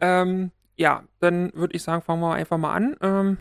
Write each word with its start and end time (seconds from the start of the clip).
Ähm, 0.00 0.50
ja, 0.76 1.04
dann 1.18 1.52
würde 1.54 1.74
ich 1.74 1.82
sagen, 1.82 2.02
fangen 2.02 2.22
wir 2.22 2.34
einfach 2.34 2.58
mal 2.58 2.74
an. 2.74 2.96
Ähm, 3.00 3.38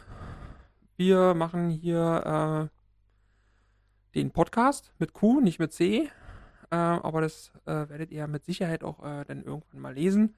wir 0.97 1.33
machen 1.33 1.69
hier 1.69 2.69
äh, 2.69 4.15
den 4.15 4.31
Podcast 4.31 4.91
mit 4.99 5.13
Q, 5.13 5.39
nicht 5.39 5.59
mit 5.59 5.71
C. 5.71 6.09
Äh, 6.71 6.75
aber 6.75 7.21
das 7.21 7.51
äh, 7.65 7.89
werdet 7.89 8.11
ihr 8.11 8.27
mit 8.27 8.45
Sicherheit 8.45 8.83
auch 8.83 9.03
äh, 9.03 9.23
dann 9.25 9.43
irgendwann 9.43 9.81
mal 9.81 9.93
lesen. 9.93 10.35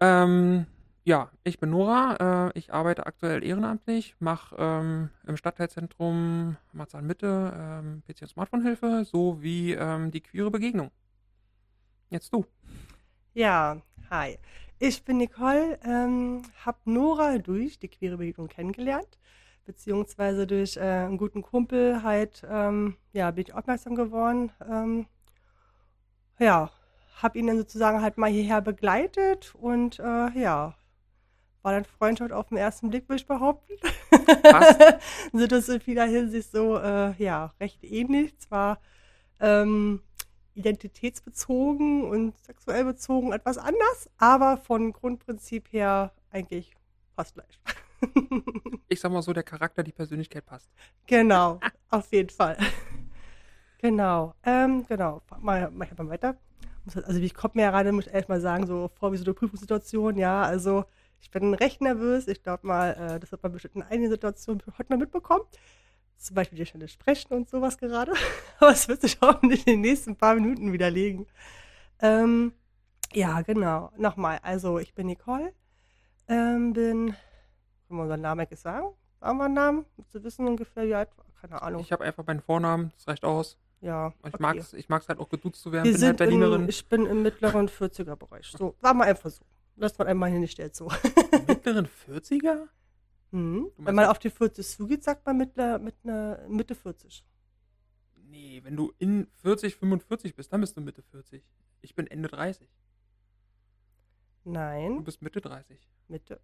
Ähm, 0.00 0.66
ja, 1.04 1.30
ich 1.44 1.58
bin 1.58 1.70
Nora. 1.70 2.50
Äh, 2.54 2.58
ich 2.58 2.72
arbeite 2.72 3.06
aktuell 3.06 3.42
ehrenamtlich, 3.42 4.16
mache 4.18 4.56
ähm, 4.58 5.10
im 5.26 5.36
Stadtteilzentrum 5.36 6.56
Marzahn 6.72 7.06
Mitte 7.06 7.52
ähm, 7.56 8.02
PC- 8.08 8.22
und 8.22 8.28
Smartphone-Hilfe 8.28 9.04
sowie 9.04 9.72
ähm, 9.72 10.10
die 10.10 10.20
queere 10.20 10.50
Begegnung. 10.50 10.90
Jetzt 12.10 12.32
du. 12.32 12.44
Ja, 13.34 13.80
hi. 14.10 14.38
Ich 14.82 15.04
bin 15.04 15.18
Nicole, 15.18 15.78
ähm, 15.84 16.40
habe 16.64 16.78
Nora 16.86 17.36
durch 17.36 17.78
die 17.78 17.88
queere 17.88 18.16
Begegnung 18.16 18.48
kennengelernt, 18.48 19.18
beziehungsweise 19.66 20.46
durch 20.46 20.78
äh, 20.78 20.80
einen 20.80 21.18
guten 21.18 21.42
Kumpel 21.42 22.02
halt, 22.02 22.42
ähm, 22.50 22.96
ja, 23.12 23.30
bin 23.30 23.44
ich 23.46 23.52
aufmerksam 23.52 23.94
geworden. 23.94 24.50
Ähm, 24.66 25.04
ja, 26.38 26.70
habe 27.20 27.38
ihn 27.38 27.48
dann 27.48 27.58
sozusagen 27.58 28.00
halt 28.00 28.16
mal 28.16 28.30
hierher 28.30 28.62
begleitet 28.62 29.54
und 29.54 29.98
äh, 29.98 30.30
ja, 30.40 30.74
war 31.60 31.72
dann 31.72 31.84
Freundschaft 31.84 32.32
auf 32.32 32.48
den 32.48 32.56
ersten 32.56 32.88
Blick, 32.88 33.06
würde 33.06 33.20
ich 33.20 33.26
behaupten. 33.26 33.74
Sind 35.34 35.52
uns 35.52 35.68
in 35.68 35.80
vieler 35.82 36.06
Hinsicht 36.06 36.50
so, 36.50 36.78
äh, 36.78 37.12
ja, 37.22 37.52
recht 37.60 37.84
ähnlich. 37.84 38.38
Zwar 38.38 38.80
ähm, 39.40 40.00
identitätsbezogen 40.60 42.04
und 42.04 42.38
sexuell 42.38 42.84
bezogen 42.84 43.32
etwas 43.32 43.58
anders, 43.58 44.10
aber 44.18 44.56
von 44.56 44.92
Grundprinzip 44.92 45.72
her 45.72 46.12
eigentlich 46.30 46.76
fast 47.16 47.34
gleich. 47.34 47.60
ich 48.88 49.00
sag 49.00 49.12
mal 49.12 49.22
so, 49.22 49.32
der 49.32 49.42
Charakter, 49.42 49.82
die 49.82 49.92
Persönlichkeit 49.92 50.46
passt. 50.46 50.70
Genau, 51.06 51.60
auf 51.90 52.12
jeden 52.12 52.30
Fall. 52.30 52.56
Genau, 53.78 54.34
ähm, 54.44 54.84
genau. 54.86 55.22
Mal, 55.40 55.70
mach 55.72 55.90
ich 55.90 55.98
mal 55.98 56.08
weiter. 56.08 56.36
Also 57.04 57.20
ich 57.20 57.34
komme 57.34 57.52
mir 57.56 57.62
ja 57.62 57.70
gerade, 57.70 57.92
muss 57.92 58.06
ich 58.06 58.12
ehrlich 58.12 58.28
mal 58.28 58.40
sagen, 58.40 58.66
so 58.66 58.90
vor 58.98 59.12
wie 59.12 59.16
so 59.16 59.24
eine 59.24 59.34
Prüfungssituation, 59.34 60.16
ja, 60.16 60.42
also 60.42 60.84
ich 61.20 61.30
bin 61.30 61.54
recht 61.54 61.80
nervös. 61.80 62.26
Ich 62.28 62.42
glaube 62.42 62.66
mal, 62.66 62.92
äh, 62.92 63.20
das 63.20 63.32
hat 63.32 63.42
man 63.42 63.52
bestimmt 63.52 63.76
in 63.76 63.82
einigen 63.82 64.10
Situationen 64.10 64.62
heute 64.78 64.90
mal 64.90 64.98
mitbekommen. 64.98 65.44
Zum 66.20 66.34
Beispiel 66.34 66.58
die 66.58 66.66
Stelle 66.66 66.86
sprechen 66.86 67.32
und 67.32 67.48
sowas 67.48 67.78
gerade. 67.78 68.12
Aber 68.58 68.72
es 68.72 68.86
wird 68.88 69.00
sich 69.00 69.18
hoffentlich 69.22 69.66
in 69.66 69.74
den 69.74 69.80
nächsten 69.80 70.16
paar 70.16 70.34
Minuten 70.34 70.70
widerlegen. 70.70 71.26
Ähm, 72.00 72.52
ja, 73.14 73.40
genau. 73.40 73.90
Nochmal. 73.96 74.38
Also, 74.42 74.78
ich 74.78 74.94
bin 74.94 75.06
Nicole. 75.06 75.54
Ähm, 76.28 76.74
bin, 76.74 77.06
können 77.86 77.98
wir 77.98 78.02
unseren 78.02 78.20
Namen 78.20 78.46
jetzt 78.50 78.62
sagen? 78.62 78.88
Sagen 79.18 79.38
wir 79.38 79.44
einen 79.46 79.54
Namen? 79.54 79.86
Zu 80.08 80.22
wissen 80.22 80.46
ungefähr, 80.46 80.86
wie 80.86 80.94
alt? 80.94 81.08
Keine 81.40 81.62
Ahnung. 81.62 81.80
Ich 81.80 81.90
habe 81.90 82.04
einfach 82.04 82.26
meinen 82.26 82.42
Vornamen. 82.42 82.92
Das 82.96 83.08
reicht 83.08 83.24
aus. 83.24 83.56
Ja. 83.80 84.12
Ich 84.18 84.34
okay. 84.34 84.42
mag 84.42 84.56
es 84.56 84.74
ich 84.74 84.90
mag's 84.90 85.08
halt 85.08 85.20
auch 85.20 85.28
geduzt 85.30 85.62
zu 85.62 85.72
werden. 85.72 85.86
Wir 85.86 85.94
bin 85.94 86.02
halt 86.02 86.16
Berlinerin. 86.18 86.62
In, 86.64 86.68
ich 86.68 86.86
bin 86.86 87.06
im 87.06 87.22
mittleren 87.22 87.66
40er-Bereich. 87.66 88.46
So, 88.46 88.74
sagen 88.82 88.98
wir 88.98 89.06
einfach 89.06 89.30
so. 89.30 89.42
Lass 89.76 89.96
man 89.96 90.06
einmal 90.06 90.30
hingestellt 90.30 90.76
so. 90.76 90.90
Mittleren 91.46 91.88
40er? 92.06 92.68
Mhm. 93.30 93.70
Wenn 93.76 93.94
man 93.94 94.06
auf 94.06 94.18
die 94.18 94.30
40 94.30 94.66
zugeht, 94.66 95.04
sagt 95.04 95.24
man 95.26 95.36
mittler, 95.36 95.78
mit 95.78 95.94
einer 96.04 96.46
Mitte 96.48 96.74
40. 96.74 97.24
Nee, 98.28 98.60
wenn 98.64 98.76
du 98.76 98.92
in 98.98 99.26
40, 99.42 99.76
45 99.76 100.34
bist, 100.34 100.52
dann 100.52 100.60
bist 100.60 100.76
du 100.76 100.80
Mitte 100.80 101.02
40. 101.02 101.42
Ich 101.82 101.94
bin 101.94 102.06
Ende 102.06 102.28
30. 102.28 102.68
Nein. 104.44 104.96
Du 104.96 105.02
bist 105.02 105.22
Mitte 105.22 105.40
30. 105.40 105.78
Mitte. 106.08 106.40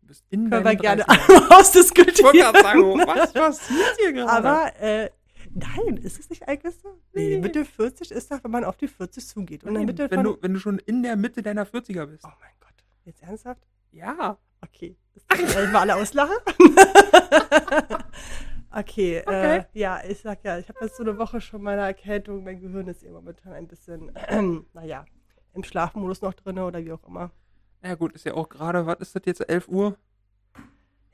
Du 0.00 0.06
bist 0.08 0.24
in 0.30 0.50
Können 0.50 0.64
wir 0.64 0.76
gerne 0.76 1.04
ausdiskutieren. 1.50 2.34
Ich 2.34 2.44
wollte 2.44 2.62
sagen, 2.62 2.82
was 3.06 3.32
passiert 3.32 3.96
hier 3.98 4.12
gerade? 4.12 4.48
Aber 4.48 4.80
äh, 4.80 5.10
Nein, 5.52 5.96
ist 5.96 6.18
es 6.18 6.28
nicht 6.28 6.46
eigentlich 6.46 6.74
so? 6.76 7.00
Nee, 7.12 7.38
Mitte 7.38 7.64
40 7.64 8.10
ist 8.10 8.30
doch, 8.30 8.42
wenn 8.44 8.50
man 8.50 8.64
auf 8.64 8.76
die 8.76 8.88
40 8.88 9.26
zugeht. 9.26 9.64
Und 9.64 9.72
Nein, 9.72 9.86
Mitte 9.86 10.10
wenn, 10.10 10.22
du, 10.22 10.36
wenn 10.40 10.54
du 10.54 10.60
schon 10.60 10.78
in 10.80 11.02
der 11.02 11.16
Mitte 11.16 11.42
deiner 11.42 11.66
40er 11.66 12.06
bist. 12.06 12.24
Oh 12.24 12.32
mein 12.40 12.50
Gott. 12.60 12.74
Jetzt 13.04 13.22
ernsthaft? 13.22 13.66
Ja. 13.90 14.38
Okay. 14.68 14.96
Ist 15.14 15.72
mal 15.72 15.76
alle 15.76 15.96
auslachen? 15.96 16.36
okay, 18.70 19.22
okay. 19.26 19.58
Äh, 19.58 19.64
ja, 19.72 20.00
ich 20.06 20.20
sag 20.20 20.44
ja, 20.44 20.58
ich 20.58 20.68
habe 20.68 20.78
jetzt 20.82 20.96
so 20.96 21.02
eine 21.02 21.18
Woche 21.18 21.40
schon 21.40 21.62
meine 21.62 21.82
Erkältung. 21.82 22.44
Mein 22.44 22.60
Gehirn 22.60 22.88
ist 22.88 23.02
immer 23.02 23.20
momentan 23.20 23.52
ein 23.52 23.66
bisschen, 23.66 24.12
naja, 24.72 25.04
im 25.54 25.64
Schlafmodus 25.64 26.22
noch 26.22 26.34
drin 26.34 26.58
oder 26.58 26.84
wie 26.84 26.92
auch 26.92 27.06
immer. 27.06 27.30
Ja 27.82 27.94
gut, 27.94 28.12
ist 28.12 28.26
ja 28.26 28.34
auch 28.34 28.48
gerade, 28.48 28.86
was 28.86 28.98
ist 29.00 29.14
das 29.14 29.22
jetzt, 29.26 29.48
11 29.48 29.68
Uhr? 29.68 29.96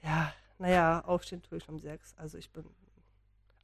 Ja, 0.02 0.32
naja, 0.58 1.02
aufstehen 1.04 1.42
tue 1.42 1.58
ich 1.58 1.68
um 1.68 1.78
6. 1.78 2.14
Also 2.16 2.38
ich 2.38 2.50
bin 2.50 2.64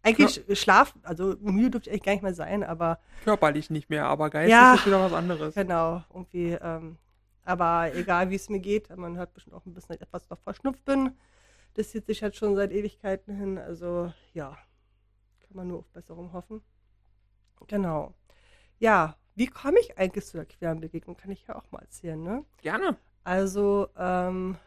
eigentlich 0.03 0.43
ja. 0.47 0.55
Schlaf, 0.55 0.95
also 1.03 1.37
müde 1.41 1.71
dürfte 1.71 1.91
ich 1.91 1.95
eigentlich 1.95 2.03
gar 2.03 2.13
nicht 2.13 2.23
mehr 2.23 2.35
sein, 2.35 2.65
aber. 2.65 2.99
Körperlich 3.25 3.71
nicht 3.71 3.91
mehr, 3.91 4.07
aber 4.07 4.31
geistig 4.31 4.53
ja, 4.53 4.75
ist 4.75 4.87
wieder 4.87 5.01
was 5.01 5.13
anderes. 5.13 5.55
Genau, 5.55 6.03
irgendwie, 6.13 6.53
ähm, 6.53 6.97
aber 7.49 7.95
egal 7.95 8.29
wie 8.29 8.35
es 8.35 8.51
mir 8.51 8.61
geht, 8.61 8.95
man 8.95 9.17
hört 9.17 9.33
bestimmt 9.33 9.57
auch 9.57 9.65
ein 9.65 9.73
bisschen 9.73 9.99
etwas 9.99 10.29
noch 10.29 10.39
verschnupft 10.41 10.85
bin. 10.85 11.17
Das 11.75 11.91
zieht 11.91 12.07
sich 12.07 12.23
halt 12.23 12.37
schon 12.37 12.55
seit 12.55 12.73
Ewigkeiten 12.73 13.35
hin, 13.35 13.57
also 13.57 14.13
ja, 14.35 14.51
kann 15.41 15.57
man 15.57 15.69
nur 15.69 15.79
auf 15.79 15.89
Besserung 15.89 16.33
hoffen. 16.35 16.61
Genau. 17.67 18.15
Ja, 18.79 19.17
wie 19.35 19.47
komme 19.47 19.81
ich 19.81 19.97
eigentlich 19.97 20.27
zu 20.27 20.37
der 20.37 20.45
queeren 20.45 20.81
Begegnung? 20.81 21.17
Kann 21.17 21.31
ich 21.31 21.47
ja 21.47 21.57
auch 21.57 21.71
mal 21.71 21.81
erzählen, 21.81 22.23
ne? 22.23 22.45
Gerne. 22.61 22.99
Also, 23.25 23.89
ähm, 23.97 24.59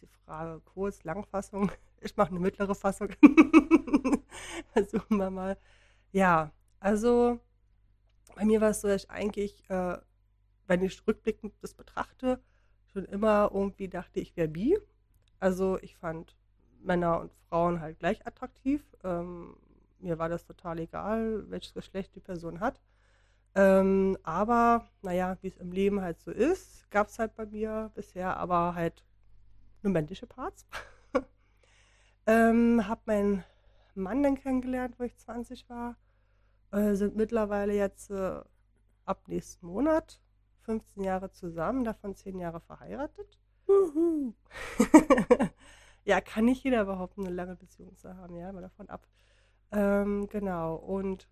die 0.00 0.06
Frage 0.06 0.60
kurz, 0.64 1.04
Langfassung. 1.04 1.72
Ich 2.00 2.16
mache 2.16 2.30
eine 2.30 2.38
mittlere 2.38 2.76
Fassung. 2.76 3.08
Versuchen 4.72 5.16
wir 5.16 5.30
mal. 5.30 5.58
Ja, 6.12 6.52
also 6.78 7.40
bei 8.36 8.44
mir 8.44 8.60
war 8.60 8.70
es 8.70 8.82
so, 8.82 8.86
dass 8.86 9.02
ich 9.02 9.10
eigentlich, 9.10 9.68
äh, 9.68 9.98
wenn 10.68 10.82
ich 10.82 11.04
rückblickend 11.06 11.54
das 11.62 11.74
betrachte, 11.74 12.40
schon 12.92 13.04
immer 13.06 13.50
irgendwie 13.52 13.88
dachte, 13.88 14.20
ich 14.20 14.36
wäre 14.36 14.48
bi. 14.48 14.78
Also 15.40 15.78
ich 15.80 15.96
fand 15.96 16.36
Männer 16.80 17.20
und 17.20 17.32
Frauen 17.48 17.80
halt 17.80 17.98
gleich 17.98 18.26
attraktiv. 18.26 18.84
Ähm, 19.02 19.56
mir 19.98 20.18
war 20.18 20.28
das 20.28 20.44
total 20.44 20.78
egal, 20.78 21.50
welches 21.50 21.74
Geschlecht 21.74 22.14
die 22.14 22.20
Person 22.20 22.60
hat. 22.60 22.80
Ähm, 23.54 24.16
aber, 24.22 24.86
naja, 25.02 25.36
wie 25.40 25.48
es 25.48 25.56
im 25.56 25.72
Leben 25.72 26.00
halt 26.00 26.20
so 26.20 26.30
ist, 26.30 26.90
gab 26.90 27.08
es 27.08 27.18
halt 27.18 27.34
bei 27.34 27.46
mir 27.46 27.90
bisher 27.94 28.36
aber 28.36 28.74
halt 28.74 29.04
nur 29.82 29.92
männliche 29.92 30.26
Parts. 30.26 30.66
ähm, 32.26 32.86
hab 32.86 33.06
meinen 33.06 33.42
Mann 33.94 34.22
dann 34.22 34.36
kennengelernt, 34.36 34.98
wo 34.98 35.04
ich 35.04 35.16
20 35.16 35.68
war. 35.68 35.96
Äh, 36.70 36.94
sind 36.94 37.16
mittlerweile 37.16 37.74
jetzt 37.74 38.10
äh, 38.10 38.40
ab 39.06 39.26
nächsten 39.26 39.66
Monat 39.66 40.20
15 40.68 41.02
Jahre 41.02 41.30
zusammen, 41.30 41.82
davon 41.82 42.14
10 42.14 42.38
Jahre 42.38 42.60
verheiratet. 42.60 43.38
ja, 46.04 46.20
kann 46.20 46.44
nicht 46.44 46.62
jeder 46.62 46.84
behaupten, 46.84 47.24
eine 47.24 47.34
lange 47.34 47.56
Beziehung 47.56 47.96
zu 47.96 48.14
haben, 48.14 48.36
ja, 48.36 48.52
mal 48.52 48.60
davon 48.60 48.90
ab. 48.90 49.06
Ähm, 49.72 50.28
genau, 50.28 50.74
und 50.74 51.26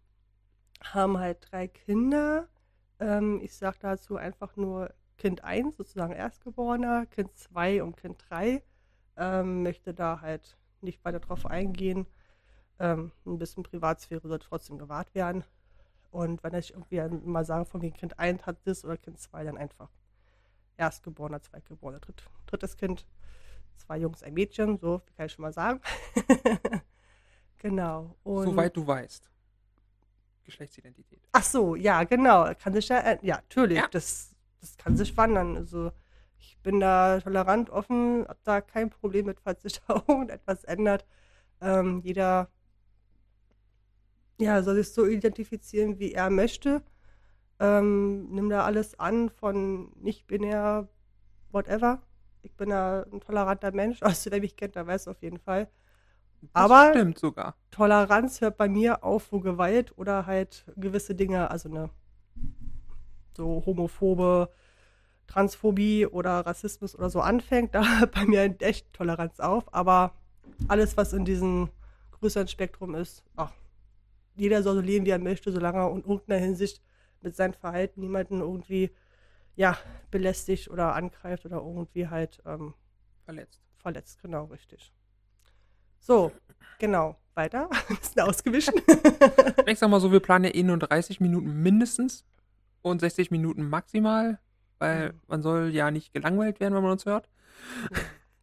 haben 0.82 1.18
halt 1.18 1.48
drei 1.50 1.68
Kinder. 1.68 2.48
Ähm, 2.98 3.42
ich 3.42 3.54
sage 3.54 3.76
dazu 3.78 4.16
einfach 4.16 4.56
nur 4.56 4.94
Kind 5.18 5.44
1, 5.44 5.76
sozusagen 5.76 6.14
Erstgeborener, 6.14 7.04
Kind 7.04 7.36
2 7.36 7.82
und 7.82 7.98
Kind 7.98 8.24
3. 8.30 8.62
Ähm, 9.18 9.62
möchte 9.62 9.92
da 9.92 10.22
halt 10.22 10.56
nicht 10.80 11.04
weiter 11.04 11.20
drauf 11.20 11.44
eingehen. 11.44 12.06
Ähm, 12.78 13.12
ein 13.26 13.38
bisschen 13.38 13.64
Privatsphäre 13.64 14.26
sollte 14.26 14.46
trotzdem 14.48 14.78
gewahrt 14.78 15.14
werden. 15.14 15.44
Und 16.16 16.42
wenn 16.42 16.54
ich 16.54 16.72
irgendwie 16.72 16.98
mal 17.28 17.44
sage, 17.44 17.66
von 17.66 17.82
wegen 17.82 17.94
Kind 17.94 18.18
1 18.18 18.46
hat 18.46 18.56
das 18.64 18.86
oder 18.86 18.96
Kind 18.96 19.20
2, 19.20 19.44
dann 19.44 19.58
einfach 19.58 19.90
Erstgeborener, 20.78 21.42
Zweitgeborener, 21.42 22.00
dritt, 22.00 22.22
drittes 22.46 22.78
Kind, 22.78 23.06
zwei 23.76 23.98
Jungs, 23.98 24.22
ein 24.22 24.32
Mädchen, 24.32 24.78
so 24.78 25.02
kann 25.14 25.26
ich 25.26 25.32
schon 25.32 25.42
mal 25.42 25.52
sagen. 25.52 25.78
genau. 27.58 28.16
Und 28.22 28.44
Soweit 28.44 28.74
du 28.74 28.86
weißt. 28.86 29.28
Geschlechtsidentität. 30.44 31.20
Ach 31.32 31.42
so, 31.42 31.76
ja, 31.76 32.02
genau. 32.04 32.50
Kann 32.54 32.72
sich 32.72 32.88
ja, 32.88 33.00
äh, 33.00 33.18
ja, 33.20 33.34
natürlich, 33.34 33.76
ja. 33.76 33.86
Das, 33.90 34.34
das 34.62 34.74
kann 34.78 34.96
sich 34.96 35.14
wandern. 35.18 35.54
Also 35.54 35.92
ich 36.38 36.56
bin 36.62 36.80
da 36.80 37.20
tolerant, 37.20 37.68
offen, 37.68 38.26
habe 38.26 38.40
da 38.42 38.62
kein 38.62 38.88
Problem 38.88 39.26
mit, 39.26 39.38
falls 39.40 39.60
sich 39.60 39.82
da 39.86 40.02
irgendetwas 40.08 40.64
ändert. 40.64 41.04
Ähm, 41.60 42.00
jeder 42.00 42.48
ja, 44.40 44.62
soll 44.62 44.76
sich 44.76 44.92
so 44.92 45.06
identifizieren, 45.06 45.98
wie 45.98 46.12
er 46.12 46.30
möchte. 46.30 46.82
Ähm, 47.58 48.28
nimm 48.30 48.50
da 48.50 48.64
alles 48.64 48.98
an 48.98 49.30
von 49.30 49.92
nicht-binär, 49.96 50.88
whatever. 51.50 52.02
Ich 52.42 52.54
bin 52.54 52.70
da 52.70 53.06
ein 53.10 53.20
toleranter 53.20 53.72
Mensch. 53.72 54.00
Also, 54.02 54.30
wer 54.30 54.40
mich 54.40 54.56
kennt, 54.56 54.76
der 54.76 54.86
weiß 54.86 55.08
auf 55.08 55.22
jeden 55.22 55.38
Fall. 55.38 55.68
Das 56.42 56.50
Aber 56.64 56.90
stimmt 56.90 57.18
sogar. 57.18 57.56
Toleranz 57.70 58.40
hört 58.40 58.56
bei 58.56 58.68
mir 58.68 59.02
auf, 59.02 59.32
wo 59.32 59.40
Gewalt 59.40 59.96
oder 59.96 60.26
halt 60.26 60.66
gewisse 60.76 61.14
Dinge, 61.14 61.50
also 61.50 61.68
eine 61.68 61.90
so 63.36 63.62
homophobe 63.66 64.50
Transphobie 65.26 66.06
oder 66.06 66.46
Rassismus 66.46 66.94
oder 66.94 67.10
so 67.10 67.20
anfängt, 67.20 67.74
da 67.74 68.00
hört 68.00 68.12
bei 68.12 68.26
mir 68.26 68.54
echt 68.60 68.92
Toleranz 68.92 69.40
auf. 69.40 69.72
Aber 69.74 70.14
alles, 70.68 70.96
was 70.96 71.12
in 71.12 71.24
diesem 71.24 71.70
größeren 72.12 72.48
Spektrum 72.48 72.94
ist, 72.94 73.24
ach, 73.34 73.52
jeder 74.36 74.62
soll 74.62 74.74
so 74.76 74.80
leben, 74.80 75.06
wie 75.06 75.10
er 75.10 75.18
möchte, 75.18 75.50
solange 75.52 75.78
er 75.78 75.90
in 75.90 76.02
irgendeiner 76.02 76.40
Hinsicht 76.40 76.82
mit 77.20 77.34
seinem 77.34 77.54
Verhalten 77.54 78.00
niemanden 78.00 78.40
irgendwie 78.40 78.90
ja, 79.56 79.76
belästigt 80.10 80.68
oder 80.70 80.94
angreift 80.94 81.46
oder 81.46 81.56
irgendwie 81.56 82.08
halt 82.08 82.42
ähm, 82.44 82.74
Verletzt. 83.24 83.60
verletzt. 83.78 84.22
Genau, 84.22 84.44
richtig. 84.44 84.92
So, 85.98 86.30
genau. 86.78 87.16
Weiter. 87.34 87.68
Ein 87.88 87.96
bisschen 87.96 88.22
ausgewichen. 88.22 88.74
Ich 89.66 89.78
sag 89.78 89.90
mal 89.90 90.00
so, 90.00 90.10
wir 90.10 90.20
planen 90.20 90.46
ja 90.46 90.54
eh 90.54 90.62
nur 90.62 90.78
30 90.78 91.20
Minuten 91.20 91.62
mindestens 91.62 92.24
und 92.82 93.00
60 93.00 93.30
Minuten 93.30 93.68
maximal, 93.68 94.38
weil 94.78 95.12
Mhm. 95.12 95.20
man 95.26 95.42
soll 95.42 95.68
ja 95.74 95.90
nicht 95.90 96.12
gelangweilt 96.14 96.60
werden, 96.60 96.74
wenn 96.74 96.82
man 96.82 96.92
uns 96.92 97.04
hört. 97.04 97.28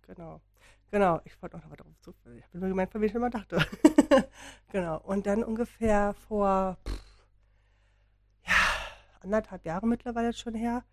genau. 0.06 0.42
Genau, 0.94 1.20
ich 1.24 1.42
wollte 1.42 1.58
auch 1.58 1.62
noch 1.64 1.70
mal 1.72 1.76
darauf 1.76 2.00
zu. 2.02 2.14
Ich 2.38 2.44
habe 2.44 2.60
nur 2.60 2.70
gemeint, 2.70 2.92
von 2.92 3.02
wem 3.02 3.10
ich 3.10 3.16
immer 3.16 3.32
dachte. 3.32 3.58
genau. 4.72 5.02
Und 5.02 5.26
dann 5.26 5.44
ungefähr 5.44 6.14
vor 6.14 6.78
ja, 8.46 8.54
anderthalb 9.22 9.66
Jahre 9.66 9.88
mittlerweile 9.88 10.34
schon 10.34 10.54
her, 10.54 10.84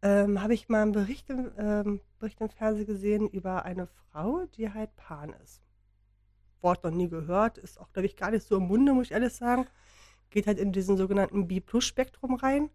ähm, 0.00 0.40
habe 0.40 0.54
ich 0.54 0.70
mal 0.70 0.80
einen 0.80 0.92
Bericht 0.92 1.28
im, 1.28 1.52
ähm, 1.58 2.00
Bericht 2.18 2.40
im 2.40 2.48
Fernsehen 2.48 2.86
gesehen 2.86 3.28
über 3.28 3.66
eine 3.66 3.88
Frau, 3.88 4.46
die 4.56 4.72
halt 4.72 4.96
Pan 4.96 5.34
ist. 5.44 5.60
Wort 6.62 6.82
noch 6.82 6.90
nie 6.90 7.10
gehört, 7.10 7.58
ist 7.58 7.78
auch, 7.78 7.92
glaube 7.92 8.06
ich, 8.06 8.16
gar 8.16 8.30
nicht 8.30 8.46
so 8.46 8.56
im 8.56 8.68
Munde, 8.68 8.94
muss 8.94 9.08
ich 9.08 9.12
ehrlich 9.12 9.34
sagen. 9.34 9.66
Geht 10.30 10.46
halt 10.46 10.58
in 10.58 10.72
diesen 10.72 10.96
sogenannten 10.96 11.46
B-Plus-Spektrum 11.46 12.36
rein. 12.36 12.70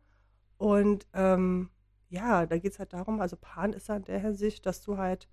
Und 0.59 1.07
ähm, 1.15 1.71
ja, 2.09 2.45
da 2.45 2.59
geht 2.59 2.73
es 2.73 2.77
halt 2.77 2.93
darum, 2.93 3.19
also 3.19 3.35
Pan 3.35 3.73
ist 3.73 3.87
ja 3.87 3.95
in 3.95 4.03
der 4.03 4.19
Hinsicht, 4.19 4.67
dass 4.67 4.83
du 4.83 4.99
halt 4.99 5.27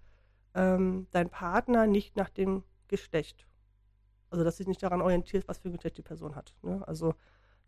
ähm, 0.54 1.06
dein 1.10 1.30
Partner 1.30 1.86
nicht 1.86 2.16
nach 2.16 2.30
dem 2.30 2.62
Geschlecht, 2.88 3.46
also 4.30 4.44
dass 4.44 4.56
sich 4.56 4.66
nicht 4.66 4.82
daran 4.82 5.02
orientiert, 5.02 5.48
was 5.48 5.58
für 5.58 5.68
ein 5.68 5.72
Geschlecht 5.72 5.98
die 5.98 6.02
Person 6.02 6.34
hat. 6.34 6.54
Ne? 6.62 6.86
Also 6.86 7.14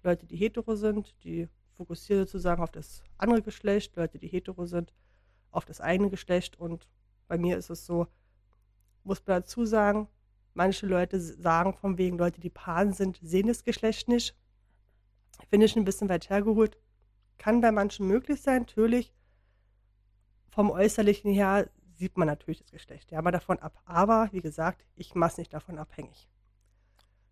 Leute, 0.02 0.26
die 0.26 0.36
hetero 0.36 0.76
sind, 0.76 1.14
die 1.24 1.48
fokussieren 1.72 2.24
sozusagen 2.24 2.62
auf 2.62 2.70
das 2.70 3.02
andere 3.18 3.42
Geschlecht, 3.42 3.96
Leute, 3.96 4.18
die 4.18 4.28
hetero 4.28 4.66
sind, 4.66 4.92
auf 5.50 5.64
das 5.64 5.80
eigene 5.80 6.10
Geschlecht. 6.10 6.58
Und 6.58 6.88
bei 7.28 7.38
mir 7.38 7.58
ist 7.58 7.70
es 7.70 7.86
so, 7.86 8.06
muss 9.04 9.18
man 9.26 9.42
dazu 9.42 9.64
sagen, 9.64 10.08
manche 10.54 10.86
Leute 10.86 11.20
sagen 11.20 11.74
von 11.74 11.98
wegen 11.98 12.18
Leute, 12.18 12.40
die 12.40 12.50
Pan 12.50 12.92
sind, 12.92 13.18
sehen 13.22 13.48
das 13.48 13.64
Geschlecht 13.64 14.08
nicht. 14.08 14.36
Finde 15.50 15.66
ich 15.66 15.76
ein 15.76 15.84
bisschen 15.84 16.08
weit 16.08 16.30
hergeholt. 16.30 16.78
Kann 17.38 17.60
bei 17.60 17.70
manchen 17.70 18.06
möglich 18.06 18.40
sein, 18.40 18.62
natürlich. 18.62 19.12
Vom 20.50 20.70
Äußerlichen 20.70 21.32
her 21.32 21.68
sieht 21.96 22.16
man 22.18 22.26
natürlich 22.28 22.60
das 22.60 22.70
Geschlecht, 22.70 23.10
ja, 23.10 23.22
mal 23.22 23.30
davon 23.32 23.58
ab. 23.58 23.80
Aber 23.84 24.28
wie 24.32 24.40
gesagt, 24.40 24.84
ich 24.94 25.14
mache 25.14 25.32
es 25.32 25.38
nicht 25.38 25.52
davon 25.54 25.78
abhängig. 25.78 26.28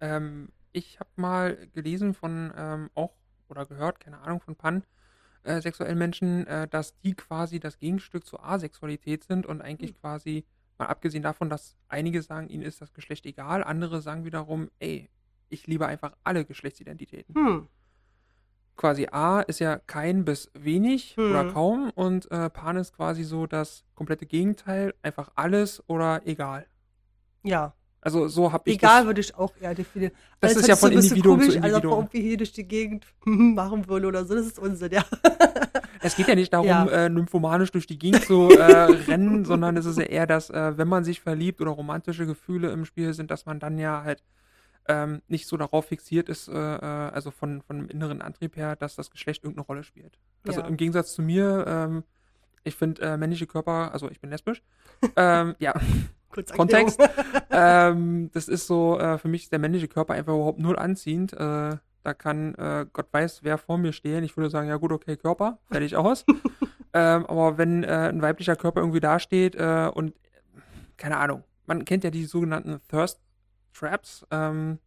Ähm, 0.00 0.50
ich 0.72 0.98
habe 1.00 1.10
mal 1.16 1.68
gelesen 1.72 2.14
von 2.14 2.52
ähm, 2.56 2.90
auch 2.94 3.14
oder 3.48 3.66
gehört, 3.66 4.00
keine 4.00 4.18
Ahnung, 4.20 4.40
von 4.40 4.56
Pan, 4.56 4.84
äh, 5.44 5.60
sexuellen 5.60 5.98
Menschen, 5.98 6.46
äh, 6.46 6.68
dass 6.68 6.98
die 7.00 7.14
quasi 7.14 7.60
das 7.60 7.78
Gegenstück 7.78 8.26
zur 8.26 8.44
Asexualität 8.44 9.24
sind 9.24 9.46
und 9.46 9.60
eigentlich 9.62 9.92
Hm. 9.92 10.00
quasi, 10.00 10.46
mal 10.78 10.86
abgesehen 10.88 11.22
davon, 11.22 11.50
dass 11.50 11.76
einige 11.88 12.22
sagen, 12.22 12.48
ihnen 12.48 12.62
ist 12.64 12.80
das 12.82 12.92
Geschlecht 12.94 13.26
egal, 13.26 13.64
andere 13.64 14.02
sagen 14.02 14.24
wiederum, 14.24 14.70
ey, 14.78 15.10
ich 15.50 15.66
liebe 15.66 15.86
einfach 15.86 16.16
alle 16.24 16.44
Geschlechtsidentitäten. 16.44 17.36
Hm, 17.36 17.68
Quasi 18.84 19.08
A 19.10 19.40
ist 19.40 19.60
ja 19.60 19.78
kein 19.78 20.26
bis 20.26 20.50
wenig 20.52 21.16
Hm. 21.16 21.30
oder 21.30 21.44
kaum 21.50 21.90
und 21.94 22.30
äh, 22.30 22.50
Pan 22.50 22.76
ist 22.76 22.94
quasi 22.94 23.24
so 23.24 23.46
das 23.46 23.82
komplette 23.94 24.26
Gegenteil, 24.26 24.92
einfach 25.02 25.30
alles 25.36 25.82
oder 25.88 26.20
egal. 26.26 26.66
ja. 27.42 27.72
Also 28.02 28.28
so 28.28 28.52
habe 28.52 28.68
ich 28.68 28.76
Egal 28.76 28.98
das. 28.98 29.06
würde 29.06 29.20
ich 29.22 29.34
auch 29.34 29.54
eher 29.58 29.74
definieren. 29.74 30.12
Das 30.38 30.50
Alles 30.50 30.62
ist 30.64 30.68
ja 30.68 30.76
so 30.76 30.80
von 30.88 30.94
bisschen 30.94 31.16
Individuum 31.16 31.40
zu 31.40 31.46
komisch, 31.46 31.56
Als 31.56 31.64
ob 31.64 31.70
man 31.70 31.74
Individuum. 31.80 31.98
irgendwie 32.00 32.20
hier 32.20 32.36
durch 32.36 32.52
die 32.52 32.68
Gegend 32.68 33.06
machen 33.24 33.88
würde 33.88 34.06
oder 34.08 34.26
so. 34.26 34.34
Das 34.34 34.44
ist 34.44 34.58
Unsinn, 34.58 34.92
ja. 34.92 35.04
Es 36.02 36.14
geht 36.14 36.28
ja 36.28 36.34
nicht 36.34 36.52
darum, 36.52 36.66
Ja. 36.66 36.84
äh, 36.86 37.08
nymphomanisch 37.08 37.72
durch 37.72 37.86
die 37.86 37.98
Gegend 37.98 38.24
zu 38.26 38.50
äh, 38.50 38.62
rennen, 39.08 39.46
sondern 39.46 39.78
es 39.78 39.86
ist 39.86 39.96
ja 39.96 40.04
eher, 40.04 40.26
dass, 40.26 40.50
äh, 40.50 40.76
wenn 40.76 40.86
man 40.88 41.04
sich 41.04 41.22
verliebt 41.22 41.62
oder 41.62 41.70
romantische 41.70 42.26
Gefühle 42.26 42.70
im 42.72 42.84
Spiel 42.84 43.14
sind, 43.14 43.30
dass 43.30 43.46
man 43.46 43.58
dann 43.58 43.78
ja 43.78 44.02
halt 44.04 44.22
ähm, 44.88 45.22
nicht 45.28 45.46
so 45.46 45.56
darauf 45.56 45.86
fixiert 45.86 46.28
ist, 46.28 46.48
äh, 46.48 46.52
äh, 46.52 46.78
also 47.10 47.30
von, 47.30 47.62
von 47.62 47.78
dem 47.78 47.88
inneren 47.88 48.20
Antrieb 48.22 48.56
her, 48.56 48.76
dass 48.76 48.96
das 48.96 49.10
Geschlecht 49.10 49.44
irgendeine 49.44 49.66
Rolle 49.66 49.84
spielt. 49.84 50.18
Also 50.46 50.60
Ja. 50.60 50.66
im 50.66 50.76
Gegensatz 50.76 51.14
zu 51.14 51.22
mir, 51.22 51.64
ähm, 51.66 52.04
ich 52.64 52.76
finde 52.76 53.02
äh, 53.02 53.16
männliche 53.16 53.46
Körper, 53.46 53.92
also 53.92 54.10
ich 54.10 54.20
bin 54.20 54.30
lesbisch, 54.30 54.62
ähm, 55.16 55.54
ja, 55.58 55.74
Kurz 56.30 56.52
Kontext. 56.52 57.00
Ähm, 57.50 58.28
das 58.32 58.48
ist 58.48 58.66
so, 58.66 58.98
äh, 58.98 59.18
für 59.18 59.28
mich 59.28 59.44
ist 59.44 59.52
der 59.52 59.60
männliche 59.60 59.86
Körper 59.86 60.14
einfach 60.14 60.34
überhaupt 60.34 60.58
null 60.58 60.76
anziehend. 60.76 61.32
Äh, 61.32 61.36
da 61.36 62.14
kann 62.14 62.56
äh, 62.56 62.86
Gott 62.92 63.06
weiß, 63.12 63.44
wer 63.44 63.56
vor 63.56 63.78
mir 63.78 63.92
stehen. 63.92 64.24
Ich 64.24 64.36
würde 64.36 64.50
sagen, 64.50 64.68
ja 64.68 64.76
gut, 64.76 64.90
okay, 64.90 65.16
Körper, 65.16 65.58
fertig 65.70 65.94
aus. 65.94 66.24
ähm, 66.92 67.24
aber 67.26 67.56
wenn 67.56 67.84
ein 67.84 68.20
weiblicher 68.20 68.56
Körper 68.56 68.80
irgendwie 68.80 68.98
dasteht 68.98 69.54
und 69.56 70.12
keine 70.96 71.18
Ahnung, 71.18 71.44
man 71.66 71.84
kennt 71.84 72.02
ja 72.02 72.10
die 72.10 72.24
sogenannten 72.24 72.80
Thirst 72.88 73.20
Traps, 73.74 74.24
ähm, 74.30 74.78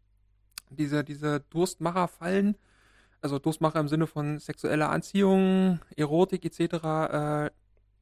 diese, 0.70 1.04
diese 1.04 1.42
Durstmacherfallen, 1.50 2.56
also 3.22 3.40
Durstmacher 3.40 3.80
im 3.80 3.88
Sinne 3.88 4.08
von 4.08 4.40
sexueller 4.40 4.90
Anziehung, 4.90 5.80
Erotik 5.96 6.46
etc. 6.46 6.74
Äh, 7.14 7.50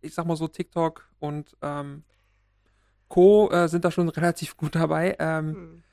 ich 0.01 0.13
sag 0.13 0.25
mal 0.25 0.35
so 0.35 0.47
TikTok 0.47 1.07
und 1.19 1.55
ähm, 1.61 2.03
Co. 3.07 3.49
Äh, 3.51 3.67
sind 3.67 3.85
da 3.85 3.91
schon 3.91 4.09
relativ 4.19 4.57
gut 4.57 4.75
dabei. 4.75 5.15
Ähm, 5.19 5.55
Hm. 5.55 5.83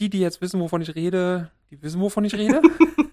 die, 0.00 0.10
die 0.10 0.20
jetzt 0.20 0.40
wissen, 0.40 0.60
wovon 0.60 0.82
ich 0.82 0.94
rede, 0.94 1.50
die 1.70 1.80
wissen, 1.82 2.00
wovon 2.00 2.24
ich 2.24 2.34
rede. 2.34 2.60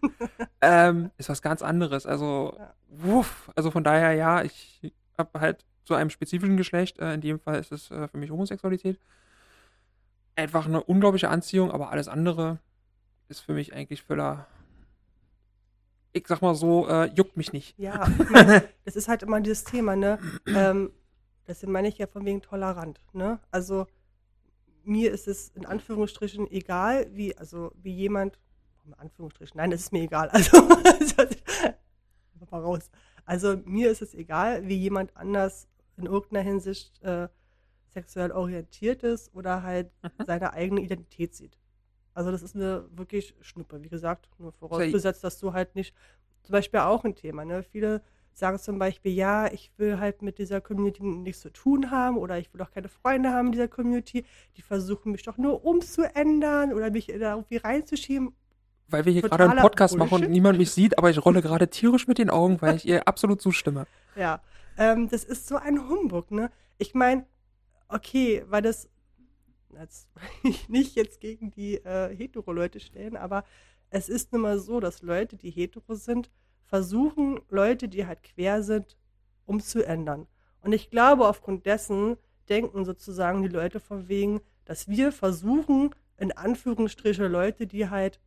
ähm, 0.62 1.12
ist 1.18 1.30
was 1.30 1.42
ganz 1.42 1.62
anderes. 1.62 2.06
Also, 2.06 2.56
Ja. 2.58 2.74
wuff, 2.90 3.50
also 3.56 3.72
von 3.72 3.84
daher, 3.84 4.14
ja, 4.14 4.44
ich 4.44 4.94
habe 5.18 5.40
halt 5.40 5.66
zu 5.86 5.94
einem 5.96 6.10
spezifischen 6.10 6.58
Geschlecht, 6.58 7.00
äh, 7.00 7.14
in 7.14 7.22
dem 7.22 7.40
Fall 7.40 7.60
ist 7.60 7.72
es 7.72 7.90
äh, 7.92 8.08
für 8.08 8.18
mich 8.18 8.32
Homosexualität, 8.32 9.00
einfach 10.42 10.66
eine 10.66 10.84
unglaubliche 10.84 11.30
Anziehung, 11.30 11.72
aber 11.72 11.92
alles 11.92 12.08
andere 12.08 12.60
ist 13.30 13.40
für 13.40 13.54
mich 13.54 13.74
eigentlich 13.74 14.04
völler, 14.04 14.48
ich 16.12 16.28
sag 16.28 16.42
mal 16.42 16.56
so, 16.56 16.88
äh, 16.88 17.06
juckt 17.14 17.38
mich 17.38 17.54
nicht. 17.54 17.78
Ja, 17.78 18.08
ich 18.20 18.30
mein, 18.30 18.64
das 18.86 18.96
ist 18.96 19.08
halt 19.08 19.24
immer 19.24 19.40
dieses 19.40 19.64
Thema, 19.64 19.96
ne? 19.96 20.20
Ähm, 20.48 20.92
das 21.46 21.64
meine 21.64 21.88
ich 21.88 21.98
ja 21.98 22.08
von 22.08 22.26
wegen 22.26 22.42
tolerant, 22.42 23.00
ne? 23.14 23.40
Also 23.52 23.88
mir 24.84 25.12
ist 25.12 25.28
es 25.28 25.50
in 25.50 25.66
Anführungsstrichen 25.66 26.50
egal, 26.52 27.08
wie, 27.14 27.38
also 27.38 27.72
wie 27.76 27.94
jemand, 27.94 28.40
in 28.86 28.94
Anführungsstrichen, 28.96 29.58
nein, 29.58 29.72
das 29.72 29.82
ist 29.82 29.92
mir 29.92 30.04
egal. 30.04 30.30
Also, 30.34 30.58
mal 32.52 32.62
raus. 32.62 32.90
Also 33.26 33.58
mir 33.66 33.92
ist 33.92 34.02
es 34.02 34.14
egal, 34.14 34.68
wie 34.68 34.76
jemand 34.76 35.16
anders 35.16 35.68
in 35.98 36.06
irgendeiner 36.06 36.44
Hinsicht 36.44 37.02
äh, 37.04 37.30
sexuell 37.94 38.32
orientiert 38.32 39.04
ist 39.04 39.34
oder 39.36 39.64
halt 39.64 39.92
Mhm. 40.04 40.26
seine 40.26 40.54
eigene 40.54 40.82
Identität 40.82 41.36
sieht. 41.36 41.58
Also 42.14 42.32
das 42.32 42.42
ist 42.42 42.56
eine 42.56 42.86
wirklich 42.92 43.36
Schnuppe. 43.42 43.82
Wie 43.84 43.90
gesagt, 43.90 44.30
nur 44.38 44.52
vorausgesetzt, 44.52 45.24
dass 45.24 45.40
du 45.40 45.54
halt 45.54 45.76
nicht, 45.76 45.96
zum 46.44 46.54
Beispiel 46.54 46.80
auch 46.82 47.04
ein 47.06 47.16
Thema, 47.16 47.46
ne? 47.46 47.64
Viele 47.64 48.02
sagen 48.34 48.58
zum 48.60 48.80
Beispiel, 48.80 49.12
ja, 49.14 49.48
ich 49.52 49.72
will 49.78 50.00
halt 50.00 50.22
mit 50.22 50.38
dieser 50.38 50.62
Community 50.62 51.04
nichts 51.04 51.42
zu 51.42 51.52
tun 51.52 51.92
haben 51.92 52.18
oder 52.18 52.38
ich 52.38 52.54
will 52.54 52.62
auch 52.62 52.72
keine 52.72 52.88
Freunde 52.88 53.30
haben 53.32 53.48
in 53.48 53.52
dieser 53.54 53.68
Community. 53.68 54.26
Die 54.58 54.62
versuchen 54.62 55.12
mich 55.12 55.24
doch 55.24 55.38
nur 55.38 55.66
umzuändern 55.66 56.74
oder 56.74 56.90
mich 56.92 57.08
da 57.08 57.34
irgendwie 57.36 57.58
reinzuschieben. 57.58 58.34
Weil 58.88 59.06
wir 59.06 59.14
hier 59.14 59.22
gerade 59.22 59.50
einen 59.50 59.60
Podcast 59.60 59.96
machen 59.96 60.06
und 60.14 60.20
Bullshit. 60.22 60.30
niemand 60.32 60.58
mich 60.58 60.72
sieht, 60.74 60.98
aber 60.98 61.10
ich 61.10 61.24
rolle 61.24 61.42
gerade 61.42 61.68
tierisch 61.70 62.08
mit 62.08 62.18
den 62.18 62.30
Augen, 62.30 62.62
weil 62.62 62.76
ich 62.78 62.86
ihr 62.88 63.08
absolut 63.08 63.42
zustimme. 63.42 63.86
Ja, 64.16 64.42
ähm, 64.78 65.10
das 65.10 65.24
ist 65.24 65.48
so 65.48 65.56
ein 65.58 65.88
Humbug, 65.90 66.32
ne? 66.32 66.50
Ich 66.78 66.94
meine, 66.94 67.26
okay, 67.92 68.44
weil 68.48 68.62
das 68.62 68.90
jetzt, 69.80 70.08
nicht 70.68 70.96
jetzt 70.96 71.20
gegen 71.20 71.52
die 71.52 71.76
äh, 71.76 72.16
Hetero-Leute 72.16 72.80
stellen, 72.80 73.18
aber 73.18 73.44
es 73.90 74.10
ist 74.10 74.32
nun 74.32 74.42
mal 74.42 74.58
so, 74.60 74.80
dass 74.80 75.02
Leute, 75.02 75.36
die 75.36 75.52
hetero 75.52 75.96
sind, 75.96 76.30
versuchen, 76.66 77.42
Leute, 77.50 77.90
die 77.90 78.06
halt 78.08 78.24
quer 78.24 78.64
sind, 78.64 78.98
umzuändern. 79.46 80.28
Und 80.62 80.72
ich 80.72 80.90
glaube, 80.90 81.28
aufgrund 81.28 81.66
dessen 81.66 82.18
denken 82.48 82.86
sozusagen 82.86 83.42
die 83.42 83.50
Leute 83.50 83.80
von 83.80 84.08
wegen, 84.08 84.42
dass 84.66 84.88
wir 84.88 85.12
versuchen, 85.12 85.94
in 86.18 86.32
Anführungsstriche 86.32 87.28
Leute, 87.28 87.68
die 87.68 87.90
halt, 87.90 88.20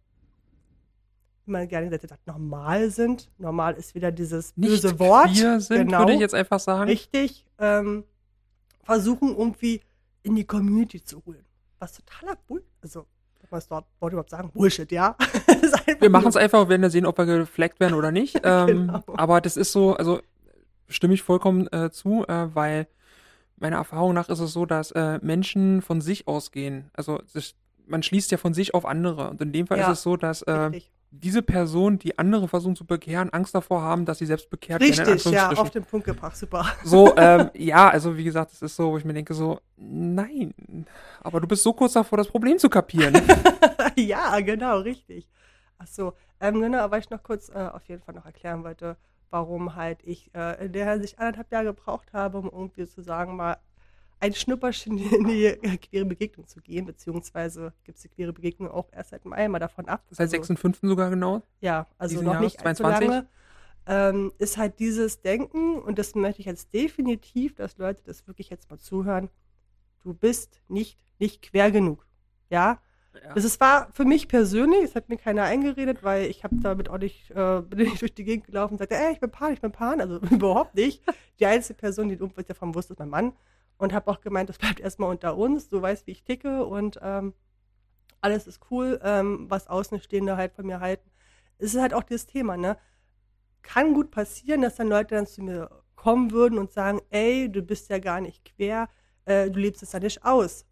wie 1.46 1.52
man 1.52 1.68
gerne 1.68 1.88
gesagt 1.88 2.12
hat, 2.12 2.26
normal 2.26 2.90
sind. 2.90 3.30
Normal 3.38 3.74
ist 3.74 3.94
wieder 3.94 4.12
dieses 4.12 4.56
Nicht 4.56 4.82
böse 4.82 4.98
Wort. 4.98 5.32
queer 5.32 5.60
sind, 5.60 5.86
genau, 5.86 6.00
würde 6.00 6.14
ich 6.14 6.20
jetzt 6.20 6.34
einfach 6.34 6.60
sagen. 6.60 6.90
richtig, 6.90 7.46
ähm, 7.58 8.04
versuchen 8.84 9.36
irgendwie 9.36 9.80
in 10.22 10.36
die 10.36 10.44
Community 10.44 11.02
zu 11.02 11.22
holen. 11.26 11.44
Was 11.78 11.92
totaler 11.94 12.36
Bull, 12.46 12.62
also, 12.82 13.06
was 13.50 13.68
dort 13.68 13.84
wollte 14.00 14.12
ich 14.12 14.14
überhaupt 14.14 14.30
sagen? 14.30 14.50
Bullshit, 14.52 14.90
ja. 14.90 15.16
Wir 16.00 16.10
machen 16.10 16.28
es 16.28 16.36
einfach, 16.36 16.60
wir 16.60 16.68
werden 16.70 16.82
ja 16.82 16.90
sehen, 16.90 17.06
ob 17.06 17.18
wir 17.18 17.26
gefleckt 17.26 17.78
werden 17.80 17.94
oder 17.94 18.10
nicht. 18.10 18.40
Ähm, 18.44 18.66
Genau. 18.66 19.02
Aber 19.16 19.40
das 19.40 19.56
ist 19.56 19.72
so, 19.72 19.94
also 19.94 20.20
stimme 20.88 21.14
ich 21.14 21.22
vollkommen 21.22 21.66
äh, 21.72 21.90
zu, 21.90 22.24
äh, 22.26 22.54
weil 22.54 22.86
meiner 23.56 23.76
Erfahrung 23.76 24.14
nach 24.14 24.28
ist 24.28 24.40
es 24.40 24.52
so, 24.52 24.66
dass 24.66 24.90
äh, 24.92 25.18
Menschen 25.22 25.82
von 25.82 26.00
sich 26.00 26.26
ausgehen. 26.26 26.90
Also 26.94 27.20
sich, 27.26 27.54
man 27.86 28.02
schließt 28.02 28.30
ja 28.30 28.38
von 28.38 28.54
sich 28.54 28.74
auf 28.74 28.84
andere. 28.84 29.30
Und 29.30 29.40
in 29.40 29.52
dem 29.52 29.66
Fall 29.66 29.78
Ja, 29.78 29.90
ist 29.90 29.98
es 29.98 30.02
so, 30.02 30.16
dass 30.16 30.42
äh, 30.42 30.70
diese 31.20 31.42
Person, 31.42 31.98
die 31.98 32.18
andere 32.18 32.48
versuchen 32.48 32.76
zu 32.76 32.84
bekehren, 32.84 33.30
Angst 33.30 33.54
davor 33.54 33.82
haben, 33.82 34.04
dass 34.04 34.18
sie 34.18 34.26
selbst 34.26 34.50
bekehrt 34.50 34.80
werden. 34.80 35.12
Richtig 35.12 35.32
ja, 35.32 35.50
auf 35.50 35.70
den 35.70 35.84
Punkt 35.84 36.06
gebracht, 36.06 36.36
super. 36.36 36.66
So, 36.82 37.16
ähm, 37.16 37.50
ja, 37.54 37.88
also 37.88 38.16
wie 38.16 38.24
gesagt, 38.24 38.52
es 38.52 38.62
ist 38.62 38.76
so, 38.76 38.90
wo 38.90 38.98
ich 38.98 39.04
mir 39.04 39.14
denke 39.14 39.34
so, 39.34 39.60
nein, 39.76 40.52
aber 41.20 41.40
du 41.40 41.46
bist 41.46 41.62
so 41.62 41.72
kurz 41.72 41.92
davor, 41.92 42.18
das 42.18 42.28
Problem 42.28 42.58
zu 42.58 42.68
kapieren. 42.68 43.14
ja, 43.96 44.40
genau, 44.40 44.78
richtig. 44.80 45.28
Ach 45.78 45.86
so, 45.86 46.14
ähm, 46.40 46.60
genau, 46.60 46.90
weil 46.90 47.00
ich 47.00 47.10
noch 47.10 47.22
kurz 47.22 47.48
äh, 47.48 47.68
auf 47.72 47.84
jeden 47.88 48.02
Fall 48.02 48.14
noch 48.14 48.26
erklären 48.26 48.64
wollte, 48.64 48.96
warum 49.30 49.76
halt 49.76 50.00
ich 50.02 50.34
äh, 50.34 50.64
in 50.64 50.72
der 50.72 50.90
Hinsicht 50.90 51.18
anderthalb 51.18 51.50
Jahre 51.52 51.66
gebraucht 51.66 52.12
habe, 52.12 52.38
um 52.38 52.50
irgendwie 52.50 52.86
zu 52.86 53.02
sagen, 53.02 53.36
mal 53.36 53.58
ein 54.24 54.34
Schnupperchen 54.34 54.96
in 54.98 55.26
die 55.26 55.52
queere 55.78 56.06
Begegnung 56.06 56.46
zu 56.48 56.60
gehen, 56.62 56.86
beziehungsweise 56.86 57.74
gibt 57.84 57.96
es 57.98 58.02
die 58.02 58.08
queere 58.08 58.32
Begegnung 58.32 58.70
auch 58.70 58.88
erst 58.90 59.10
seit 59.10 59.24
Mai, 59.26 59.46
mal 59.48 59.58
davon 59.58 59.86
ab. 59.86 60.02
Seit 60.10 60.20
Also, 60.20 60.30
6 60.36 60.50
und 60.50 60.56
5. 60.58 60.78
sogar 60.82 61.10
genau. 61.10 61.42
Ja, 61.60 61.86
also 61.98 62.22
noch 62.22 62.32
Jahres, 62.32 62.44
nicht 62.54 62.64
allzu 62.66 62.82
22? 62.84 63.08
lange. 63.10 63.28
Ähm, 63.86 64.32
ist 64.38 64.56
halt 64.56 64.78
dieses 64.78 65.20
Denken, 65.20 65.78
und 65.78 65.98
das 65.98 66.14
möchte 66.14 66.40
ich 66.40 66.46
jetzt 66.46 66.72
definitiv, 66.72 67.54
dass 67.54 67.76
Leute 67.76 68.02
das 68.06 68.26
wirklich 68.26 68.48
jetzt 68.48 68.70
mal 68.70 68.78
zuhören, 68.78 69.28
du 70.02 70.14
bist 70.14 70.62
nicht, 70.68 71.04
nicht 71.18 71.42
quer 71.42 71.70
genug. 71.70 72.06
Ja, 72.48 72.78
Ja. 73.22 73.34
das 73.34 73.44
ist, 73.44 73.60
war 73.60 73.92
für 73.92 74.06
mich 74.06 74.26
persönlich, 74.26 74.84
es 74.84 74.94
hat 74.94 75.10
mir 75.10 75.18
keiner 75.18 75.42
eingeredet, 75.42 76.02
weil 76.02 76.30
ich 76.30 76.44
habe 76.44 76.56
damit 76.62 76.88
auch 76.88 76.96
nicht, 76.98 77.30
äh, 77.32 77.60
bin 77.68 77.80
nicht 77.90 78.00
durch 78.00 78.14
die 78.14 78.24
Gegend 78.24 78.46
gelaufen 78.46 78.74
und 78.74 78.78
sagte, 78.78 78.94
ey, 78.96 79.12
ich 79.12 79.20
bin 79.20 79.30
Pan, 79.30 79.52
ich 79.52 79.60
bin 79.60 79.70
Pan, 79.70 80.00
also 80.00 80.16
überhaupt 80.30 80.74
nicht. 80.76 81.02
Die 81.38 81.44
einzige 81.44 81.74
Person, 81.78 82.08
die 82.08 82.14
irgendwas 82.14 82.46
davon 82.46 82.74
wusste, 82.74 82.94
ist 82.94 82.98
mein 83.00 83.10
Mann 83.10 83.32
und 83.78 83.92
habe 83.92 84.10
auch 84.10 84.20
gemeint, 84.20 84.48
das 84.48 84.58
bleibt 84.58 84.80
erstmal 84.80 85.10
unter 85.10 85.36
uns, 85.36 85.68
du 85.68 85.80
weißt, 85.80 86.06
wie 86.06 86.12
ich 86.12 86.24
ticke 86.24 86.64
und 86.64 86.98
ähm, 87.02 87.34
alles 88.20 88.46
ist 88.46 88.60
cool, 88.70 89.00
ähm, 89.02 89.46
was 89.50 89.68
Außenstehende 89.68 90.36
halt 90.36 90.54
von 90.54 90.66
mir 90.66 90.80
halten. 90.80 91.10
Es 91.58 91.74
ist 91.74 91.80
halt 91.80 91.94
auch 91.94 92.02
dieses 92.02 92.26
Thema, 92.26 92.56
ne? 92.56 92.78
Kann 93.62 93.94
gut 93.94 94.10
passieren, 94.10 94.62
dass 94.62 94.76
dann 94.76 94.88
Leute 94.88 95.14
dann 95.14 95.26
zu 95.26 95.42
mir 95.42 95.70
kommen 95.94 96.32
würden 96.32 96.58
und 96.58 96.72
sagen, 96.72 97.00
ey, 97.10 97.50
du 97.50 97.62
bist 97.62 97.88
ja 97.90 97.98
gar 97.98 98.20
nicht 98.20 98.44
quer, 98.44 98.88
äh, 99.24 99.50
du 99.50 99.58
lebst 99.58 99.82
es 99.82 99.92
ja 99.92 100.00
nicht 100.00 100.24
aus. 100.24 100.66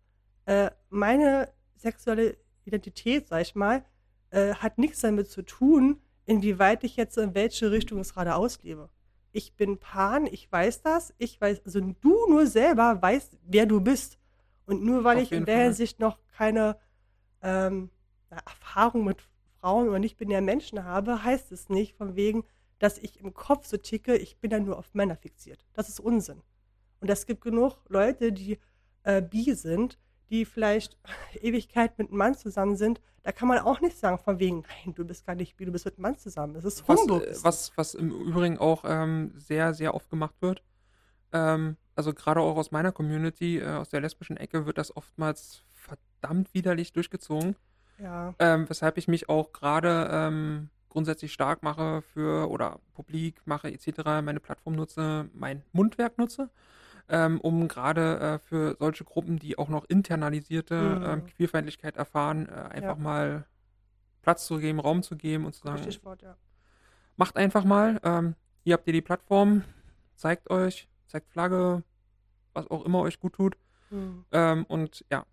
Äh, 0.47 0.71
meine 0.91 1.53
sexuelle 1.77 2.37
Identität, 2.65 3.29
sag 3.29 3.43
ich 3.43 3.55
mal, 3.55 3.85
äh, 4.31 4.55
hat 4.55 4.79
nichts 4.79 5.01
damit 5.01 5.31
zu 5.31 5.43
tun, 5.43 6.01
inwieweit 6.27 6.85
ich 6.85 6.97
jetzt 6.97 7.17
in 7.19 7.35
welche 7.35 7.71
Richtung 7.71 8.01
es 8.01 8.15
gerade 8.15 8.35
auslebe. 8.35 8.89
Ich 9.33 9.55
bin 9.55 9.79
Pan, 9.79 10.27
ich 10.27 10.51
weiß 10.51 10.83
das, 10.83 11.15
ich 11.19 11.41
weiß, 11.41 11.63
also 11.65 11.81
du 11.81 12.29
nur 12.29 12.47
selber 12.47 13.01
weißt, 13.01 13.39
wer 13.45 13.67
du 13.67 13.81
bist. 13.81 14.19
Und 14.67 14.85
nur 14.85 15.05
weil 15.05 15.17
Auf 15.17 15.23
ich 15.25 15.33
in 15.33 15.45
der 15.45 15.57
Fall. 15.57 15.65
Hinsicht 15.65 16.01
noch 16.01 16.19
keine 16.37 16.77
ähm, 17.43 17.91
Erfahrung 18.31 19.05
mit 19.05 19.23
Frauen 19.61 19.89
oder 19.89 19.99
nicht 19.99 20.17
binären 20.19 20.45
Menschen 20.45 20.85
habe, 20.85 21.25
heißt 21.25 21.53
es 21.53 21.69
nicht 21.69 21.95
von 21.95 22.15
wegen, 22.15 22.45
dass 22.79 22.99
ich 22.99 23.21
im 23.21 23.33
Kopf 23.33 23.67
so 23.67 23.77
ticke, 23.77 24.17
ich 24.17 24.39
bin 24.39 24.51
dann 24.51 24.65
nur 24.65 24.79
auf 24.79 24.93
Männer 24.95 25.17
fixiert. 25.17 25.65
Das 25.73 25.89
ist 25.89 26.01
Unsinn. 26.01 26.43
Und 27.01 27.09
es 27.11 27.27
gibt 27.27 27.43
genug 27.43 27.79
Leute, 27.89 28.33
die 28.33 28.59
äh, 29.05 29.23
bi 29.23 29.55
sind, 29.55 29.99
die 30.31 30.45
vielleicht 30.45 30.99
Ewigkeit 31.41 31.99
mit 31.99 32.09
einem 32.09 32.19
Mann 32.19 32.35
zusammen 32.35 32.77
sind. 32.77 33.01
Da 33.23 33.31
kann 33.31 33.47
man 33.49 33.59
auch 33.59 33.81
nicht 33.81 33.97
sagen 33.97 34.19
von 34.19 34.39
wegen, 34.41 34.65
nein, 34.85 34.95
du 34.95 35.05
bist 35.05 35.27
gar 35.27 35.35
nicht 35.37 35.57
bi, 35.57 35.65
du 35.65 35.73
bist 35.73 35.85
mit 35.85 35.95
einem 35.95 36.03
Mann 36.03 36.19
zusammen. 36.19 36.55
Das 36.55 36.65
ist 36.65 36.87
was, 36.89 37.01
Humbug. 37.01 37.23
äh, 37.23 37.27
ist 37.31 37.37
das. 37.37 37.45
was, 37.45 37.73
was 37.77 37.95
im 37.95 38.11
Übrigen 38.11 38.59
auch 38.59 38.85
ähm, 38.87 39.33
sehr, 39.37 39.75
sehr 39.75 39.95
oft 39.95 40.11
gemacht 40.11 40.35
wird. 40.41 40.63
Ähm, 41.33 41.77
also 41.95 42.15
gerade 42.15 42.41
auch 42.41 42.57
aus 42.57 42.71
meiner 42.73 42.91
Community, 42.93 43.59
äh, 43.59 43.67
aus 43.67 43.91
der 43.91 44.01
lesbischen 44.01 44.37
Ecke, 44.37 44.67
wird 44.67 44.79
das 44.79 44.97
oftmals 44.97 45.63
verdammt 45.73 46.53
widerlich 46.55 46.93
durchgezogen. 46.93 47.57
Ja, 47.99 48.35
Ähm, 48.39 48.69
weshalb 48.69 48.99
ich 48.99 49.07
mich 49.07 49.29
auch 49.29 49.53
gerade 49.53 50.09
ähm, 50.11 50.71
grundsätzlich 50.89 51.33
stark 51.33 51.63
mache 51.63 52.03
für 52.03 52.51
oder 52.51 52.81
publik 52.95 53.41
mache 53.47 53.71
etc., 53.71 54.05
meine 54.23 54.41
Plattform 54.41 54.75
nutze, 54.75 55.29
mein 55.35 55.63
Mundwerk 55.73 56.19
nutze, 56.19 56.51
ähm, 57.09 57.41
um 57.41 57.69
gerade 57.69 58.19
äh, 58.21 58.39
für 58.39 58.77
solche 58.79 59.05
Gruppen, 59.05 59.39
die 59.39 59.59
auch 59.59 59.69
noch 59.69 59.85
internalisierte 59.89 60.75
Mhm. 60.75 61.05
ähm, 61.05 61.27
Queerfeindlichkeit 61.27 61.97
erfahren, 61.97 62.49
äh, 62.49 62.53
einfach 62.53 62.97
Ja. 62.97 63.03
mal 63.03 63.47
Platz 64.23 64.47
zu 64.47 64.59
geben, 64.59 64.79
Raum 64.81 65.03
zu 65.03 65.17
geben 65.17 65.45
und 65.47 65.55
zu 65.55 65.63
sagen, 65.63 65.77
richtig 65.83 66.05
Wort, 66.05 66.23
ja. 66.23 66.37
macht 67.17 67.37
einfach 67.37 67.65
mal. 67.65 68.01
Ähm, 68.05 68.35
hier 68.65 68.75
habt 68.75 68.87
ihr 68.87 68.93
die 68.93 69.03
Plattform, 69.03 69.65
zeigt 70.17 70.49
euch, 70.51 70.89
zeigt 71.09 71.29
Flagge, 71.31 71.83
was 72.55 72.71
auch 72.71 72.85
immer 72.85 73.01
euch 73.01 73.19
gut 73.19 73.33
tut. 73.35 73.57
Hm. 73.91 74.25
Ähm, 74.31 74.65
und 74.69 75.05
ja, 75.11 75.27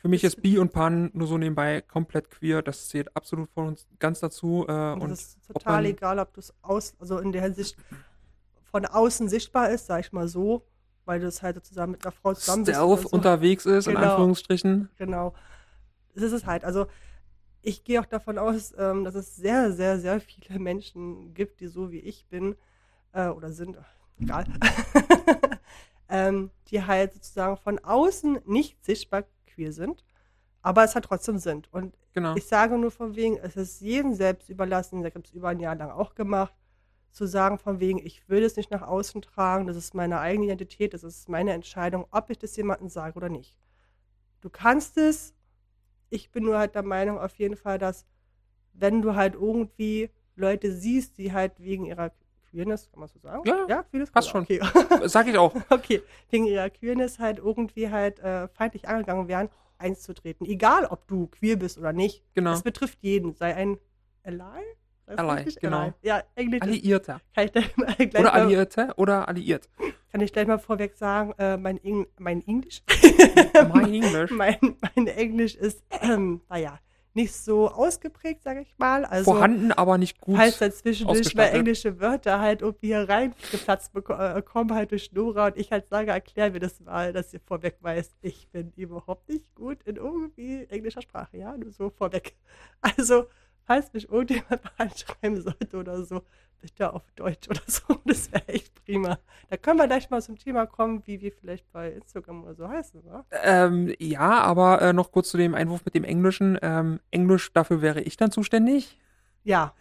für 0.00 0.08
mich 0.08 0.24
ist 0.24 0.40
Bi 0.40 0.56
und 0.58 0.72
Pan 0.72 1.10
nur 1.12 1.26
so 1.28 1.36
nebenbei 1.36 1.82
komplett 1.82 2.30
queer. 2.30 2.62
Das 2.62 2.88
zählt 2.88 3.14
absolut 3.14 3.50
von 3.50 3.68
uns 3.68 3.86
ganz 3.98 4.20
dazu. 4.20 4.64
Äh, 4.66 4.72
Und 4.94 5.02
und 5.02 5.10
das 5.10 5.20
ist 5.20 5.38
ob 5.50 5.58
total 5.62 5.74
man- 5.82 5.84
egal, 5.84 6.18
ob 6.18 6.32
das 6.32 6.54
aus, 6.62 6.94
also 6.98 7.18
in 7.18 7.32
der 7.32 7.42
Hinsicht 7.42 7.76
von 8.70 8.86
außen 8.86 9.28
sichtbar 9.28 9.68
ist, 9.70 9.86
sag 9.86 10.00
ich 10.00 10.12
mal 10.12 10.26
so, 10.28 10.66
weil 11.10 11.18
du 11.18 11.26
es 11.26 11.42
halt 11.42 11.62
zusammen 11.66 11.92
mit 11.92 12.04
einer 12.06 12.12
Frau 12.12 12.34
zusammen 12.34 12.62
bist. 12.64 12.76
Stealth 12.78 13.00
so. 13.00 13.08
unterwegs 13.08 13.66
ist, 13.66 13.88
in 13.88 13.96
Genau. 13.96 14.10
Anführungsstrichen. 14.12 14.88
Genau. 14.96 15.34
Das 16.14 16.22
ist 16.22 16.30
es 16.32 16.46
halt. 16.46 16.64
Also 16.64 16.86
ich 17.62 17.82
gehe 17.82 18.00
auch 18.00 18.06
davon 18.06 18.38
aus, 18.38 18.72
ähm, 18.78 19.02
dass 19.02 19.16
es 19.16 19.34
sehr, 19.34 19.72
sehr, 19.72 19.98
sehr 19.98 20.20
viele 20.20 20.60
Menschen 20.60 21.34
gibt, 21.34 21.58
die 21.60 21.66
so 21.66 21.90
wie 21.90 21.98
ich 21.98 22.26
bin 22.28 22.54
äh, 23.12 23.26
oder 23.26 23.50
sind, 23.50 23.76
egal, 24.20 24.44
ähm, 26.08 26.50
die 26.68 26.84
halt 26.86 27.12
sozusagen 27.14 27.56
von 27.56 27.80
außen 27.80 28.38
nicht 28.46 28.84
sichtbar 28.84 29.24
queer 29.48 29.72
sind, 29.72 30.04
aber 30.62 30.84
es 30.84 30.94
halt 30.94 31.06
trotzdem 31.06 31.38
sind. 31.38 31.72
Und 31.72 31.96
Genau. 32.12 32.34
ich 32.36 32.46
sage 32.46 32.78
nur 32.78 32.90
von 32.92 33.14
wegen, 33.16 33.36
es 33.38 33.56
ist 33.56 33.80
jedem 33.80 34.14
selbst 34.14 34.48
überlassen, 34.48 35.02
das 35.02 35.14
habe 35.14 35.24
ich 35.24 35.34
über 35.34 35.48
ein 35.48 35.60
Jahr 35.60 35.74
lang 35.76 35.90
auch 35.90 36.14
gemacht, 36.14 36.54
zu 37.12 37.26
sagen 37.26 37.58
von 37.58 37.80
wegen, 37.80 37.98
ich 37.98 38.28
will 38.28 38.42
es 38.44 38.56
nicht 38.56 38.70
nach 38.70 38.82
außen 38.82 39.22
tragen, 39.22 39.66
das 39.66 39.76
ist 39.76 39.94
meine 39.94 40.20
eigene 40.20 40.46
Identität, 40.46 40.94
das 40.94 41.02
ist 41.02 41.28
meine 41.28 41.52
Entscheidung, 41.52 42.06
ob 42.10 42.30
ich 42.30 42.38
das 42.38 42.56
jemandem 42.56 42.88
sage 42.88 43.16
oder 43.16 43.28
nicht. 43.28 43.58
Du 44.40 44.48
kannst 44.48 44.96
es, 44.96 45.34
ich 46.08 46.30
bin 46.30 46.44
nur 46.44 46.58
halt 46.58 46.74
der 46.74 46.82
Meinung 46.82 47.18
auf 47.18 47.34
jeden 47.36 47.56
Fall, 47.56 47.78
dass 47.78 48.06
wenn 48.72 49.02
du 49.02 49.14
halt 49.14 49.34
irgendwie 49.34 50.10
Leute 50.36 50.72
siehst, 50.72 51.18
die 51.18 51.32
halt 51.32 51.58
wegen 51.58 51.84
ihrer 51.84 52.12
Queerness, 52.50 52.90
kann 52.90 53.00
man 53.00 53.08
so 53.08 53.18
sagen? 53.18 53.42
Ja, 53.46 53.66
ja 53.68 53.82
Queerness 53.82 54.10
passt 54.10 54.28
schon. 54.30 54.42
Okay. 54.42 54.60
Sag 55.04 55.26
ich 55.28 55.36
auch. 55.36 55.54
okay, 55.70 56.02
wegen 56.30 56.46
ihrer 56.46 56.70
Queerness 56.70 57.18
halt 57.18 57.38
irgendwie 57.38 57.90
halt 57.90 58.18
äh, 58.20 58.48
feindlich 58.48 58.88
angegangen 58.88 59.28
werden, 59.28 59.48
einzutreten. 59.78 60.46
Egal, 60.46 60.86
ob 60.86 61.06
du 61.06 61.26
queer 61.28 61.56
bist 61.56 61.78
oder 61.78 61.92
nicht. 61.92 62.24
Genau. 62.34 62.50
Das 62.50 62.62
betrifft 62.62 62.98
jeden. 63.02 63.34
Sei 63.34 63.54
ein 63.54 63.78
Ally? 64.22 64.62
Ally, 65.18 65.42
richtig? 65.42 65.60
genau. 65.60 65.78
Ally. 65.78 65.92
Ja, 66.02 66.22
Englisch 66.34 66.62
Alliierter. 66.62 67.20
kann 67.34 67.44
ich 67.46 67.52
gleich 67.52 67.76
mal, 67.76 67.94
gleich 67.94 68.14
Oder 68.14 68.34
Alliierte 68.34 68.94
oder 68.96 69.28
alliiert. 69.28 69.68
kann 70.12 70.20
ich 70.20 70.32
gleich 70.32 70.46
mal 70.46 70.58
vorweg 70.58 70.94
sagen, 70.96 71.32
äh, 71.38 71.56
mein, 71.56 71.82
Eng 71.82 72.06
mein 72.18 72.46
Englisch, 72.46 72.82
Mein 73.72 73.92
Englisch. 73.92 74.30
mein, 74.30 74.58
mein 74.96 75.06
Englisch 75.06 75.54
ist, 75.54 75.82
ähm, 76.02 76.40
naja, 76.48 76.78
nicht 77.12 77.34
so 77.34 77.68
ausgeprägt, 77.68 78.44
sage 78.44 78.60
ich 78.60 78.72
mal. 78.78 79.04
Also, 79.04 79.32
Vorhanden, 79.32 79.72
aber 79.72 79.98
nicht 79.98 80.20
gut. 80.20 80.36
Falls 80.36 80.58
da 80.58 80.70
zwischendurch 80.70 81.34
mal 81.34 81.46
englische 81.46 81.98
Wörter 82.00 82.38
halt 82.40 82.62
irgendwie 82.62 82.86
hier 82.88 83.08
reingeplatzt 83.08 83.92
äh, 83.96 84.42
kommen, 84.42 84.72
halt 84.74 84.92
durch 84.92 85.10
Nora 85.12 85.46
und 85.48 85.56
ich 85.56 85.72
halt 85.72 85.88
sage, 85.88 86.12
erklär 86.12 86.52
mir 86.52 86.60
das 86.60 86.78
mal, 86.80 87.12
dass 87.12 87.34
ihr 87.34 87.40
vorweg 87.40 87.78
weißt, 87.80 88.14
ich 88.22 88.48
bin 88.50 88.72
überhaupt 88.76 89.28
nicht 89.28 89.52
gut 89.56 89.82
in 89.84 89.96
irgendwie 89.96 90.64
englischer 90.68 91.02
Sprache, 91.02 91.36
ja, 91.36 91.56
nur 91.56 91.72
so 91.72 91.90
vorweg. 91.90 92.36
Also, 92.80 93.26
falls 93.70 93.92
mich 93.92 94.10
irgendjemand 94.10 94.64
mal 94.64 94.70
anschreiben 94.78 95.40
sollte 95.40 95.76
oder 95.76 96.02
so, 96.04 96.22
bitte 96.60 96.92
auf 96.92 97.04
Deutsch 97.14 97.48
oder 97.48 97.60
so, 97.68 98.00
das 98.04 98.32
wäre 98.32 98.48
echt 98.48 98.84
prima. 98.84 99.16
Da 99.48 99.56
können 99.56 99.78
wir 99.78 99.86
gleich 99.86 100.10
mal 100.10 100.20
zum 100.20 100.36
Thema 100.36 100.66
kommen, 100.66 101.02
wie 101.06 101.20
wir 101.20 101.30
vielleicht 101.30 101.70
bei 101.70 101.92
Instagram 101.92 102.42
oder 102.42 102.54
so 102.56 102.68
heißen, 102.68 103.00
oder? 103.02 103.24
Ähm, 103.44 103.94
ja, 104.00 104.40
aber 104.40 104.82
äh, 104.82 104.92
noch 104.92 105.12
kurz 105.12 105.30
zu 105.30 105.36
dem 105.36 105.54
Einwurf 105.54 105.84
mit 105.84 105.94
dem 105.94 106.02
Englischen. 106.02 106.58
Ähm, 106.62 106.98
Englisch, 107.12 107.52
dafür 107.52 107.80
wäre 107.80 108.00
ich 108.00 108.16
dann 108.16 108.32
zuständig. 108.32 108.98
Ja, 109.44 109.72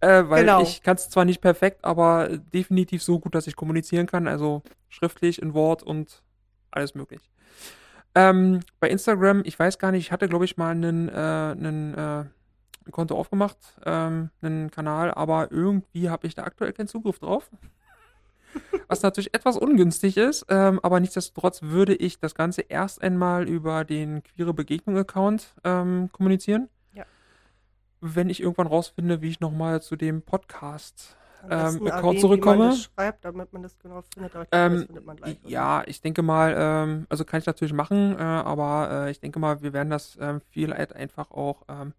Äh, 0.00 0.24
weil 0.28 0.44
Genau. 0.44 0.60
ich 0.62 0.82
kann 0.82 0.96
es 0.96 1.08
zwar 1.08 1.24
nicht 1.24 1.40
perfekt, 1.40 1.84
aber 1.86 2.28
definitiv 2.28 3.02
so 3.02 3.18
gut, 3.18 3.34
dass 3.34 3.46
ich 3.46 3.56
kommunizieren 3.56 4.06
kann. 4.06 4.28
Also 4.28 4.62
schriftlich, 4.90 5.40
in 5.40 5.54
Wort 5.54 5.82
und 5.82 6.22
alles 6.70 6.94
möglich. 6.94 7.30
Ähm, 8.14 8.60
bei 8.78 8.90
Instagram, 8.90 9.40
ich 9.46 9.58
weiß 9.58 9.78
gar 9.78 9.90
nicht, 9.90 10.06
ich 10.06 10.12
hatte, 10.12 10.28
glaube 10.28 10.44
ich, 10.44 10.56
mal 10.58 10.70
einen, 10.70 11.08
äh, 11.08 11.12
einen, 11.12 11.94
äh, 11.94 12.24
ein 12.88 12.92
Konto 12.92 13.16
aufgemacht, 13.16 13.58
ähm, 13.84 14.30
einen 14.42 14.70
Kanal, 14.70 15.12
aber 15.12 15.52
irgendwie 15.52 16.10
habe 16.10 16.26
ich 16.26 16.34
da 16.34 16.44
aktuell 16.44 16.72
keinen 16.72 16.88
Zugriff 16.88 17.18
drauf. 17.18 17.50
Was 18.88 19.02
natürlich 19.02 19.34
etwas 19.34 19.58
ungünstig 19.58 20.16
ist, 20.16 20.46
ähm, 20.48 20.80
aber 20.82 20.98
nichtsdestotrotz 21.00 21.62
würde 21.62 21.94
ich 21.94 22.18
das 22.18 22.34
Ganze 22.34 22.62
erst 22.62 23.02
einmal 23.02 23.46
über 23.46 23.84
den 23.84 24.22
Queere 24.22 24.54
Begegnung-Account 24.54 25.54
ähm, 25.64 26.08
kommunizieren. 26.12 26.68
Ja. 26.94 27.04
Wenn 28.00 28.30
ich 28.30 28.40
irgendwann 28.40 28.66
rausfinde, 28.66 29.20
wie 29.20 29.28
ich 29.28 29.40
nochmal 29.40 29.82
zu 29.82 29.96
dem 29.96 30.22
Podcast 30.22 31.18
ähm, 31.48 31.86
Account 31.86 32.20
zurückkomme. 32.20 32.68
das 32.70 32.84
schreibt, 32.84 33.24
damit 33.24 33.52
man 33.52 33.62
das 33.62 33.78
genau 33.78 34.02
findet. 34.14 34.34
Aber 34.34 34.44
ich 34.44 34.50
denke, 34.50 34.70
das 34.74 34.80
Ähm, 34.80 34.86
findet 34.86 35.06
man 35.06 35.18
oder? 35.18 35.36
ja, 35.44 35.82
ich 35.86 36.00
denke 36.00 36.22
mal, 36.22 36.54
ähm, 36.56 37.06
also 37.10 37.24
kann 37.24 37.40
ich 37.40 37.46
natürlich 37.46 37.74
machen, 37.74 38.16
äh, 38.18 38.22
aber 38.22 38.88
äh, 38.90 39.10
ich 39.10 39.20
denke 39.20 39.38
mal, 39.38 39.62
wir 39.62 39.72
werden 39.72 39.90
das 39.90 40.16
ähm, 40.20 40.40
vielleicht 40.50 40.94
einfach 40.94 41.30
auch 41.30 41.64
ähm, 41.68 41.92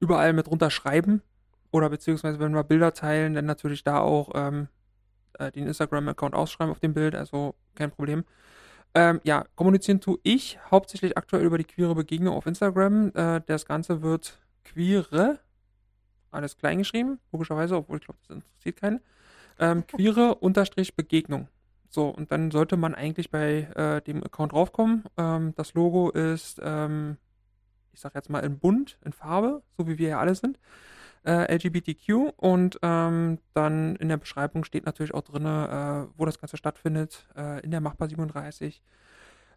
überall 0.00 0.32
mit 0.32 0.48
runterschreiben 0.48 1.22
oder 1.70 1.90
beziehungsweise 1.90 2.38
wenn 2.38 2.54
wir 2.54 2.64
Bilder 2.64 2.92
teilen, 2.92 3.34
dann 3.34 3.46
natürlich 3.46 3.84
da 3.84 4.00
auch 4.00 4.30
ähm, 4.34 4.68
äh, 5.38 5.50
den 5.52 5.66
Instagram-Account 5.66 6.34
ausschreiben 6.34 6.70
auf 6.70 6.80
dem 6.80 6.94
Bild, 6.94 7.14
also 7.14 7.54
kein 7.74 7.90
Problem. 7.90 8.24
Ähm, 8.94 9.20
ja, 9.24 9.44
kommunizieren 9.56 10.00
tue 10.00 10.18
ich 10.22 10.58
hauptsächlich 10.70 11.18
aktuell 11.18 11.44
über 11.44 11.58
die 11.58 11.64
queere 11.64 11.94
Begegnung 11.94 12.34
auf 12.34 12.46
Instagram. 12.46 13.12
Äh, 13.14 13.42
das 13.46 13.66
Ganze 13.66 14.02
wird 14.02 14.38
queere, 14.64 15.38
alles 16.30 16.56
klein 16.56 16.78
geschrieben, 16.78 17.18
logischerweise, 17.32 17.76
obwohl 17.76 17.98
ich 17.98 18.04
glaube, 18.04 18.18
das 18.26 18.36
interessiert 18.36 18.76
keinen. 18.76 19.00
Ähm, 19.58 19.86
queere 19.88 20.36
unterstrich 20.36 20.96
Begegnung. 20.96 21.48
So, 21.88 22.08
und 22.08 22.32
dann 22.32 22.50
sollte 22.50 22.76
man 22.76 22.94
eigentlich 22.94 23.30
bei 23.30 23.68
äh, 23.74 24.00
dem 24.02 24.24
Account 24.24 24.52
draufkommen. 24.52 25.04
Ähm, 25.16 25.54
das 25.56 25.74
Logo 25.74 26.10
ist, 26.10 26.60
ähm, 26.62 27.16
ich 27.96 28.02
sag 28.02 28.14
jetzt 28.14 28.28
mal 28.28 28.40
in 28.40 28.58
bunt, 28.58 28.98
in 29.04 29.12
Farbe, 29.12 29.62
so 29.78 29.88
wie 29.88 29.96
wir 29.96 30.10
ja 30.10 30.20
alle 30.20 30.34
sind. 30.34 30.58
Äh, 31.24 31.52
LGBTQ 31.56 32.34
und 32.36 32.78
ähm, 32.82 33.38
dann 33.54 33.96
in 33.96 34.10
der 34.10 34.18
Beschreibung 34.18 34.64
steht 34.64 34.84
natürlich 34.84 35.14
auch 35.14 35.22
drin, 35.22 35.46
äh, 35.46 36.06
wo 36.16 36.26
das 36.26 36.38
Ganze 36.38 36.58
stattfindet. 36.58 37.26
Äh, 37.34 37.64
in 37.64 37.70
der 37.70 37.80
Machbar 37.80 38.08
37, 38.08 38.82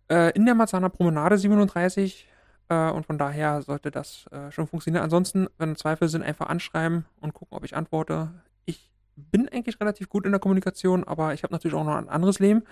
äh, 0.10 0.32
in 0.32 0.46
der 0.46 0.56
Marzahner 0.56 0.90
Promenade 0.90 1.38
37 1.38 2.28
äh, 2.70 2.90
und 2.90 3.06
von 3.06 3.18
daher 3.18 3.62
sollte 3.62 3.92
das 3.92 4.26
äh, 4.32 4.52
schon 4.52 4.68
funktionieren. 4.68 5.04
Ansonsten, 5.04 5.48
wenn 5.58 5.76
Zweifel 5.76 6.08
sind, 6.08 6.24
einfach 6.24 6.48
anschreiben 6.48 7.06
und 7.20 7.34
gucken, 7.34 7.58
ob 7.58 7.66
ich 7.66 7.76
antworte. 7.76 8.30
Ich 8.64 8.90
bin 9.18 9.50
eigentlich 9.50 9.82
relativ 9.82 10.08
gut 10.08 10.26
in 10.26 10.32
der 10.32 10.40
Kommunikation, 10.40 11.04
aber 11.04 11.34
ich 11.34 11.44
habe 11.44 11.54
natürlich 11.54 11.76
auch 11.76 11.84
noch 11.84 11.98
ein 11.98 12.08
anderes 12.08 12.40
Leben. 12.40 12.64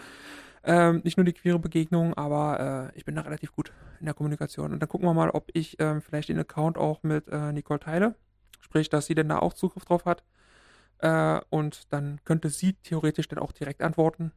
Ähm, 0.67 1.00
nicht 1.05 1.15
nur 1.15 1.24
die 1.24 1.31
queere 1.31 1.59
Begegnung, 1.59 2.13
aber 2.15 2.91
äh, 2.93 2.97
ich 2.97 3.05
bin 3.05 3.15
da 3.15 3.21
relativ 3.21 3.53
gut 3.53 3.71
in 4.01 4.05
der 4.05 4.13
Kommunikation. 4.13 4.74
Und 4.74 4.81
dann 4.81 4.89
gucken 4.89 5.07
wir 5.07 5.13
mal, 5.13 5.29
ob 5.29 5.50
ich 5.53 5.79
ähm, 5.79 6.01
vielleicht 6.01 6.27
den 6.27 6.39
Account 6.39 6.77
auch 6.77 7.03
mit 7.03 7.29
äh, 7.29 7.53
Nicole 7.53 7.79
teile. 7.79 8.15
Sprich, 8.59 8.89
dass 8.89 9.05
sie 9.05 9.15
denn 9.15 9.29
da 9.29 9.39
auch 9.39 9.53
Zugriff 9.53 9.86
drauf 9.86 10.03
hat. 10.03 10.24
Äh, 11.00 11.39
und 11.50 11.93
dann 11.93 12.19
könnte 12.25 12.50
sie 12.50 12.74
theoretisch 12.74 13.29
dann 13.29 13.39
auch 13.39 13.53
direkt 13.53 13.81
antworten. 13.81 14.33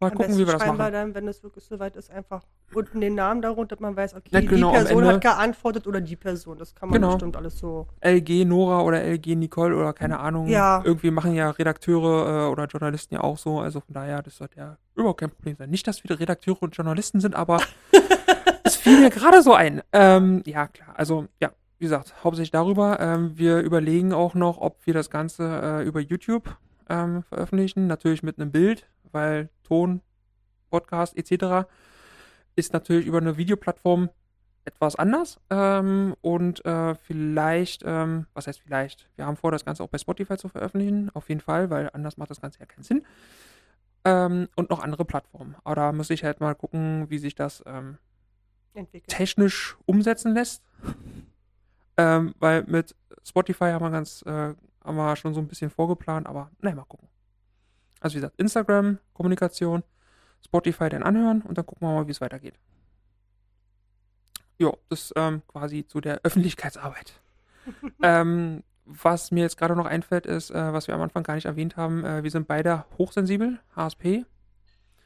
Mal 0.00 0.10
Am 0.10 0.16
gucken, 0.16 0.34
wie 0.34 0.46
wir 0.46 0.52
das 0.54 0.66
machen. 0.66 0.92
dann, 0.92 1.14
wenn 1.14 1.28
es 1.28 1.42
wirklich 1.42 1.64
soweit 1.64 1.94
ist, 1.96 2.10
einfach 2.10 2.42
unten 2.74 3.00
den 3.00 3.14
Namen 3.14 3.40
darunter, 3.42 3.76
dass 3.76 3.80
man 3.80 3.96
weiß, 3.96 4.14
okay, 4.14 4.28
Ja, 4.30 4.40
genau, 4.40 4.72
die 4.72 4.78
Person 4.84 5.04
hat 5.06 5.20
geantwortet 5.20 5.86
oder 5.86 6.00
die 6.00 6.16
Person. 6.16 6.58
Das 6.58 6.74
kann 6.74 6.88
man 6.88 7.00
Genau. 7.00 7.12
bestimmt 7.12 7.36
alles 7.36 7.58
so. 7.58 7.86
LG 8.00 8.44
Nora 8.44 8.82
oder 8.82 9.02
LG 9.02 9.36
Nicole 9.36 9.74
oder 9.76 9.92
keine 9.92 10.18
Ahnung. 10.18 10.48
Ja. 10.48 10.82
Irgendwie 10.84 11.10
machen 11.12 11.34
ja 11.34 11.50
Redakteure 11.50 12.46
äh, 12.46 12.50
oder 12.50 12.66
Journalisten 12.66 13.14
ja 13.14 13.20
auch 13.22 13.38
so. 13.38 13.60
Also 13.60 13.80
von 13.80 13.94
daher, 13.94 14.22
das 14.22 14.36
sollte 14.36 14.58
ja 14.58 14.76
überhaupt 14.96 15.20
kein 15.20 15.30
Problem 15.30 15.56
sein. 15.56 15.70
Nicht, 15.70 15.86
dass 15.86 16.02
wir 16.02 16.18
Redakteure 16.18 16.62
und 16.62 16.76
Journalisten 16.76 17.20
sind, 17.20 17.34
aber 17.36 17.60
es 18.64 18.76
fiel 18.76 19.00
mir 19.00 19.10
gerade 19.10 19.42
so 19.42 19.54
ein. 19.54 19.80
Ähm, 19.92 20.42
ja, 20.44 20.66
klar. 20.66 20.94
Also, 20.96 21.26
ja, 21.40 21.50
wie 21.78 21.84
gesagt, 21.84 22.14
hauptsächlich 22.24 22.50
darüber. 22.50 22.98
Ähm, 23.00 23.36
wir 23.38 23.58
überlegen 23.60 24.12
auch 24.12 24.34
noch, 24.34 24.58
ob 24.58 24.84
wir 24.86 24.94
das 24.94 25.10
Ganze 25.10 25.44
äh, 25.62 25.84
über 25.86 26.00
YouTube 26.00 26.56
ähm, 26.88 27.22
veröffentlichen. 27.24 27.86
Natürlich 27.86 28.22
mit 28.22 28.38
einem 28.38 28.50
Bild, 28.50 28.86
weil 29.14 29.48
Ton, 29.62 30.00
Podcast 30.70 31.16
etc. 31.16 31.68
ist 32.56 32.72
natürlich 32.72 33.06
über 33.06 33.18
eine 33.18 33.36
Videoplattform 33.36 34.10
etwas 34.64 34.96
anders. 34.96 35.40
Ähm, 35.50 36.14
und 36.20 36.64
äh, 36.64 36.94
vielleicht, 36.94 37.82
ähm, 37.84 38.26
was 38.34 38.46
heißt 38.46 38.60
vielleicht? 38.60 39.08
Wir 39.16 39.26
haben 39.26 39.36
vor, 39.36 39.52
das 39.52 39.64
Ganze 39.64 39.82
auch 39.82 39.88
bei 39.88 39.98
Spotify 39.98 40.36
zu 40.36 40.48
veröffentlichen, 40.48 41.10
auf 41.14 41.28
jeden 41.28 41.40
Fall, 41.40 41.70
weil 41.70 41.90
anders 41.92 42.16
macht 42.16 42.30
das 42.30 42.40
Ganze 42.40 42.60
ja 42.60 42.66
keinen 42.66 42.82
Sinn. 42.82 43.04
Ähm, 44.04 44.48
und 44.56 44.70
noch 44.70 44.80
andere 44.80 45.04
Plattformen. 45.04 45.56
Aber 45.64 45.74
da 45.76 45.92
muss 45.92 46.10
ich 46.10 46.24
halt 46.24 46.40
mal 46.40 46.54
gucken, 46.54 47.06
wie 47.08 47.18
sich 47.18 47.34
das 47.34 47.62
ähm, 47.66 47.98
technisch 49.06 49.76
umsetzen 49.86 50.34
lässt. 50.34 50.62
Ähm, 51.96 52.34
weil 52.38 52.64
mit 52.64 52.94
Spotify 53.24 53.66
haben 53.66 53.84
wir 53.84 53.90
ganz, 53.90 54.22
äh, 54.22 54.54
haben 54.84 54.96
wir 54.96 55.16
schon 55.16 55.32
so 55.32 55.40
ein 55.40 55.48
bisschen 55.48 55.70
vorgeplant, 55.70 56.26
aber 56.26 56.50
naja, 56.60 56.76
mal 56.76 56.84
gucken. 56.84 57.08
Also 58.04 58.16
wie 58.16 58.20
gesagt, 58.20 58.38
Instagram, 58.38 58.98
Kommunikation, 59.14 59.82
Spotify 60.44 60.90
dann 60.90 61.02
anhören 61.02 61.40
und 61.40 61.56
dann 61.56 61.64
gucken 61.64 61.88
wir 61.88 61.94
mal, 61.94 62.06
wie 62.06 62.10
es 62.10 62.20
weitergeht. 62.20 62.52
Jo, 64.58 64.76
das 64.90 65.10
ähm, 65.16 65.40
quasi 65.48 65.86
zu 65.86 66.02
der 66.02 66.20
Öffentlichkeitsarbeit. 66.22 67.14
ähm, 68.02 68.62
was 68.84 69.30
mir 69.30 69.40
jetzt 69.40 69.56
gerade 69.56 69.74
noch 69.74 69.86
einfällt, 69.86 70.26
ist, 70.26 70.50
äh, 70.50 70.72
was 70.74 70.86
wir 70.86 70.94
am 70.94 71.00
Anfang 71.00 71.22
gar 71.22 71.34
nicht 71.34 71.46
erwähnt 71.46 71.78
haben, 71.78 72.04
äh, 72.04 72.22
wir 72.22 72.30
sind 72.30 72.46
beide 72.46 72.84
hochsensibel, 72.98 73.58
HSP. 73.74 74.26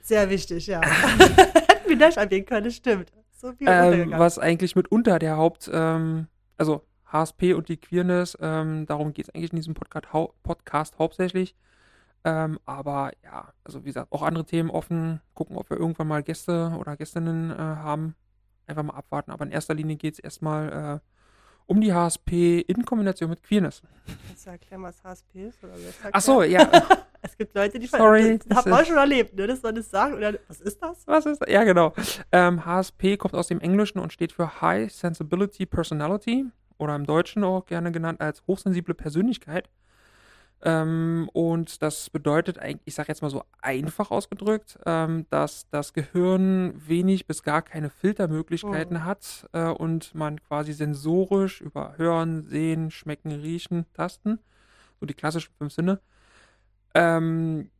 Sehr 0.00 0.28
wichtig, 0.28 0.66
ja. 0.66 0.80
Hätten 0.84 1.88
wir 1.88 1.98
das 1.98 2.16
erwähnen 2.16 2.46
können, 2.46 2.64
das 2.64 2.74
stimmt. 2.74 3.12
So 3.30 3.52
viel 3.52 3.68
Ähm, 3.70 4.10
was 4.16 4.40
eigentlich 4.40 4.74
mitunter 4.74 5.20
der 5.20 5.36
Haupt, 5.36 5.70
ähm, 5.72 6.26
also 6.56 6.82
HSP 7.06 7.54
und 7.54 7.68
die 7.68 7.76
Queerness, 7.76 8.36
ähm, 8.40 8.86
darum 8.86 9.12
geht 9.12 9.28
es 9.28 9.34
eigentlich 9.36 9.52
in 9.52 9.56
diesem 9.58 9.74
Podcast, 9.74 10.12
hau 10.12 10.34
Podcast 10.42 10.98
hauptsächlich. 10.98 11.54
Ähm, 12.24 12.58
aber 12.64 13.12
ja, 13.22 13.52
also 13.64 13.82
wie 13.84 13.88
gesagt, 13.88 14.12
auch 14.12 14.22
andere 14.22 14.44
Themen 14.44 14.70
offen, 14.70 15.20
gucken, 15.34 15.56
ob 15.56 15.70
wir 15.70 15.76
irgendwann 15.78 16.08
mal 16.08 16.22
Gäste 16.22 16.74
oder 16.78 16.96
Gästinnen 16.96 17.50
äh, 17.50 17.54
haben. 17.56 18.14
Einfach 18.66 18.82
mal 18.82 18.94
abwarten. 18.94 19.30
Aber 19.30 19.44
in 19.46 19.50
erster 19.52 19.74
Linie 19.74 19.96
geht 19.96 20.14
es 20.14 20.18
erstmal 20.18 21.00
äh, 21.00 21.08
um 21.66 21.80
die 21.80 21.92
HSP 21.92 22.60
in 22.60 22.84
Kombination 22.84 23.30
mit 23.30 23.42
Queerness. 23.42 23.82
Kannst 24.26 24.46
du 24.46 24.50
erklären, 24.50 24.82
was 24.82 25.02
HSP 25.02 25.46
ist? 25.46 25.62
Oder 25.64 25.74
Ach 26.12 26.20
so, 26.20 26.42
ja. 26.42 26.68
Es 27.20 27.36
gibt 27.36 27.52
Leute, 27.56 27.80
die 27.80 27.86
Sorry, 27.88 28.38
Das 28.46 28.58
haben 28.58 28.70
das 28.70 28.76
wir 28.78 28.80
ist- 28.82 28.88
schon 28.88 28.96
erlebt, 28.96 29.34
ne? 29.34 29.48
Das 29.48 29.60
soll 29.60 29.72
das 29.74 29.90
sagen. 29.90 30.14
Oder 30.14 30.34
was 30.46 30.60
ist 30.60 30.80
das? 30.80 31.04
Was 31.06 31.26
ist 31.26 31.40
das? 31.42 31.50
Ja, 31.50 31.64
genau. 31.64 31.92
Ähm, 32.30 32.64
HSP 32.64 33.16
kommt 33.16 33.34
aus 33.34 33.48
dem 33.48 33.60
Englischen 33.60 33.98
und 33.98 34.12
steht 34.12 34.30
für 34.32 34.60
High 34.60 34.92
Sensibility 34.92 35.66
Personality 35.66 36.46
oder 36.78 36.94
im 36.94 37.04
Deutschen 37.06 37.42
auch 37.42 37.66
gerne 37.66 37.90
genannt 37.90 38.20
als 38.20 38.46
hochsensible 38.46 38.94
Persönlichkeit. 38.94 39.68
Ähm, 40.62 41.30
und 41.32 41.82
das 41.82 42.10
bedeutet 42.10 42.58
ich 42.84 42.94
sage 42.94 43.08
jetzt 43.08 43.22
mal 43.22 43.30
so 43.30 43.44
einfach 43.62 44.10
ausgedrückt, 44.10 44.78
ähm, 44.86 45.24
dass 45.30 45.68
das 45.70 45.92
Gehirn 45.92 46.74
wenig 46.86 47.26
bis 47.26 47.44
gar 47.44 47.62
keine 47.62 47.90
Filtermöglichkeiten 47.90 48.96
Mhm. 48.98 49.04
hat 49.04 49.48
äh, 49.52 49.68
und 49.68 50.14
man 50.16 50.42
quasi 50.42 50.72
sensorisch 50.72 51.60
über 51.60 51.96
Hören, 51.96 52.44
Sehen, 52.46 52.90
Schmecken, 52.90 53.30
Riechen, 53.30 53.86
Tasten, 53.94 54.40
so 54.98 55.06
die 55.06 55.14
klassischen 55.14 55.52
fünf 55.58 55.72
Sinne, 55.72 56.00
ähm, 56.94 57.70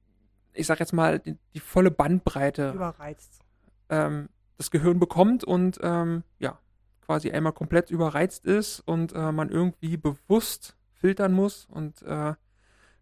ich 0.53 0.67
sage 0.67 0.81
jetzt 0.81 0.93
mal 0.93 1.19
die, 1.19 1.37
die 1.55 1.61
volle 1.61 1.91
Bandbreite 1.91 2.73
Überreizt. 2.75 3.41
ähm, 3.89 4.29
das 4.57 4.71
Gehirn 4.71 4.99
bekommt 5.01 5.45
und 5.45 5.79
ähm, 5.83 6.23
ja, 6.39 6.59
quasi 7.05 7.31
einmal 7.31 7.53
komplett 7.53 7.91
überreizt 7.91 8.45
ist 8.45 8.81
und 8.81 9.13
äh, 9.15 9.33
man 9.33 9.49
irgendwie 9.51 9.97
bewusst 9.97 10.77
filtern 10.93 11.33
muss 11.33 11.67
und 11.71 12.03
äh, 12.03 12.35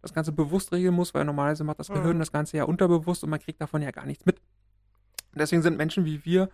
das 0.07 0.15
Ganze 0.15 0.33
bewusst 0.33 0.73
regeln 0.73 0.95
muss, 0.95 1.15
weil 1.15 1.25
normalerweise 1.25 1.65
macht 1.65 1.79
das. 1.79 1.89
Gehirn 1.89 2.19
das 2.19 2.33
Ganze 2.33 2.57
ja 2.57 2.65
unterbewusst 2.65 3.23
und 3.25 3.31
man 3.31 3.41
kriegt 3.41 3.61
davon 3.61 3.83
ja 3.83 3.91
gar 3.91 4.07
nichts 4.07 4.25
mit. 4.27 4.41
Deswegen 5.35 5.63
sind 5.63 5.77
Menschen 5.77 6.05
wie 6.05 6.25
wir 6.25 6.49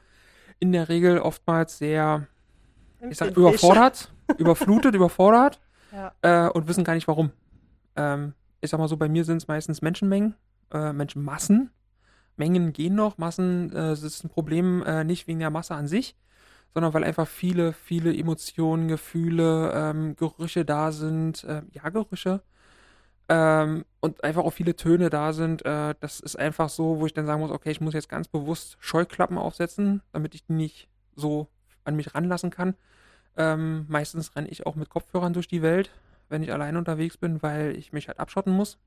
in 0.59 0.73
der 0.73 0.89
Regel 0.89 1.19
oftmals 1.19 1.79
sehr, 1.79 2.27
ich 3.09 3.17
sag, 3.19 3.37
überfordert, 3.37 4.13
überflutet, 4.39 4.95
überfordert 4.95 5.61
Ja. 5.93 6.13
äh, 6.23 6.51
und 6.51 6.69
wissen 6.69 6.85
gar 6.85 6.95
nicht 6.95 7.09
warum. 7.09 7.31
Ähm, 7.97 8.35
ich 8.61 8.71
sag 8.71 8.79
mal 8.79 8.89
so, 8.89 8.97
bei 8.97 9.09
mir 9.09 9.25
sind 9.25 9.39
es 9.39 9.49
meistens 9.49 9.83
Menschenmengen, 9.83 10.35
äh, 10.73 10.93
Menschenmassen. 10.93 11.71
Mengen 12.37 12.73
gehen 12.73 12.95
noch, 12.95 13.19
Massen, 13.19 13.73
äh, 13.75 13.93
ist 13.93 14.25
ein 14.25 14.31
Problem 14.31 14.83
äh, 14.85 15.05
nicht 15.05 15.27
wegen 15.27 15.41
der 15.41 15.51
Masse 15.51 15.75
an 15.75 15.87
sich, 15.87 16.17
sondern 16.73 16.95
weil 16.95 17.05
einfach 17.05 17.29
viele, 17.29 17.73
viele 17.73 18.17
Emotionen, 18.17 18.89
Gefühle, 18.89 19.73
ähm, 19.75 20.17
Gerüche 20.17 20.65
da 20.65 20.93
sind, 20.93 21.45
äh, 21.45 21.63
ja, 21.73 21.89
Gerüche, 21.91 22.43
ähm, 23.29 23.85
und 24.01 24.25
einfach 24.25 24.43
auch 24.43 24.53
viele 24.53 24.77
Töne 24.77 25.11
da 25.11 25.33
sind. 25.33 25.65
Äh, 25.65 25.95
das 26.01 26.21
ist 26.21 26.37
einfach 26.37 26.69
so, 26.69 27.01
wo 27.01 27.07
ich 27.07 27.15
dann 27.15 27.27
sagen 27.27 27.41
muss, 27.41 27.51
okay, 27.51 27.71
ich 27.71 27.81
muss 27.81 27.95
jetzt 27.95 28.09
ganz 28.09 28.29
bewusst 28.29 28.77
Scheuklappen 28.81 29.39
aufsetzen, 29.39 30.03
damit 30.13 30.35
ich 30.35 30.45
die 30.45 30.53
nicht 30.55 30.89
so 31.15 31.49
an 31.85 31.97
mich 31.97 32.15
ranlassen 32.15 32.51
kann. 32.51 32.75
Ähm, 33.37 33.87
meistens 33.89 34.37
renne 34.37 34.49
ich 34.49 34.67
auch 34.67 34.75
mit 34.75 34.89
Kopfhörern 34.89 35.33
durch 35.33 35.49
die 35.49 35.63
Welt, 35.63 35.91
wenn 36.29 36.43
ich 36.43 36.53
alleine 36.53 36.79
unterwegs 36.79 37.17
bin, 37.17 37.43
weil 37.43 37.77
ich 37.77 37.93
mich 37.93 38.09
halt 38.09 38.19
abschotten 38.19 38.53
muss. 38.53 38.79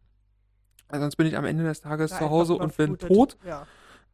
Also 0.88 1.04
sonst 1.04 1.16
bin 1.16 1.28
ich 1.28 1.38
am 1.38 1.46
Ende 1.46 1.64
des 1.64 1.82
Tages 1.82 2.12
Ja, 2.12 2.20
zu 2.20 2.30
Hause 2.30 2.54
und 2.56 2.76
bin 2.78 2.98
tot, 2.98 3.38
Ja. 3.46 3.66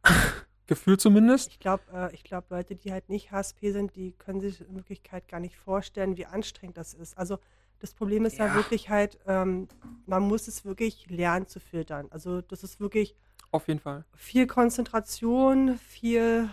gefühlt 0.66 1.00
zumindest. 1.00 1.50
Ich 1.50 1.58
glaube, 1.60 1.82
äh, 1.92 2.14
ich 2.14 2.24
glaub, 2.24 2.48
Leute, 2.50 2.76
die 2.76 2.92
halt 2.92 3.08
nicht 3.10 3.30
HSP 3.30 3.72
sind, 3.72 3.94
die 3.94 4.12
können 4.12 4.40
sich 4.40 4.60
in 4.60 4.76
Wirklichkeit 4.76 5.28
gar 5.28 5.40
nicht 5.40 5.56
vorstellen, 5.56 6.16
wie 6.16 6.24
anstrengend 6.24 6.78
das 6.78 6.94
ist. 6.94 7.18
Also 7.18 7.38
das 7.82 7.94
Problem 7.94 8.24
ist 8.24 8.38
ja, 8.38 8.46
Ja. 8.46 8.54
wirklich 8.54 8.88
halt, 8.90 9.18
ähm, 9.26 9.66
man 10.06 10.22
muss 10.22 10.46
es 10.46 10.64
wirklich 10.64 11.10
lernen 11.10 11.48
zu 11.48 11.58
filtern. 11.58 12.06
Also 12.10 12.40
das 12.40 12.62
ist 12.62 12.78
wirklich 12.80 13.16
Auf 13.50 13.66
jeden 13.66 13.80
Fall. 13.80 14.04
viel 14.14 14.46
Konzentration, 14.46 15.76
viel 15.78 16.48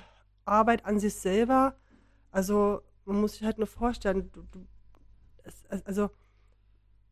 Arbeit 0.46 0.86
an 0.86 1.00
sich 1.00 1.13
selber. 1.13 1.76
Also 2.32 2.82
man 3.06 3.22
muss 3.22 3.34
sich 3.34 3.44
halt 3.44 3.60
nur 3.60 3.68
vorstellen, 3.68 4.32
du, 4.32 4.42
du, 4.52 4.68
es, 5.44 5.63
also 5.86 6.10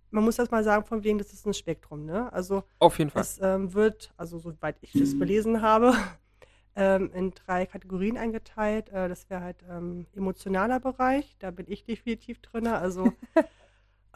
man 0.10 0.24
muss 0.24 0.38
das 0.38 0.50
mal 0.50 0.64
sagen, 0.64 0.84
von 0.84 1.04
wegen, 1.04 1.20
das 1.20 1.32
ist 1.34 1.46
ein 1.46 1.54
Spektrum, 1.54 2.06
ne? 2.06 2.32
Also 2.34 2.64
Auf 2.80 2.98
jeden 2.98 3.12
Fall. 3.12 3.22
es 3.22 3.40
ähm, 3.40 3.74
wird, 3.76 4.14
also 4.18 4.40
soweit 4.40 4.78
ich 4.82 4.94
das 4.94 5.18
belesen 5.20 5.62
habe, 5.62 5.94
ähm, 6.76 7.12
in 7.14 7.32
drei 7.32 7.68
Kategorien 7.68 8.18
eingeteilt. 8.18 8.90
Äh, 8.90 9.10
das 9.10 9.30
wäre 9.30 9.42
halt 9.42 9.64
ähm, 9.70 10.08
emotionaler 10.16 10.80
Bereich, 10.80 11.36
da 11.38 11.52
bin 11.52 11.68
ich 11.70 11.84
definitiv 11.84 12.40
drin. 12.42 12.66
Also 12.68 13.14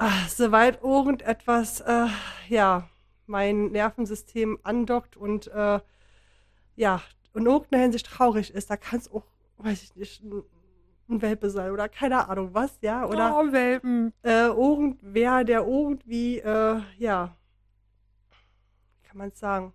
ah, 0.01 0.27
soweit 0.27 0.81
irgendetwas, 0.81 1.81
äh, 1.81 2.07
ja, 2.49 2.89
mein 3.27 3.67
Nervensystem 3.67 4.59
andockt 4.63 5.15
und 5.15 5.47
äh, 5.47 5.79
ja, 6.75 7.01
in 7.33 7.45
irgendeiner 7.45 7.83
Hinsicht 7.83 8.07
traurig 8.07 8.53
ist, 8.53 8.69
da 8.69 8.77
kann 8.77 8.99
es 8.99 9.11
auch, 9.11 9.23
weiß 9.57 9.83
ich 9.83 9.95
nicht, 9.95 10.23
ein, 10.23 10.43
ein 11.07 11.21
Welpe 11.21 11.49
sein 11.49 11.71
oder 11.71 11.87
keine 11.87 12.27
Ahnung 12.27 12.49
was, 12.53 12.79
ja, 12.81 13.05
oder 13.05 13.37
oh, 13.37 13.51
Welpen. 13.51 14.11
äh, 14.23 14.47
irgendwer, 14.47 15.43
der 15.43 15.61
irgendwie, 15.67 16.39
äh, 16.39 16.81
ja, 16.97 17.37
wie 18.95 19.07
kann 19.07 19.17
man 19.17 19.29
es 19.29 19.39
sagen, 19.39 19.73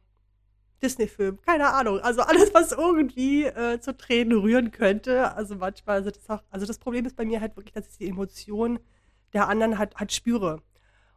Disney-Film, 0.82 1.40
keine 1.40 1.72
Ahnung. 1.72 2.00
Also 2.00 2.22
alles, 2.22 2.52
was 2.52 2.72
irgendwie 2.72 3.44
äh, 3.44 3.80
zu 3.80 3.96
Tränen 3.96 4.38
rühren 4.38 4.72
könnte. 4.72 5.32
Also 5.34 5.56
manchmal 5.56 6.04
sind 6.04 6.16
es 6.18 6.28
auch, 6.28 6.42
also 6.50 6.66
das 6.66 6.78
Problem 6.78 7.06
ist 7.06 7.16
bei 7.16 7.24
mir 7.24 7.40
halt 7.40 7.56
wirklich, 7.56 7.72
dass 7.72 7.88
ich 7.88 7.96
die 7.96 8.08
Emotionen 8.08 8.78
der 9.32 9.48
anderen 9.48 9.78
halt, 9.78 9.96
halt 9.96 10.12
spüre. 10.12 10.62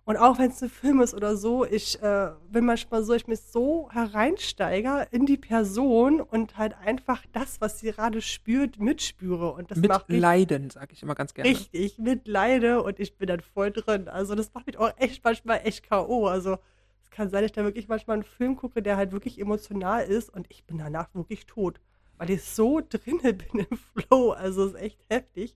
Und 0.09 0.17
auch 0.17 0.39
wenn 0.39 0.49
es 0.49 0.59
ein 0.63 0.71
Film 0.71 1.01
ist 1.01 1.13
oder 1.13 1.37
so, 1.37 1.65
ich 1.65 2.01
äh, 2.01 2.31
bin 2.49 2.65
manchmal 2.65 3.03
so, 3.03 3.13
ich 3.13 3.27
mich 3.27 3.41
so 3.41 3.91
hereinsteige 3.91 5.07
in 5.11 5.27
die 5.27 5.37
Person 5.37 6.19
und 6.19 6.57
halt 6.57 6.75
einfach 6.83 7.23
das, 7.31 7.61
was 7.61 7.79
sie 7.79 7.91
gerade 7.91 8.19
spürt, 8.19 8.79
mitspüre. 8.79 9.51
Und 9.51 9.69
das 9.69 9.77
Mit 9.77 9.89
macht 9.89 10.09
mich 10.09 10.19
Leiden, 10.19 10.71
sage 10.71 10.93
ich 10.93 11.03
immer 11.03 11.13
ganz 11.13 11.35
gerne. 11.35 11.47
richtig 11.47 11.99
mitleide 11.99 12.81
und 12.81 12.99
ich 12.99 13.17
bin 13.17 13.27
dann 13.27 13.41
voll 13.41 13.69
drin. 13.69 14.07
Also 14.07 14.33
das 14.33 14.51
macht 14.51 14.65
mich 14.65 14.79
auch 14.79 14.91
echt 14.97 15.23
manchmal 15.23 15.61
echt 15.63 15.87
K.O. 15.87 16.25
Also 16.25 16.57
es 17.03 17.11
kann 17.11 17.29
sein, 17.29 17.43
dass 17.43 17.51
ich 17.51 17.55
da 17.55 17.63
wirklich 17.63 17.87
manchmal 17.87 18.15
einen 18.15 18.23
Film 18.23 18.55
gucke, 18.55 18.81
der 18.81 18.97
halt 18.97 19.11
wirklich 19.11 19.39
emotional 19.39 20.03
ist 20.05 20.33
und 20.33 20.47
ich 20.49 20.63
bin 20.63 20.79
danach 20.79 21.13
wirklich 21.13 21.45
tot. 21.45 21.79
Weil 22.17 22.31
ich 22.31 22.43
so 22.43 22.81
drinne 22.81 23.33
bin 23.35 23.67
im 23.69 23.77
Flow. 23.77 24.31
Also 24.31 24.65
es 24.65 24.73
ist 24.73 24.81
echt 24.81 24.99
heftig. 25.07 25.55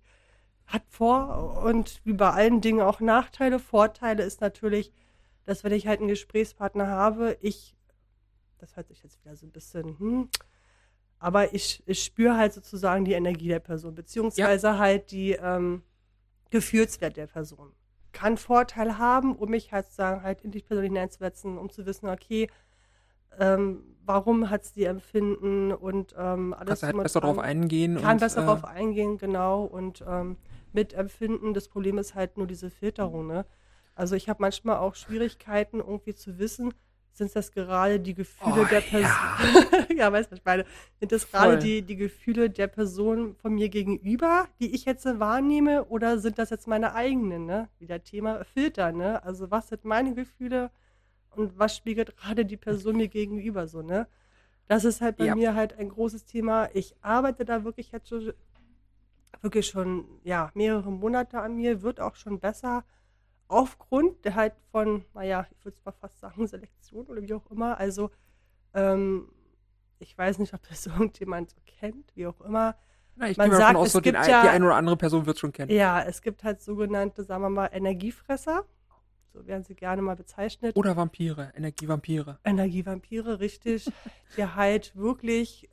Hat 0.67 0.84
Vor- 0.88 1.63
und 1.63 2.02
wie 2.04 2.13
bei 2.13 2.30
allen 2.32 2.62
Dingen 2.62 2.82
auch 2.82 2.99
Nachteile. 2.99 3.60
Vorteile 3.60 4.23
ist 4.23 4.41
natürlich, 4.41 4.91
dass 5.45 5.63
wenn 5.63 5.73
ich 5.73 5.88
halt 5.88 5.99
einen 5.99 6.10
Gesprächspartner 6.10 6.88
habe, 6.88 7.38
ich, 7.41 7.76
das 8.58 8.76
hört 8.76 8.88
sich 8.88 9.04
jetzt 9.04 9.23
wieder 9.23 9.36
so 9.36 9.45
ein 9.45 9.52
bisschen, 9.52 9.99
hm, 9.99 10.30
aber 11.19 11.54
ich, 11.54 11.84
ich 11.86 12.04
spüre 12.04 12.38
halt 12.38 12.54
sozusagen 12.54 13.06
die 13.06 13.13
Energie 13.13 13.47
der 13.47 13.60
Person, 13.60 13.95
beziehungsweise 13.95 14.78
halt 14.78 15.12
die 15.12 15.34
ähm, 15.34 15.84
Gefühlswert 16.49 17.17
der 17.17 17.28
Person. 17.28 17.71
Kann 18.12 18.38
Vorteil 18.38 18.97
haben, 18.97 19.36
um 19.36 19.49
mich 19.49 19.71
halt 19.71 19.86
sozusagen 19.86 20.21
halt 20.21 20.41
in 20.41 20.52
die 20.52 20.62
Person 20.62 20.84
hineinzusetzen, 20.84 21.58
um 21.58 21.69
zu 21.69 21.86
wissen, 21.86 22.10
okay, 22.10 22.47
ähm, 23.39 23.84
warum 24.06 24.49
hat 24.49 24.63
es 24.63 24.73
die 24.73 24.84
Empfinden 24.84 25.71
und 25.71 26.13
ähm, 26.17 26.54
alles 26.54 26.67
Kannst 26.67 26.84
du 26.84 26.88
halt 26.88 27.04
besser 27.04 27.21
dran. 27.21 27.36
drauf 27.36 27.43
eingehen. 27.43 28.02
Kann 28.02 28.13
und, 28.13 28.19
besser 28.19 28.43
äh, 28.43 28.45
drauf 28.45 28.65
eingehen, 28.65 29.17
genau. 29.17 29.63
Und 29.63 30.04
ähm, 30.08 30.38
mitempfinden, 30.73 31.53
das 31.53 31.67
Problem 31.67 31.97
ist 31.97 32.15
halt 32.15 32.38
nur 32.38 32.47
diese 32.47 32.69
Filterung, 32.69 33.27
ne? 33.27 33.45
Also 33.95 34.15
ich 34.15 34.27
habe 34.27 34.41
manchmal 34.41 34.77
auch 34.77 34.95
Schwierigkeiten, 34.95 35.79
irgendwie 35.79 36.15
zu 36.15 36.39
wissen, 36.39 36.73
sind 37.12 37.36
das 37.36 37.51
gerade 37.51 37.99
die 37.99 38.15
Gefühle 38.15 38.62
Oh, 38.62 38.65
der 38.65 38.81
Person. 38.81 39.15
Ja. 39.97 40.12
weißt 40.12 40.31
du, 40.31 40.36
ich 40.36 40.43
meine? 40.43 40.65
Sind 40.99 41.12
das 41.12 41.29
gerade 41.29 41.59
die, 41.59 41.83
die 41.83 41.95
Gefühle 41.95 42.49
der 42.49 42.67
Person 42.67 43.36
von 43.36 43.53
mir 43.53 43.69
gegenüber, 43.69 44.47
die 44.59 44.73
ich 44.73 44.86
jetzt 44.86 45.05
wahrnehme, 45.05 45.86
oder 45.86 46.17
sind 46.17 46.39
das 46.39 46.49
jetzt 46.49 46.67
meine 46.67 46.95
eigenen, 46.95 47.45
ne? 47.45 47.69
Wieder 47.79 48.03
Thema 48.03 48.43
Filter, 48.43 48.91
ne? 48.91 49.23
Also 49.23 49.51
was 49.51 49.69
sind 49.69 49.86
meine 49.86 50.15
Gefühle 50.15 50.71
und 51.31 51.57
was 51.59 51.75
spiegelt 51.75 52.17
gerade 52.17 52.45
die 52.45 52.57
Person 52.57 52.95
mir 52.97 53.07
gegenüber 53.09 53.67
so, 53.67 53.83
ne? 53.83 54.07
Das 54.67 54.86
ist 54.86 55.01
halt 55.01 55.17
bei 55.17 55.25
Ja. 55.25 55.36
mir 55.36 55.53
halt 55.55 55.77
ein 55.77 55.89
großes 55.89 56.25
Thema. 56.25 56.69
Ich 56.73 56.95
arbeite 57.01 57.45
da 57.45 57.63
wirklich 57.63 57.91
jetzt 57.91 58.09
schon, 58.09 58.33
wirklich 59.41 59.67
schon, 59.67 60.06
ja, 60.24 60.52
mehrere 60.54 60.91
Monate 60.91 61.39
an 61.41 61.56
mir, 61.56 61.82
wird 61.82 62.00
auch 62.00 62.15
schon 62.15 62.39
besser. 62.39 62.84
Aufgrund 63.48 64.24
der 64.26 64.36
halt 64.36 64.54
von, 64.72 65.06
naja, 65.13 65.46
ich 65.52 65.63
würde 65.65 65.78
es 65.78 65.86
mal 65.86 65.91
fast 65.91 66.19
sagen, 66.19 66.48
Selektion 66.48 67.06
oder 67.08 67.22
wie 67.22 67.34
auch 67.34 67.50
immer. 67.52 67.78
Also, 67.78 68.10
ähm, 68.74 69.30
ich 70.00 70.17
weiß 70.17 70.39
nicht, 70.39 70.54
ob 70.54 70.62
das 70.67 70.86
irgendjemand 70.88 71.52
so 71.52 71.58
kennt, 71.65 72.15
wie 72.15 72.28
auch 72.28 72.41
immer. 72.41 72.76
Na, 73.15 73.30
ich 73.30 73.38
man 73.38 73.50
gehe 73.50 73.58
sagt, 73.58 73.69
davon 73.69 73.82
aus, 73.82 73.88
es 73.88 73.93
so 73.93 74.00
den, 74.00 74.15
ja- 74.15 74.41
die 74.41 74.50
eine 74.50 74.65
oder 74.65 74.76
andere 74.76 74.98
Person 74.98 75.26
wird 75.26 75.36
es 75.38 75.41
schon 75.41 75.52
kennen. 75.52 75.72
Ja, 75.72 76.02
es 76.02 76.22
gibt 76.22 76.43
halt 76.43 76.62
sogenannte, 76.62 77.24
sagen 77.24 77.43
wir 77.43 77.50
mal, 77.50 77.67
Energiefresser. 77.72 78.65
So 79.34 79.46
werden 79.48 79.63
sie 79.63 79.76
gerne 79.76 80.02
mal 80.02 80.15
bezeichnet. 80.15 80.76
Oder 80.76 80.96
Vampire, 80.96 81.52
Energievampire. 81.56 82.39
Energievampire, 82.43 83.39
richtig, 83.39 83.91
die 84.38 84.46
halt 84.46 84.96
wirklich, 84.96 85.69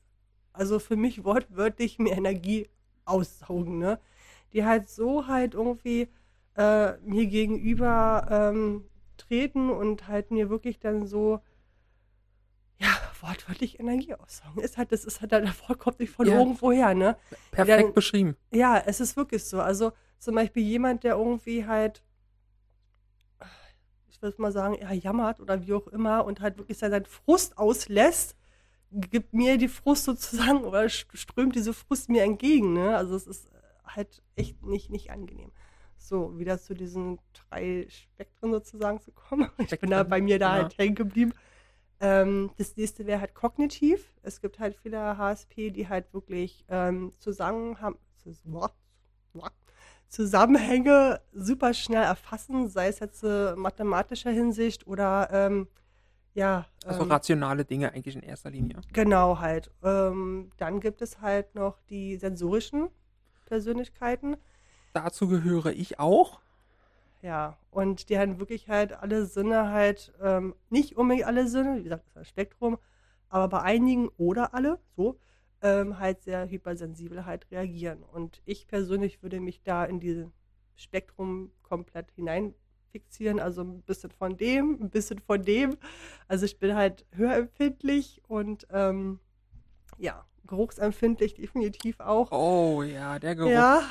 also 0.53 0.79
für 0.79 0.96
mich 0.96 1.25
wortwörtlich 1.25 1.99
mir 1.99 2.12
Energie 2.12 2.68
aussaugen, 3.11 3.79
ne? 3.79 3.99
Die 4.53 4.64
halt 4.64 4.88
so 4.88 5.27
halt 5.27 5.55
irgendwie 5.55 6.09
äh, 6.57 6.92
mir 6.99 7.27
gegenüber 7.27 8.27
ähm, 8.31 8.85
treten 9.16 9.70
und 9.70 10.09
halt 10.09 10.31
mir 10.31 10.51
wirklich 10.51 10.79
dann 10.81 11.07
so, 11.07 11.40
ja, 12.79 12.88
wortwörtlich 13.20 13.79
Energie 13.79 14.14
aussaugen. 14.14 14.62
Ist 14.62 14.79
halt, 14.79 14.90
das 14.92 15.05
ist 15.05 15.20
halt, 15.20 15.33
das 15.33 15.68
Wort 15.68 15.79
kommt 15.79 16.01
nicht 16.01 16.12
von 16.12 16.27
Ja. 16.27 16.38
irgendwo 16.38 16.73
her, 16.73 16.94
ne? 16.94 17.16
Perfekt 17.51 17.85
Dann- 17.88 17.92
beschrieben. 17.94 18.37
Ja, 18.51 18.83
es 18.87 19.01
ist 19.01 19.16
wirklich 19.16 19.44
so. 19.44 19.61
Also 19.61 19.92
zum 20.18 20.35
Beispiel 20.35 20.62
jemand, 20.62 21.05
der 21.05 21.14
irgendwie 21.16 21.66
halt, 21.66 22.03
ich 24.09 24.20
würde 24.23 24.40
mal 24.42 24.53
sagen, 24.53 24.75
er 24.75 24.92
jammert 24.92 25.40
oder 25.40 25.66
wie 25.66 25.73
auch 25.73 25.87
immer 25.88 26.25
und 26.25 26.40
halt 26.40 26.59
wirklich 26.59 26.79
seinen 26.79 27.05
Frust 27.07 27.57
auslässt, 27.59 28.37
gibt 28.92 29.35
mir 29.35 29.59
die 29.59 29.68
Frust 29.68 30.05
sozusagen 30.05 30.64
oder 30.64 30.83
st- 30.85 31.16
strömt 31.16 31.55
diese 31.55 31.72
Frust 31.74 32.09
mir 32.09 32.24
entgegen. 32.24 32.72
Ne? 32.72 32.96
Also 32.96 33.14
es 33.16 33.26
ist 33.26 33.50
halt 33.85 34.22
echt 34.37 34.62
nicht, 34.64 34.90
nicht 34.90 35.11
angenehm. 35.11 35.53
So, 35.96 36.38
wieder 36.38 36.59
zu 36.59 36.74
diesen 36.74 37.18
drei 37.35 37.87
Spektren 37.90 38.53
sozusagen 38.53 39.00
zu 39.00 39.12
kommen. 39.12 39.50
Ich 39.59 39.79
bin 39.79 39.90
da 39.90 40.03
bei 40.03 40.20
mir 40.20 40.38
da 40.38 40.50
genau. 40.50 40.62
halt 40.62 40.79
hängen 40.79 40.94
geblieben. 40.94 41.33
Ähm, 42.00 42.50
das 42.57 42.76
nächste 42.76 43.07
wäre 43.07 43.20
halt 43.20 43.35
kognitiv. 43.35 44.12
Es 44.22 44.40
gibt 44.40 44.59
halt 44.59 44.76
viele 44.76 45.18
HSP, 45.18 45.70
die 45.70 45.88
halt 45.88 46.12
wirklich 46.14 46.64
ähm, 46.68 47.12
zusammen 47.18 47.81
haben, 47.81 47.98
Zusammenhänge 50.09 51.20
super 51.33 51.72
schnell 51.72 52.03
erfassen, 52.03 52.68
sei 52.68 52.88
es 52.88 52.98
jetzt 52.98 53.22
äh, 53.22 53.55
mathematischer 53.55 54.31
Hinsicht 54.31 54.87
oder 54.87 55.29
ähm, 55.33 55.68
ja, 56.35 56.66
Also 56.85 57.03
ähm, 57.03 57.11
rationale 57.11 57.64
Dinge 57.64 57.93
eigentlich 57.93 58.16
in 58.16 58.23
erster 58.23 58.51
Linie. 58.51 58.77
genau 58.93 59.38
halt. 59.40 59.71
Ähm, 59.83 60.51
dann 60.59 60.81
gibt 60.81 61.03
es 61.03 61.21
halt 61.21 61.55
noch 61.55 61.79
die 61.88 62.16
sensorischen 62.16 62.88
Persönlichkeiten. 63.47 64.37
Dazu 64.93 65.29
gehöre 65.29 65.66
ich 65.73 65.99
auch. 65.99 66.40
Ja, 67.23 67.59
und 67.71 68.09
die 68.09 68.19
haben 68.19 68.38
wirklich 68.38 68.69
halt 68.69 68.93
alle 68.93 69.27
Sinne 69.27 69.71
halt, 69.71 70.12
ähm, 70.23 70.55
nicht 70.71 70.97
unbedingt 70.97 71.27
alle 71.27 71.49
Sinne, 71.49 71.79
wie 71.79 71.83
gesagt, 71.83 72.05
das 72.07 72.11
ist 72.12 72.16
ein 72.16 72.25
Spektrum, 72.25 72.79
aber 73.29 73.49
bei 73.49 73.61
einigen 73.62 74.09
oder 74.16 74.55
alle, 74.55 74.79
so, 74.97 75.19
ähm, 75.62 75.99
halt 75.99 76.23
sehr 76.23 76.49
hypersensibel 76.49 77.27
halt 77.27 77.51
reagieren. 77.51 78.03
Und 78.03 78.40
ich 78.47 78.66
persönlich 78.66 79.23
würde 79.23 79.40
mich 79.40 79.62
da 79.62 79.85
in 79.85 80.01
dieses 80.01 80.29
Spektrum 80.77 81.53
komplett 81.62 82.11
hineinfixieren, 82.90 83.40
also 83.40 83.62
ein 83.62 83.83
bisschen 83.83 84.11
von 84.11 84.37
dem, 84.37 84.79
ein 84.81 84.90
bisschen 84.90 85.18
von 85.18 85.42
dem. 85.42 85.76
Also 86.29 86.44
ich 86.44 86.59
bin 86.59 86.74
halt 86.74 87.05
hörempfindlich 87.12 88.22
und 88.29 88.66
ähm, 88.70 89.20
ja, 89.98 90.24
geruchsempfindlich 90.46 91.35
definitiv 91.35 92.00
auch. 92.00 92.31
Oh 92.33 92.83
ja, 92.83 93.18
der 93.18 93.35
Geruch. 93.35 93.50
Ja, 93.50 93.83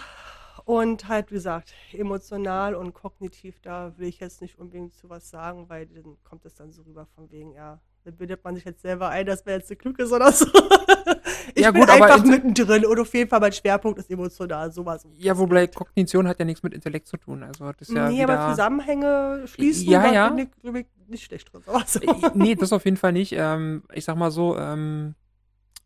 und 0.66 1.08
halt, 1.08 1.32
wie 1.32 1.36
gesagt, 1.36 1.74
emotional 1.94 2.76
und 2.76 2.94
kognitiv, 2.94 3.60
da 3.62 3.98
will 3.98 4.08
ich 4.08 4.20
jetzt 4.20 4.42
nicht 4.42 4.60
unbedingt 4.60 4.94
zu 4.94 5.10
was 5.10 5.30
sagen, 5.30 5.70
weil 5.70 5.88
dann 5.88 6.18
kommt 6.24 6.46
es 6.46 6.56
dann 6.56 6.72
so 6.72 6.84
rüber 6.84 7.06
von 7.16 7.32
wegen, 7.32 7.54
ja, 7.54 7.80
da 8.04 8.12
bildet 8.12 8.44
man 8.44 8.56
sich 8.56 8.66
jetzt 8.66 8.82
selber 8.82 9.10
ein, 9.10 9.26
dass 9.26 9.46
man 9.46 9.56
jetzt 9.56 9.68
so 9.68 9.76
klug 9.76 10.00
ist 10.00 10.12
oder 10.12 10.32
so. 10.32 10.46
ich 11.56 11.64
Ja, 11.64 11.72
bin 11.72 11.82
gut, 11.82 11.90
aber 11.90 12.06
einfach 12.06 12.24
in- 12.24 12.30
mittendrin 12.30 12.86
und 12.86 13.00
auf 13.00 13.14
jeden 13.14 13.30
Fall 13.30 13.40
mein 13.40 13.52
Schwerpunkt 13.54 14.00
ist 14.00 14.10
emotional, 14.10 14.72
sowas. 14.72 15.06
Ja, 15.18 15.38
wobei 15.38 15.68
Kognition 15.68 16.28
hat 16.28 16.40
ja 16.40 16.46
nichts 16.46 16.64
mit 16.64 16.74
Intellekt 16.74 17.08
zu 17.08 17.18
tun. 17.18 17.44
Also 17.44 17.72
das 17.74 17.90
ist 17.90 17.96
ja 17.96 18.10
nee, 18.10 18.24
aber 18.24 18.50
Zusammenhänge 18.50 19.44
schließen, 19.48 19.90
Ja, 19.90 20.12
ja. 20.12 20.30
bin 20.30 20.40
ich, 20.40 20.50
bin 20.62 20.76
ich 20.76 20.88
nicht 21.08 21.24
schlecht 21.26 21.52
drin. 21.54 21.62
Aber 21.66 21.84
so. 21.86 22.00
Äh, 22.00 22.32
nee, 22.36 22.56
das 22.56 22.72
auf 22.74 22.86
jeden 22.86 22.98
Fall 22.98 23.12
nicht. 23.14 23.34
Ähm, 23.34 23.84
ich 23.94 24.06
sag 24.06 24.16
mal 24.16 24.32
so, 24.32 24.58
ähm, 24.58 25.16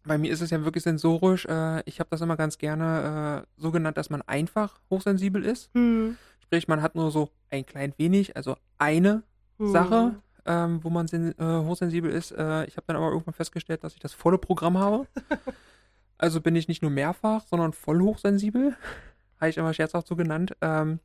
bei 0.05 0.17
mir 0.17 0.31
ist 0.31 0.41
es 0.41 0.49
ja 0.49 0.63
wirklich 0.65 0.83
sensorisch. 0.83 1.45
Äh, 1.45 1.81
ich 1.85 1.99
habe 1.99 2.09
das 2.11 2.21
immer 2.21 2.35
ganz 2.35 2.57
gerne 2.57 3.43
äh, 3.45 3.61
so 3.61 3.71
genannt, 3.71 3.97
dass 3.97 4.09
man 4.09 4.21
einfach 4.23 4.79
hochsensibel 4.89 5.43
ist. 5.45 5.69
Hm, 5.73 6.17
Sprich, 6.41 6.67
man 6.67 6.81
hat 6.81 6.95
nur 6.95 7.09
so 7.09 7.29
ein 7.49 7.65
klein 7.65 7.93
wenig, 7.97 8.35
also 8.35 8.57
eine 8.77 9.23
hm. 9.59 9.71
Sache, 9.71 10.15
ähm, 10.45 10.83
wo 10.83 10.89
man 10.89 11.07
äh, 11.07 11.33
hochsensibel 11.39 12.11
ist. 12.11 12.31
Äh, 12.31 12.65
ich 12.65 12.77
habe 12.77 12.85
dann 12.87 12.95
aber 12.95 13.07
irgendwann 13.11 13.33
festgestellt, 13.33 13.83
dass 13.83 13.93
ich 13.93 13.99
das 13.99 14.13
volle 14.13 14.37
Programm 14.37 14.77
habe. 14.77 15.07
also 16.17 16.41
bin 16.41 16.55
ich 16.55 16.67
nicht 16.67 16.81
nur 16.81 16.91
mehrfach, 16.91 17.43
sondern 17.47 17.73
voll 17.73 18.01
hochsensibel. 18.01 18.75
Habe 19.39 19.49
ich 19.49 19.57
immer 19.57 19.73
scherzhaft 19.73 20.07
so 20.07 20.15
genannt. 20.15 20.55
Ähm, 20.61 20.99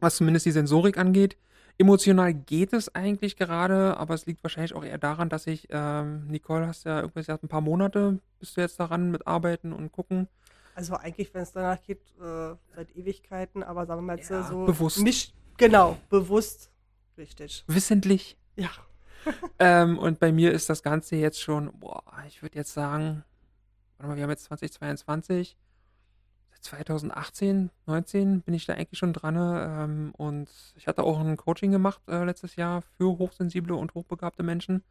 was 0.00 0.16
zumindest 0.16 0.46
die 0.46 0.52
Sensorik 0.52 0.96
angeht. 0.96 1.36
Emotional 1.76 2.34
geht 2.34 2.72
es 2.72 2.94
eigentlich 2.94 3.36
gerade, 3.36 3.96
aber 3.98 4.14
es 4.14 4.26
liegt 4.26 4.42
wahrscheinlich 4.42 4.74
auch 4.74 4.84
eher 4.84 4.98
daran, 4.98 5.28
dass 5.28 5.46
ich, 5.46 5.68
ähm, 5.70 6.26
Nicole, 6.26 6.66
hast 6.66 6.84
ja 6.84 7.00
irgendwas 7.00 7.26
gesagt, 7.26 7.44
ein 7.44 7.48
paar 7.48 7.60
Monate 7.60 8.18
bist 8.40 8.56
du 8.56 8.60
jetzt 8.60 8.80
daran 8.80 9.10
mit 9.10 9.26
Arbeiten 9.26 9.72
und 9.72 9.92
gucken. 9.92 10.28
Also 10.74 10.96
eigentlich, 10.96 11.32
wenn 11.34 11.42
es 11.42 11.52
danach 11.52 11.80
geht, 11.82 12.00
äh, 12.20 12.54
seit 12.74 12.96
Ewigkeiten, 12.96 13.62
aber 13.62 13.86
sagen 13.86 14.00
wir 14.00 14.06
mal 14.06 14.16
jetzt 14.16 14.30
Ja, 14.30 14.42
so. 14.42 14.64
bewusst. 14.64 15.00
Mich, 15.00 15.34
genau, 15.56 15.96
bewusst. 16.08 16.70
Richtig. 17.16 17.64
Wissentlich. 17.66 18.36
Ja. 18.58 18.70
Ähm, 19.58 19.98
und 19.98 20.20
bei 20.20 20.32
mir 20.32 20.52
ist 20.52 20.70
das 20.70 20.82
Ganze 20.82 21.16
jetzt 21.16 21.40
schon, 21.40 21.72
boah, 21.80 22.02
ich 22.28 22.40
würde 22.40 22.56
jetzt 22.56 22.72
sagen, 22.72 23.24
warte 23.98 24.08
mal, 24.08 24.16
wir 24.16 24.22
haben 24.22 24.30
jetzt 24.30 24.44
2022, 24.44 25.58
seit 26.52 26.64
2018, 26.64 27.70
19 27.86 28.40
bin 28.42 28.54
ich 28.54 28.64
da 28.64 28.74
eigentlich 28.74 28.98
schon 28.98 29.12
dran. 29.12 29.34
Ähm, 29.36 30.14
und 30.16 30.48
ich 30.76 30.86
hatte 30.86 31.02
auch 31.02 31.18
ein 31.20 31.36
Coaching 31.36 31.72
gemacht 31.72 32.00
äh, 32.08 32.24
letztes 32.24 32.56
Jahr 32.56 32.82
für 32.96 33.18
hochsensible 33.18 33.74
und 33.74 33.92
hochbegabte 33.94 34.42
Menschen. 34.44 34.82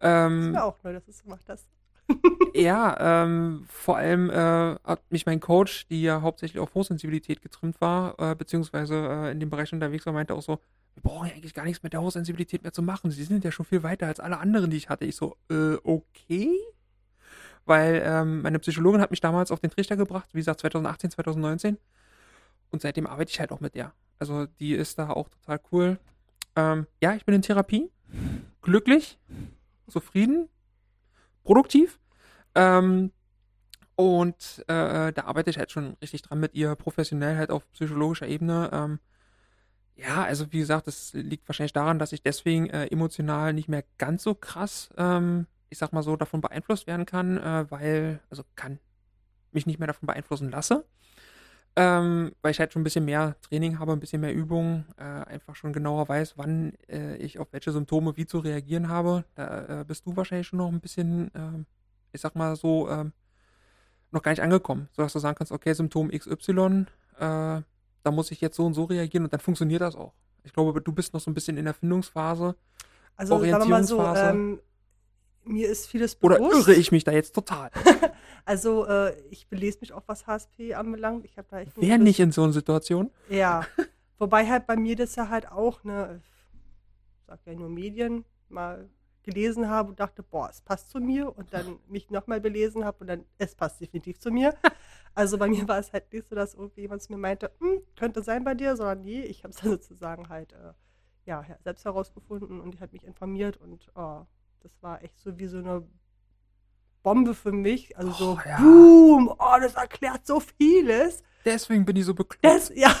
Das 0.00 0.10
Ähm, 0.26 0.52
wäre 0.52 0.64
auch 0.64 0.82
neu, 0.82 0.92
dass 0.92 1.04
du 1.06 1.12
es 1.12 1.22
gemacht 1.22 1.44
hast. 1.48 1.66
Ja, 2.54 3.24
ähm, 3.24 3.64
vor 3.68 3.96
allem 3.96 4.30
äh, 4.30 4.34
hat 4.84 5.00
mich 5.10 5.26
mein 5.26 5.40
Coach, 5.40 5.86
die 5.88 6.02
ja 6.02 6.22
hauptsächlich 6.22 6.60
auf 6.60 6.74
Hochsensibilität 6.74 7.42
getrimmt 7.42 7.80
war, 7.80 8.14
äh, 8.18 8.34
beziehungsweise 8.34 8.94
äh, 8.94 9.32
in 9.32 9.40
dem 9.40 9.50
Bereich 9.50 9.72
unterwegs 9.72 10.06
war, 10.06 10.12
meinte 10.12 10.34
auch 10.34 10.42
so, 10.42 10.58
wir 10.94 11.02
brauchen 11.02 11.28
ja 11.28 11.34
eigentlich 11.34 11.54
gar 11.54 11.64
nichts 11.64 11.82
mit 11.82 11.92
der 11.92 12.02
Hochsensibilität 12.02 12.62
mehr 12.62 12.72
zu 12.72 12.82
machen. 12.82 13.10
Sie 13.10 13.22
sind 13.22 13.44
ja 13.44 13.52
schon 13.52 13.66
viel 13.66 13.82
weiter 13.82 14.06
als 14.06 14.18
alle 14.18 14.38
anderen, 14.38 14.70
die 14.70 14.76
ich 14.76 14.88
hatte. 14.88 15.04
Ich 15.04 15.16
so, 15.16 15.36
äh, 15.50 15.76
okay. 15.84 16.58
Weil 17.64 18.02
ähm, 18.04 18.42
meine 18.42 18.58
Psychologin 18.58 19.00
hat 19.00 19.10
mich 19.10 19.20
damals 19.20 19.52
auf 19.52 19.60
den 19.60 19.70
Trichter 19.70 19.96
gebracht, 19.96 20.30
wie 20.32 20.38
gesagt, 20.38 20.60
2018, 20.60 21.10
2019. 21.10 21.78
Und 22.70 22.82
seitdem 22.82 23.06
arbeite 23.06 23.30
ich 23.30 23.38
halt 23.38 23.52
auch 23.52 23.60
mit 23.60 23.74
der. 23.74 23.92
Also 24.18 24.46
die 24.46 24.72
ist 24.72 24.98
da 24.98 25.10
auch 25.10 25.28
total 25.28 25.60
cool. 25.70 25.98
Ähm, 26.56 26.86
ja, 27.00 27.14
ich 27.14 27.24
bin 27.24 27.34
in 27.34 27.42
Therapie. 27.42 27.90
Glücklich, 28.62 29.18
zufrieden, 29.86 30.48
produktiv. 31.48 31.98
Ähm, 32.54 33.10
und 33.96 34.62
äh, 34.68 35.12
da 35.12 35.24
arbeite 35.24 35.48
ich 35.48 35.56
halt 35.56 35.72
schon 35.72 35.96
richtig 36.02 36.20
dran 36.20 36.38
mit 36.38 36.54
ihr, 36.54 36.74
professionell 36.74 37.38
halt 37.38 37.50
auf 37.50 37.68
psychologischer 37.72 38.28
Ebene. 38.28 38.68
Ähm, 38.70 38.98
ja, 39.96 40.24
also 40.24 40.52
wie 40.52 40.58
gesagt, 40.58 40.86
das 40.86 41.14
liegt 41.14 41.48
wahrscheinlich 41.48 41.72
daran, 41.72 41.98
dass 41.98 42.12
ich 42.12 42.22
deswegen 42.22 42.68
äh, 42.68 42.86
emotional 42.88 43.54
nicht 43.54 43.66
mehr 43.66 43.82
ganz 43.96 44.22
so 44.24 44.34
krass, 44.34 44.90
ähm, 44.98 45.46
ich 45.70 45.78
sag 45.78 45.94
mal 45.94 46.02
so, 46.02 46.16
davon 46.16 46.42
beeinflusst 46.42 46.86
werden 46.86 47.06
kann, 47.06 47.38
äh, 47.38 47.70
weil, 47.70 48.20
also 48.28 48.44
kann 48.54 48.78
mich 49.50 49.64
nicht 49.64 49.78
mehr 49.78 49.88
davon 49.88 50.06
beeinflussen 50.06 50.50
lasse. 50.50 50.84
Ähm, 51.80 52.32
weil 52.42 52.50
ich 52.50 52.58
halt 52.58 52.72
schon 52.72 52.80
ein 52.80 52.84
bisschen 52.84 53.04
mehr 53.04 53.36
Training 53.40 53.78
habe, 53.78 53.92
ein 53.92 54.00
bisschen 54.00 54.20
mehr 54.20 54.34
Übung, 54.34 54.84
äh, 54.96 55.02
einfach 55.04 55.54
schon 55.54 55.72
genauer 55.72 56.08
weiß, 56.08 56.36
wann 56.36 56.72
äh, 56.88 57.16
ich 57.18 57.38
auf 57.38 57.52
welche 57.52 57.70
Symptome 57.70 58.16
wie 58.16 58.26
zu 58.26 58.40
reagieren 58.40 58.88
habe. 58.88 59.24
Da 59.36 59.82
äh, 59.82 59.84
bist 59.84 60.04
du 60.04 60.16
wahrscheinlich 60.16 60.48
schon 60.48 60.58
noch 60.58 60.72
ein 60.72 60.80
bisschen, 60.80 61.30
ähm, 61.36 61.66
ich 62.10 62.20
sag 62.20 62.34
mal 62.34 62.56
so, 62.56 62.88
ähm, 62.90 63.12
noch 64.10 64.22
gar 64.22 64.32
nicht 64.32 64.42
angekommen, 64.42 64.88
sodass 64.90 65.12
du 65.12 65.20
sagen 65.20 65.36
kannst, 65.38 65.52
okay, 65.52 65.72
Symptom 65.72 66.10
XY, 66.10 66.86
äh, 67.18 67.60
da 68.02 68.10
muss 68.10 68.32
ich 68.32 68.40
jetzt 68.40 68.56
so 68.56 68.66
und 68.66 68.74
so 68.74 68.84
reagieren 68.84 69.24
und 69.24 69.32
dann 69.32 69.40
funktioniert 69.40 69.80
das 69.80 69.94
auch. 69.94 70.14
Ich 70.42 70.52
glaube, 70.52 70.80
du 70.80 70.92
bist 70.92 71.14
noch 71.14 71.20
so 71.20 71.30
ein 71.30 71.34
bisschen 71.34 71.58
in 71.58 71.64
der 71.66 71.74
Findungsphase. 71.74 72.56
Also 73.14 73.38
sagen 73.38 73.64
wir 73.64 73.68
mal 73.68 73.84
so, 73.84 74.02
ähm, 74.02 74.60
mir 75.48 75.68
ist 75.68 75.86
vieles 75.86 76.16
Oder 76.22 76.36
bewusst. 76.38 76.68
irre 76.68 76.74
ich 76.74 76.92
mich 76.92 77.04
da 77.04 77.12
jetzt 77.12 77.34
total? 77.34 77.70
Also 78.44 78.86
äh, 78.86 79.14
ich 79.28 79.46
belese 79.48 79.80
mich 79.82 79.92
auch, 79.92 80.04
was 80.06 80.26
HSP 80.26 80.72
anbelangt. 80.72 81.26
Ich 81.26 81.36
habe 81.36 81.46
da 81.50 81.60
echt 81.60 81.72
Wer 81.76 81.98
nicht 81.98 82.18
in 82.18 82.32
so 82.32 82.44
einer 82.44 82.54
Situation? 82.54 83.10
Ja. 83.28 83.66
Wobei 84.18 84.46
halt 84.46 84.66
bei 84.66 84.74
mir 84.74 84.96
das 84.96 85.16
ja 85.16 85.28
halt 85.28 85.52
auch, 85.52 85.84
ne, 85.84 86.22
ich 86.22 87.26
sag 87.26 87.40
ja 87.44 87.52
nur 87.52 87.68
Medien, 87.68 88.24
mal 88.48 88.88
gelesen 89.22 89.68
habe 89.68 89.90
und 89.90 90.00
dachte, 90.00 90.22
boah, 90.22 90.48
es 90.48 90.62
passt 90.62 90.88
zu 90.88 90.98
mir 90.98 91.36
und 91.36 91.52
dann 91.52 91.78
mich 91.88 92.08
nochmal 92.08 92.40
belesen 92.40 92.86
habe 92.86 92.96
und 93.00 93.08
dann, 93.08 93.24
es 93.36 93.54
passt 93.54 93.82
definitiv 93.82 94.18
zu 94.18 94.30
mir. 94.30 94.54
Also 95.14 95.36
bei 95.36 95.48
mir 95.48 95.68
war 95.68 95.78
es 95.78 95.92
halt 95.92 96.10
nicht 96.10 96.26
so, 96.26 96.34
dass 96.34 96.54
irgendwie 96.54 96.80
jemand 96.82 97.02
zu 97.02 97.12
mir 97.12 97.18
meinte, 97.18 97.50
hm, 97.58 97.82
könnte 97.96 98.22
sein 98.22 98.44
bei 98.44 98.54
dir, 98.54 98.76
sondern 98.76 99.02
nee, 99.02 99.20
ich 99.20 99.44
habe 99.44 99.52
es 99.52 99.60
dann 99.60 99.72
sozusagen 99.72 100.30
halt, 100.30 100.54
äh, 100.54 100.72
ja, 101.26 101.44
selbst 101.62 101.84
herausgefunden 101.84 102.60
und 102.60 102.72
die 102.72 102.80
hat 102.80 102.94
mich 102.94 103.04
informiert 103.04 103.58
und 103.58 103.90
oh, 103.94 104.22
das 104.60 104.72
war 104.82 105.02
echt 105.02 105.18
so 105.18 105.38
wie 105.38 105.46
so 105.46 105.58
eine 105.58 105.86
Bombe 107.02 107.34
für 107.34 107.52
mich. 107.52 107.96
Also 107.96 108.10
so, 108.12 108.38
Oh, 108.38 108.48
ja. 108.48 108.56
boom, 108.58 109.28
oh, 109.38 109.56
das 109.60 109.74
erklärt 109.74 110.26
so 110.26 110.40
vieles. 110.40 111.22
Deswegen 111.44 111.84
bin 111.84 111.96
ich 111.96 112.04
so 112.04 112.14
bekloppt. 112.14 112.70
Ja, 112.74 112.94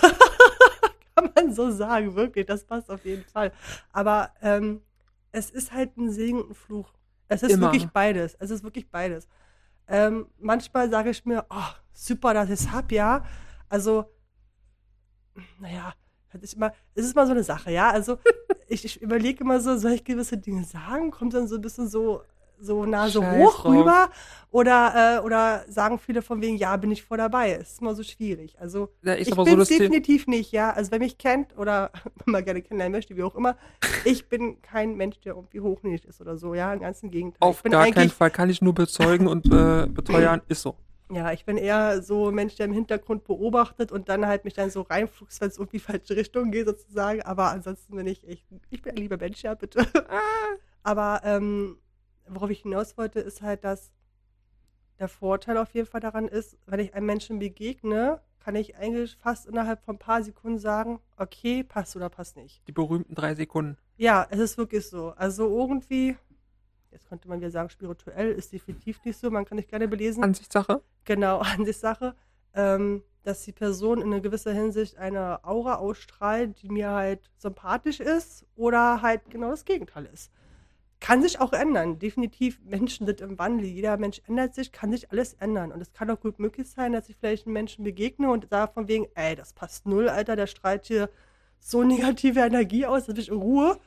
kann 1.14 1.30
man 1.34 1.52
so 1.52 1.70
sagen, 1.70 2.14
wirklich, 2.14 2.46
das 2.46 2.64
passt 2.64 2.90
auf 2.90 3.04
jeden 3.04 3.24
Fall. 3.24 3.52
Aber 3.92 4.32
ähm, 4.40 4.82
es 5.32 5.50
ist 5.50 5.72
halt 5.72 5.96
ein 5.96 6.10
Segen 6.10 6.40
und 6.40 6.50
ein 6.50 6.54
Fluch. 6.54 6.92
Es 7.28 7.42
ist 7.42 7.52
Immer. 7.52 7.66
wirklich 7.66 7.88
beides. 7.88 8.34
Es 8.38 8.50
ist 8.50 8.62
wirklich 8.62 8.88
beides. 8.90 9.28
Ähm, 9.88 10.26
manchmal 10.38 10.88
sage 10.90 11.10
ich 11.10 11.24
mir, 11.24 11.44
oh, 11.50 11.74
super, 11.92 12.34
dass 12.34 12.46
ich 12.50 12.60
es 12.60 12.70
hab, 12.72 12.92
ja. 12.92 13.24
Also, 13.68 14.04
naja, 15.58 15.92
das 16.32 16.42
ist 16.42 16.54
immer, 16.54 16.72
es 16.94 17.04
ist 17.06 17.16
mal 17.16 17.26
so 17.26 17.32
eine 17.32 17.42
Sache, 17.42 17.70
ja. 17.72 17.90
Also, 17.90 18.18
ich, 18.68 18.84
ich 18.84 19.00
überlege 19.02 19.42
immer 19.44 19.60
so, 19.60 19.76
soll 19.78 19.92
ich 19.92 20.04
gewisse 20.04 20.36
Dinge 20.38 20.64
sagen? 20.64 21.10
Kommt 21.10 21.34
dann 21.34 21.48
so 21.48 21.56
ein 21.56 21.60
bisschen 21.60 21.88
so, 21.88 22.22
so 22.60 22.84
Nase 22.84 23.20
Scheiß 23.20 23.36
hoch 23.38 23.62
drauf. 23.62 23.72
rüber? 23.74 24.10
Oder, 24.50 25.18
äh, 25.18 25.24
oder 25.24 25.64
sagen 25.68 25.98
viele 25.98 26.22
von 26.22 26.40
wegen, 26.40 26.56
ja, 26.56 26.76
bin 26.76 26.90
ich 26.90 27.02
voll 27.02 27.18
dabei. 27.18 27.52
Es 27.52 27.72
ist 27.72 27.80
immer 27.80 27.94
so 27.94 28.02
schwierig. 28.02 28.56
Also, 28.60 28.88
Ja, 29.02 29.14
ich 29.14 29.32
aber 29.32 29.44
so 29.44 29.50
bin 29.50 29.58
das 29.58 29.68
The- 29.68 29.78
definitiv 29.78 30.26
nicht, 30.26 30.52
ja. 30.52 30.70
Also 30.72 30.90
wer 30.90 30.98
mich 30.98 31.18
kennt 31.18 31.56
oder 31.56 31.90
mal 32.26 32.42
gerne 32.42 32.62
kennenlernen 32.62 32.92
möchte, 32.92 33.16
wie 33.16 33.22
auch 33.22 33.34
immer, 33.34 33.56
ich 34.04 34.28
bin 34.28 34.60
kein 34.62 34.96
Mensch, 34.96 35.20
der 35.20 35.34
irgendwie 35.34 35.60
hochnäsig 35.60 36.06
ist 36.06 36.20
oder 36.20 36.36
so, 36.36 36.54
ja. 36.54 36.72
Im 36.72 36.80
ganzen 36.80 37.10
Gegenteil. 37.10 37.38
Auf 37.40 37.62
bin 37.62 37.72
gar 37.72 37.86
keinen 37.90 38.10
Fall 38.10 38.30
kann 38.30 38.50
ich 38.50 38.60
nur 38.62 38.74
bezeugen 38.74 39.26
und 39.28 39.46
äh, 39.46 39.86
beteuern, 39.92 40.42
ist 40.48 40.62
so. 40.62 40.74
Ja, 41.10 41.32
ich 41.32 41.44
bin 41.44 41.56
eher 41.56 42.02
so 42.02 42.28
ein 42.28 42.34
Mensch, 42.34 42.56
der 42.56 42.66
im 42.66 42.72
Hintergrund 42.72 43.24
beobachtet 43.24 43.92
und 43.92 44.08
dann 44.08 44.26
halt 44.26 44.44
mich 44.44 44.54
dann 44.54 44.70
so 44.70 44.82
reinfuchst, 44.82 45.40
wenn 45.40 45.48
es 45.48 45.58
irgendwie 45.58 45.78
falsche 45.78 46.16
Richtung 46.16 46.50
geht 46.50 46.66
sozusagen. 46.66 47.22
Aber 47.22 47.50
ansonsten 47.50 47.96
bin 47.96 48.06
ich 48.06 48.26
echt, 48.28 48.46
ich 48.70 48.82
bin 48.82 48.92
ein 48.92 48.98
lieber 48.98 49.16
Mensch, 49.16 49.42
ja, 49.42 49.54
bitte. 49.54 49.86
Aber 50.82 51.20
ähm, 51.24 51.78
worauf 52.26 52.50
ich 52.50 52.62
hinaus 52.62 52.96
wollte, 52.96 53.20
ist 53.20 53.42
halt, 53.42 53.64
dass 53.64 53.90
der 54.98 55.08
Vorteil 55.08 55.56
auf 55.58 55.72
jeden 55.74 55.86
Fall 55.86 56.00
daran 56.00 56.28
ist, 56.28 56.58
wenn 56.66 56.80
ich 56.80 56.94
einem 56.94 57.06
Menschen 57.06 57.38
begegne, 57.38 58.20
kann 58.40 58.56
ich 58.56 58.76
eigentlich 58.76 59.16
fast 59.16 59.46
innerhalb 59.46 59.82
von 59.84 59.96
ein 59.96 59.98
paar 59.98 60.22
Sekunden 60.22 60.58
sagen, 60.58 61.00
okay, 61.16 61.62
passt 61.62 61.96
oder 61.96 62.08
passt 62.08 62.36
nicht. 62.36 62.66
Die 62.66 62.72
berühmten 62.72 63.14
drei 63.14 63.34
Sekunden. 63.34 63.76
Ja, 63.96 64.26
es 64.30 64.38
ist 64.38 64.58
wirklich 64.58 64.88
so. 64.88 65.10
Also 65.10 65.48
irgendwie, 65.48 66.16
jetzt 66.90 67.08
könnte 67.08 67.28
man 67.28 67.40
wieder 67.40 67.50
sagen, 67.50 67.70
spirituell 67.70 68.32
ist 68.32 68.52
definitiv 68.52 69.04
nicht 69.04 69.18
so, 69.18 69.30
man 69.30 69.44
kann 69.44 69.56
nicht 69.56 69.68
gerne 69.68 69.88
belesen. 69.88 70.22
Ansichtssache. 70.22 70.82
Genau, 71.04 71.38
Ansichtssache, 71.58 72.14
ähm, 72.54 73.02
dass 73.22 73.42
die 73.42 73.52
Person 73.52 74.00
in 74.00 74.12
einer 74.12 74.20
gewisser 74.20 74.52
Hinsicht 74.52 74.96
eine 74.96 75.44
Aura 75.44 75.76
ausstrahlt, 75.76 76.62
die 76.62 76.68
mir 76.68 76.90
halt 76.90 77.30
sympathisch 77.36 78.00
ist 78.00 78.46
oder 78.56 79.02
halt 79.02 79.30
genau 79.30 79.50
das 79.50 79.64
Gegenteil 79.64 80.08
ist. 80.12 80.30
Kann 81.00 81.22
sich 81.22 81.38
auch 81.40 81.52
ändern. 81.52 81.98
Definitiv, 82.00 82.60
Menschen 82.64 83.06
sind 83.06 83.20
im 83.20 83.38
Wandel. 83.38 83.66
Jeder 83.66 83.96
Mensch 83.98 84.20
ändert 84.26 84.54
sich, 84.54 84.72
kann 84.72 84.90
sich 84.90 85.12
alles 85.12 85.34
ändern. 85.34 85.70
Und 85.70 85.80
es 85.80 85.92
kann 85.92 86.10
auch 86.10 86.18
gut 86.18 86.40
möglich 86.40 86.68
sein, 86.68 86.92
dass 86.92 87.08
ich 87.08 87.16
vielleicht 87.16 87.46
einem 87.46 87.52
Menschen 87.52 87.84
begegne 87.84 88.30
und 88.30 88.48
sage 88.50 88.72
von 88.72 88.88
wegen, 88.88 89.06
ey, 89.14 89.36
das 89.36 89.52
passt 89.52 89.86
null, 89.86 90.08
Alter, 90.08 90.34
der 90.34 90.48
strahlt 90.48 90.86
hier 90.86 91.08
so 91.60 91.84
negative 91.84 92.40
Energie 92.40 92.86
aus, 92.86 93.06
dass 93.06 93.18
ich 93.18 93.28
in 93.28 93.36
Ruhe. 93.36 93.78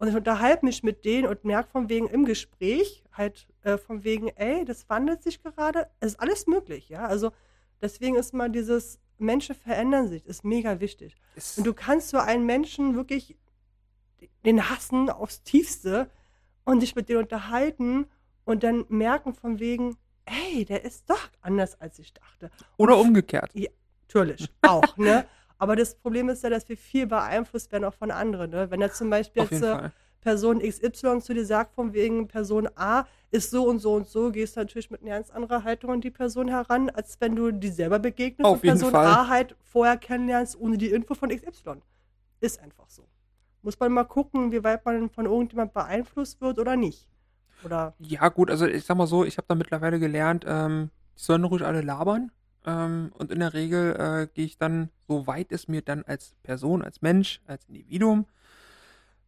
Und 0.00 0.08
ich 0.08 0.16
unterhalte 0.16 0.64
mich 0.64 0.82
mit 0.82 1.04
denen 1.04 1.28
und 1.28 1.44
merke 1.44 1.68
von 1.68 1.90
wegen 1.90 2.08
im 2.08 2.24
Gespräch 2.24 3.04
halt 3.12 3.46
äh, 3.64 3.76
von 3.76 4.02
wegen, 4.02 4.28
ey, 4.28 4.64
das 4.64 4.88
wandelt 4.88 5.22
sich 5.22 5.42
gerade. 5.42 5.88
Es 6.00 6.12
ist 6.12 6.20
alles 6.20 6.46
möglich, 6.46 6.88
ja. 6.88 7.04
Also 7.04 7.32
deswegen 7.82 8.16
ist 8.16 8.32
mal 8.32 8.48
dieses 8.48 8.98
Menschen 9.18 9.54
verändern 9.54 10.08
sich, 10.08 10.24
ist 10.24 10.42
mega 10.42 10.80
wichtig. 10.80 11.16
Ist, 11.36 11.58
Und 11.58 11.66
du 11.66 11.74
kannst 11.74 12.08
so 12.08 12.16
einen 12.16 12.46
Menschen 12.46 12.96
wirklich 12.96 13.36
den 14.46 14.70
hassen 14.70 15.10
aufs 15.10 15.42
Tiefste 15.42 16.10
und 16.64 16.80
dich 16.80 16.96
mit 16.96 17.10
denen 17.10 17.24
unterhalten 17.24 18.06
und 18.46 18.62
dann 18.62 18.86
merken 18.88 19.34
von 19.34 19.60
wegen, 19.60 19.98
ey, 20.24 20.64
der 20.64 20.82
ist 20.82 21.10
doch 21.10 21.28
anders, 21.42 21.78
als 21.78 21.98
ich 21.98 22.14
dachte. 22.14 22.50
oder 22.78 22.96
umgekehrt. 22.96 23.52
Natürlich, 24.08 24.48
auch, 24.62 24.96
ne? 24.96 25.26
Aber 25.60 25.76
das 25.76 25.94
Problem 25.94 26.30
ist 26.30 26.42
ja, 26.42 26.48
dass 26.48 26.66
wir 26.70 26.76
viel 26.76 27.06
beeinflusst 27.06 27.70
werden 27.70 27.84
auch 27.84 27.92
von 27.92 28.10
anderen, 28.10 28.50
ne? 28.50 28.70
Wenn 28.70 28.80
er 28.80 28.92
zum 28.92 29.10
Beispiel 29.10 29.42
Auf 29.42 29.50
jetzt 29.50 29.62
äh. 29.62 29.90
Person 30.22 30.58
XY 30.60 31.20
zu 31.20 31.34
dir 31.34 31.44
sagt, 31.44 31.74
von 31.74 31.92
wegen 31.92 32.28
Person 32.28 32.66
A 32.76 33.04
ist 33.30 33.50
so 33.50 33.64
und 33.68 33.78
so 33.78 33.92
und 33.92 34.06
so, 34.06 34.30
gehst 34.30 34.56
du 34.56 34.60
natürlich 34.60 34.90
mit 34.90 35.02
einer 35.02 35.10
ganz 35.10 35.28
anderen 35.28 35.62
Haltung 35.62 35.90
an 35.90 36.00
die 36.00 36.10
Person 36.10 36.48
heran, 36.48 36.88
als 36.88 37.20
wenn 37.20 37.36
du 37.36 37.50
die 37.50 37.68
selber 37.68 37.98
begegnest 37.98 38.46
Auf 38.46 38.54
und 38.54 38.62
Person 38.62 38.90
Fall. 38.90 39.06
A 39.06 39.28
halt 39.28 39.54
vorher 39.62 39.98
kennenlernst, 39.98 40.58
ohne 40.58 40.78
die 40.78 40.88
Info 40.88 41.14
von 41.14 41.28
XY. 41.28 41.82
Ist 42.40 42.58
einfach 42.60 42.88
so. 42.88 43.06
Muss 43.60 43.78
man 43.78 43.92
mal 43.92 44.04
gucken, 44.04 44.52
wie 44.52 44.64
weit 44.64 44.82
man 44.86 45.10
von 45.10 45.26
irgendjemand 45.26 45.74
beeinflusst 45.74 46.40
wird 46.40 46.58
oder 46.58 46.74
nicht. 46.74 47.06
Oder 47.64 47.92
Ja, 47.98 48.30
gut, 48.30 48.50
also 48.50 48.66
ich 48.66 48.86
sag 48.86 48.96
mal 48.96 49.06
so, 49.06 49.26
ich 49.26 49.36
habe 49.36 49.46
da 49.46 49.54
mittlerweile 49.54 50.00
gelernt, 50.00 50.46
ähm, 50.48 50.88
die 51.18 51.22
sollen 51.22 51.44
ruhig 51.44 51.62
alle 51.66 51.82
labern. 51.82 52.32
Ähm, 52.66 53.10
und 53.14 53.30
in 53.30 53.40
der 53.40 53.54
Regel 53.54 53.96
äh, 53.96 54.26
gehe 54.34 54.44
ich 54.44 54.58
dann, 54.58 54.90
so 55.08 55.26
weit 55.26 55.52
es 55.52 55.68
mir 55.68 55.82
dann 55.82 56.04
als 56.04 56.34
Person, 56.42 56.82
als 56.82 57.02
Mensch, 57.02 57.40
als 57.46 57.64
Individuum 57.66 58.26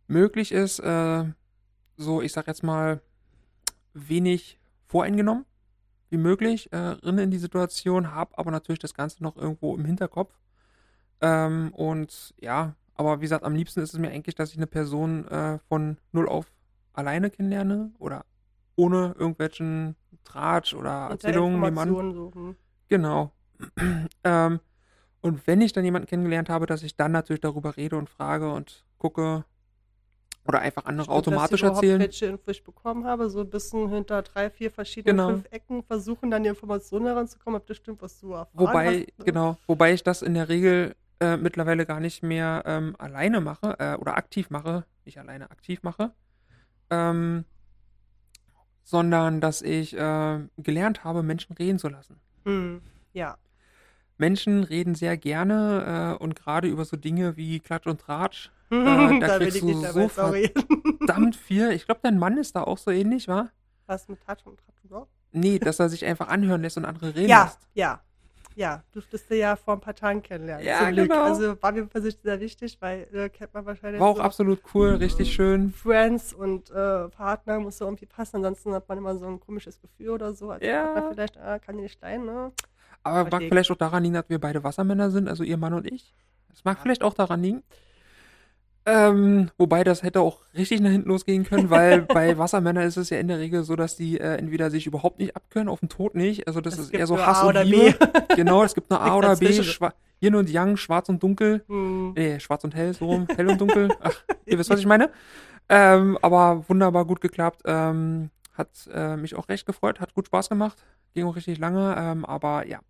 möglich 0.07 0.53
ist, 0.53 0.79
äh, 0.81 1.25
so, 1.97 2.23
ich 2.23 2.33
sag 2.33 2.47
jetzt 2.47 2.63
mal, 2.63 3.01
wenig 3.95 4.59
voreingenommen 4.87 5.45
wie 6.13 6.19
möglich 6.19 6.71
äh, 6.73 6.77
rein 6.77 7.19
in 7.19 7.31
die 7.31 7.39
Situation, 7.39 8.13
habe 8.13 8.37
aber 8.37 8.51
natürlich 8.51 8.79
das 8.79 8.93
Ganze 8.93 9.23
noch 9.23 9.35
irgendwo 9.37 9.75
im 9.75 9.87
Hinterkopf. 9.87 10.39
Ähm, 11.23 11.73
und 11.73 12.35
ja, 12.39 12.75
aber 12.95 13.21
wie 13.21 13.23
gesagt, 13.23 13.45
am 13.45 13.55
liebsten 13.55 13.81
ist 13.81 13.95
es 13.95 13.99
mir 13.99 14.11
eigentlich, 14.11 14.35
dass 14.35 14.51
ich 14.51 14.59
eine 14.59 14.67
Person 14.67 15.27
äh, 15.29 15.59
von 15.69 15.97
null 16.13 16.29
auf 16.29 16.53
alleine 16.93 17.31
kennenlerne 17.31 17.93
oder 17.99 18.27
ohne 18.77 19.15
irgendwelchen 19.19 19.97
Tratsch 20.25 20.75
oder 20.75 21.09
Erzählungen 21.11 21.65
jemanden. 21.65 22.13
Suchen. 22.13 22.57
Genau. 22.93 23.33
ähm, 24.25 24.61
und 25.23 25.47
wenn 25.47 25.63
ich 25.63 25.73
dann 25.73 25.83
jemanden 25.83 26.07
kennengelernt 26.07 26.51
habe, 26.51 26.67
dass 26.67 26.83
ich 26.83 26.95
dann 26.95 27.11
natürlich 27.13 27.41
darüber 27.41 27.79
rede 27.79 27.97
und 27.97 28.11
frage 28.11 28.53
und 28.53 28.85
gucke, 28.99 29.47
oder 30.47 30.61
einfach 30.61 30.85
andere 30.85 31.05
Stimmt, 31.05 31.17
automatisch 31.17 31.63
dass 31.63 31.71
ich 31.71 31.77
erzählen. 31.77 32.01
welche 32.01 32.27
Info 32.27 32.51
ich 32.51 32.63
bekommen 32.63 33.07
habe, 33.07 33.31
so 33.31 33.41
ein 33.41 33.49
bisschen 33.49 33.89
hinter 33.89 34.21
drei, 34.21 34.51
vier 34.51 34.71
verschiedenen 34.71 35.17
genau. 35.17 35.31
fünf 35.31 35.47
Ecken 35.51 35.83
versuchen, 35.85 36.31
dann 36.31 36.43
die 36.43 36.51
Informationen 36.51 37.07
heranzukommen, 37.07 37.59
ob 37.59 37.67
das 37.67 37.79
stimmt, 37.79 38.03
was 38.03 38.21
du 38.21 38.33
erfahren 38.33 38.51
wobei, 38.53 38.87
hast. 38.87 39.19
Ne? 39.19 39.25
Genau, 39.25 39.57
wobei 39.67 39.95
ich 39.95 40.03
das 40.03 40.21
in 40.21 40.35
der 40.35 40.51
Regel 40.51 40.95
äh, 41.21 41.39
mittlerweile 41.39 41.87
gar 41.87 42.01
nicht 42.01 42.23
mehr 42.23 42.63
ähm, 42.67 42.95
alleine 42.99 43.41
mache 43.41 43.75
äh, 43.79 43.95
oder 43.95 44.19
aktiv 44.19 44.51
mache, 44.51 44.85
nicht 45.07 45.19
alleine 45.19 45.51
aktiv 45.51 45.83
mache, 45.83 46.13
ähm, 46.91 47.47
sondern 48.85 49.41
dass 49.41 49.63
ich 49.63 49.97
äh, 49.97 50.41
gelernt 50.59 51.05
habe, 51.05 51.23
Menschen 51.23 51.55
reden 51.55 51.79
zu 51.79 51.89
lassen. 51.89 52.21
Hm, 52.45 52.83
ja. 53.13 53.37
Menschen 54.19 54.63
reden 54.65 54.95
sehr 54.95 55.17
gerne 55.17 56.17
äh, 56.19 56.23
und 56.23 56.37
gerade 56.37 56.69
über 56.69 56.85
so 56.85 56.97
Dinge 56.97 57.37
wie 57.37 57.61
Klatsch 57.61 57.87
und 57.87 58.01
Tratsch 58.01 58.51
äh, 58.73 59.21
da, 59.21 59.29
da 59.29 59.39
kriegst 59.39 59.63
du 59.63 59.75
so 59.75 60.09
verdammt 60.09 61.37
viel. 61.37 61.71
Ich 61.73 61.85
glaube, 61.85 62.01
dein 62.03 62.19
Mann 62.19 62.39
ist 62.39 62.57
da 62.57 62.63
auch 62.63 62.79
so 62.79 62.91
ähnlich, 62.91 63.29
wa? 63.29 63.51
Was 63.87 64.09
mit 64.09 64.21
Touch 64.25 64.47
und 64.47 64.59
Touch 64.59 65.07
Nee, 65.33 65.59
dass 65.59 65.79
er 65.79 65.89
sich 65.89 66.05
einfach 66.05 66.29
anhören 66.29 66.63
lässt 66.63 66.77
und 66.77 66.85
andere 66.85 67.15
reden 67.15 67.29
ja, 67.29 67.45
lässt. 67.45 67.61
Ja, 67.75 67.87
ja. 67.87 68.01
Durftest 68.93 69.31
du 69.31 69.37
ja 69.37 69.57
vor 69.57 69.75
ein 69.75 69.81
paar 69.81 69.95
Tagen 69.95 70.23
kennenlernen. 70.23 70.67
Ja, 70.67 70.91
genau. 70.91 71.23
Also 71.23 71.61
war 71.63 71.73
mir 71.73 71.87
persönlich 71.87 72.19
sehr 72.23 72.41
wichtig, 72.41 72.77
weil 72.81 73.07
äh, 73.13 73.29
kennt 73.29 73.55
man 73.55 73.65
wahrscheinlich. 73.67 74.01
War 74.01 74.09
auch 74.09 74.17
so 74.17 74.23
absolut 74.23 74.61
cool, 74.75 74.91
richtig 74.91 75.33
schön. 75.33 75.73
Friends 75.73 76.33
und 76.33 76.71
äh, 76.71 77.09
Partner 77.09 77.61
muss 77.61 77.79
so 77.79 77.85
irgendwie 77.85 78.07
passen, 78.07 78.37
ansonsten 78.37 78.73
hat 78.73 78.89
man 78.89 78.99
immer 78.99 79.17
so 79.17 79.27
ein 79.27 79.41
komisches 79.41 79.81
Gefühl 79.81 80.11
oder 80.11 80.35
so. 80.35 80.51
Als 80.51 80.65
ja. 80.65 80.85
Partner 80.85 81.11
vielleicht, 81.13 81.37
äh, 81.37 81.59
kann 81.65 81.77
die 81.77 81.83
nicht 81.83 82.01
sein, 82.01 82.25
ne? 82.25 82.53
Aber 83.05 83.29
mag 83.31 83.43
vielleicht 83.49 83.71
auch 83.71 83.77
daran 83.77 84.03
liegen, 84.03 84.15
dass 84.15 84.29
wir 84.29 84.39
beide 84.39 84.63
Wassermänner 84.63 85.11
sind, 85.11 85.29
also 85.29 85.43
ihr 85.43 85.57
Mann 85.57 85.75
und 85.75 85.91
ich. 85.91 86.15
Das 86.49 86.65
mag 86.65 86.77
ja. 86.77 86.83
vielleicht 86.83 87.03
auch 87.03 87.15
daran 87.15 87.43
liegen. 87.43 87.63
Ähm, 88.85 89.51
wobei 89.59 89.85
das 89.85 90.03
hätte 90.03 90.21
auch 90.21 90.41
richtig 90.57 90.81
nach 90.81 90.91
hinten 90.91 91.09
losgehen 91.09 91.45
können, 91.45 91.71
weil 91.71 92.03
bei 92.03 92.37
Wassermännern 92.37 92.85
ist 92.85 92.97
es 92.97 93.11
ja 93.11 93.19
in 93.19 93.29
der 93.29 93.39
Regel 93.39 93.63
so, 93.63 93.77
dass 93.77 93.97
die 93.97 94.19
äh, 94.19 94.37
entweder 94.37 94.71
sich 94.71 94.87
überhaupt 94.87 95.21
nicht 95.21 95.37
abkönnen, 95.37 95.69
auf 95.69 95.81
den 95.81 95.89
Tod 95.89 96.15
nicht. 96.15 96.49
Also 96.49 96.61
das 96.61 96.75
es 96.75 96.87
ist 96.87 96.95
eher 96.95 97.07
so 97.07 97.19
Hass 97.19 97.43
A 97.43 97.49
und 97.49 97.63
Liebe. 97.65 97.93
B. 97.93 98.21
genau, 98.37 98.65
es 98.65 98.75
gibt 98.75 98.91
nur 98.91 99.01
A 99.01 99.17
oder 99.17 99.37
B, 99.37 99.53
Schwa 99.63 99.93
Yin 100.21 100.35
und 100.35 100.49
Yang, 100.49 100.77
schwarz 100.77 101.09
und 101.09 101.23
dunkel. 101.23 101.65
Hm. 101.67 102.13
Nee, 102.15 102.39
schwarz 102.41 102.65
und 102.65 102.75
hell, 102.75 102.95
so 102.95 103.07
rum, 103.07 103.27
hell 103.35 103.49
und 103.49 103.61
dunkel. 103.61 103.89
Ach, 104.01 104.23
ihr 104.47 104.59
wisst, 104.59 104.71
was 104.71 104.79
ich 104.79 104.87
meine. 104.87 105.11
Ähm, 105.69 106.19
aber 106.23 106.65
wunderbar 106.69 107.05
gut 107.05 107.21
geklappt. 107.21 107.63
Ähm, 107.65 108.31
hat 108.55 108.69
äh, 108.93 109.17
mich 109.17 109.35
auch 109.35 109.49
recht 109.49 109.67
gefreut, 109.67 110.01
hat 110.01 110.15
gut 110.15 110.27
Spaß 110.27 110.49
gemacht. 110.49 110.85
Ging 111.15 111.27
auch 111.27 111.37
richtig 111.37 111.59
lange, 111.59 111.95
ähm, 111.99 112.25
aber 112.25 112.67
ja. 112.67 112.81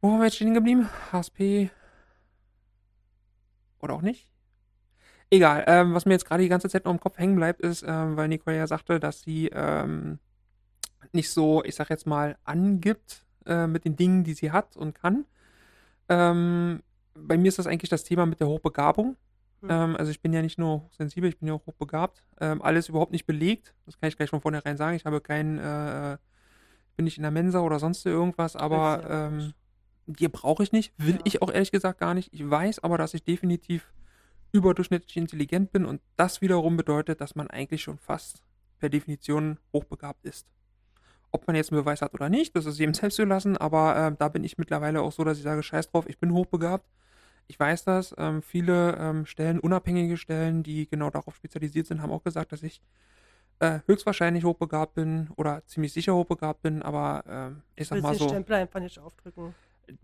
Wo 0.00 0.12
haben 0.12 0.18
wir 0.18 0.26
jetzt 0.26 0.36
stehen 0.36 0.54
geblieben? 0.54 0.88
HSP. 1.12 1.70
Oder 3.80 3.94
auch 3.94 4.02
nicht? 4.02 4.28
Egal, 5.34 5.64
ähm, 5.66 5.94
was 5.94 6.06
mir 6.06 6.12
jetzt 6.12 6.26
gerade 6.26 6.44
die 6.44 6.48
ganze 6.48 6.68
Zeit 6.68 6.84
noch 6.84 6.92
im 6.92 7.00
Kopf 7.00 7.18
hängen 7.18 7.34
bleibt, 7.34 7.60
ist, 7.60 7.82
ähm, 7.84 8.16
weil 8.16 8.28
Nicole 8.28 8.56
ja 8.56 8.68
sagte, 8.68 9.00
dass 9.00 9.22
sie 9.22 9.50
ähm, 9.52 10.20
nicht 11.12 11.28
so, 11.28 11.64
ich 11.64 11.74
sag 11.74 11.90
jetzt 11.90 12.06
mal, 12.06 12.36
angibt 12.44 13.26
äh, 13.44 13.66
mit 13.66 13.84
den 13.84 13.96
Dingen, 13.96 14.22
die 14.22 14.34
sie 14.34 14.52
hat 14.52 14.76
und 14.76 14.94
kann. 14.94 15.24
Ähm, 16.08 16.84
bei 17.16 17.36
mir 17.36 17.48
ist 17.48 17.58
das 17.58 17.66
eigentlich 17.66 17.90
das 17.90 18.04
Thema 18.04 18.26
mit 18.26 18.38
der 18.38 18.46
Hochbegabung. 18.46 19.16
Mhm. 19.60 19.96
also 19.96 20.10
ich 20.10 20.20
bin 20.20 20.34
ja 20.34 20.42
nicht 20.42 20.58
nur 20.58 20.90
sensibel, 20.90 21.30
ich 21.30 21.38
bin 21.38 21.48
ja 21.48 21.54
auch 21.54 21.66
hochbegabt. 21.66 22.22
Ähm, 22.38 22.60
alles 22.60 22.90
überhaupt 22.90 23.12
nicht 23.12 23.24
belegt. 23.24 23.74
Das 23.86 23.98
kann 23.98 24.08
ich 24.08 24.16
gleich 24.16 24.28
von 24.28 24.42
vornherein 24.42 24.76
sagen. 24.76 24.94
Ich 24.94 25.06
habe 25.06 25.22
keinen, 25.22 25.58
äh, 25.58 26.18
bin 26.96 27.04
nicht 27.04 27.16
in 27.16 27.22
der 27.22 27.30
Mensa 27.32 27.60
oder 27.60 27.78
sonst 27.80 28.04
irgendwas, 28.04 28.56
aber 28.56 29.40
die 30.06 30.28
brauche 30.28 30.62
ich 30.62 30.70
nicht. 30.70 30.92
Will 30.98 31.14
ja. 31.14 31.20
ich 31.24 31.42
auch 31.42 31.50
ehrlich 31.50 31.72
gesagt 31.72 31.98
gar 31.98 32.12
nicht. 32.12 32.32
Ich 32.32 32.48
weiß 32.48 32.80
aber, 32.80 32.98
dass 32.98 33.14
ich 33.14 33.24
definitiv 33.24 33.90
überdurchschnittlich 34.54 35.16
intelligent 35.16 35.72
bin 35.72 35.84
und 35.84 36.00
das 36.16 36.40
wiederum 36.40 36.76
bedeutet, 36.76 37.20
dass 37.20 37.34
man 37.34 37.48
eigentlich 37.48 37.82
schon 37.82 37.98
fast 37.98 38.44
per 38.78 38.88
Definition 38.88 39.58
hochbegabt 39.72 40.24
ist. 40.24 40.46
Ob 41.32 41.46
man 41.48 41.56
jetzt 41.56 41.72
einen 41.72 41.82
Beweis 41.82 42.02
hat 42.02 42.14
oder 42.14 42.28
nicht, 42.28 42.54
das 42.54 42.64
ist 42.64 42.78
jedem 42.78 42.94
selbst 42.94 43.16
zu 43.16 43.24
lassen, 43.24 43.56
aber 43.56 43.96
äh, 43.96 44.16
da 44.16 44.28
bin 44.28 44.44
ich 44.44 44.56
mittlerweile 44.56 45.02
auch 45.02 45.10
so, 45.10 45.24
dass 45.24 45.38
ich 45.38 45.42
sage, 45.42 45.62
scheiß 45.62 45.90
drauf, 45.90 46.08
ich 46.08 46.18
bin 46.18 46.32
hochbegabt. 46.32 46.86
Ich 47.46 47.60
weiß 47.60 47.84
das. 47.84 48.14
Ähm, 48.16 48.40
viele 48.40 48.96
ähm, 48.96 49.26
Stellen, 49.26 49.58
unabhängige 49.58 50.16
Stellen, 50.16 50.62
die 50.62 50.88
genau 50.88 51.10
darauf 51.10 51.34
spezialisiert 51.34 51.86
sind, 51.86 52.00
haben 52.00 52.12
auch 52.12 52.22
gesagt, 52.22 52.52
dass 52.52 52.62
ich 52.62 52.80
äh, 53.58 53.80
höchstwahrscheinlich 53.86 54.44
hochbegabt 54.44 54.94
bin 54.94 55.28
oder 55.36 55.64
ziemlich 55.66 55.92
sicher 55.92 56.14
hochbegabt 56.14 56.62
bin, 56.62 56.82
aber 56.82 57.56
äh, 57.76 57.80
ich 57.80 57.88
sag 57.88 58.00
mal 58.00 58.14
so. 58.14 58.28
Stempel 58.28 58.54
einfach 58.54 58.80
nicht 58.80 58.98
aufdrücken. 58.98 59.54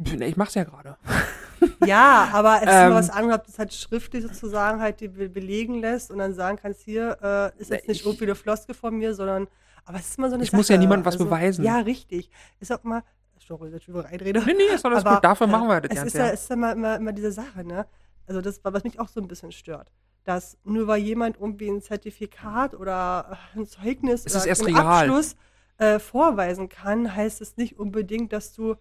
Ich 0.04 0.36
mach's 0.36 0.54
ja 0.54 0.64
gerade. 0.64 0.98
Ja, 1.87 2.31
aber 2.33 2.57
es 2.57 2.62
ist 2.62 2.75
ähm, 2.75 2.94
was 2.94 3.11
anderes, 3.11 3.40
ob 3.40 3.44
du 3.46 3.53
es 3.53 3.59
halt 3.59 3.75
schriftlich 3.75 4.23
sozusagen 4.23 4.81
halt 4.81 5.01
die 5.01 5.09
belegen 5.09 5.81
lässt 5.81 6.11
und 6.11 6.18
dann 6.18 6.35
sagen 6.35 6.59
kannst, 6.61 6.83
hier 6.83 7.18
äh, 7.23 7.61
ist 7.61 7.70
jetzt 7.70 7.88
nicht 7.88 8.05
irgendwie 8.05 8.25
eine 8.25 8.35
Floske 8.35 8.75
von 8.75 8.96
mir, 8.96 9.14
sondern, 9.14 9.49
aber 9.85 9.99
es 9.99 10.09
ist 10.09 10.18
immer 10.18 10.29
so 10.29 10.35
eine 10.35 10.44
Ich 10.44 10.51
Sache. 10.51 10.59
muss 10.59 10.68
ja 10.68 10.77
niemandem 10.77 11.05
was 11.05 11.14
also, 11.14 11.25
beweisen. 11.25 11.64
Ja, 11.64 11.79
richtig. 11.79 12.31
Ist 12.61 12.73
auch 12.73 12.83
mal, 12.83 13.03
sorry, 13.38 13.70
dass 13.70 13.83
ich 13.83 13.88
über 13.88 14.05
reinrede. 14.05 14.42
Nee, 14.44 14.55
nee, 14.55 14.75
ist 14.75 14.85
alles 14.85 15.05
aber, 15.05 15.16
gut, 15.16 15.25
dafür 15.25 15.46
machen 15.46 15.68
wir 15.68 15.81
das 15.81 15.99
es 15.99 16.05
Ist 16.07 16.14
ja, 16.14 16.29
es 16.29 16.42
ist 16.42 16.51
ja 16.51 16.57
immer, 16.57 16.73
immer, 16.73 16.96
immer 16.96 17.12
diese 17.12 17.33
Sache, 17.33 17.64
ne? 17.64 17.87
Also 18.27 18.40
das, 18.40 18.61
was 18.62 18.85
mich 18.85 19.01
auch 19.01 19.09
so 19.09 19.20
ein 19.20 19.29
bisschen 19.29 19.53
stört 19.53 19.90
dass 20.25 20.59
nur 20.64 20.87
weil 20.87 21.03
jemand 21.03 21.38
irgendwie 21.40 21.68
ein 21.68 21.81
Zertifikat 21.81 22.75
oder 22.75 23.38
ein 23.55 23.66
Zeugnis 23.66 24.25
es 24.27 24.61
oder 24.61 24.66
einen 24.66 24.77
Abschluss 24.77 25.37
äh, 25.79 25.99
vorweisen 25.99 26.68
kann, 26.68 27.14
heißt 27.14 27.40
es 27.40 27.57
nicht 27.57 27.79
unbedingt, 27.79 28.33
dass 28.33 28.53
du 28.53 28.77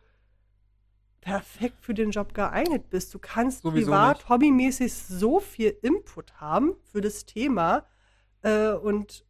perfekt 1.21 1.77
für 1.81 1.93
den 1.93 2.11
Job 2.11 2.33
geeignet 2.33 2.89
bist. 2.89 3.13
Du 3.13 3.19
kannst 3.19 3.63
Sowieso 3.63 3.87
privat, 3.91 4.17
nicht. 4.17 4.29
hobbymäßig 4.29 4.93
so 4.93 5.39
viel 5.39 5.75
Input 5.81 6.39
haben 6.39 6.75
für 6.91 7.01
das 7.01 7.25
Thema 7.25 7.85
äh, 8.41 8.71
und 8.71 9.25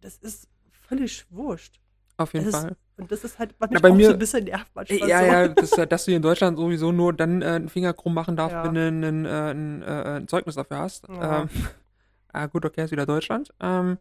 das 0.00 0.18
ist 0.18 0.48
völlig 0.70 1.26
wurscht. 1.30 1.80
Auf 2.16 2.32
jeden 2.34 2.46
das 2.50 2.60
Fall. 2.60 2.70
Ist, 2.70 2.78
und 2.98 3.12
das 3.12 3.22
ist 3.22 3.38
halt, 3.38 3.54
was 3.58 3.70
mich 3.70 3.76
ja, 3.78 3.80
bei 3.80 3.90
auch 3.90 3.94
mir, 3.94 4.06
so 4.06 4.12
ein 4.12 4.18
bisschen 4.18 4.44
nervt 4.44 4.70
manchmal. 4.74 5.08
Ja, 5.08 5.20
so. 5.20 5.26
ja, 5.26 5.48
das, 5.48 5.70
dass 5.70 6.04
du 6.04 6.10
hier 6.10 6.16
in 6.16 6.22
Deutschland 6.22 6.58
sowieso 6.58 6.90
nur 6.90 7.12
dann 7.12 7.42
äh, 7.42 7.46
einen 7.46 7.68
Finger 7.68 7.92
krumm 7.92 8.14
machen 8.14 8.36
darfst, 8.36 8.54
Ja. 8.54 8.64
wenn 8.64 8.74
du 8.74 9.08
ein, 9.08 9.24
äh, 9.24 9.50
ein, 9.52 9.82
äh, 9.82 9.86
ein 9.86 10.28
Zeugnis 10.28 10.56
dafür 10.56 10.78
hast. 10.78 11.08
Ja. 11.08 11.42
Ähm, 11.42 11.48
ah, 12.32 12.46
gut, 12.46 12.64
okay, 12.64 12.84
ist 12.84 12.90
wieder 12.90 13.06
Deutschland. 13.06 13.54
Ähm, 13.60 13.98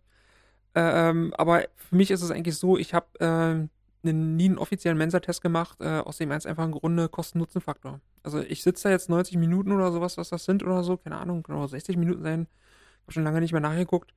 äh, 0.73 1.09
ähm, 1.09 1.33
aber 1.37 1.65
für 1.75 1.95
mich 1.95 2.09
ist 2.09 2.23
es 2.23 2.31
eigentlich 2.31 2.57
so, 2.57 2.77
ich 2.77 2.93
habe 2.95 3.07
ähm, 3.19 3.69
nie 4.03 4.45
einen 4.45 4.57
offiziellen 4.57 4.97
Mensa-Test 4.97 5.41
gemacht, 5.41 5.79
äh, 5.81 5.99
aus 5.99 6.17
dem 6.17 6.29
ganz 6.29 6.45
einfachen 6.45 6.71
Grunde 6.71 7.09
Kosten-Nutzen-Faktor. 7.09 7.99
Also 8.23 8.39
ich 8.39 8.63
sitze 8.63 8.83
da 8.83 8.89
jetzt 8.89 9.09
90 9.09 9.37
Minuten 9.37 9.71
oder 9.71 9.91
sowas, 9.91 10.17
was 10.17 10.29
das 10.29 10.45
sind 10.45 10.63
oder 10.63 10.83
so, 10.83 10.97
keine 10.97 11.17
Ahnung, 11.17 11.45
auch 11.47 11.67
60 11.67 11.97
Minuten 11.97 12.23
sein. 12.23 12.47
Hab 13.05 13.13
schon 13.13 13.23
lange 13.23 13.39
nicht 13.39 13.51
mehr 13.51 13.61
nachgeguckt. 13.61 14.13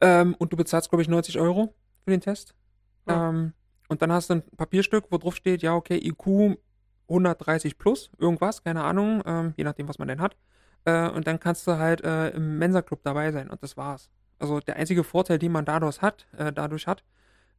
Ähm, 0.00 0.34
und 0.38 0.52
du 0.52 0.56
bezahlst, 0.56 0.90
glaube 0.90 1.02
ich, 1.02 1.08
90 1.08 1.38
Euro 1.38 1.74
für 2.04 2.10
den 2.10 2.20
Test. 2.20 2.54
Ja. 3.08 3.28
Ähm, 3.28 3.52
und 3.88 4.02
dann 4.02 4.12
hast 4.12 4.30
du 4.30 4.34
ein 4.34 4.42
Papierstück, 4.56 5.06
wo 5.10 5.18
drauf 5.18 5.36
steht, 5.36 5.62
ja, 5.62 5.74
okay, 5.74 5.98
IQ 5.98 6.58
130 7.08 7.78
plus, 7.78 8.10
irgendwas, 8.18 8.62
keine 8.64 8.82
Ahnung, 8.82 9.22
ähm, 9.26 9.54
je 9.56 9.64
nachdem, 9.64 9.88
was 9.88 9.98
man 9.98 10.08
denn 10.08 10.20
hat. 10.20 10.36
Äh, 10.84 11.08
und 11.10 11.26
dann 11.26 11.38
kannst 11.38 11.66
du 11.66 11.78
halt 11.78 12.02
äh, 12.02 12.30
im 12.30 12.58
Mensa-Club 12.58 13.00
dabei 13.02 13.30
sein 13.32 13.50
und 13.50 13.62
das 13.62 13.76
war's. 13.76 14.10
Also 14.38 14.60
der 14.60 14.76
einzige 14.76 15.04
Vorteil, 15.04 15.38
den 15.38 15.52
man 15.52 15.64
dadurch 15.64 16.02
hat, 16.02 16.26
äh, 16.36 16.52
dadurch 16.52 16.86
hat, 16.86 17.04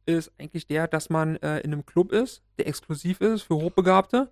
ist 0.06 0.32
eigentlich 0.38 0.66
der, 0.66 0.86
dass 0.86 1.10
man 1.10 1.36
äh, 1.36 1.60
in 1.60 1.72
einem 1.72 1.86
Club 1.86 2.12
ist, 2.12 2.42
der 2.58 2.66
exklusiv 2.66 3.20
ist 3.20 3.42
für 3.42 3.54
Hochbegabte. 3.54 4.30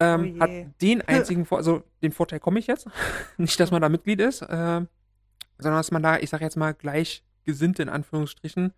Ähm, 0.00 0.36
Oh 0.36 0.40
hat 0.40 0.50
den 0.80 1.02
einzigen 1.06 1.46
Vor 1.46 1.58
also 1.58 1.82
den 2.02 2.12
Vorteil 2.12 2.40
komme 2.40 2.58
ich 2.58 2.66
jetzt. 2.66 2.88
Nicht, 3.36 3.58
dass 3.60 3.70
man 3.70 3.82
da 3.82 3.88
Mitglied 3.88 4.20
ist, 4.20 4.42
äh, 4.42 4.46
sondern 5.58 5.78
dass 5.78 5.90
man 5.90 6.02
da, 6.02 6.18
ich 6.18 6.30
sag 6.30 6.40
jetzt 6.40 6.56
mal, 6.56 6.74
gleichgesinnte 6.74 7.82
in 7.82 7.88
Anführungsstrichen, 7.88 8.72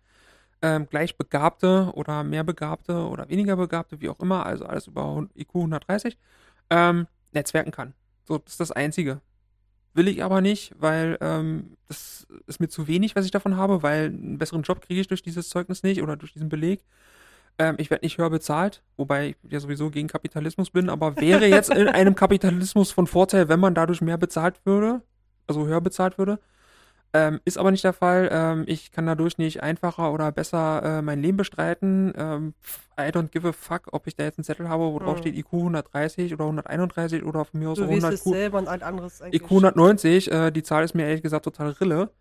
ähm, 0.61 0.87
gleich 0.89 1.17
Begabte 1.17 1.91
oder 1.93 2.23
mehr 2.23 2.43
Begabte 2.43 3.07
oder 3.07 3.29
weniger 3.29 3.55
Begabte, 3.55 4.01
wie 4.01 4.09
auch 4.09 4.19
immer, 4.19 4.45
also 4.45 4.65
alles 4.65 4.87
über 4.87 5.27
IQ 5.35 5.55
130, 5.55 6.17
ähm, 6.69 7.07
netzwerken 7.31 7.71
kann. 7.71 7.93
So, 8.27 8.37
das 8.39 8.53
ist 8.53 8.59
das 8.59 8.71
Einzige. 8.71 9.21
Will 9.97 10.07
ich 10.07 10.23
aber 10.23 10.41
nicht, 10.41 10.75
weil 10.77 11.17
ähm, 11.21 11.75
das 11.87 12.27
ist 12.45 12.59
mir 12.59 12.67
zu 12.67 12.87
wenig, 12.87 13.15
was 13.15 13.25
ich 13.25 13.31
davon 13.31 13.57
habe, 13.57 13.81
weil 13.81 14.05
einen 14.05 14.37
besseren 14.37 14.61
Job 14.61 14.79
kriege 14.79 15.01
ich 15.01 15.07
durch 15.07 15.23
dieses 15.23 15.49
Zeugnis 15.49 15.81
nicht 15.81 16.03
oder 16.03 16.15
durch 16.15 16.33
diesen 16.33 16.49
Beleg. 16.49 16.85
Ähm, 17.57 17.77
ich 17.79 17.89
werde 17.89 18.05
nicht 18.05 18.19
höher 18.19 18.29
bezahlt, 18.29 18.83
wobei 18.95 19.29
ich 19.29 19.51
ja 19.51 19.59
sowieso 19.59 19.89
gegen 19.89 20.07
Kapitalismus 20.07 20.69
bin, 20.69 20.91
aber 20.91 21.17
wäre 21.17 21.47
jetzt 21.47 21.71
in 21.71 21.87
einem 21.87 22.13
Kapitalismus 22.13 22.91
von 22.91 23.07
Vorteil, 23.07 23.49
wenn 23.49 23.59
man 23.59 23.73
dadurch 23.73 24.01
mehr 24.01 24.19
bezahlt 24.19 24.63
würde, 24.65 25.01
also 25.47 25.65
höher 25.65 25.81
bezahlt 25.81 26.19
würde. 26.19 26.39
Ähm, 27.17 27.39
ist 27.45 27.57
aber 27.57 27.71
nicht 27.71 27.83
der 27.83 27.93
Fall. 27.93 28.29
Ähm, 28.31 28.63
ich 28.67 28.91
kann 28.91 29.07
dadurch 29.07 29.39
nicht 29.39 29.63
einfacher 29.63 30.11
oder 30.13 30.31
besser 30.31 30.83
äh, 30.99 31.01
mein 31.01 31.19
Leben 31.21 31.37
bestreiten. 31.37 32.13
Ähm, 32.15 32.53
I 32.99 33.05
don't 33.05 33.29
give 33.29 33.47
a 33.47 33.53
fuck, 33.53 33.87
ob 33.91 34.05
ich 34.05 34.15
da 34.15 34.23
jetzt 34.23 34.37
einen 34.37 34.43
Zettel 34.45 34.69
habe, 34.69 34.83
wo 34.83 34.99
drauf 34.99 35.15
Mhm. 35.17 35.21
steht 35.21 35.35
IQ 35.37 35.53
130 35.53 36.33
oder 36.33 36.45
131 36.45 37.23
oder 37.23 37.43
von 37.45 37.59
mir 37.59 37.69
aus 37.69 37.77
Du 37.77 37.85
auch 37.85 37.89
weißt 37.89 38.03
100 38.05 38.13
es 38.13 38.23
selber 38.23 38.57
und 38.59 38.67
ein 38.67 38.83
anderes 38.83 39.21
eigentlich. 39.21 39.41
IQ 39.41 39.49
190. 39.49 40.31
Äh, 40.31 40.51
die 40.51 40.61
Zahl 40.63 40.83
ist 40.83 40.93
mir 40.93 41.07
ehrlich 41.07 41.23
gesagt 41.23 41.45
total 41.45 41.69
Rille. 41.71 42.11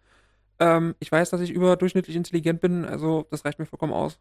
Ähm, 0.59 0.95
ich 1.01 1.13
weiß, 1.13 1.29
dass 1.31 1.43
ich 1.43 1.51
überdurchschnittlich 1.51 2.17
intelligent 2.17 2.63
bin, 2.63 2.87
also 2.87 3.27
das 3.31 3.45
reicht 3.45 3.59
mir 3.59 3.67
vollkommen 3.67 3.93
aus. 3.93 4.19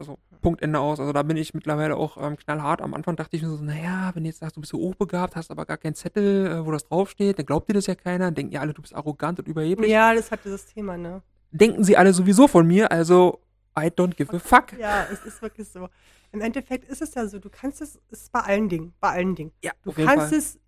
Also 0.00 0.18
Punkt 0.40 0.62
Ende 0.62 0.78
aus. 0.80 0.98
Also 0.98 1.12
da 1.12 1.22
bin 1.22 1.36
ich 1.36 1.52
mittlerweile 1.52 1.94
auch 1.96 2.16
ähm, 2.16 2.36
knallhart. 2.36 2.80
Am 2.80 2.94
Anfang 2.94 3.16
dachte 3.16 3.36
ich 3.36 3.42
mir 3.42 3.50
so, 3.50 3.62
naja, 3.62 4.10
wenn 4.14 4.24
du 4.24 4.30
jetzt 4.30 4.38
sagst, 4.40 4.56
du 4.56 4.60
bist 4.60 4.70
so 4.72 4.78
hochbegabt, 4.78 5.36
hast 5.36 5.50
aber 5.50 5.66
gar 5.66 5.76
keinen 5.76 5.94
Zettel, 5.94 6.46
äh, 6.46 6.66
wo 6.66 6.70
das 6.72 6.84
draufsteht, 6.84 7.38
dann 7.38 7.44
glaubt 7.46 7.68
dir 7.68 7.74
das 7.74 7.86
ja 7.86 7.94
keiner, 7.94 8.24
dann 8.26 8.34
denken 8.34 8.52
ja 8.54 8.60
alle, 8.62 8.72
du 8.72 8.80
bist 8.80 8.94
arrogant 8.94 9.38
und 9.38 9.46
überheblich. 9.46 9.90
Ja, 9.90 10.14
das 10.14 10.30
hat 10.30 10.40
dieses 10.44 10.64
Thema, 10.66 10.96
ne? 10.96 11.22
Denken 11.50 11.84
sie 11.84 11.96
alle 11.98 12.12
sowieso 12.14 12.48
von 12.48 12.66
mir, 12.66 12.90
also 12.90 13.40
I 13.78 13.88
don't 13.88 14.14
give 14.16 14.34
a 14.34 14.38
fuck. 14.38 14.72
Ja, 14.78 15.06
es 15.12 15.24
ist 15.26 15.42
wirklich 15.42 15.68
so. 15.68 15.88
Im 16.32 16.40
Endeffekt 16.40 16.88
ist 16.88 17.02
es 17.02 17.14
ja 17.14 17.26
so, 17.26 17.38
du 17.38 17.50
kannst 17.50 17.82
es, 17.82 17.98
es 18.10 18.22
ist 18.22 18.32
bei 18.32 18.40
allen 18.40 18.68
Dingen, 18.70 18.94
bei 19.00 19.10
allen 19.10 19.34
Dingen. 19.34 19.52
Ja, 19.62 19.72
Du 19.82 19.90
auf 19.90 19.98
jeden 19.98 20.08
kannst 20.08 20.30
Fall. 20.30 20.38
es, 20.38 20.58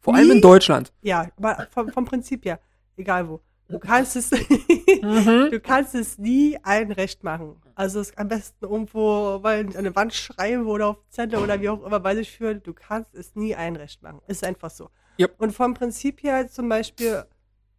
Vor 0.00 0.14
allem 0.16 0.30
in 0.30 0.36
nie- 0.36 0.40
Deutschland. 0.42 0.92
ja, 1.02 1.28
aber 1.36 1.68
vom, 1.70 1.90
vom 1.90 2.04
Prinzip 2.04 2.44
her, 2.44 2.58
egal 2.96 3.28
wo. 3.28 3.40
Du 3.70 3.78
kannst 3.78 4.16
es, 4.16 4.30
Mhm. 4.30 5.48
du 5.50 5.60
kannst 5.60 5.94
es 5.94 6.18
nie 6.18 6.58
allen 6.62 6.92
recht 6.92 7.22
machen. 7.24 7.60
Also 7.74 8.00
es 8.00 8.16
am 8.16 8.28
besten 8.28 8.64
irgendwo 8.64 9.42
weil 9.42 9.66
an 9.66 9.76
eine 9.76 9.94
Wand 9.96 10.12
schreiben 10.12 10.66
oder 10.66 10.88
auf 10.88 10.96
Zettel 11.08 11.38
oder 11.38 11.60
wie 11.60 11.68
auch 11.68 11.84
immer 11.84 12.00
bei 12.00 12.14
sich 12.14 12.30
führen. 12.30 12.62
Du 12.62 12.72
kannst 12.74 13.14
es 13.14 13.34
nie 13.34 13.54
allen 13.54 13.76
recht 13.76 14.02
machen. 14.02 14.20
Ist 14.26 14.44
einfach 14.44 14.70
so. 14.70 14.90
Yep. 15.18 15.34
Und 15.38 15.52
vom 15.52 15.74
Prinzip 15.74 16.22
her 16.22 16.48
zum 16.48 16.68
Beispiel 16.68 17.24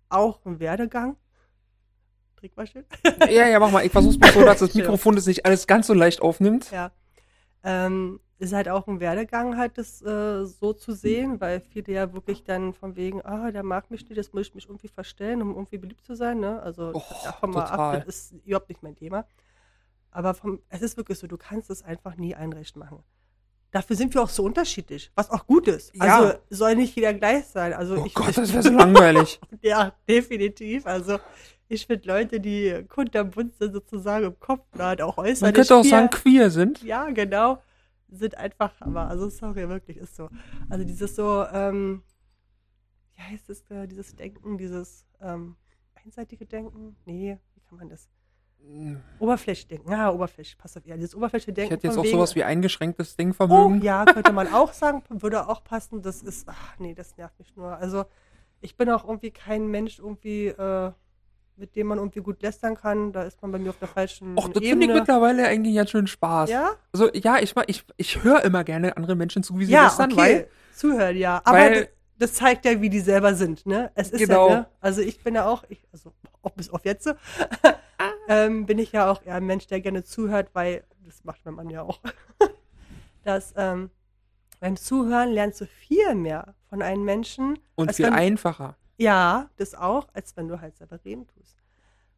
auch 0.10 0.40
ein 0.46 0.60
Werdegang. 0.60 1.18
Trink 2.38 2.58
mal 2.58 2.66
schön. 2.68 2.86
ja, 3.30 3.48
ja, 3.48 3.60
mach 3.60 3.72
mal. 3.72 3.86
Ich 3.86 3.92
versuch's 3.92 4.18
mal 4.18 4.32
so, 4.32 4.44
dass 4.44 4.60
das. 4.60 4.74
Mikrofon 4.76 5.16
das 5.16 5.28
nicht 5.28 5.46
alles 5.46 5.68
ganz 5.68 5.88
so 5.88 5.94
leicht 5.94 6.22
aufnimmt. 6.22 6.72
Ja. 6.72 6.92
Ähm, 7.64 8.20
ist 8.42 8.54
halt 8.54 8.68
auch 8.68 8.88
ein 8.88 9.00
Werdegang, 9.00 9.56
halt 9.58 9.78
das 9.78 10.02
äh, 10.02 10.46
so 10.46 10.74
zu 10.74 10.94
sehen, 10.94 11.40
weil 11.40 11.62
viele 11.62 11.94
ja 11.94 12.12
wirklich 12.14 12.44
dann 12.44 12.74
von 12.74 12.96
wegen, 12.96 13.22
ah, 13.24 13.52
der 13.52 13.64
mag 13.64 13.92
mich 13.92 14.08
nicht, 14.10 14.18
das 14.18 14.34
muss 14.34 14.48
ich 14.48 14.56
mich 14.56 14.66
irgendwie 14.68 14.88
verstellen, 14.88 15.42
um 15.42 15.52
irgendwie 15.52 15.78
beliebt 15.78 16.04
zu 16.04 16.16
sein, 16.16 16.40
ne? 16.40 16.62
Also 16.62 16.94
Och, 16.96 17.24
davon 17.24 17.52
mal 17.52 17.66
total. 17.66 17.98
ab, 17.98 18.04
das 18.06 18.16
ist 18.32 18.34
überhaupt 18.46 18.70
nicht 18.70 18.82
mein 18.84 18.96
Thema. 18.96 19.26
Aber 20.10 20.34
vom, 20.34 20.60
es 20.70 20.82
ist 20.82 20.98
wirklich 20.98 21.20
so, 21.20 21.28
du 21.28 21.38
kannst 21.38 21.70
es 21.70 21.84
einfach 21.84 22.16
nie 22.18 22.36
einrecht 22.36 22.76
machen. 22.76 23.04
Dafür 23.72 23.96
sind 23.96 24.14
wir 24.14 24.22
auch 24.22 24.30
so 24.30 24.44
unterschiedlich, 24.44 25.12
was 25.16 25.30
auch 25.30 25.46
gut 25.48 25.68
ist. 25.70 25.96
Ja. 25.96 26.20
Also 26.20 26.34
soll 26.50 26.76
nicht 26.76 26.94
jeder 26.96 27.14
gleich 27.14 27.46
sein. 27.46 27.74
Also 27.74 27.96
Oh 28.02 28.06
ich, 28.06 28.14
Gott, 28.14 28.30
ich, 28.30 28.36
das 28.36 28.52
wäre 28.52 28.64
so 28.64 28.72
langweilig. 28.72 29.40
ja, 29.62 29.94
definitiv. 30.10 30.86
Also 30.86 31.20
ich 31.70 31.86
finde 31.86 32.08
Leute, 32.10 32.42
die 32.42 32.84
kunterbunt 32.90 33.56
sind 33.56 33.72
sozusagen 33.72 34.26
im 34.26 34.40
Kopf, 34.42 34.66
auch 34.78 35.18
äußerlich. 35.18 35.42
Man 35.42 35.54
könnte 35.54 35.76
auch 35.76 35.84
viel- 35.84 35.92
sagen, 35.92 36.10
queer 36.10 36.50
sind. 36.50 36.84
ja, 36.84 37.10
genau. 37.12 37.62
Sind 38.12 38.38
einfach 38.38 38.80
Hammer. 38.82 39.08
Also 39.08 39.30
sorry, 39.30 39.68
wirklich 39.70 39.98
ist 39.98 40.16
so. 40.16 40.30
Also 40.70 40.84
dieses 40.84 41.16
so, 41.16 41.46
ähm, 41.52 42.04
wie 43.16 43.22
heißt 43.22 43.50
es, 43.50 43.62
äh, 43.72 43.88
dieses 43.88 44.16
Denken, 44.16 44.58
dieses 44.58 45.06
ähm, 45.22 45.56
einseitige 46.04 46.46
Denken? 46.46 46.96
Nee, 47.06 47.38
wie 47.56 47.62
kann 47.62 47.78
man 47.78 47.90
das? 47.90 48.10
Oberflächendenken. 49.20 49.92
Ja, 49.92 50.12
Oberfläche, 50.12 50.56
passt 50.58 50.78
auf. 50.78 50.86
Ja, 50.86 50.96
dieses 50.96 51.12
Ich 51.12 51.18
Oberflächendenken. 51.18 51.72
hätte 51.76 51.88
jetzt 51.88 51.98
auch 51.98 52.04
wegen- 52.04 52.12
sowas 52.18 52.36
wie 52.36 52.44
eingeschränktes 52.44 53.14
Oh, 53.14 53.18
Denkvermögen. 53.18 53.82
ja, 53.82 54.06
könnte 54.06 54.34
man 54.34 54.52
auch 54.54 54.74
sagen, 54.74 55.02
würde 55.10 55.48
auch 55.48 55.64
passen. 55.64 56.02
Das 56.02 56.22
ist, 56.22 56.48
ach 56.48 56.78
nee, 56.80 56.94
das 56.94 57.18
nervt 57.18 57.38
mich 57.40 57.56
nur. 57.56 57.76
Also 57.78 58.06
ich 58.60 58.78
bin 58.78 58.90
auch 58.92 59.04
irgendwie 59.08 59.32
kein 59.32 59.68
Mensch 59.68 59.98
irgendwie, 60.00 60.48
äh, 60.48 60.92
mit 61.62 61.76
dem 61.76 61.88
man 61.88 62.00
irgendwie 62.00 62.20
gut 62.20 62.42
lästern 62.42 62.76
kann. 62.76 63.14
Da 63.14 63.24
ist 63.24 63.42
man 63.42 63.52
bei 63.52 63.60
mir 63.60 63.70
auf 63.70 63.78
der 63.78 63.88
falschen 63.88 64.38
Och, 64.38 64.50
das 64.50 64.64
finde 64.64 64.88
ich 64.88 64.94
mittlerweile 64.94 65.48
eigentlich 65.48 65.76
ganz 65.76 65.92
schön 65.92 66.08
Spaß. 66.08 66.50
ja? 66.50 66.72
Also 66.92 67.10
ja, 67.14 67.38
ich, 67.40 67.54
ich, 67.68 67.86
ich 67.96 68.24
höre 68.24 68.44
immer 68.44 68.64
gerne 68.64 68.98
anderen 68.98 69.18
Menschen 69.18 69.44
zu, 69.44 69.58
wie 69.60 69.66
sie 69.66 69.72
ja, 69.72 69.86
lästern, 69.86 70.12
okay. 70.12 70.22
weil 70.22 70.48
Zuhören, 70.76 71.16
ja. 71.16 71.42
Aber 71.46 71.58
weil- 71.58 71.90
das 72.18 72.34
zeigt 72.34 72.66
ja, 72.66 72.82
wie 72.82 72.90
die 72.90 73.00
selber 73.00 73.34
sind, 73.34 73.66
ne? 73.66 73.92
Es 73.96 74.12
ist 74.12 74.20
Genau. 74.20 74.50
ja, 74.50 74.56
ne? 74.56 74.68
Also 74.80 75.02
ich 75.02 75.24
bin 75.24 75.34
ja 75.34 75.48
auch, 75.48 75.64
ich, 75.70 75.80
also 75.92 76.12
auch 76.44 76.52
bis 76.52 76.70
auf 76.70 76.86
jetzt, 76.86 77.04
so, 77.04 77.14
ähm, 78.28 78.66
bin 78.66 78.78
ich 78.78 78.92
ja 78.92 79.10
auch 79.10 79.24
eher 79.26 79.36
ein 79.36 79.46
Mensch, 79.46 79.66
der 79.68 79.82
gerne 79.82 80.04
zuhört, 80.04 80.50
weil 80.54 80.84
das 81.06 81.24
macht 81.24 81.42
mein 81.46 81.56
Mann 81.56 81.70
ja 81.70 81.82
auch. 81.82 82.00
dass 83.24 83.54
ähm, 83.58 83.90
beim 84.60 84.76
Zuhören 84.76 85.30
lernst 85.30 85.62
du 85.62 85.66
viel 85.66 86.14
mehr 86.16 86.56
von 86.70 86.82
einem 86.82 87.04
Menschen. 87.04 87.58
und 87.76 87.96
viel 87.96 88.06
wenn, 88.06 88.14
einfacher. 88.14 88.78
Ja, 89.02 89.50
das 89.58 89.74
auch, 89.74 90.10
als 90.14 90.38
wenn 90.38 90.48
du 90.48 90.62
halt 90.62 90.78
selber 90.78 91.00
reden 91.04 91.26
tust. 91.26 91.58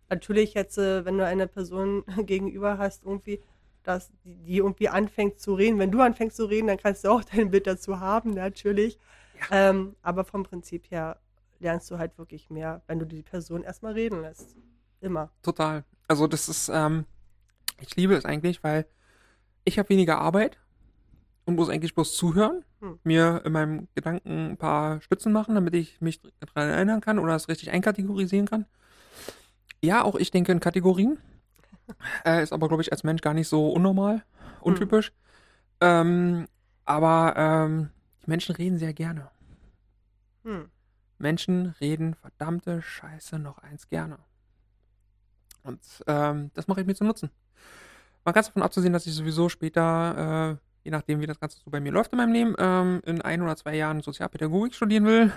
Natürlich 0.10 0.54
jetzt, 0.54 0.78
äh, 0.78 1.06
wenn 1.06 1.18
du 1.18 1.26
eine 1.26 1.48
Person 1.48 2.04
gegenüber 2.26 2.78
hast, 2.78 3.06
irgendwie, 3.06 3.40
dass 3.84 4.12
die, 4.26 4.36
die 4.36 4.58
irgendwie 4.58 4.90
anfängt 4.90 5.40
zu 5.40 5.54
reden, 5.54 5.80
wenn 5.80 5.92
du 5.92 6.02
anfängst 6.02 6.36
zu 6.36 6.44
reden, 6.44 6.68
dann 6.68 6.78
kannst 6.78 7.06
du 7.06 7.10
auch 7.10 7.24
dein 7.36 7.52
Bild 7.52 7.68
dazu 7.68 8.02
haben, 8.02 8.32
natürlich. 8.32 9.00
Ähm, 9.50 9.96
aber 10.02 10.26
vom 10.26 10.44
Prinzip 10.44 10.92
her 10.92 11.22
lernst 11.60 11.90
du 11.90 11.98
halt 11.98 12.18
wirklich 12.18 12.50
mehr, 12.50 12.82
wenn 12.88 13.00
du 13.00 13.06
die 13.06 13.24
Person 13.24 13.64
erstmal 13.64 13.94
reden 13.94 14.22
lässt. 14.22 14.58
Immer. 15.00 15.30
Total. 15.42 15.86
Also 16.10 16.28
das 16.28 16.50
ist, 16.50 16.68
ähm, 16.68 17.06
ich 17.80 17.96
liebe 17.96 18.14
es 18.14 18.26
eigentlich, 18.26 18.62
weil 18.62 18.86
ich 19.64 19.80
habe 19.80 19.88
weniger 19.88 20.20
Arbeit 20.20 20.60
und 21.46 21.56
muss 21.56 21.70
eigentlich 21.70 21.96
bloß 21.96 22.16
zuhören, 22.16 22.64
Hm. 22.80 23.00
mir 23.04 23.42
in 23.46 23.52
meinem 23.52 23.88
Gedanken 23.96 24.52
ein 24.52 24.58
paar 24.58 25.02
Stützen 25.02 25.32
machen, 25.32 25.56
damit 25.56 25.74
ich 25.74 26.02
mich 26.02 26.22
daran 26.40 26.70
erinnern 26.70 27.02
kann 27.02 27.20
oder 27.20 27.36
es 27.36 27.48
richtig 27.48 27.72
einkategorisieren 27.72 28.48
kann. 28.48 28.66
Ja, 29.82 30.04
auch 30.04 30.16
ich 30.16 30.32
denke 30.32 30.52
in 30.52 30.60
Kategorien. 30.60 31.18
Äh, 32.26 32.44
ist 32.44 32.54
aber, 32.54 32.68
glaube 32.68 32.84
ich, 32.84 32.92
als 32.92 33.04
Mensch 33.04 33.22
gar 33.22 33.34
nicht 33.34 33.48
so 33.48 33.70
unnormal, 33.70 34.24
untypisch. 34.62 35.12
Ähm, 35.82 36.48
aber 36.86 37.34
ähm, 37.36 37.90
die 38.24 38.30
Menschen 38.30 38.56
reden 38.56 38.78
sehr 38.78 38.94
gerne. 38.94 39.30
Hm. 40.44 40.70
Menschen 41.18 41.76
reden 41.80 42.16
verdammte 42.16 42.82
Scheiße 42.82 43.40
noch 43.40 43.60
eins 43.60 43.88
gerne. 43.88 44.18
Und 45.64 45.82
ähm, 46.08 46.52
das 46.54 46.68
mache 46.68 46.82
ich 46.82 46.88
mir 46.88 46.96
zu 46.96 47.06
nutzen. 47.06 47.30
Man 48.26 48.34
kann 48.34 48.44
davon 48.44 48.62
abzusehen, 48.62 48.94
dass 48.94 49.06
ich 49.06 49.14
sowieso 49.14 49.50
später, 49.50 50.52
äh, 50.52 50.58
je 50.84 50.92
nachdem 50.92 51.22
wie 51.22 51.28
das 51.28 51.40
Ganze 51.40 51.58
so 51.64 51.72
bei 51.72 51.80
mir 51.80 51.92
läuft 51.92 52.12
in 52.12 52.18
meinem 52.18 52.34
Leben, 52.34 52.56
ähm, 52.58 53.02
in 53.06 53.22
ein 53.22 53.42
oder 53.42 53.56
zwei 53.56 53.76
Jahren 53.76 54.02
Sozialpädagogik 54.02 54.76
studieren 54.76 55.06
will. 55.06 55.32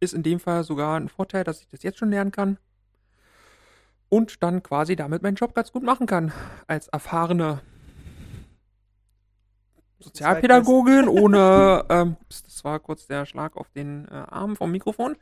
Ist 0.00 0.14
in 0.14 0.22
dem 0.22 0.40
Fall 0.40 0.64
sogar 0.64 0.98
ein 0.98 1.08
Vorteil, 1.08 1.44
dass 1.44 1.60
ich 1.60 1.68
das 1.68 1.82
jetzt 1.82 1.98
schon 1.98 2.10
lernen 2.10 2.30
kann. 2.30 2.58
Und 4.08 4.42
dann 4.42 4.62
quasi 4.62 4.96
damit 4.96 5.22
meinen 5.22 5.36
Job 5.36 5.54
ganz 5.54 5.70
gut 5.70 5.82
machen 5.82 6.06
kann. 6.06 6.32
Als 6.66 6.88
erfahrene 6.88 7.60
Sozialpädagogin 10.00 11.08
ohne, 11.08 11.84
ähm, 11.90 12.16
ups, 12.22 12.42
das 12.42 12.64
war 12.64 12.80
kurz 12.80 13.06
der 13.06 13.26
Schlag 13.26 13.56
auf 13.56 13.68
den 13.70 14.08
äh, 14.08 14.14
Arm 14.14 14.56
vom 14.56 14.72
Mikrofon, 14.72 15.16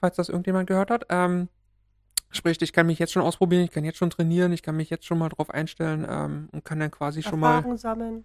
falls 0.00 0.16
das 0.16 0.28
irgendjemand 0.28 0.68
gehört 0.68 0.90
hat. 0.90 1.06
Ähm, 1.08 1.48
sprich, 2.30 2.62
ich 2.62 2.72
kann 2.72 2.86
mich 2.86 3.00
jetzt 3.00 3.12
schon 3.12 3.22
ausprobieren, 3.22 3.64
ich 3.64 3.72
kann 3.72 3.84
jetzt 3.84 3.98
schon 3.98 4.10
trainieren, 4.10 4.52
ich 4.52 4.62
kann 4.62 4.76
mich 4.76 4.88
jetzt 4.88 5.04
schon 5.04 5.18
mal 5.18 5.28
drauf 5.28 5.50
einstellen 5.50 6.06
ähm, 6.08 6.48
und 6.52 6.64
kann 6.64 6.78
dann 6.78 6.92
quasi 6.92 7.22
schon 7.24 7.40
mal, 7.40 7.56
Erfahrung 7.56 7.76
sammeln. 7.76 8.24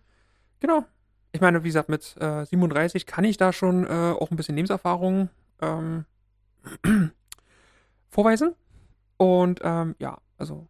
Genau. 0.63 0.85
Ich 1.33 1.41
meine, 1.41 1.63
wie 1.63 1.67
gesagt, 1.67 1.89
mit 1.89 2.15
äh, 2.19 2.45
37 2.45 3.05
kann 3.05 3.25
ich 3.25 3.37
da 3.37 3.51
schon 3.51 3.85
äh, 3.85 4.15
auch 4.17 4.31
ein 4.31 4.37
bisschen 4.37 4.55
Lebenserfahrung 4.55 5.29
ähm, 5.61 6.05
vorweisen. 8.09 8.55
Und 9.17 9.59
ähm, 9.63 9.95
ja, 9.99 10.19
also 10.37 10.67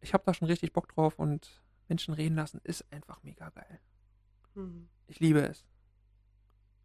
ich 0.00 0.12
habe 0.12 0.24
da 0.26 0.34
schon 0.34 0.48
richtig 0.48 0.72
Bock 0.72 0.88
drauf 0.88 1.18
und 1.18 1.62
Menschen 1.88 2.14
reden 2.14 2.36
lassen 2.36 2.60
ist 2.64 2.84
einfach 2.92 3.22
mega 3.22 3.48
geil. 3.50 3.80
Hm. 4.54 4.88
Ich 5.06 5.20
liebe 5.20 5.40
es. 5.40 5.64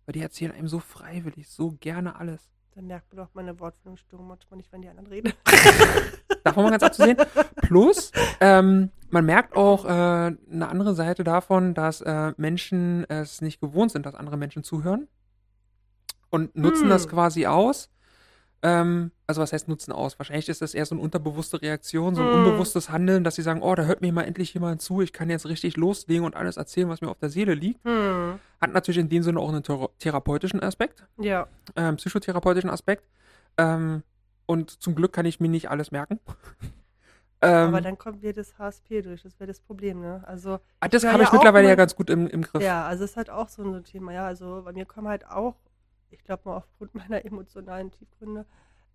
Weil 0.05 0.13
die 0.13 0.21
erzählen 0.21 0.53
einem 0.53 0.67
so 0.67 0.79
freiwillig, 0.79 1.49
so 1.49 1.71
gerne 1.71 2.15
alles. 2.15 2.49
Dann 2.75 2.87
merkt 2.87 3.13
man 3.13 3.25
doch 3.25 3.33
meine 3.33 3.59
Wortfindungsstörung 3.59 4.27
manchmal 4.27 4.57
nicht, 4.57 4.71
wenn 4.71 4.81
die 4.81 4.89
anderen 4.89 5.07
reden. 5.07 5.33
Davon 6.43 6.63
mal 6.63 6.69
ganz 6.69 6.83
abzusehen. 6.83 7.17
Plus, 7.63 8.11
ähm, 8.39 8.91
man 9.09 9.25
merkt 9.25 9.55
auch 9.55 9.85
äh, 9.85 9.87
eine 9.89 10.67
andere 10.69 10.93
Seite 10.95 11.23
davon, 11.23 11.73
dass 11.73 12.01
äh, 12.01 12.33
Menschen 12.37 13.03
es 13.09 13.41
nicht 13.41 13.61
gewohnt 13.61 13.91
sind, 13.91 14.05
dass 14.05 14.15
andere 14.15 14.37
Menschen 14.37 14.63
zuhören. 14.63 15.07
Und 16.29 16.55
nutzen 16.55 16.83
Hm. 16.83 16.89
das 16.89 17.07
quasi 17.07 17.45
aus. 17.45 17.89
Ähm, 18.63 19.11
also 19.27 19.39
was 19.41 19.53
heißt 19.53 19.67
nutzen 19.67 19.91
aus? 19.91 20.17
Wahrscheinlich 20.19 20.49
ist 20.49 20.61
das 20.61 20.73
eher 20.73 20.85
so 20.85 20.95
eine 20.95 21.01
unterbewusste 21.03 21.61
Reaktion, 21.61 22.15
so 22.15 22.21
ein 22.21 22.27
Hm. 22.33 22.43
unbewusstes 22.45 22.89
Handeln, 22.89 23.23
dass 23.23 23.35
sie 23.35 23.43
sagen, 23.43 23.61
oh, 23.61 23.75
da 23.75 23.83
hört 23.83 24.01
mir 24.01 24.11
mal 24.11 24.23
endlich 24.23 24.53
jemand 24.53 24.81
zu, 24.81 25.01
ich 25.01 25.13
kann 25.13 25.29
jetzt 25.29 25.45
richtig 25.45 25.77
loslegen 25.77 26.25
und 26.25 26.35
alles 26.35 26.57
erzählen, 26.57 26.89
was 26.89 26.99
mir 27.01 27.09
auf 27.09 27.19
der 27.19 27.29
Seele 27.29 27.53
liegt. 27.53 27.85
Hm. 27.85 28.39
Hat 28.59 28.73
natürlich 28.73 28.97
in 28.97 29.09
dem 29.09 29.23
Sinne 29.23 29.39
auch 29.39 29.49
einen 29.49 29.61
thera- 29.63 29.89
therapeutischen 29.99 30.61
Aspekt. 30.61 31.05
Ja. 31.19 31.47
ähm, 31.75 31.95
psychotherapeutischen 31.97 32.69
Aspekt. 32.69 33.03
Ähm, 33.57 34.03
und 34.47 34.71
zum 34.71 34.95
Glück 34.95 35.13
kann 35.13 35.25
ich 35.25 35.39
mir 35.39 35.49
nicht 35.49 35.69
alles 35.69 35.91
merken. 35.91 36.19
Ähm, 37.41 37.69
Aber 37.69 37.81
dann 37.81 37.97
kommt 37.97 38.21
wieder 38.21 38.33
das 38.33 38.57
HSP 38.57 39.01
durch, 39.01 39.23
das 39.23 39.39
wäre 39.39 39.47
das 39.47 39.59
Problem, 39.59 40.01
ne? 40.01 40.23
Also, 40.25 40.59
ah, 40.79 40.87
das 40.87 41.03
habe 41.05 41.19
ja 41.19 41.27
ich 41.27 41.31
mittlerweile 41.33 41.67
ja 41.67 41.75
ganz 41.75 41.95
gut 41.95 42.09
im, 42.09 42.27
im 42.27 42.41
Griff. 42.41 42.63
ja, 42.63 42.85
also 42.85 43.03
es 43.03 43.11
ist 43.11 43.17
halt 43.17 43.29
auch 43.29 43.49
so 43.49 43.63
ein 43.63 43.83
Thema, 43.83 44.13
ja. 44.13 44.25
Also 44.25 44.61
bei 44.63 44.73
mir 44.73 44.85
kommen 44.85 45.07
halt 45.07 45.27
auch, 45.29 45.55
ich 46.09 46.23
glaube 46.23 46.43
mal 46.45 46.57
aufgrund 46.57 46.95
meiner 46.95 47.23
emotionalen 47.25 47.91
Tiefgründe, 47.91 48.45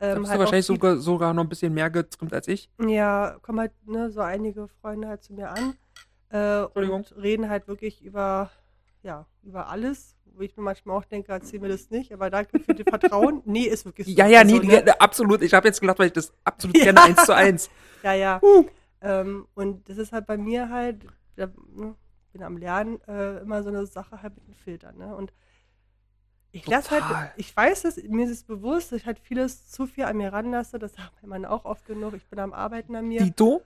Ähm, 0.00 0.18
bist 0.18 0.30
halt 0.30 0.38
du 0.38 0.40
wahrscheinlich 0.40 0.66
viel- 0.66 0.74
sogar, 0.76 0.96
sogar 0.96 1.34
noch 1.34 1.44
ein 1.44 1.48
bisschen 1.48 1.72
mehr 1.74 1.90
getrimmt 1.90 2.32
als 2.34 2.48
ich. 2.48 2.68
Ja, 2.80 3.36
kommen 3.42 3.60
halt 3.60 3.72
ne, 3.86 4.10
so 4.10 4.20
einige 4.20 4.66
Freunde 4.68 5.06
halt 5.08 5.22
zu 5.22 5.32
mir 5.34 5.50
an 5.50 5.74
äh, 6.30 6.62
und 6.64 7.14
reden 7.16 7.48
halt 7.48 7.68
wirklich 7.68 8.02
über, 8.02 8.50
ja, 9.02 9.26
über 9.42 9.68
alles, 9.68 10.16
wo 10.36 10.42
ich 10.42 10.56
mir 10.56 10.62
manchmal 10.62 10.96
auch 10.96 11.04
denke, 11.04 11.32
erzähl 11.32 11.60
mir 11.60 11.68
das 11.68 11.90
nicht, 11.90 12.12
aber 12.12 12.30
danke 12.30 12.58
für 12.58 12.74
das 12.74 12.84
Vertrauen. 12.88 13.42
Nee, 13.46 13.64
ist 13.64 13.84
wirklich 13.84 14.06
so. 14.06 14.12
Ja, 14.14 14.26
ja, 14.26 14.44
nee, 14.44 14.58
ne? 14.58 14.82
nee, 14.84 14.90
absolut. 14.98 15.42
Ich 15.42 15.54
habe 15.54 15.68
jetzt 15.68 15.80
gedacht, 15.80 15.98
weil 15.98 16.06
ich 16.06 16.12
das 16.12 16.32
absolut 16.44 16.76
Ja. 16.84 16.92
eins 16.94 17.24
zu 17.24 17.34
eins. 17.34 17.70
Ja, 18.02 18.14
ja. 18.14 18.40
Uh. 18.42 18.66
Ähm, 19.00 19.46
und 19.54 19.88
das 19.88 19.98
ist 19.98 20.12
halt 20.12 20.26
bei 20.26 20.36
mir 20.36 20.68
halt, 20.68 21.04
da, 21.36 21.48
ne, 21.74 21.94
bin 22.32 22.42
am 22.42 22.56
Lernen, 22.56 23.00
äh, 23.06 23.38
immer 23.40 23.62
so 23.62 23.68
eine 23.68 23.86
Sache 23.86 24.22
halt 24.22 24.34
mit 24.36 24.46
dem 24.46 24.54
Filter, 24.54 24.92
ne? 24.92 25.14
Und 25.14 25.32
ich 26.54 26.66
lasse 26.66 26.90
halt, 26.90 27.32
ich 27.36 27.56
weiß 27.56 27.84
es, 27.86 27.96
mir 28.04 28.26
ist 28.26 28.30
es 28.30 28.44
bewusst, 28.44 28.92
dass 28.92 29.00
ich 29.00 29.06
halt 29.06 29.18
vieles 29.18 29.68
zu 29.68 29.86
viel 29.86 30.04
an 30.04 30.18
mir 30.18 30.32
ranlasse, 30.32 30.78
das 30.78 30.92
sagt 30.92 31.12
mein 31.22 31.30
Mann 31.30 31.44
auch 31.46 31.64
oft 31.64 31.86
genug, 31.86 32.12
ich 32.14 32.26
bin 32.26 32.38
am 32.38 32.52
Arbeiten 32.52 32.94
an 32.94 33.08
mir. 33.08 33.22
Dito? 33.22 33.62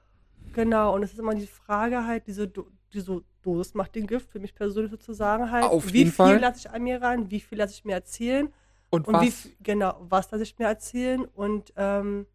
Genau, 0.52 0.94
und 0.94 1.02
es 1.02 1.12
ist 1.12 1.18
immer 1.18 1.34
die 1.34 1.48
Frage 1.48 2.06
halt, 2.06 2.28
diese, 2.28 2.46
Do 2.46 2.68
diese 2.92 3.22
Dosis 3.46 3.74
macht 3.74 3.94
den 3.94 4.06
Gift, 4.06 4.30
für 4.30 4.40
mich 4.40 4.54
persönlich 4.54 4.90
sozusagen 4.90 5.50
halt. 5.50 5.64
Auf 5.64 5.92
wie 5.92 5.98
jeden 5.98 6.10
viel 6.10 6.16
Fall. 6.16 6.40
lasse 6.40 6.58
ich 6.60 6.70
an 6.70 6.82
mir 6.82 7.00
ran, 7.00 7.30
wie 7.30 7.40
viel 7.40 7.58
lasse 7.58 7.74
ich 7.74 7.84
mir 7.84 7.92
erzählen 7.94 8.52
Und, 8.90 9.06
und 9.06 9.14
was? 9.14 9.22
wie 9.22 9.56
genau, 9.60 9.96
was 10.00 10.30
lasse 10.30 10.42
ich 10.42 10.58
mir 10.58 10.66
erzählen 10.66 11.24
und 11.24 11.72
ähm, 11.76 12.26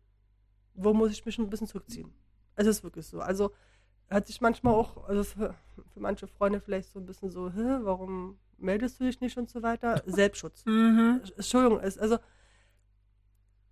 wo 0.73 0.93
muss 0.93 1.11
ich 1.11 1.25
mich 1.25 1.37
ein 1.37 1.49
bisschen 1.49 1.67
zurückziehen. 1.67 2.11
Es 2.55 2.65
ist 2.65 2.83
wirklich 2.83 3.05
so. 3.05 3.19
Also 3.19 3.51
hat 4.09 4.27
sich 4.27 4.41
manchmal 4.41 4.73
auch, 4.73 5.07
also 5.07 5.23
für, 5.23 5.55
für 5.93 5.99
manche 5.99 6.27
Freunde 6.27 6.59
vielleicht 6.59 6.89
so 6.91 6.99
ein 6.99 7.05
bisschen 7.05 7.29
so, 7.29 7.51
Hä, 7.51 7.79
warum 7.81 8.37
meldest 8.57 8.99
du 8.99 9.03
dich 9.05 9.19
nicht 9.21 9.37
und 9.37 9.49
so 9.49 9.61
weiter. 9.61 10.01
Selbstschutz. 10.05 10.63
Mhm. 10.65 11.21
Entschuldigung, 11.35 11.79
es, 11.79 11.97
also 11.97 12.17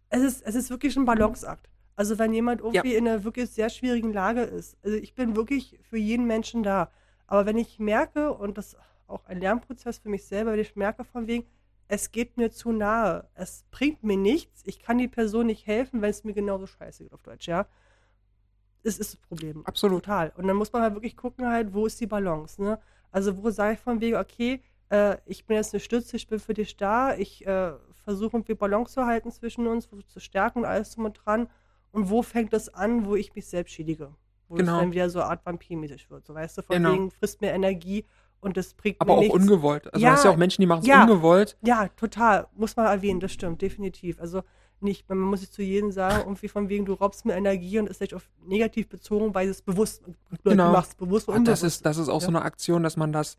es 0.10 0.22
ist, 0.22 0.42
es 0.46 0.56
ist 0.56 0.70
wirklich 0.70 0.96
ein 0.98 1.06
Balanceakt. 1.06 1.70
Also 1.96 2.18
wenn 2.18 2.34
jemand 2.34 2.62
irgendwie 2.62 2.96
in 2.96 3.08
einer 3.08 3.24
wirklich 3.24 3.50
sehr 3.50 3.70
schwierigen 3.70 4.14
Lage 4.14 4.42
ist, 4.42 4.78
also 4.84 4.96
ich 4.96 5.14
bin 5.16 5.36
wirklich 5.36 5.78
für 5.90 5.98
jeden 5.98 6.26
Menschen 6.26 6.64
da. 6.64 6.92
Aber 7.30 7.46
wenn 7.46 7.58
ich 7.58 7.78
merke, 7.78 8.34
und 8.34 8.58
das 8.58 8.74
ist 8.74 8.80
auch 9.08 9.24
ein 9.28 9.40
Lernprozess 9.40 10.00
für 10.00 10.10
mich 10.10 10.26
selber, 10.26 10.54
wenn 10.54 10.60
ich 10.60 10.76
merke 10.76 11.04
von 11.04 11.28
wegen, 11.28 11.46
es 11.88 12.12
geht 12.12 12.38
mir 12.38 12.50
zu 12.50 12.72
nahe, 12.72 13.28
es 13.36 13.66
bringt 13.70 14.04
mir 14.04 14.18
nichts, 14.18 14.64
ich 14.66 14.80
kann 14.80 14.98
die 14.98 15.08
Person 15.08 15.46
nicht 15.46 15.68
helfen, 15.68 16.02
wenn 16.02 16.10
es 16.10 16.24
mir 16.24 16.34
genauso 16.34 16.66
scheiße 16.66 17.04
geht 17.04 17.14
auf 17.14 17.22
Deutsch, 17.22 17.48
ja. 17.48 17.68
Es 18.82 18.98
ist 18.98 19.14
das 19.14 19.22
Problem. 19.22 19.64
Absolut. 19.68 20.06
Total. 20.06 20.34
Und 20.38 20.48
dann 20.48 20.56
muss 20.56 20.74
man 20.74 20.82
halt 20.82 20.96
wirklich 20.96 21.16
gucken, 21.16 21.48
halt, 21.48 21.72
wo 21.72 21.86
ist 21.86 22.02
die 22.02 22.08
Balance, 22.08 22.60
ne? 22.62 22.80
Also 23.12 23.44
wo 23.44 23.52
sage 23.52 23.74
ich 23.74 23.80
von 23.80 24.02
wegen, 24.02 24.16
okay, 24.16 24.64
äh, 24.90 25.18
ich 25.26 25.46
bin 25.46 25.58
jetzt 25.58 25.74
eine 25.74 25.82
Stütze, 25.82 26.16
ich 26.16 26.28
bin 26.28 26.40
für 26.40 26.56
dich 26.56 26.78
da, 26.78 27.16
ich 27.16 27.46
äh, 27.46 27.74
versuche 28.04 28.38
irgendwie 28.38 28.56
Balance 28.56 28.94
zu 28.94 29.06
halten 29.06 29.32
zwischen 29.32 29.68
uns, 29.68 29.88
zu 30.08 30.20
stärken 30.20 30.60
und 30.60 30.66
alles 30.66 30.96
drum 30.96 31.06
und 31.06 31.22
dran. 31.24 31.48
Und 31.92 32.10
wo 32.10 32.24
fängt 32.24 32.54
das 32.54 32.70
an, 32.70 33.06
wo 33.06 33.16
ich 33.16 33.36
mich 33.36 33.48
selbst 33.48 33.74
schädige? 33.74 34.16
Wo 34.50 34.56
Genau. 34.56 34.74
es 34.74 34.80
dann 34.82 34.92
wieder 34.92 35.10
so 35.10 35.20
eine 35.22 35.30
Art 35.30 35.46
Vampirmäßig 35.46 36.10
wird, 36.10 36.26
so 36.26 36.34
weißt 36.34 36.58
du, 36.58 36.62
von 36.64 36.76
Genau. 36.76 36.92
wegen 36.94 37.12
frisst 37.12 37.40
mir 37.40 37.52
Energie 37.54 38.04
und 38.42 38.58
das 38.58 38.74
bringt 38.74 39.00
Aber 39.00 39.14
mir 39.14 39.18
auch 39.18 39.22
nichts. 39.22 39.36
ungewollt. 39.36 39.94
Also 39.94 40.04
Ja. 40.04 40.10
du 40.12 40.16
hast 40.18 40.26
ja 40.26 40.32
auch 40.32 40.38
Menschen, 40.38 40.62
die 40.62 40.66
machen 40.68 40.82
es 40.82 40.88
Ja. 40.88 41.04
ungewollt. 41.04 41.56
Ja, 41.62 41.88
total. 41.90 42.48
Muss 42.56 42.76
man 42.76 42.88
erwähnen, 42.88 43.20
das 43.20 43.32
stimmt, 43.32 43.62
definitiv. 43.62 44.20
Also 44.20 44.42
nicht, 44.82 45.08
man 45.10 45.20
muss 45.20 45.42
sich 45.42 45.52
zu 45.52 45.62
jedem 45.62 45.92
sagen, 45.92 46.22
irgendwie 46.22 46.48
von 46.48 46.68
wegen, 46.70 46.86
du 46.86 46.94
raubst 46.94 47.26
mir 47.26 47.34
Energie 47.36 47.80
und 47.80 47.88
ist 47.90 48.02
nicht 48.02 48.14
auf 48.16 48.28
negativ 48.46 48.88
bezogen, 48.90 49.36
weil 49.36 49.50
es 49.50 49.62
bewusst, 49.62 50.02
Genau. 50.44 50.68
du 50.68 50.72
machst 50.72 50.92
es 50.92 50.96
bewusst 50.96 51.28
und 51.28 51.48
das 51.48 51.64
ist, 51.64 51.86
das 51.86 51.98
ist 51.98 52.10
auch 52.10 52.22
Ja. 52.22 52.26
so 52.26 52.28
eine 52.30 52.42
Aktion, 52.42 52.82
dass 52.82 52.98
man 52.98 53.12
das 53.12 53.38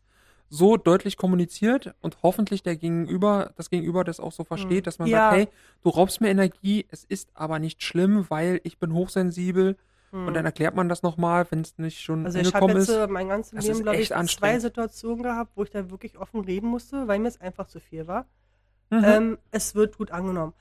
so 0.53 0.77
deutlich 0.77 1.17
kommuniziert 1.17 1.95
und 2.01 2.17
hoffentlich 2.23 2.61
der 2.61 2.75
Gegenüber, 2.75 3.51
das 3.55 3.69
Gegenüber 3.69 4.03
das 4.03 4.19
auch 4.19 4.33
so 4.33 4.43
versteht, 4.43 4.81
Mhm. 4.81 4.83
dass 4.83 4.99
man 4.99 5.07
Ja. 5.07 5.17
sagt, 5.31 5.35
hey, 5.35 5.47
du 5.83 5.89
raubst 5.89 6.21
mir 6.21 6.29
Energie, 6.29 6.85
es 6.89 7.03
ist 7.05 7.29
aber 7.33 7.57
nicht 7.57 7.81
schlimm, 7.83 8.25
weil 8.29 8.59
ich 8.63 8.77
bin 8.77 8.93
hochsensibel 8.93 9.77
und 10.11 10.33
dann 10.33 10.45
erklärt 10.45 10.75
man 10.75 10.89
das 10.89 11.03
nochmal, 11.03 11.45
wenn 11.51 11.61
es 11.61 11.77
nicht 11.77 12.01
schon 12.01 12.19
Hm. 12.19 12.25
Also 12.25 12.39
ich 12.39 12.47
habe 12.47 12.57
angekommen 12.65 12.79
jetzt 12.81 12.89
ist. 12.89 12.95
äh, 12.95 13.07
mein 13.07 13.29
ganzes 13.29 13.53
Das 13.53 13.65
Leben, 13.67 13.83
glaube 13.83 13.97
ich, 13.99 14.09
zwei. 14.09 14.59
Situationen 14.59 15.23
gehabt, 15.23 15.51
wo 15.55 15.63
ich 15.63 15.69
da 15.69 15.89
wirklich 15.89 16.17
offen 16.17 16.41
reden 16.41 16.67
musste, 16.67 17.07
weil 17.07 17.19
mir 17.19 17.27
es 17.29 17.39
einfach 17.39 17.67
zu 17.67 17.79
viel 17.79 18.07
war. 18.07 18.25
Mhm. 18.89 19.03
Ähm, 19.05 19.37
es 19.51 19.73
wird 19.73 19.97
gut 19.97 20.11
angenommen. 20.11 20.53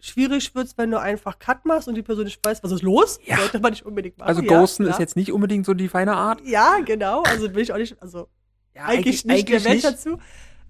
Schwierig 0.00 0.54
wird 0.54 0.66
es, 0.66 0.78
wenn 0.78 0.90
du 0.90 1.00
einfach 1.00 1.38
Cut 1.38 1.64
machst 1.66 1.88
und 1.88 1.94
die 1.94 2.02
Person 2.02 2.24
nicht 2.24 2.44
weiß, 2.44 2.62
was 2.62 2.72
ist 2.72 2.82
los. 2.82 3.18
Ja. 3.24 3.36
Sollte 3.38 3.58
man 3.60 3.72
nicht 3.72 3.84
unbedingt 3.84 4.18
machen. 4.18 4.28
also 4.28 4.42
ja, 4.42 4.48
Ghosten 4.48 4.84
ja. 4.84 4.90
ist 4.90 4.98
jetzt 4.98 5.16
nicht 5.16 5.32
unbedingt 5.32 5.66
so 5.66 5.74
die 5.74 5.88
feine 5.88 6.14
Art. 6.14 6.40
Ja, 6.44 6.78
genau. 6.84 7.22
Also 7.22 7.54
will 7.54 7.62
ich 7.62 7.72
auch 7.72 7.78
nicht, 7.78 8.00
also 8.02 8.28
Ja, 8.74 8.84
eigentlich, 8.86 9.24
nicht 9.24 9.48
der 9.48 9.56
eigentlich 9.56 9.64
Welt 9.64 9.74
nicht. 9.74 9.84
dazu. 9.86 10.18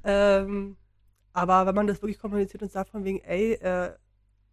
Ähm, 0.05 0.77
aber 1.33 1.67
wenn 1.67 1.75
man 1.75 1.87
das 1.87 2.01
wirklich 2.03 2.19
kommuniziert 2.19 2.63
und 2.63 2.73
sagt 2.73 2.91
von 2.91 3.05
wegen, 3.05 3.21
ey, 3.21 3.53
äh, 3.55 3.91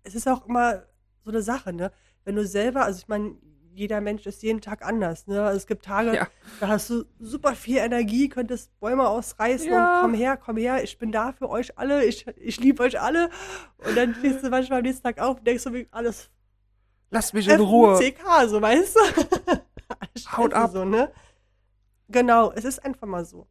es 0.04 0.14
ist 0.16 0.28
auch 0.28 0.46
immer 0.48 0.84
so 1.24 1.32
eine 1.32 1.42
Sache, 1.42 1.74
ne? 1.74 1.92
Wenn 2.24 2.36
du 2.36 2.46
selber, 2.46 2.84
also 2.86 3.00
ich 3.00 3.08
meine, 3.08 3.36
jeder 3.78 4.02
Mensch 4.02 4.26
ist 4.26 4.42
jeden 4.44 4.60
Tag 4.62 4.84
anders, 4.84 5.28
ne? 5.28 5.44
Also 5.44 5.58
es 5.58 5.68
gibt 5.68 5.86
Tage, 5.86 6.16
Ja. 6.16 6.28
da 6.60 6.68
hast 6.70 6.90
du 6.90 7.06
super 7.20 7.54
viel 7.56 7.78
Energie, 7.78 8.28
könntest 8.28 8.78
Bäume 8.80 9.08
ausreißen 9.08 9.70
Ja. 9.72 9.96
und 9.98 10.02
komm 10.02 10.14
her, 10.16 10.36
komm 10.38 10.58
her, 10.58 10.84
ich 10.84 10.98
bin 10.98 11.12
da 11.12 11.32
für 11.32 11.50
euch 11.50 11.78
alle, 11.78 12.04
ich, 12.06 12.26
ich 12.38 12.60
liebe 12.60 12.82
euch 12.84 13.00
alle. 13.00 13.30
Und 13.78 13.96
dann 13.96 14.16
stehst 14.16 14.44
du 14.44 14.50
manchmal 14.50 14.80
am 14.80 14.84
nächsten 14.84 15.04
Tag 15.04 15.20
auf 15.20 15.38
und 15.38 15.48
denkst 15.48 15.64
so, 15.64 15.74
wie 15.74 15.88
alles 15.92 16.30
Lass 17.10 17.32
mich 17.32 17.48
in 17.48 17.60
Ruhe. 17.62 17.96
FUCK, 17.96 18.20
so 18.48 18.62
weißt 18.62 18.96
du? 18.98 20.32
Haut 20.38 20.54
ab. 20.54 20.72
So, 20.74 20.84
ne? 20.84 21.12
Genau, 22.10 22.52
es 22.52 22.66
ist 22.66 22.84
einfach 22.84 23.08
mal 23.08 23.24
so. 23.26 23.48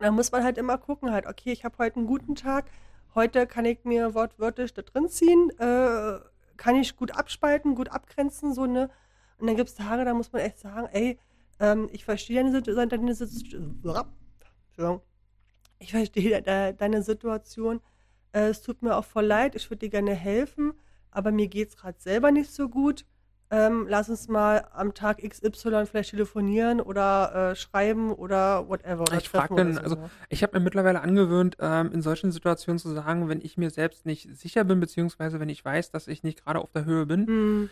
Da 0.00 0.10
muss 0.10 0.32
man 0.32 0.42
halt 0.44 0.58
immer 0.58 0.76
gucken, 0.76 1.10
halt, 1.12 1.26
okay, 1.26 1.52
ich 1.52 1.64
habe 1.64 1.78
heute 1.78 1.96
einen 1.96 2.06
guten 2.06 2.34
Tag, 2.34 2.66
heute 3.14 3.46
kann 3.46 3.64
ich 3.64 3.84
mir 3.84 4.14
wortwörtlich 4.14 4.74
da 4.74 4.82
drin 4.82 5.08
ziehen, 5.08 5.50
äh, 5.58 6.18
kann 6.56 6.76
ich 6.76 6.96
gut 6.96 7.16
abspalten, 7.16 7.74
gut 7.74 7.88
abgrenzen, 7.90 8.52
so, 8.52 8.66
ne? 8.66 8.90
Und 9.44 9.48
dann 9.48 9.56
gibt 9.56 9.68
es 9.68 9.74
Tage, 9.74 10.06
da 10.06 10.14
muss 10.14 10.32
man 10.32 10.40
echt 10.40 10.58
sagen, 10.58 10.88
ey, 10.92 11.18
ähm, 11.60 11.90
ich 11.92 12.02
verstehe 12.06 12.36
deine, 12.42 12.50
Situ- 12.50 12.74
deine 12.74 13.14
Situation, 13.14 15.00
ich 15.78 15.90
verstehe 15.90 16.40
de 16.40 16.72
deine 16.72 17.02
Situation, 17.02 17.82
äh, 18.32 18.48
es 18.48 18.62
tut 18.62 18.80
mir 18.82 18.96
auch 18.96 19.04
voll 19.04 19.26
leid, 19.26 19.54
ich 19.54 19.68
würde 19.68 19.80
dir 19.80 19.90
gerne 19.90 20.14
helfen, 20.14 20.72
aber 21.10 21.30
mir 21.30 21.46
geht 21.48 21.68
es 21.68 21.76
gerade 21.76 22.00
selber 22.00 22.30
nicht 22.30 22.54
so 22.54 22.70
gut. 22.70 23.04
Ähm, 23.50 23.84
lass 23.86 24.08
uns 24.08 24.28
mal 24.28 24.66
am 24.72 24.94
Tag 24.94 25.22
XY 25.22 25.84
vielleicht 25.84 26.08
telefonieren 26.12 26.80
oder 26.80 27.50
äh, 27.50 27.54
schreiben 27.54 28.12
oder 28.14 28.66
whatever. 28.70 29.02
Oder 29.02 29.18
Ich 29.18 29.28
frage 29.28 29.54
dann, 29.56 29.76
also 29.76 29.96
so. 29.96 30.10
ich 30.30 30.42
habe 30.42 30.58
mir 30.58 30.64
mittlerweile 30.64 31.02
angewöhnt, 31.02 31.58
ähm, 31.60 31.92
in 31.92 32.00
solchen 32.00 32.32
Situationen 32.32 32.78
zu 32.78 32.88
sagen, 32.94 33.28
wenn 33.28 33.42
ich 33.42 33.58
mir 33.58 33.68
selbst 33.68 34.06
nicht 34.06 34.34
sicher 34.38 34.64
bin, 34.64 34.80
beziehungsweise 34.80 35.38
wenn 35.38 35.50
ich 35.50 35.62
weiß, 35.62 35.90
dass 35.90 36.08
ich 36.08 36.22
nicht 36.22 36.42
gerade 36.42 36.60
auf 36.60 36.72
der 36.72 36.86
Höhe 36.86 37.04
bin, 37.04 37.26
Hm, 37.26 37.70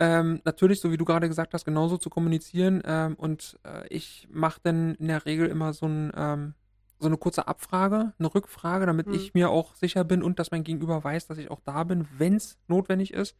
ähm, 0.00 0.40
natürlich, 0.44 0.80
so 0.80 0.90
wie 0.90 0.96
du 0.96 1.04
gerade 1.04 1.28
gesagt 1.28 1.54
hast, 1.54 1.64
genauso 1.64 1.96
zu 1.96 2.10
kommunizieren. 2.10 2.82
Ähm, 2.84 3.14
und 3.14 3.58
äh, 3.64 3.86
ich 3.88 4.28
mache 4.30 4.60
dann 4.62 4.94
in 4.96 5.08
der 5.08 5.24
Regel 5.26 5.46
immer 5.48 5.72
so, 5.72 5.86
ein, 5.86 6.12
ähm, 6.16 6.54
so 6.98 7.06
eine 7.08 7.16
kurze 7.16 7.46
Abfrage, 7.48 8.12
eine 8.18 8.34
Rückfrage, 8.34 8.86
damit 8.86 9.06
Hm. 9.06 9.14
ich 9.14 9.34
mir 9.34 9.50
auch 9.50 9.74
sicher 9.74 10.04
bin 10.04 10.22
und 10.22 10.38
dass 10.38 10.50
mein 10.50 10.64
Gegenüber 10.64 11.02
weiß, 11.02 11.26
dass 11.26 11.38
ich 11.38 11.50
auch 11.50 11.60
da 11.64 11.84
bin, 11.84 12.06
wenn 12.18 12.36
es 12.36 12.58
notwendig 12.68 13.12
ist. 13.12 13.36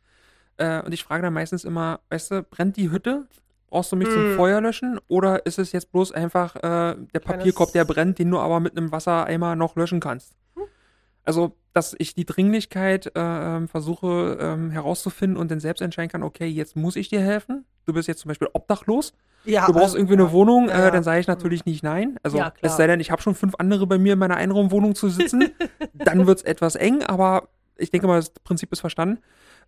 Äh, 0.59 0.83
und 0.83 0.93
ich 0.93 1.03
frage 1.05 1.23
dann 1.23 1.33
meistens 1.33 1.65
immer, 1.65 2.01
weißt 2.11 2.31
du, 2.31 2.43
brennt 2.43 2.77
die 2.77 2.91
Hütte? 2.91 3.27
Brauchst 3.69 3.91
du 3.91 3.97
mich 3.97 4.11
zum 4.11 4.23
Hm. 4.23 4.37
Feuer 4.37 4.61
löschen? 4.61 5.01
Oder 5.09 5.47
ist 5.47 5.59
es 5.59 5.73
jetzt 5.73 5.91
bloß 5.93 6.13
einfach 6.13 6.57
äh, 6.57 6.95
der 7.15 7.21
Papierkorb, 7.21 7.73
der 7.73 7.87
brennt, 7.87 8.19
den 8.19 8.31
du 8.31 8.39
aber 8.39 8.61
mit 8.61 8.77
einem 8.77 8.93
Wassereimer 8.93 9.57
noch 9.57 9.77
löschen 9.77 9.99
kannst? 10.01 10.35
Also, 11.25 11.57
dass 11.73 11.95
ich 11.99 12.15
die 12.15 12.25
Dringlichkeit 12.25 13.07
äh, 13.07 13.11
ähm, 13.21 13.69
versuche 13.69 14.37
ähm, 14.41 14.71
herauszufinden 14.71 15.37
und 15.37 15.51
dann 15.51 15.61
selbst 15.61 15.81
entscheiden 15.81 16.11
kann, 16.11 16.23
okay, 16.23 16.47
jetzt 16.47 16.77
muss 16.77 16.97
ich 16.97 17.09
dir 17.09 17.21
helfen. 17.21 17.65
Du 17.87 17.93
bist 17.93 18.09
jetzt 18.09 18.21
zum 18.21 18.29
Beispiel 18.29 18.49
obdachlos. 18.53 19.13
ja, 19.45 19.67
Du 19.67 19.73
brauchst 19.73 19.85
also, 19.85 19.99
irgendwie 19.99 20.15
eine 20.15 20.25
ja. 20.25 20.33
Wohnung, 20.33 20.69
Ja, 20.69 20.89
äh, 20.89 20.91
dann 20.91 21.03
sage 21.03 21.21
ich 21.21 21.29
natürlich 21.29 21.65
nicht 21.65 21.83
nein. 21.83 22.19
Also 22.23 22.43
es 22.61 22.77
sei 22.77 22.87
denn, 22.87 23.01
ich 23.01 23.11
habe 23.11 23.23
schon 23.23 23.35
fünf 23.35 23.55
andere 23.59 23.87
bei 23.87 23.99
mir 23.99 24.15
in 24.15 24.19
meiner 24.19 24.37
Einraumwohnung 24.37 24.95
zu 24.95 25.09
sitzen, 25.09 25.51
dann 25.95 26.27
wird's 26.27 26.43
etwas 26.43 26.75
eng, 26.75 27.03
aber 27.05 27.49
ich 27.77 27.91
denke 27.91 28.07
mal, 28.07 28.17
das 28.17 28.31
Prinzip 28.31 28.73
ist 28.73 28.81
verstanden. 28.81 29.19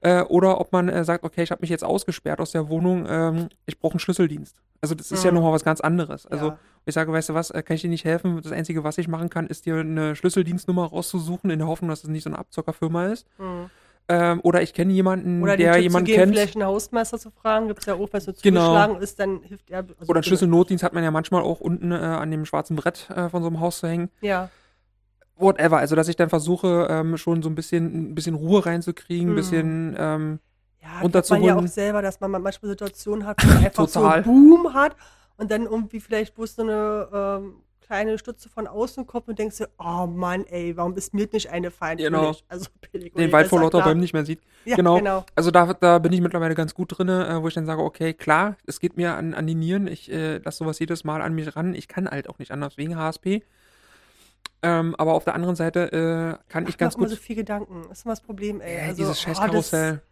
Äh, 0.04 0.22
oder 0.24 0.60
ob 0.60 0.70
man 0.70 0.90
äh, 0.90 1.02
sagt, 1.02 1.24
okay, 1.24 1.42
ich 1.42 1.50
habe 1.50 1.62
mich 1.62 1.70
jetzt 1.70 1.82
ausgesperrt 1.82 2.38
aus 2.38 2.52
der 2.52 2.68
Wohnung, 2.68 3.06
ähm, 3.08 3.48
ich 3.64 3.78
brauche 3.78 3.94
einen 3.94 4.00
Schlüsseldienst. 4.00 4.54
Also 4.82 4.94
das 4.94 5.10
ist 5.10 5.24
ja 5.24 5.30
Mhm. 5.30 5.36
nochmal 5.38 5.52
was 5.54 5.64
ganz 5.64 5.80
anderes. 5.80 6.26
Also 6.26 6.48
Ja. 6.48 6.58
ich 6.84 6.92
sage, 6.94 7.10
weißt 7.10 7.30
du 7.30 7.34
was, 7.34 7.50
äh, 7.50 7.62
kann 7.62 7.76
ich 7.76 7.80
dir 7.82 7.88
nicht 7.88 8.04
helfen? 8.04 8.38
Das 8.42 8.52
Einzige, 8.52 8.84
was 8.84 8.98
ich 8.98 9.08
machen 9.08 9.30
kann, 9.30 9.46
ist 9.46 9.64
dir 9.64 9.76
eine 9.76 10.14
Schlüsseldienstnummer 10.14 10.84
rauszusuchen, 10.90 11.48
in 11.48 11.58
der 11.58 11.68
Hoffnung, 11.68 11.88
dass 11.88 12.04
es 12.04 12.10
nicht 12.10 12.22
so 12.24 12.28
eine 12.28 12.38
Abzockerfirma 12.38 13.06
ist. 13.06 13.26
Hm. 13.38 13.70
Ähm, 14.06 14.40
oder 14.42 14.60
ich 14.60 14.74
kenne 14.74 14.92
jemanden, 14.92 15.42
Oder 15.42 15.56
der 15.56 15.72
Tipp 15.72 15.82
jemanden 15.84 16.06
zu 16.06 16.12
geben, 16.12 16.22
kennt. 16.24 16.34
vielleicht 16.34 16.56
einen 16.56 16.66
Hausmeister 16.66 17.18
zu 17.18 17.30
fragen, 17.30 17.68
gibt 17.68 17.80
es 17.80 17.86
ja 17.86 17.94
auch, 17.94 18.06
wenn 18.12 18.18
es 18.18 18.24
so 18.24 18.32
Genau. 18.42 18.60
zugeschlagen 18.60 18.96
ist, 18.96 19.18
dann 19.18 19.40
hilft 19.42 19.70
er. 19.70 19.78
Also 19.78 20.10
Oder 20.10 20.18
einen 20.18 20.24
Schlüsselnotdienst 20.24 20.84
hat 20.84 20.92
man 20.92 21.02
ja 21.02 21.10
manchmal 21.10 21.40
auch 21.40 21.60
unten 21.60 21.90
äh, 21.90 21.94
an 21.94 22.30
dem 22.30 22.44
schwarzen 22.44 22.76
Brett 22.76 23.08
äh, 23.08 23.30
von 23.30 23.40
so 23.42 23.48
einem 23.48 23.60
Haus 23.60 23.78
zu 23.78 23.88
hängen. 23.88 24.10
Ja, 24.20 24.50
Whatever. 25.36 25.78
Also, 25.78 25.96
dass 25.96 26.08
ich 26.08 26.16
dann 26.16 26.28
versuche, 26.30 26.86
ähm, 26.90 27.16
schon 27.16 27.42
so 27.42 27.48
ein 27.48 27.54
bisschen, 27.54 28.10
ein 28.10 28.14
bisschen 28.14 28.34
Ruhe 28.34 28.64
reinzukriegen, 28.64 29.28
ein 29.28 29.32
Mhm. 29.32 29.36
bisschen, 29.36 29.96
ähm, 29.98 30.38
ja 30.82 31.00
kennt 31.08 31.30
man 31.30 31.42
ja 31.42 31.56
auch 31.56 31.66
selber, 31.66 32.02
dass 32.02 32.20
man 32.20 32.30
manchmal 32.30 32.70
Situationen 32.70 33.26
hat, 33.26 33.42
wo 33.42 33.48
man 33.48 33.64
einfach 33.64 33.86
Total. 33.86 34.22
so 34.24 34.30
Boom 34.30 34.74
hat 34.74 34.94
und 35.36 35.50
dann 35.50 35.62
irgendwie 35.62 36.00
vielleicht 36.00 36.34
bloß 36.34 36.54
so 36.56 36.62
eine 36.62 37.08
ähm, 37.12 37.54
kleine 37.80 38.16
Stütze 38.18 38.48
von 38.48 38.66
außen 38.66 39.06
kommt 39.06 39.28
und 39.28 39.38
denkst 39.38 39.58
dir, 39.58 39.68
oh 39.78 40.06
Mann, 40.06 40.44
ey, 40.46 40.76
warum 40.76 40.94
ist 40.94 41.12
mir 41.12 41.28
nicht 41.32 41.50
eine 41.50 41.70
Feind? 41.70 42.00
Genau. 42.00 42.34
Also 42.48 42.66
billig. 42.92 43.12
Den 43.14 43.32
Wald 43.32 43.48
vor 43.48 43.60
lauter 43.60 43.82
Bäumen 43.82 44.00
nicht 44.00 44.12
mehr 44.14 44.24
sieht. 44.24 44.40
Ja, 44.64 44.76
genau. 44.76 44.98
genau. 44.98 45.24
Also 45.34 45.50
da, 45.50 45.74
da 45.74 45.98
bin 45.98 46.12
ich 46.12 46.20
mittlerweile 46.20 46.54
ganz 46.54 46.74
gut 46.74 46.96
drin, 46.96 47.08
äh, 47.08 47.42
wo 47.42 47.48
ich 47.48 47.54
dann 47.54 47.66
sage, 47.66 47.82
okay, 47.82 48.14
klar, 48.14 48.56
es 48.66 48.80
geht 48.80 48.96
mir 48.96 49.14
an, 49.14 49.34
an 49.34 49.46
die 49.46 49.54
Nieren, 49.54 49.86
ich 49.86 50.10
äh, 50.10 50.38
lasse 50.38 50.58
sowas 50.58 50.78
jedes 50.78 51.04
Mal 51.04 51.20
an 51.22 51.34
mich 51.34 51.54
ran. 51.56 51.74
Ich 51.74 51.88
kann 51.88 52.08
halt 52.08 52.28
auch 52.28 52.38
nicht 52.38 52.52
anders 52.52 52.76
wegen 52.78 52.96
HSP. 52.96 53.42
Ähm, 54.64 54.94
aber 54.96 55.12
auf 55.12 55.24
der 55.24 55.34
anderen 55.34 55.56
Seite 55.56 55.92
äh, 55.92 56.50
kann 56.50 56.62
ich 56.62 56.70
Ich 56.70 56.78
ganz 56.78 56.96
gut. 56.96 57.10
so 57.10 57.16
viel 57.16 57.36
Gedanken. 57.36 57.82
Das 57.90 57.98
ist 57.98 58.04
immer 58.06 58.12
das 58.12 58.22
Problem, 58.22 58.62
ey. 58.62 58.78
Ja, 58.78 58.82
also, 58.84 58.96
dieses 58.96 59.22
oh, 59.26 59.28
das 59.28 59.38
Karussell. 59.38 60.02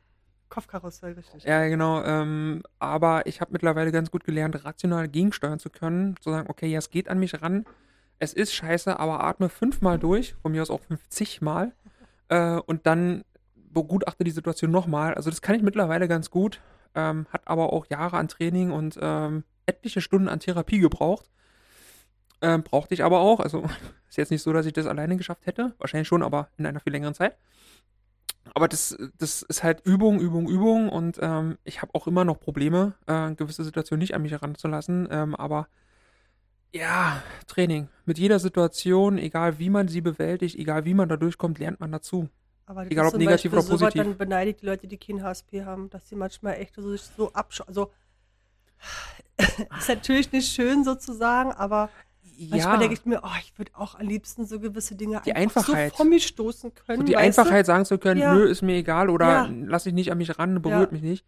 Kopfkarussell, 0.50 1.14
richtig. 1.14 1.44
Ja, 1.44 1.66
genau. 1.68 2.04
Ähm, 2.04 2.62
aber 2.78 3.26
ich 3.26 3.40
habe 3.40 3.52
mittlerweile 3.52 3.90
ganz 3.92 4.10
gut 4.10 4.24
gelernt, 4.24 4.62
rational 4.62 5.08
gegensteuern 5.08 5.58
zu 5.58 5.70
können. 5.70 6.16
Zu 6.20 6.28
sagen, 6.28 6.50
okay, 6.50 6.66
ja, 6.66 6.80
es 6.80 6.90
geht 6.90 7.08
an 7.08 7.18
mich 7.18 7.40
ran. 7.40 7.64
Es 8.18 8.34
ist 8.34 8.52
scheiße, 8.52 9.00
aber 9.00 9.24
atme 9.24 9.48
fünfmal 9.48 9.98
durch, 9.98 10.34
von 10.42 10.52
mir 10.52 10.60
aus 10.60 10.70
auch 10.70 10.80
50 10.80 11.40
Mal. 11.40 11.72
Äh, 12.28 12.56
und 12.58 12.86
dann 12.86 13.24
begutachte 13.54 14.22
die 14.22 14.30
Situation 14.30 14.70
nochmal. 14.70 15.14
Also 15.14 15.30
das 15.30 15.40
kann 15.40 15.56
ich 15.56 15.62
mittlerweile 15.62 16.08
ganz 16.08 16.28
gut. 16.28 16.60
Ähm, 16.94 17.24
hat 17.30 17.40
aber 17.46 17.72
auch 17.72 17.86
Jahre 17.86 18.18
an 18.18 18.28
Training 18.28 18.70
und 18.70 18.98
ähm, 19.00 19.44
etliche 19.64 20.02
Stunden 20.02 20.28
an 20.28 20.40
Therapie 20.40 20.78
gebraucht. 20.78 21.30
Ähm, 22.42 22.62
brauchte 22.62 22.92
ich 22.92 23.04
aber 23.04 23.20
auch. 23.20 23.40
Also 23.40 23.62
ist 24.08 24.18
jetzt 24.18 24.30
nicht 24.30 24.42
so, 24.42 24.52
dass 24.52 24.66
ich 24.66 24.72
das 24.72 24.86
alleine 24.86 25.16
geschafft 25.16 25.46
hätte. 25.46 25.74
Wahrscheinlich 25.78 26.08
schon, 26.08 26.22
aber 26.22 26.48
in 26.58 26.66
einer 26.66 26.80
viel 26.80 26.92
längeren 26.92 27.14
Zeit. 27.14 27.36
Aber 28.54 28.68
das, 28.68 28.96
das 29.18 29.42
ist 29.42 29.62
halt 29.62 29.80
Übung, 29.86 30.20
Übung, 30.20 30.48
Übung 30.48 30.88
und 30.88 31.18
ähm, 31.22 31.56
ich 31.64 31.80
habe 31.80 31.94
auch 31.94 32.06
immer 32.06 32.24
noch 32.24 32.40
Probleme, 32.40 32.94
äh, 33.06 33.32
gewisse 33.34 33.64
Situationen 33.64 34.00
nicht 34.00 34.14
an 34.14 34.22
mich 34.22 34.32
heranzulassen. 34.32 35.08
Ähm, 35.10 35.34
aber 35.36 35.68
ja, 36.74 37.22
Training. 37.46 37.88
Mit 38.04 38.18
jeder 38.18 38.38
Situation, 38.38 39.18
egal 39.18 39.58
wie 39.58 39.70
man 39.70 39.88
sie 39.88 40.00
bewältigt, 40.00 40.56
egal 40.56 40.84
wie 40.84 40.94
man 40.94 41.08
da 41.08 41.16
durchkommt, 41.16 41.58
lernt 41.58 41.80
man 41.80 41.92
dazu. 41.92 42.28
Aber 42.66 42.86
Egal, 42.90 43.06
ob 43.06 43.14
negativ 43.14 43.52
Beispiel 43.52 43.58
oder 43.58 43.62
so 43.62 43.72
positiv. 43.72 44.02
Dann 44.02 44.16
beneide 44.16 44.50
ich 44.50 44.56
die 44.56 44.66
Leute, 44.66 44.86
die 44.86 44.96
kein 44.96 45.22
HSP 45.22 45.64
haben, 45.64 45.90
dass 45.90 46.08
sie 46.08 46.16
manchmal 46.16 46.54
echt 46.54 46.74
so, 46.74 46.90
sich 46.90 47.02
so 47.02 47.32
abschauen. 47.32 47.68
Also, 47.68 47.92
ist 49.78 49.88
natürlich 49.88 50.32
nicht 50.32 50.50
schön 50.50 50.82
sozusagen, 50.82 51.52
aber 51.52 51.90
manchmal 52.50 52.78
denke 52.78 52.94
ich 52.94 53.04
mir, 53.04 53.20
oh, 53.22 53.28
ich 53.40 53.56
würde 53.58 53.72
auch 53.74 53.94
am 53.94 54.06
liebsten 54.06 54.44
so 54.46 54.58
gewisse 54.60 54.94
Dinge 54.94 55.20
Die 55.24 55.34
einfach 55.34 55.62
Einfachheit. 55.66 55.92
so 55.92 55.96
vor 55.98 56.06
mich 56.06 56.26
stoßen 56.26 56.74
können. 56.74 56.98
so 57.00 57.04
die 57.04 57.14
weißt 57.14 57.38
du? 57.38 57.42
Einfachheit 57.42 57.66
sagen 57.66 57.84
zu 57.84 57.98
können, 57.98 58.20
Ja. 58.20 58.34
nö, 58.34 58.44
ist 58.46 58.62
mir 58.62 58.76
egal 58.76 59.10
oder 59.10 59.26
Ja. 59.26 59.50
lass 59.64 59.86
ich 59.86 59.92
nicht 59.94 60.10
an 60.12 60.18
mich 60.18 60.38
ran, 60.38 60.60
berührt 60.62 60.90
Ja. 60.90 60.92
mich 60.92 61.02
nicht. 61.02 61.26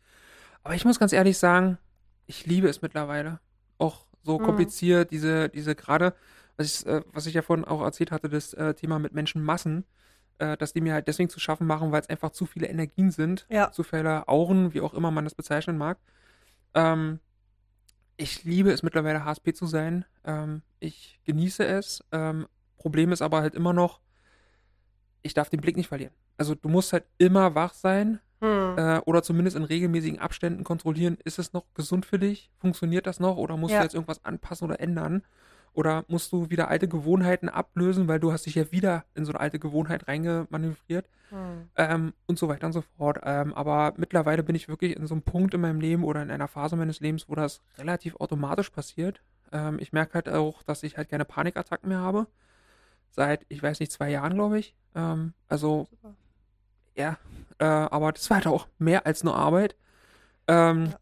Aber 0.62 0.74
ich 0.74 0.84
muss 0.84 0.98
ganz 0.98 1.12
ehrlich 1.12 1.38
sagen, 1.38 1.78
ich 2.26 2.46
liebe 2.46 2.68
es 2.68 2.80
mittlerweile. 2.82 3.40
Auch 3.78 4.06
so 4.22 4.38
Mhm. 4.38 4.44
kompliziert, 4.44 5.10
diese, 5.10 5.48
diese 5.50 5.74
gerade, 5.74 6.14
was 6.56 6.66
ich, 6.80 6.86
äh, 6.86 7.02
was 7.12 7.26
ich 7.26 7.34
ja 7.34 7.42
vorhin 7.42 7.64
auch 7.64 7.82
erzählt 7.82 8.10
hatte, 8.10 8.28
das 8.28 8.54
äh, 8.54 8.74
Thema 8.74 8.98
mit 8.98 9.12
Menschenmassen, 9.12 9.84
äh, 10.38 10.56
dass 10.56 10.72
die 10.72 10.80
mir 10.80 10.94
halt 10.94 11.06
deswegen 11.06 11.28
zu 11.28 11.38
schaffen 11.40 11.66
machen, 11.66 11.92
weil 11.92 12.00
es 12.00 12.08
einfach 12.08 12.30
zu 12.30 12.46
viele 12.46 12.66
Energien 12.66 13.10
sind, 13.10 13.46
Ja. 13.50 13.70
zu 13.72 13.82
viele 13.82 14.26
Auren, 14.28 14.72
wie 14.72 14.80
auch 14.80 14.94
immer 14.94 15.10
man 15.10 15.24
das 15.24 15.34
bezeichnen 15.34 15.76
mag. 15.76 15.98
Ähm, 16.74 17.20
ich 18.16 18.44
liebe 18.44 18.70
es 18.70 18.82
mittlerweile 18.82 19.24
HSP 19.24 19.52
zu 19.54 19.66
sein. 19.66 20.04
Ähm, 20.24 20.62
ich 20.80 21.20
genieße 21.24 21.64
es. 21.66 22.02
Ähm, 22.12 22.46
Problem 22.76 23.12
ist 23.12 23.22
aber 23.22 23.40
halt 23.40 23.54
immer 23.54 23.72
noch, 23.72 24.00
ich 25.22 25.34
darf 25.34 25.48
den 25.48 25.60
Blick 25.60 25.76
nicht 25.76 25.88
verlieren. 25.88 26.12
Also 26.36 26.54
du 26.54 26.68
musst 26.68 26.92
halt 26.92 27.04
immer 27.18 27.54
wach 27.54 27.74
sein 27.74 28.20
Hm. 28.40 28.76
äh, 28.76 28.98
oder 29.06 29.22
zumindest 29.22 29.56
in 29.56 29.64
regelmäßigen 29.64 30.18
Abständen 30.18 30.64
kontrollieren, 30.64 31.16
ist 31.24 31.38
es 31.38 31.52
noch 31.52 31.64
gesund 31.74 32.04
für 32.04 32.18
dich? 32.18 32.50
Funktioniert 32.58 33.06
das 33.06 33.20
noch? 33.20 33.36
Oder 33.36 33.56
musst 33.56 33.72
Ja. 33.72 33.78
du 33.78 33.84
jetzt 33.84 33.94
irgendwas 33.94 34.24
anpassen 34.24 34.66
oder 34.66 34.80
ändern? 34.80 35.24
Oder 35.74 36.04
musst 36.08 36.32
du 36.32 36.50
wieder 36.50 36.68
alte 36.68 36.86
Gewohnheiten 36.88 37.48
ablösen, 37.48 38.06
weil 38.08 38.20
du 38.20 38.32
hast 38.32 38.46
dich 38.46 38.54
ja 38.54 38.70
wieder 38.72 39.04
in 39.14 39.24
so 39.24 39.32
eine 39.32 39.40
alte 39.40 39.58
Gewohnheit 39.58 40.08
reingemanövriert 40.08 41.06
Hm. 41.30 41.68
ähm, 41.76 42.12
und 42.26 42.38
so 42.38 42.48
weiter 42.48 42.66
und 42.66 42.72
so 42.72 42.82
fort. 42.96 43.18
Ähm, 43.24 43.52
aber 43.54 43.94
mittlerweile 43.96 44.42
bin 44.44 44.54
ich 44.54 44.68
wirklich 44.68 44.94
in 44.96 45.06
so 45.06 45.14
einem 45.14 45.22
Punkt 45.22 45.52
in 45.54 45.60
meinem 45.60 45.80
Leben 45.80 46.04
oder 46.04 46.22
in 46.22 46.30
einer 46.30 46.46
Phase 46.48 46.76
meines 46.76 47.00
Lebens, 47.00 47.28
wo 47.28 47.34
das 47.34 47.60
relativ 47.76 48.14
automatisch 48.16 48.70
passiert. 48.70 49.20
Ähm, 49.50 49.78
ich 49.80 49.92
merke 49.92 50.14
halt 50.14 50.28
auch, 50.28 50.62
dass 50.62 50.82
ich 50.84 50.96
halt 50.96 51.08
keine 51.08 51.24
Panikattacken 51.24 51.88
mehr 51.88 52.00
habe. 52.00 52.26
Seit, 53.10 53.44
ich 53.48 53.62
weiß 53.62 53.80
nicht, 53.80 53.90
zwei 53.90 54.10
Jahren, 54.10 54.34
glaube 54.34 54.58
ich. 54.58 54.74
Ähm, 54.94 55.32
also, 55.48 55.86
Super. 55.90 56.14
ja, 56.94 57.16
äh, 57.58 57.64
aber 57.64 58.12
das 58.12 58.28
war 58.30 58.36
halt 58.36 58.46
auch 58.46 58.68
mehr 58.78 59.06
als 59.06 59.24
nur 59.24 59.34
Arbeit. 59.34 59.74
Ähm, 60.46 60.86
Ja. 60.86 60.98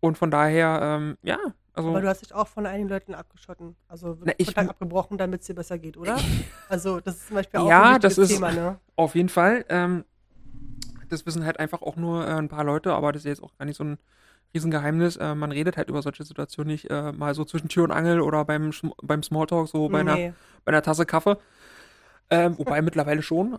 Und 0.00 0.16
von 0.18 0.30
daher, 0.30 0.80
ähm, 0.82 1.18
ja, 1.22 1.38
also. 1.76 1.90
Aber 1.90 2.00
du 2.00 2.08
hast 2.08 2.22
dich 2.22 2.34
auch 2.34 2.48
von 2.48 2.66
einigen 2.66 2.88
Leuten 2.88 3.14
abgeschotten, 3.14 3.76
also 3.88 4.16
Na, 4.24 4.32
ich 4.38 4.46
Kontakt 4.48 4.70
abgebrochen, 4.70 5.18
damit 5.18 5.42
es 5.42 5.46
dir 5.46 5.54
besser 5.54 5.78
geht, 5.78 5.96
oder? 5.96 6.16
also 6.68 7.00
das 7.00 7.16
ist 7.16 7.28
zum 7.28 7.36
Beispiel 7.36 7.60
auch 7.60 7.68
Ja, 7.68 7.94
ein 7.94 8.00
das 8.00 8.18
ist- 8.18 8.28
Thema, 8.30 8.50
ne? 8.52 8.78
Auf 8.96 9.14
jeden 9.14 9.28
Fall. 9.28 9.64
Ähm, 9.68 10.04
das 11.08 11.24
wissen 11.26 11.44
halt 11.44 11.60
einfach 11.60 11.82
auch 11.82 11.96
nur 11.96 12.26
äh, 12.26 12.32
ein 12.32 12.48
paar 12.48 12.64
Leute, 12.64 12.92
aber 12.92 13.12
das 13.12 13.22
ist 13.22 13.26
jetzt 13.28 13.42
auch 13.42 13.56
gar 13.58 13.64
nicht 13.66 13.76
so 13.76 13.84
ein 13.84 13.98
Riesengeheimnis. 14.54 15.16
Äh, 15.16 15.34
man 15.34 15.52
redet 15.52 15.76
halt 15.76 15.88
über 15.88 16.02
solche 16.02 16.24
Situationen 16.24 16.72
nicht 16.72 16.90
äh, 16.90 17.12
mal 17.12 17.34
so 17.34 17.44
zwischen 17.44 17.68
Tür 17.68 17.84
und 17.84 17.90
Angel 17.92 18.20
oder 18.20 18.44
beim, 18.44 18.72
beim 19.02 19.22
Smalltalk, 19.22 19.68
so 19.68 19.88
bei, 19.88 20.00
einer, 20.00 20.14
Nee. 20.16 20.32
bei 20.64 20.72
einer 20.72 20.82
Tasse 20.82 21.06
Kaffee. 21.06 21.36
Ähm, 22.30 22.58
wobei 22.58 22.82
mittlerweile 22.82 23.22
schon. 23.22 23.58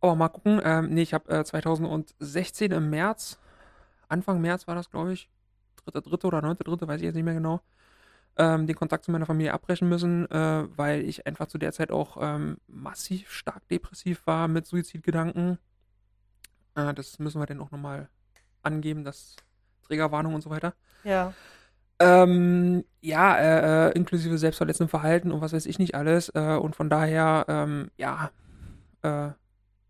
Aber 0.00 0.16
mal 0.16 0.28
gucken. 0.28 0.60
Ähm, 0.64 0.88
nee, 0.90 1.02
ich 1.02 1.14
habe 1.14 1.28
äh, 1.32 1.44
2016 1.44 2.72
im 2.72 2.90
März, 2.90 3.38
Anfang 4.08 4.40
März 4.40 4.66
war 4.66 4.74
das, 4.74 4.90
glaube 4.90 5.12
ich, 5.12 5.28
dritte, 5.84 6.02
dritte 6.02 6.26
oder 6.26 6.42
neunte, 6.42 6.64
dritte, 6.64 6.88
weiß 6.88 7.00
ich 7.00 7.06
jetzt 7.06 7.14
nicht 7.14 7.24
mehr 7.24 7.34
genau, 7.34 7.60
ähm, 8.36 8.66
den 8.66 8.76
Kontakt 8.76 9.04
zu 9.04 9.10
meiner 9.10 9.26
Familie 9.26 9.52
abbrechen 9.52 9.88
müssen, 9.88 10.30
äh, 10.30 10.64
weil 10.76 11.02
ich 11.02 11.26
einfach 11.26 11.46
zu 11.46 11.58
der 11.58 11.72
Zeit 11.72 11.90
auch 11.90 12.16
ähm, 12.20 12.58
massiv 12.66 13.30
stark 13.30 13.66
depressiv 13.68 14.26
war 14.26 14.48
mit 14.48 14.66
Suizidgedanken. 14.66 15.58
Äh, 16.74 16.94
das 16.94 17.18
müssen 17.18 17.40
wir 17.40 17.46
dann 17.46 17.60
auch 17.60 17.70
nochmal 17.70 18.08
angeben, 18.62 19.04
das 19.04 19.36
Trägerwarnung 19.86 20.34
und 20.34 20.42
so 20.42 20.50
weiter. 20.50 20.74
Ja. 21.04 21.32
Ähm, 21.98 22.84
ja, 23.02 23.36
äh, 23.36 23.88
äh, 23.88 23.92
inklusive 23.92 24.38
selbstverletzendem 24.38 24.88
Verhalten 24.88 25.32
und 25.32 25.42
was 25.42 25.52
weiß 25.52 25.66
ich 25.66 25.78
nicht 25.78 25.94
alles. 25.94 26.30
Äh, 26.30 26.56
und 26.56 26.76
von 26.76 26.88
daher, 26.88 27.44
ähm, 27.48 27.90
ja, 27.98 28.30
äh, 29.02 29.30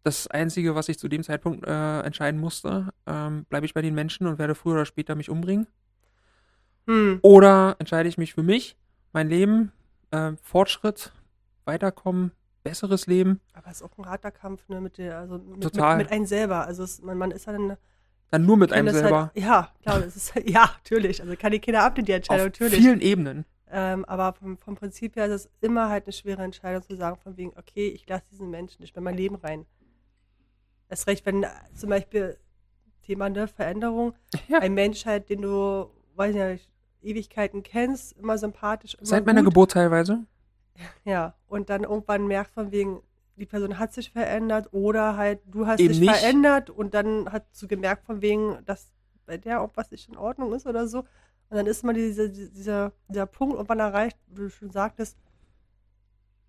das 0.03 0.26
Einzige, 0.28 0.74
was 0.74 0.88
ich 0.88 0.98
zu 0.98 1.09
dem 1.09 1.22
Zeitpunkt 1.22 1.66
äh, 1.66 2.01
entscheiden 2.01 2.40
musste, 2.40 2.88
ähm, 3.07 3.44
bleibe 3.44 3.66
ich 3.66 3.74
bei 3.74 3.82
den 3.82 3.94
Menschen 3.94 4.26
und 4.26 4.38
werde 4.38 4.55
früher 4.55 4.74
oder 4.74 4.86
später 4.86 5.14
mich 5.14 5.30
umbringen. 5.30 5.66
Hm. 6.86 7.18
Oder 7.22 7.76
entscheide 7.78 8.09
ich 8.09 8.18
mich 8.18 8.34
für 8.34 8.42
mich, 8.42 8.76
mein 9.12 9.28
Leben, 9.28 9.72
äh, 10.11 10.32
Fortschritt, 10.42 11.12
Weiterkommen, 11.64 12.32
besseres 12.62 13.07
Leben, 13.07 13.40
Aber 13.53 13.68
es 13.70 13.76
ist 13.76 13.82
auch 13.82 13.96
ein 13.98 14.07
harter 14.07 14.30
Kampf, 14.30 14.68
ne, 14.68 14.80
mit 14.80 14.98
der, 14.98 15.18
also 15.18 15.38
mit, 15.38 15.62
Total. 15.62 15.96
mit, 15.96 16.07
mit 16.07 16.12
einem 16.12 16.26
selber. 16.26 16.66
Also 16.66 16.82
es, 16.82 17.01
man, 17.03 17.16
man 17.16 17.30
ist 17.30 17.46
ja 17.46 17.53
dann 17.53 17.76
dann 18.30 18.46
nur 18.46 18.57
mit 18.57 18.72
einem 18.72 18.86
das 18.86 18.96
selber. 18.96 19.32
Halt, 19.34 19.44
ja, 19.44 19.72
klar, 19.82 20.01
das 20.01 20.16
ist 20.16 20.34
ja 20.46 20.62
natürlich. 20.62 21.20
Also 21.20 21.34
kann 21.36 21.53
die 21.53 21.59
Kinder 21.59 21.82
ab, 21.82 21.96
die 21.96 22.12
Entscheidung 22.12 22.46
auf 22.46 22.53
natürlich. 22.53 22.78
vielen 22.78 23.01
Ebenen. 23.01 23.44
Ähm, 23.72 24.05
aber 24.05 24.32
vom, 24.34 24.57
vom 24.57 24.74
Prinzip 24.76 25.16
her 25.16 25.26
ist 25.26 25.32
es 25.32 25.51
immer 25.61 25.88
halt 25.88 26.05
eine 26.07 26.12
schwere 26.12 26.42
Entscheidung 26.42 26.82
zu 26.82 26.96
sagen, 26.96 27.16
von 27.16 27.36
wegen, 27.36 27.53
okay, 27.57 27.88
ich 27.88 28.09
lasse 28.09 28.24
diesen 28.30 28.51
Menschen 28.51 28.82
nicht 28.82 28.94
mehr 28.94 29.01
in 29.01 29.05
mein 29.05 29.16
Leben 29.16 29.36
rein. 29.36 29.66
Erst 30.91 31.07
recht, 31.07 31.24
wenn 31.24 31.45
äh, 31.45 31.49
zum 31.74 31.88
Beispiel 31.88 32.36
Thema 33.03 33.30
ne, 33.30 33.47
Veränderung, 33.49 34.12
Ja. 34.49 34.59
ein 34.59 34.74
Mensch 34.74 35.07
halt, 35.07 35.30
den 35.30 35.41
du, 35.43 35.88
weiß 36.16 36.34
ich 36.34 36.43
nicht, 36.43 36.70
Ewigkeiten 37.03 37.62
kennst, 37.62 38.12
immer 38.18 38.36
sympathisch, 38.36 38.95
immer 38.97 39.07
Seit 39.07 39.24
meiner 39.24 39.41
gut. 39.43 39.51
Geburt 39.55 39.70
teilweise. 39.72 40.24
Ja, 41.05 41.34
und 41.47 41.68
dann 41.70 41.84
irgendwann 41.84 42.26
merkt 42.26 42.53
von 42.53 42.72
wegen, 42.72 43.03
die 43.36 43.45
Person 43.47 43.78
hat 43.78 43.93
sich 43.93 44.11
verändert 44.11 44.68
oder 44.72 45.16
halt 45.16 45.41
du 45.47 45.66
hast 45.66 45.78
Eben 45.80 45.91
dich 45.91 46.01
nicht. 46.01 46.11
verändert 46.14 46.70
und 46.70 46.93
dann 46.95 47.30
hat 47.32 47.47
du 47.59 47.66
gemerkt 47.68 48.05
von 48.05 48.20
wegen, 48.22 48.59
dass 48.66 48.91
bei 49.26 49.36
der 49.36 49.61
auch 49.61 49.70
was 49.74 49.91
nicht 49.91 50.09
in 50.09 50.16
Ordnung 50.16 50.53
ist 50.55 50.66
oder 50.66 50.86
so. 50.88 51.01
Und 51.01 51.57
dann 51.57 51.66
ist 51.66 51.82
immer 51.82 51.93
diese, 51.93 52.30
dieser, 52.30 52.93
dieser 53.09 53.26
Punkt 53.26 53.55
irgendwann 53.57 53.80
erreicht, 53.80 54.16
wo 54.28 54.36
du 54.36 54.51
schon 54.51 54.70
sagtest, 54.70 55.16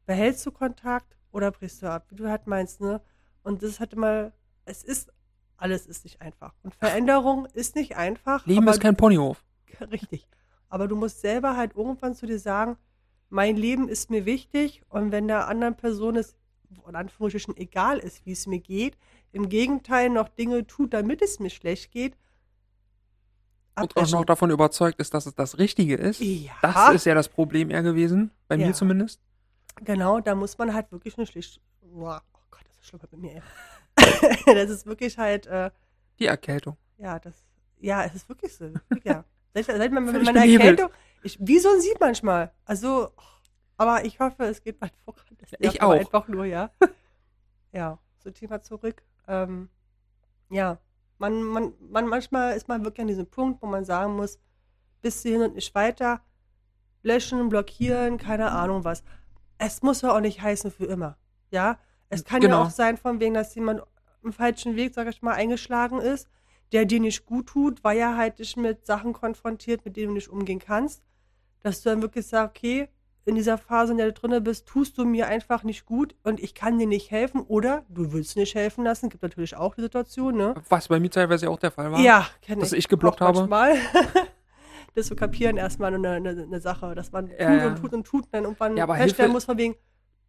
behältst 0.06 0.46
du 0.46 0.52
Kontakt 0.52 1.16
oder 1.32 1.52
brichst 1.52 1.82
du 1.82 1.90
ab, 1.90 2.06
wie 2.10 2.16
du 2.16 2.30
halt 2.30 2.48
meinst, 2.48 2.82
ne? 2.82 3.02
Und 3.44 3.64
das 3.64 3.72
ist 3.72 3.80
halt 3.80 3.94
immer, 3.94 4.32
es 4.66 4.84
ist, 4.84 5.12
alles 5.58 5.88
ist 5.88 6.04
nicht 6.04 6.22
einfach. 6.22 6.54
Und 6.64 6.76
Veränderung 6.76 7.46
ist 7.54 7.76
nicht 7.76 7.96
einfach. 7.96 8.46
Leben 8.46 8.68
ist 8.68 8.80
kein 8.80 8.96
Ponyhof. 8.96 9.44
Richtig. 9.92 10.28
Aber 10.70 10.88
du 10.88 10.96
musst 10.96 11.22
selber 11.22 11.58
halt 11.58 11.76
irgendwann 11.76 12.16
zu 12.16 12.26
dir 12.26 12.40
sagen, 12.40 12.78
mein 13.30 13.56
Leben 13.58 13.88
ist 13.88 14.10
mir 14.10 14.26
wichtig 14.26 14.82
und 14.90 15.12
wenn 15.12 15.28
der 15.28 15.48
anderen 15.48 15.76
Person 15.76 16.16
es 16.16 16.36
in 16.88 16.96
Anführungsstrichen 16.96 17.58
egal 17.58 17.98
ist, 18.00 18.26
wie 18.26 18.32
es 18.32 18.48
mir 18.48 18.60
geht, 18.60 18.98
im 19.34 19.50
Gegenteil 19.50 20.10
noch 20.10 20.30
Dinge 20.30 20.66
tut, 20.68 20.94
damit 20.94 21.22
es 21.22 21.40
mir 21.40 21.50
schlecht 21.50 21.92
geht, 21.92 22.16
Und 23.76 23.96
auch 23.98 24.10
noch 24.12 24.26
davon 24.26 24.52
überzeugt 24.52 25.00
ist, 25.00 25.14
dass 25.14 25.26
es 25.26 25.36
das 25.36 25.58
Richtige 25.58 25.96
ist. 25.96 26.22
Ja. 26.22 26.52
Das 26.62 26.94
ist 26.94 27.06
ja 27.06 27.14
das 27.16 27.30
Problem 27.30 27.70
eher 27.72 27.84
gewesen, 27.84 28.32
bei 28.48 28.56
Ja. 28.56 28.68
mir 28.68 28.74
zumindest. 28.74 29.22
Genau, 29.84 30.20
da 30.20 30.36
muss 30.36 30.58
man 30.58 30.74
halt 30.74 30.92
wirklich 30.92 31.18
eine 31.18 31.26
schlicht. 31.26 31.62
Schlimm 32.82 33.02
bei 33.10 33.18
mir. 33.18 33.42
Das 34.46 34.70
ist 34.70 34.86
wirklich 34.86 35.18
halt, 35.18 35.48
äh, 35.48 35.70
Die 36.20 36.26
Erkältung. 36.26 36.78
ja, 36.98 37.20
das, 37.20 37.44
ja, 37.80 38.04
es 38.04 38.16
ist 38.16 38.30
wirklich 38.30 38.56
so. 38.56 38.72
Ja. 39.04 39.24
Seit, 39.54 39.66
seit 39.66 39.92
man, 39.92 40.06
mit 40.06 40.24
meiner. 40.24 40.46
Erkältung, 40.46 40.90
ich, 41.24 41.38
wie 41.40 41.60
so 41.60 41.70
ein 41.70 41.82
Sieb 41.82 41.98
manchmal. 42.00 42.52
Also, 42.66 43.12
Aber 43.78 44.06
ich 44.06 44.20
hoffe, 44.20 44.44
es 44.46 44.64
geht 44.64 44.80
bald 44.80 44.94
voran. 45.04 45.24
Ich 45.60 45.82
auch. 45.82 45.92
Einfach 45.92 46.28
nur, 46.28 46.46
ja. 46.46 46.72
ja, 47.72 48.00
so 48.20 48.32
Thema 48.32 48.62
zurück. 48.62 49.04
Ähm, 49.28 49.70
ja, 50.50 50.80
man, 51.18 51.44
man, 51.44 51.74
man, 51.80 52.08
manchmal 52.08 52.56
ist 52.56 52.68
man 52.68 52.84
wirklich 52.84 53.02
an 53.02 53.08
diesem 53.08 53.28
Punkt, 53.28 53.62
wo 53.62 53.68
man 53.68 53.86
sagen 53.86 54.16
muss, 54.16 54.40
bis 55.02 55.22
hierhin 55.22 55.44
und 55.44 55.56
nicht 55.56 55.74
weiter, 55.76 56.22
löschen, 57.04 57.50
blockieren, 57.50 58.18
keine 58.18 58.52
Ahnung 58.52 58.84
was. 58.84 59.04
Es 59.58 59.82
muss 59.82 60.02
ja 60.02 60.16
auch 60.16 60.20
nicht 60.20 60.42
heißen 60.42 60.72
für 60.72 60.86
immer, 60.86 61.18
ja. 61.52 61.78
Es 62.12 62.24
kann 62.24 62.42
Genau. 62.42 62.60
ja 62.62 62.68
auch 62.68 62.70
sein, 62.70 62.98
von 62.98 63.20
wegen, 63.20 63.34
dass 63.34 63.56
jemand 63.56 63.82
im 64.24 64.34
falschen 64.34 64.76
Weg, 64.76 64.94
sag 64.94 65.08
ich 65.08 65.22
mal, 65.22 65.34
eingeschlagen 65.34 66.00
ist, 66.00 66.28
der 66.72 66.86
dir 66.86 67.00
nicht 67.00 67.26
gut 67.26 67.48
tut, 67.48 67.84
weil 67.84 67.98
er 67.98 68.16
halt 68.18 68.40
dich 68.40 68.56
mit 68.56 68.86
Sachen 68.86 69.14
konfrontiert, 69.14 69.84
mit 69.86 69.98
denen 69.98 70.10
du 70.10 70.14
nicht 70.14 70.30
umgehen 70.30 70.60
kannst, 70.60 71.02
dass 71.62 71.82
du 71.82 71.90
dann 71.90 72.02
wirklich 72.02 72.28
sagst, 72.28 72.58
okay, 72.58 72.88
in 73.26 73.36
dieser 73.36 73.58
Phase, 73.58 73.92
in 73.92 73.98
der 73.98 74.12
du 74.12 74.14
drin 74.14 74.44
bist, 74.44 74.68
tust 74.68 74.98
du 74.98 75.06
mir 75.06 75.28
einfach 75.28 75.64
nicht 75.64 75.86
gut 75.86 76.16
und 76.24 76.40
ich 76.40 76.54
kann 76.56 76.80
dir 76.80 76.88
nicht 76.88 77.12
helfen 77.12 77.42
oder 77.42 77.86
du 77.90 78.14
willst 78.14 78.36
nicht 78.36 78.56
helfen 78.56 78.84
lassen. 78.84 79.10
Gibt 79.10 79.22
natürlich 79.22 79.56
auch 79.56 79.76
die 79.76 79.82
Situation, 79.82 80.36
ne? 80.38 80.56
Was 80.70 80.88
bei 80.88 81.00
mir 81.00 81.10
teilweise 81.12 81.50
auch 81.50 81.60
der 81.60 81.72
Fall 81.72 81.92
war. 81.92 82.00
Ja, 82.00 82.26
kenne 82.42 82.62
Dass 82.62 82.72
ich. 82.74 82.80
ich 82.80 82.88
geblockt 82.88 83.22
habe. 83.22 83.40
Manchmal. 83.48 83.78
das 84.96 85.08
zu 85.08 85.16
kapieren 85.16 85.58
erstmal 85.58 85.94
eine, 85.94 86.10
eine, 86.10 86.30
eine 86.30 86.60
Sache, 86.62 86.96
dass 86.96 87.12
man 87.12 87.30
tut 87.30 87.40
ja. 87.40 87.68
und 87.68 87.76
tut 87.80 87.94
und 87.94 88.04
tut 88.06 88.24
und 88.26 88.34
dann 88.34 88.44
irgendwann 88.44 88.76
Ja, 88.78 88.84
aber 88.86 88.96
feststellen 88.96 89.30
Hilfe- 89.32 89.34
muss 89.34 89.46
von 89.46 89.58
wegen, 89.58 89.76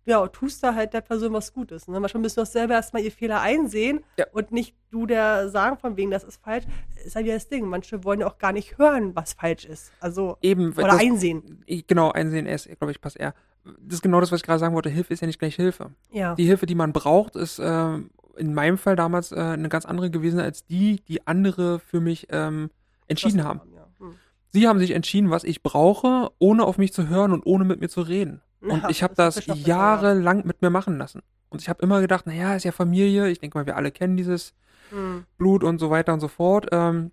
ja, 0.05 0.27
tust 0.29 0.63
da 0.63 0.75
halt 0.75 0.93
der 0.95 1.01
Person 1.01 1.33
was 1.33 1.53
Gutes. 1.53 1.87
Ne? 1.89 2.01
Manchmal 2.01 2.23
müssen 2.23 2.37
wir 2.37 2.43
auch 2.43 2.47
selber 2.47 2.75
erstmal 2.75 3.03
ihr 3.03 3.13
Fehler 3.13 3.41
einsehen 3.41 4.01
Ja. 4.19 4.27
und 4.33 4.51
nicht 4.53 4.75
du 4.91 5.07
der 5.07 5.49
sagen 5.49 5.79
von 5.79 5.97
wegen, 5.97 6.11
das 6.11 6.25
ist 6.25 6.43
falsch. 6.43 6.65
Ist 7.05 7.15
halt 7.17 7.27
ja 7.27 7.35
das 7.35 7.49
Ding. 7.49 7.67
Manche 7.67 8.03
wollen 8.05 8.21
ja 8.21 8.27
auch 8.27 8.39
gar 8.39 8.53
nicht 8.53 8.79
hören, 8.79 9.15
was 9.15 9.33
falsch 9.35 9.65
ist. 9.65 9.93
Also, 10.01 10.37
Eben, 10.43 10.73
oder 10.73 10.89
das, 10.89 11.01
einsehen. 11.01 11.65
genau, 11.87 12.11
einsehen 12.11 12.47
ist, 12.47 12.67
glaube 12.79 12.91
ich, 12.91 13.01
passt 13.01 13.17
eher. 13.19 13.35
Das 13.65 13.95
ist 13.95 14.03
genau 14.03 14.21
das, 14.21 14.33
was 14.33 14.41
ich 14.41 14.47
gerade 14.47 14.59
sagen 14.59 14.75
wollte. 14.75 14.89
Hilfe 14.91 15.13
ist 15.13 15.21
ja 15.21 15.27
nicht 15.27 15.39
gleich 15.39 15.55
Hilfe. 15.55 15.91
Ja. 16.11 16.35
Die 16.35 16.47
Hilfe, 16.47 16.67
die 16.67 16.75
man 16.75 16.93
braucht, 16.93 17.37
ist 17.37 17.61
äh, 17.61 17.99
in 18.37 18.55
meinem 18.55 18.79
Fall 18.79 18.97
damals 18.97 19.31
äh, 19.31 19.37
eine 19.37 19.69
ganz 19.69 19.85
andere 19.85 20.11
gewesen 20.11 20.41
als 20.41 20.65
die, 20.67 21.01
die 21.07 21.27
andere 21.27 21.79
für 21.79 22.01
mich 22.01 22.27
ähm, 22.31 22.71
entschieden 23.07 23.39
Das 23.39 23.47
haben. 23.47 23.61
Ja. 23.75 23.87
Hm. 24.01 24.15
Sie 24.51 24.67
haben 24.67 24.79
sich 24.81 24.91
entschieden, 24.91 25.31
was 25.31 25.45
ich 25.45 25.63
brauche, 25.63 26.31
ohne 26.39 26.65
auf 26.65 26.77
mich 26.77 26.93
zu 26.93 27.09
hören 27.09 27.33
und 27.33 27.47
ohne 27.47 27.65
mit 27.65 27.81
mir 27.81 27.89
zu 27.89 28.01
reden. 28.03 28.41
Und 28.63 28.83
Ja, 28.83 28.89
ich 28.91 29.03
habe 29.03 29.15
das 29.15 29.45
ja. 29.47 29.55
jahrelang 29.55 30.47
mit 30.47 30.63
mir 30.63 30.71
machen 30.71 30.99
lassen. 30.99 31.23
Und 31.49 31.61
ich 31.61 31.69
habe 31.69 31.83
immer 31.83 32.01
gedacht, 32.01 32.27
naja, 32.27 32.55
ist 32.55 32.65
ja 32.65 32.73
Familie. 32.73 33.29
Ich 33.29 33.39
denke 33.41 33.59
mal, 33.59 33.67
wir 33.67 33.77
alle 33.77 33.91
kennen 33.91 34.17
dieses 34.17 34.55
Hm. 34.91 35.25
Blut 35.39 35.65
und 35.65 35.79
so 35.79 35.91
weiter 35.91 36.13
und 36.13 36.21
so 36.21 36.29
fort. 36.29 36.69
Ähm, 36.73 37.11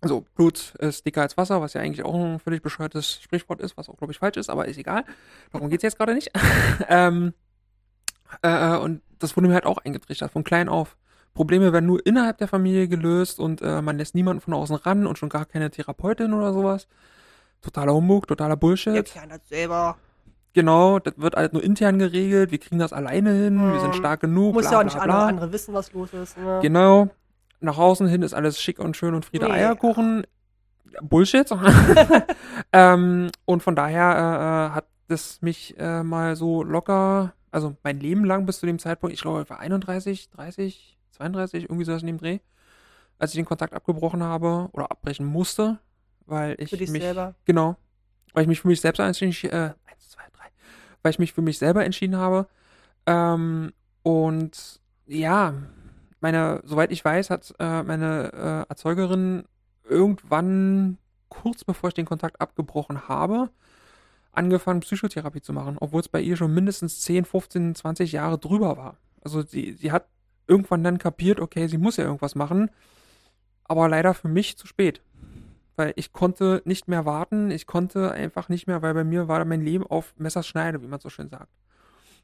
also 0.00 0.24
Blut 0.34 0.74
ist 0.78 1.04
dicker 1.04 1.22
als 1.22 1.36
Wasser, 1.36 1.60
was 1.60 1.74
ja 1.74 1.80
eigentlich 1.80 2.04
auch 2.04 2.14
ein 2.14 2.38
völlig 2.38 2.62
bescheuertes 2.62 3.20
Sprichwort 3.20 3.60
ist, 3.60 3.76
was 3.76 3.88
auch, 3.88 3.96
glaube 3.96 4.12
ich, 4.12 4.18
falsch 4.18 4.36
ist, 4.36 4.48
aber 4.48 4.66
ist 4.66 4.78
egal. 4.78 5.04
Darum 5.52 5.68
geht's 5.70 5.82
jetzt 5.82 5.98
gerade 5.98 6.14
nicht. 6.14 6.30
ähm, 6.88 7.34
äh, 8.42 8.76
und 8.76 9.02
das 9.18 9.36
wurde 9.36 9.48
mir 9.48 9.54
halt 9.54 9.66
auch 9.66 9.78
eingetrichtert, 9.78 10.30
von 10.30 10.44
klein 10.44 10.68
auf. 10.68 10.96
Probleme 11.34 11.72
werden 11.72 11.86
nur 11.86 12.04
innerhalb 12.06 12.38
der 12.38 12.48
Familie 12.48 12.88
gelöst 12.88 13.38
und 13.38 13.60
äh, 13.62 13.82
man 13.82 13.98
lässt 13.98 14.14
niemanden 14.14 14.40
von 14.40 14.54
außen 14.54 14.76
ran 14.76 15.06
und 15.06 15.18
schon 15.18 15.28
gar 15.28 15.44
keine 15.44 15.70
Therapeutin 15.70 16.32
oder 16.32 16.52
sowas. 16.52 16.88
Totaler 17.60 17.94
Humbug, 17.94 18.26
totaler 18.28 18.56
Bullshit. 18.56 18.94
Der 18.94 19.02
kann 19.02 19.28
das 19.28 19.48
selber. 19.48 19.96
Genau, 20.58 20.98
das 20.98 21.14
wird 21.18 21.36
halt 21.36 21.52
nur 21.52 21.62
intern 21.62 22.00
geregelt, 22.00 22.50
wir 22.50 22.58
kriegen 22.58 22.80
das 22.80 22.92
alleine 22.92 23.30
hin, 23.32 23.60
wir 23.72 23.78
sind 23.78 23.92
Hm. 23.92 23.98
stark 24.00 24.18
genug. 24.22 24.54
Muss 24.54 24.64
bla, 24.64 24.72
ja 24.72 24.78
auch 24.78 24.80
bla, 24.80 24.84
nicht 24.86 24.94
bla. 24.94 25.02
andere, 25.04 25.28
andere 25.28 25.52
wissen, 25.52 25.72
was 25.72 25.92
los 25.92 26.12
ist. 26.12 26.36
Ne? 26.36 26.58
Genau. 26.62 27.10
Nach 27.60 27.78
außen 27.78 28.08
hin 28.08 28.22
ist 28.22 28.34
alles 28.34 28.60
schick 28.60 28.80
und 28.80 28.96
schön 28.96 29.14
und 29.14 29.24
Friede 29.24 29.46
Nee. 29.46 29.52
Eierkuchen. 29.52 30.26
Bullshit. 31.00 31.48
ähm, 32.72 33.30
und 33.44 33.62
von 33.62 33.76
daher 33.76 34.16
äh, 34.16 34.72
äh, 34.72 34.74
hat 34.74 34.86
das 35.06 35.40
mich 35.42 35.76
äh, 35.78 36.02
mal 36.02 36.34
so 36.34 36.64
locker, 36.64 37.34
also 37.52 37.76
mein 37.84 38.00
Leben 38.00 38.24
lang 38.24 38.44
bis 38.44 38.58
zu 38.58 38.66
dem 38.66 38.80
Zeitpunkt, 38.80 39.14
ich 39.14 39.22
glaube, 39.22 39.42
ich 39.42 39.50
war 39.50 39.60
31, 39.60 40.28
30, 40.30 40.98
32, 41.12 41.62
irgendwie 41.66 41.84
sowas 41.84 42.00
in 42.02 42.08
dem 42.08 42.18
Dreh, 42.18 42.40
als 43.20 43.30
ich 43.30 43.36
den 43.36 43.44
Kontakt 43.44 43.74
abgebrochen 43.74 44.24
habe 44.24 44.70
oder 44.72 44.90
abbrechen 44.90 45.24
musste, 45.24 45.78
weil 46.26 46.56
ich 46.58 46.70
Für 46.70 46.78
dich 46.78 46.90
mich 46.90 47.02
selber. 47.02 47.36
Genau. 47.44 47.76
Weil 48.32 48.42
ich 48.42 48.48
mich 48.48 48.60
für 48.60 48.66
mich 48.66 48.80
selbst 48.80 48.98
entschieden, 48.98 49.52
äh. 49.52 49.70
Weil 51.08 51.12
ich 51.12 51.18
mich 51.18 51.32
für 51.32 51.40
mich 51.40 51.56
selber 51.56 51.86
entschieden 51.86 52.18
habe. 52.18 52.48
Ähm, 53.06 53.72
und 54.02 54.78
ja, 55.06 55.54
meine, 56.20 56.60
soweit 56.66 56.92
ich 56.92 57.02
weiß, 57.02 57.30
hat 57.30 57.54
äh, 57.58 57.82
meine 57.82 58.30
äh, 58.34 58.68
Erzeugerin 58.68 59.44
irgendwann, 59.88 60.98
kurz 61.30 61.64
bevor 61.64 61.88
ich 61.88 61.94
den 61.94 62.04
Kontakt 62.04 62.42
abgebrochen 62.42 63.08
habe, 63.08 63.48
angefangen, 64.32 64.80
Psychotherapie 64.80 65.40
zu 65.40 65.54
machen, 65.54 65.78
obwohl 65.80 66.02
es 66.02 66.10
bei 66.10 66.20
ihr 66.20 66.36
schon 66.36 66.52
mindestens 66.52 67.00
10, 67.00 67.24
15, 67.24 67.74
20 67.74 68.12
Jahre 68.12 68.36
drüber 68.36 68.76
war. 68.76 68.98
Also 69.24 69.40
sie, 69.40 69.72
sie 69.72 69.92
hat 69.92 70.08
irgendwann 70.46 70.84
dann 70.84 70.98
kapiert, 70.98 71.40
okay, 71.40 71.68
sie 71.68 71.78
muss 71.78 71.96
ja 71.96 72.04
irgendwas 72.04 72.34
machen, 72.34 72.70
aber 73.64 73.88
leider 73.88 74.12
für 74.12 74.28
mich 74.28 74.58
zu 74.58 74.66
spät 74.66 75.00
weil 75.78 75.92
ich 75.96 76.12
konnte 76.12 76.60
nicht 76.64 76.88
mehr 76.88 77.04
warten, 77.06 77.50
ich 77.50 77.66
konnte 77.66 78.10
einfach 78.12 78.48
nicht 78.48 78.66
mehr, 78.66 78.82
weil 78.82 78.94
bei 78.94 79.04
mir 79.04 79.28
war 79.28 79.44
mein 79.44 79.60
Leben 79.60 79.86
auf 79.86 80.14
Messerschneide, 80.18 80.82
wie 80.82 80.88
man 80.88 81.00
so 81.00 81.08
schön 81.08 81.28
sagt. 81.28 81.52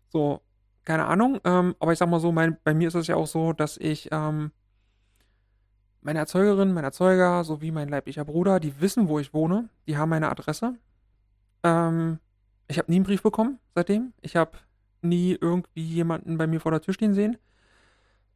So, 0.09 0.41
keine 0.85 1.07
Ahnung, 1.07 1.41
ähm, 1.45 1.75
aber 1.79 1.93
ich 1.93 1.99
sag 1.99 2.09
mal 2.09 2.21
so, 2.21 2.33
mein, 2.33 2.57
bei 2.65 2.75
mir 2.75 2.89
ist 2.89 2.95
es 2.95 3.07
ja 3.07 3.17
auch 3.17 3.27
so, 3.27 3.53
dass 3.53 3.77
ich 3.77 4.09
ähm, 4.13 4.51
meine 6.03 6.19
Erzeugerin, 6.19 6.75
mein 6.75 6.85
Erzeuger 6.85 7.45
sowie 7.45 7.71
mein 7.71 7.89
leiblicher 7.89 8.25
Bruder, 8.25 8.61
die 8.61 8.81
wissen, 8.81 9.09
wo 9.09 9.19
ich 9.19 9.33
wohne, 9.33 9.69
die 9.87 9.97
haben 9.97 10.11
meine 10.11 10.31
Adresse. 10.31 10.75
Ähm, 11.63 12.19
ich 12.69 12.79
habe 12.79 12.91
nie 12.91 12.97
einen 12.97 13.05
Brief 13.05 13.23
bekommen 13.23 13.59
seitdem. 13.75 14.13
Ich 14.21 14.37
habe 14.37 14.53
nie 15.01 15.37
irgendwie 15.41 15.83
jemanden 15.83 16.39
bei 16.39 16.47
mir 16.47 16.61
vor 16.61 16.73
der 16.73 16.81
Tür 16.81 16.95
stehen 16.95 17.15
sehen. 17.15 17.39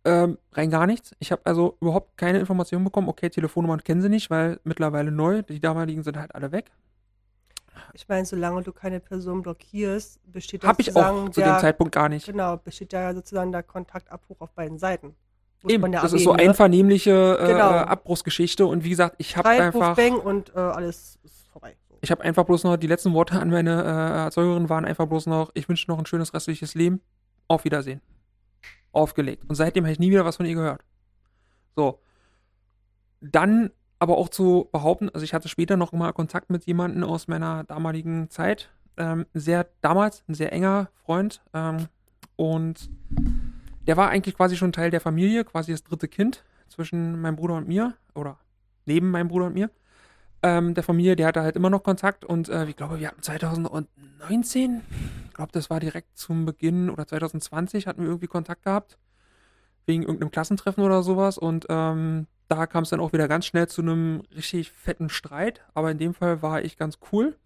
Ähm, 0.08 0.38
rein 0.52 0.70
gar 0.70 0.86
nichts. 0.86 1.14
Ich 1.18 1.32
habe 1.32 1.42
also 1.44 1.76
überhaupt 1.80 2.16
keine 2.16 2.38
Informationen 2.38 2.84
bekommen. 2.84 3.08
Okay, 3.08 3.30
Telefonnummern 3.30 3.82
kennen 3.82 4.02
sie 4.02 4.08
nicht, 4.08 4.30
weil 4.30 4.60
mittlerweile 4.64 5.10
neu, 5.10 5.42
die 5.42 5.60
damaligen 5.60 6.02
sind 6.02 6.16
halt 6.16 6.34
alle 6.34 6.52
weg. 6.52 6.70
Ich 7.94 8.08
meine, 8.08 8.24
solange 8.24 8.62
du 8.62 8.72
keine 8.72 9.00
Person 9.00 9.42
blockierst, 9.42 10.20
besteht 10.30 10.62
ja 10.62 10.68
Habe 10.68 10.82
ich 10.82 10.94
auch 10.94 11.28
zu 11.30 11.40
der, 11.40 11.56
dem 11.56 11.60
Zeitpunkt 11.60 11.94
gar 11.94 12.08
nicht. 12.08 12.26
Genau, 12.26 12.56
besteht 12.56 12.92
ja 12.92 13.14
sozusagen 13.14 13.52
der 13.52 13.62
Kontaktabbruch 13.62 14.40
auf 14.40 14.50
beiden 14.52 14.78
Seiten. 14.78 15.14
Muss 15.62 15.72
Eben, 15.72 15.92
ja 15.92 16.02
das 16.02 16.12
ist 16.12 16.22
so 16.22 16.30
erwähnen, 16.30 16.46
ne? 16.46 16.50
einvernehmliche 16.50 17.38
äh, 17.40 17.46
Genau. 17.48 17.70
Abbruchsgeschichte 17.70 18.66
und 18.66 18.84
wie 18.84 18.90
gesagt, 18.90 19.16
ich 19.18 19.36
habe 19.36 19.48
einfach, 19.48 19.96
Bang 19.96 20.18
und 20.18 20.54
äh, 20.54 20.58
alles 20.58 21.18
ist 21.24 21.48
vorbei. 21.48 21.76
Ich 22.00 22.10
habe 22.12 22.22
einfach 22.22 22.44
bloß 22.44 22.64
noch 22.64 22.76
die 22.76 22.86
letzten 22.86 23.12
Worte 23.12 23.40
an 23.40 23.50
meine 23.50 23.82
äh, 23.82 24.24
Erzeugerin 24.24 24.68
waren 24.68 24.84
einfach 24.84 25.06
bloß 25.06 25.26
noch, 25.26 25.50
ich 25.54 25.68
wünsche 25.68 25.90
noch 25.90 25.98
ein 25.98 26.06
schönes 26.06 26.32
restliches 26.32 26.74
Leben. 26.74 27.00
Auf 27.48 27.64
Wiedersehen. 27.64 28.02
Aufgelegt. 28.98 29.44
Und 29.48 29.54
seitdem 29.54 29.84
habe 29.84 29.92
ich 29.92 29.98
nie 29.98 30.10
wieder 30.10 30.24
was 30.24 30.36
von 30.36 30.46
ihr 30.46 30.54
gehört. 30.54 30.84
So. 31.76 32.00
Dann 33.20 33.70
aber 33.98 34.16
auch 34.16 34.28
zu 34.28 34.68
behaupten, 34.72 35.08
also 35.10 35.24
ich 35.24 35.34
hatte 35.34 35.48
später 35.48 35.76
noch 35.76 35.92
mal 35.92 36.12
Kontakt 36.12 36.50
mit 36.50 36.64
jemandem 36.66 37.04
aus 37.04 37.28
meiner 37.28 37.64
damaligen 37.64 38.30
Zeit. 38.30 38.70
Ähm, 38.96 39.26
sehr, 39.34 39.66
damals 39.80 40.22
ein 40.28 40.34
sehr 40.34 40.52
enger 40.52 40.90
Freund. 41.04 41.42
Ähm, 41.54 41.88
und 42.36 42.90
der 43.86 43.96
war 43.96 44.10
eigentlich 44.10 44.36
quasi 44.36 44.56
schon 44.56 44.72
Teil 44.72 44.90
der 44.90 45.00
Familie, 45.00 45.44
quasi 45.44 45.72
das 45.72 45.82
dritte 45.82 46.08
Kind 46.08 46.44
zwischen 46.68 47.20
meinem 47.20 47.36
Bruder 47.36 47.54
und 47.54 47.66
mir. 47.66 47.94
Oder 48.14 48.38
neben 48.86 49.10
meinem 49.10 49.28
Bruder 49.28 49.46
und 49.46 49.54
mir. 49.54 49.70
Ähm, 50.42 50.74
der 50.74 50.84
Familie, 50.84 51.16
der 51.16 51.26
hatte 51.26 51.42
halt 51.42 51.56
immer 51.56 51.70
noch 51.70 51.82
Kontakt 51.82 52.24
und 52.24 52.48
äh, 52.48 52.66
ich 52.66 52.76
glaube, 52.76 53.00
wir 53.00 53.08
hatten 53.08 53.22
2019, 53.22 54.82
ich 55.26 55.27
glaube, 55.38 55.52
das 55.52 55.70
war 55.70 55.78
direkt 55.78 56.18
zum 56.18 56.44
Beginn 56.44 56.90
oder 56.90 57.06
2020 57.06 57.86
hatten 57.86 58.02
wir 58.02 58.08
irgendwie 58.08 58.26
Kontakt 58.26 58.64
gehabt 58.64 58.98
wegen 59.86 60.02
irgendeinem 60.02 60.32
Klassentreffen 60.32 60.82
oder 60.82 61.02
sowas 61.04 61.38
und 61.38 61.64
ähm, 61.68 62.26
da 62.48 62.66
kam 62.66 62.82
es 62.82 62.90
dann 62.90 62.98
auch 62.98 63.12
wieder 63.12 63.28
ganz 63.28 63.46
schnell 63.46 63.68
zu 63.68 63.80
einem 63.80 64.22
richtig 64.34 64.72
fetten 64.72 65.08
Streit, 65.08 65.64
aber 65.74 65.92
in 65.92 65.98
dem 65.98 66.12
Fall 66.12 66.42
war 66.42 66.62
ich 66.62 66.76
ganz 66.76 66.98
cool, 67.12 67.36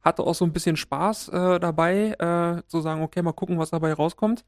hatte 0.00 0.22
auch 0.22 0.34
so 0.34 0.46
ein 0.46 0.54
bisschen 0.54 0.76
Spaß 0.76 1.28
äh, 1.28 1.60
dabei, 1.60 2.14
äh, 2.18 2.66
zu 2.66 2.80
sagen, 2.80 3.02
okay, 3.02 3.20
mal 3.20 3.32
gucken, 3.32 3.58
was 3.58 3.70
dabei 3.70 3.92
rauskommt. 3.92 4.44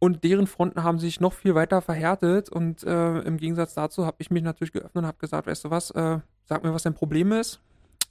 Und 0.00 0.24
deren 0.24 0.46
Fronten 0.46 0.82
haben 0.82 0.98
sich 0.98 1.20
noch 1.20 1.32
viel 1.32 1.54
weiter 1.54 1.82
verhärtet 1.82 2.48
und 2.48 2.82
äh, 2.82 3.20
im 3.20 3.36
Gegensatz 3.36 3.74
dazu 3.74 4.06
habe 4.06 4.16
ich 4.18 4.30
mich 4.30 4.42
natürlich 4.42 4.72
geöffnet 4.72 4.96
und 4.96 5.06
habe 5.06 5.18
gesagt, 5.18 5.46
weißt 5.46 5.64
du 5.64 5.70
was, 5.70 5.90
äh, 5.92 6.18
sag 6.44 6.64
mir, 6.64 6.74
was 6.74 6.82
dein 6.82 6.94
Problem 6.94 7.32
ist. 7.32 7.60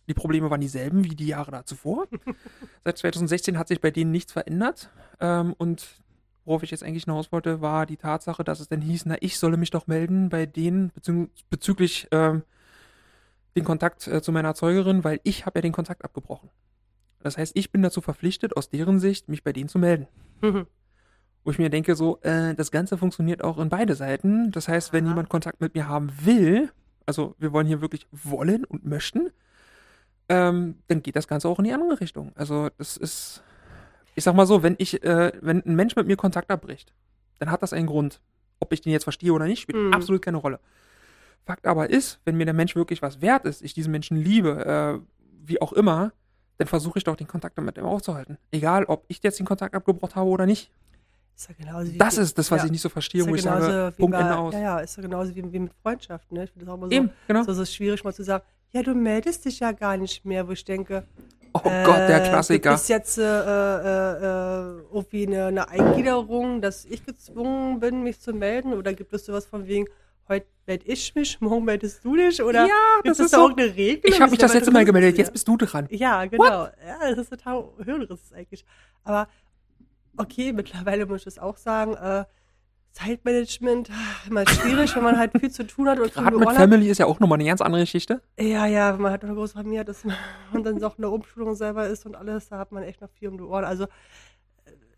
Die 0.08 0.14
Probleme 0.14 0.50
waren 0.50 0.62
dieselben 0.62 1.04
wie 1.04 1.16
die 1.16 1.28
Jahre 1.28 1.66
zuvor. 1.66 2.08
Seit 2.84 2.98
2016 2.98 3.58
hat 3.58 3.68
sich 3.68 3.82
bei 3.82 3.92
denen 3.92 4.12
nichts 4.12 4.32
verändert. 4.32 4.90
Ähm, 5.20 5.54
und 5.58 6.02
worauf 6.46 6.64
ich 6.64 6.72
jetzt 6.72 6.84
eigentlich 6.84 7.04
hinaus 7.04 7.32
wollte, 7.32 7.62
war 7.62 7.86
die 7.86 7.98
Tatsache, 7.98 8.44
dass 8.44 8.60
es 8.60 8.70
dann 8.70 8.82
hieß, 8.82 9.06
na, 9.06 9.18
ich 9.20 9.38
solle 9.38 9.58
mich 9.58 9.70
doch 9.70 9.88
melden 9.88 10.30
bei 10.30 10.46
denen 10.46 10.92
bezü 10.94 11.28
bezüglich 11.50 12.08
ähm, 12.12 12.44
den 13.58 13.66
Kontakt 13.66 14.08
äh, 14.08 14.22
zu 14.22 14.32
meiner 14.32 14.50
Erzeugerin, 14.50 15.04
weil 15.04 15.20
ich 15.24 15.46
habe 15.46 15.60
ja 15.60 15.62
den 15.62 15.74
Kontakt 15.74 16.06
abgebrochen. 16.06 16.50
Das 17.20 17.38
heißt, 17.38 17.58
ich 17.58 17.72
bin 17.72 17.82
dazu 17.82 18.00
verpflichtet, 18.00 18.56
aus 18.56 18.70
deren 18.70 19.00
Sicht, 19.00 19.28
mich 19.28 19.44
bei 19.44 19.52
denen 19.52 19.68
zu 19.68 19.80
melden. 19.80 20.08
Wo 21.44 21.52
ich 21.52 21.60
mir 21.60 21.70
denke, 21.70 21.96
so, 21.96 22.20
äh, 22.22 22.54
das 22.56 22.72
Ganze 22.72 22.98
funktioniert 22.98 23.44
auch 23.44 23.58
in 23.58 23.70
beide 23.70 23.96
Seiten. 23.96 24.52
Das 24.52 24.68
heißt, 24.68 24.94
wenn 24.94 25.08
jemand 25.08 25.28
Kontakt 25.28 25.60
mit 25.60 25.76
mir 25.76 25.88
haben 25.88 26.12
will, 26.22 26.72
also 27.06 27.36
wir 27.40 27.52
wollen 27.52 27.68
hier 27.68 27.82
wirklich 27.82 28.08
wollen 28.12 28.64
und 28.66 28.86
möchten, 28.86 29.32
ähm, 30.30 30.76
dann 30.88 31.02
geht 31.02 31.16
das 31.16 31.28
Ganze 31.28 31.48
auch 31.48 31.60
in 31.60 31.66
die 31.66 31.74
andere 31.74 32.00
Richtung. 32.00 32.32
Also 32.36 32.70
das 32.78 32.98
ist, 32.98 33.44
ich 34.16 34.24
sag 34.24 34.36
mal 34.36 34.46
so, 34.46 34.64
wenn 34.64 34.76
ich, 34.78 35.04
äh, 35.04 35.32
wenn 35.42 35.64
ein 35.66 35.76
Mensch 35.76 35.96
mit 35.96 36.08
mir 36.08 36.18
Kontakt 36.18 36.52
abbricht, 36.52 36.94
dann 37.40 37.52
hat 37.52 37.64
das 37.64 37.74
einen 37.74 37.88
Grund. 37.88 38.22
Ob 38.60 38.74
ich 38.74 38.82
den 38.82 38.92
jetzt 38.92 39.04
verstehe 39.04 39.32
oder 39.34 39.46
nicht, 39.46 39.62
spielt 39.62 39.78
Mhm. 39.78 39.94
absolut 39.94 40.22
keine 40.22 40.38
Rolle. 40.38 40.60
Fakt 41.46 41.66
aber 41.66 41.90
ist, 41.90 42.20
wenn 42.26 42.36
mir 42.36 42.46
der 42.46 42.54
Mensch 42.54 42.76
wirklich 42.76 43.02
was 43.02 43.22
wert 43.22 43.46
ist, 43.46 43.62
ich 43.62 43.74
diesen 43.74 43.92
Menschen 43.92 44.18
liebe, 44.18 44.66
äh, 44.66 45.00
wie 45.46 45.62
auch 45.62 45.72
immer, 45.74 46.12
dann 46.58 46.68
versuche 46.68 46.98
ich 46.98 47.04
doch 47.04 47.16
den 47.16 47.28
Kontakt 47.28 47.58
mit 47.62 47.78
ihm 47.78 47.86
aufzuhalten. 47.86 48.38
Egal, 48.52 48.86
ob 48.86 49.06
ich 49.08 49.20
jetzt 49.24 49.40
den 49.40 49.46
Kontakt 49.46 49.76
abgebrochen 49.76 50.16
habe 50.16 50.30
oder 50.30 50.46
nicht. 50.46 50.72
Ist 51.36 51.50
ja 51.50 51.56
genauso 51.58 51.94
wie 51.94 51.98
Das 52.00 52.18
ist 52.18 52.38
das, 52.38 52.50
was 52.50 52.62
ja. 52.62 52.66
ich 52.66 52.72
nicht 52.72 52.82
so 52.82 52.90
verstehe, 52.90 53.24
wo 53.24 53.30
ja 53.30 53.36
ich 53.36 53.44
sage, 53.44 53.94
Punkt, 53.96 54.14
bei, 54.18 54.22
Ende 54.22 54.38
aus. 54.38 54.54
Ja, 54.56 54.60
ja, 54.60 54.80
ist 54.80 54.98
ja 54.98 55.04
genauso 55.04 55.36
wie, 55.36 55.54
wie 55.54 55.60
mit 55.60 55.72
Freundschaften. 55.84 56.36
Ne? 56.36 56.46
Ich 56.46 56.52
finde 56.52 56.66
das 56.66 56.74
auch 56.74 56.78
immer 56.78 56.88
so, 56.88 56.92
Eben, 56.92 57.12
genau. 57.28 57.44
so, 57.44 57.54
so 57.54 57.64
schwierig, 57.64 58.04
mal 58.04 58.14
zu 58.14 58.24
sagen, 58.24 58.44
ja, 58.72 58.84
du 58.84 58.94
meldest 58.94 59.46
dich 59.46 59.60
ja 59.60 59.72
gar 59.72 59.98
nicht 59.98 60.26
mehr, 60.26 60.48
wo 60.48 60.52
ich 60.52 60.64
denke, 60.66 61.04
Oh 61.54 61.60
Gott, 61.64 62.08
der 62.08 62.24
äh, 62.24 62.30
Klassiker. 62.30 62.70
Gibt 62.72 62.82
es 62.82 62.88
jetzt 62.88 63.18
äh, 63.18 63.22
äh, 63.24 63.26
äh, 63.26 64.82
irgendwie 64.94 65.26
eine, 65.26 65.46
eine 65.46 65.70
Eingliederung, 65.70 66.62
dass 66.62 66.86
ich 66.86 67.04
gezwungen 67.04 67.80
bin, 67.80 68.04
mich 68.04 68.20
zu 68.20 68.32
melden? 68.34 68.74
Oder 68.74 68.94
gibt 68.94 69.12
es 69.14 69.26
sowas 69.26 69.48
von 69.48 69.66
wegen, 69.66 69.88
heute 70.28 70.46
melde 70.68 70.86
ich 70.86 71.16
mich, 71.16 71.42
morgen 71.42 71.66
meldest 71.66 72.06
du 72.06 72.16
dich? 72.16 72.44
Oder 72.44 72.68
Ja, 72.68 72.74
gibt 73.02 73.08
das 73.12 73.20
es 73.20 73.26
ist 73.26 73.34
da 73.34 73.38
so- 73.38 73.46
auch 73.46 73.58
eine 73.58 73.76
Regel? 73.76 74.02
Ich 74.04 74.22
habe 74.22 74.30
mich 74.30 74.40
das 74.40 74.54
letzte 74.54 74.70
Mal 74.72 74.86
gemeldet, 74.86 75.18
jetzt 75.18 75.32
bist 75.32 75.48
du 75.48 75.58
dran. 75.58 75.88
Ja, 75.90 76.26
genau. 76.26 76.66
Ja, 76.66 76.70
das 77.10 77.18
ist 77.18 77.30
total 77.30 77.70
hirnriss 77.84 78.32
eigentlich. 78.34 78.64
Aber 79.04 79.28
okay, 80.18 80.54
mittlerweile 80.54 81.08
muss 81.08 81.22
ich 81.22 81.26
das 81.26 81.40
auch 81.40 81.58
sagen, 81.58 81.94
äh, 81.96 82.26
Zeitmanagement, 82.98 83.92
ah, 83.92 84.28
immer 84.28 84.48
schwierig, 84.48 84.96
wenn 84.96 85.04
man 85.04 85.20
halt 85.20 85.32
viel 85.40 85.52
zu 85.52 85.68
tun 85.68 85.88
hat 85.88 86.00
Gerade 86.00 86.36
mit 86.36 86.48
hat. 86.48 86.56
Family 86.56 86.90
ist 86.90 86.98
ja 86.98 87.06
auch 87.06 87.20
nochmal 87.20 87.38
eine 87.38 87.48
ganz 87.48 87.62
andere 87.62 87.82
Geschichte. 87.82 88.24
Ja, 88.40 88.66
ja, 88.66 88.94
wenn 88.94 89.02
man 89.02 89.12
halt 89.12 89.24
eine 89.24 89.36
große 89.36 89.54
Familie 89.54 89.82
hat 89.82 89.90
und 90.54 90.64
dann 90.66 90.78
noch 90.78 90.98
eine 90.98 91.10
Umschulung 91.10 91.56
selber 91.56 91.88
ist 91.88 92.08
und 92.08 92.16
alles, 92.16 92.50
da 92.50 92.58
hat 92.58 92.72
man 92.72 92.82
echt 92.82 93.02
noch 93.02 93.10
viel 93.12 93.28
um 93.28 93.38
die 93.38 93.44
Ohren. 93.44 93.66
Also 93.66 93.86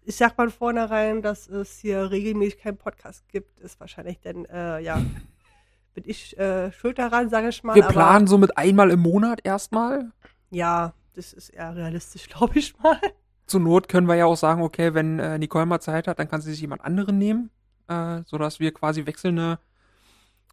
ich 0.06 0.16
sag 0.16 0.38
mal 0.38 0.50
vornherein, 0.50 1.22
dass 1.22 1.50
es 1.50 1.78
hier 1.80 2.10
regelmäßig 2.10 2.60
keinen 2.60 2.78
Podcast 2.78 3.28
gibt, 3.28 3.60
ist 3.60 3.80
wahrscheinlich 3.82 4.20
denn, 4.22 4.46
äh, 4.46 4.80
ja, 4.80 5.02
bin 5.94 6.04
ich 6.08 6.38
äh, 6.40 6.72
schuld 6.72 7.00
daran, 7.00 7.30
sage 7.30 7.50
ich 7.50 7.64
mal. 7.64 7.76
Wir 7.76 7.84
planen 7.84 8.28
so 8.28 8.38
mit 8.38 8.58
einmal 8.58 8.92
im 8.92 9.02
Monat 9.02 9.42
erstmal. 9.44 10.12
Ja, 10.52 10.94
das 11.16 11.34
ist 11.34 11.50
eher 11.50 11.76
realistisch, 11.76 12.30
glaube 12.30 12.60
ich 12.60 12.80
mal. 12.80 13.00
Zur 13.46 13.60
Not 13.60 13.90
können 13.90 14.08
wir 14.08 14.16
ja 14.16 14.26
auch 14.26 14.38
sagen, 14.38 14.62
okay, 14.62 14.94
wenn 14.94 15.20
äh, 15.20 15.38
Nicole 15.38 15.66
mal 15.66 15.82
Zeit 15.82 16.08
hat, 16.08 16.18
dann 16.20 16.30
kann 16.30 16.40
sie 16.40 16.52
sich 16.52 16.62
jemand 16.62 16.86
anderen 16.86 17.18
nehmen, 17.18 17.50
äh, 17.90 18.22
sodass 18.26 18.60
wir 18.60 18.74
quasi 18.74 19.06
wechselnde, 19.06 19.60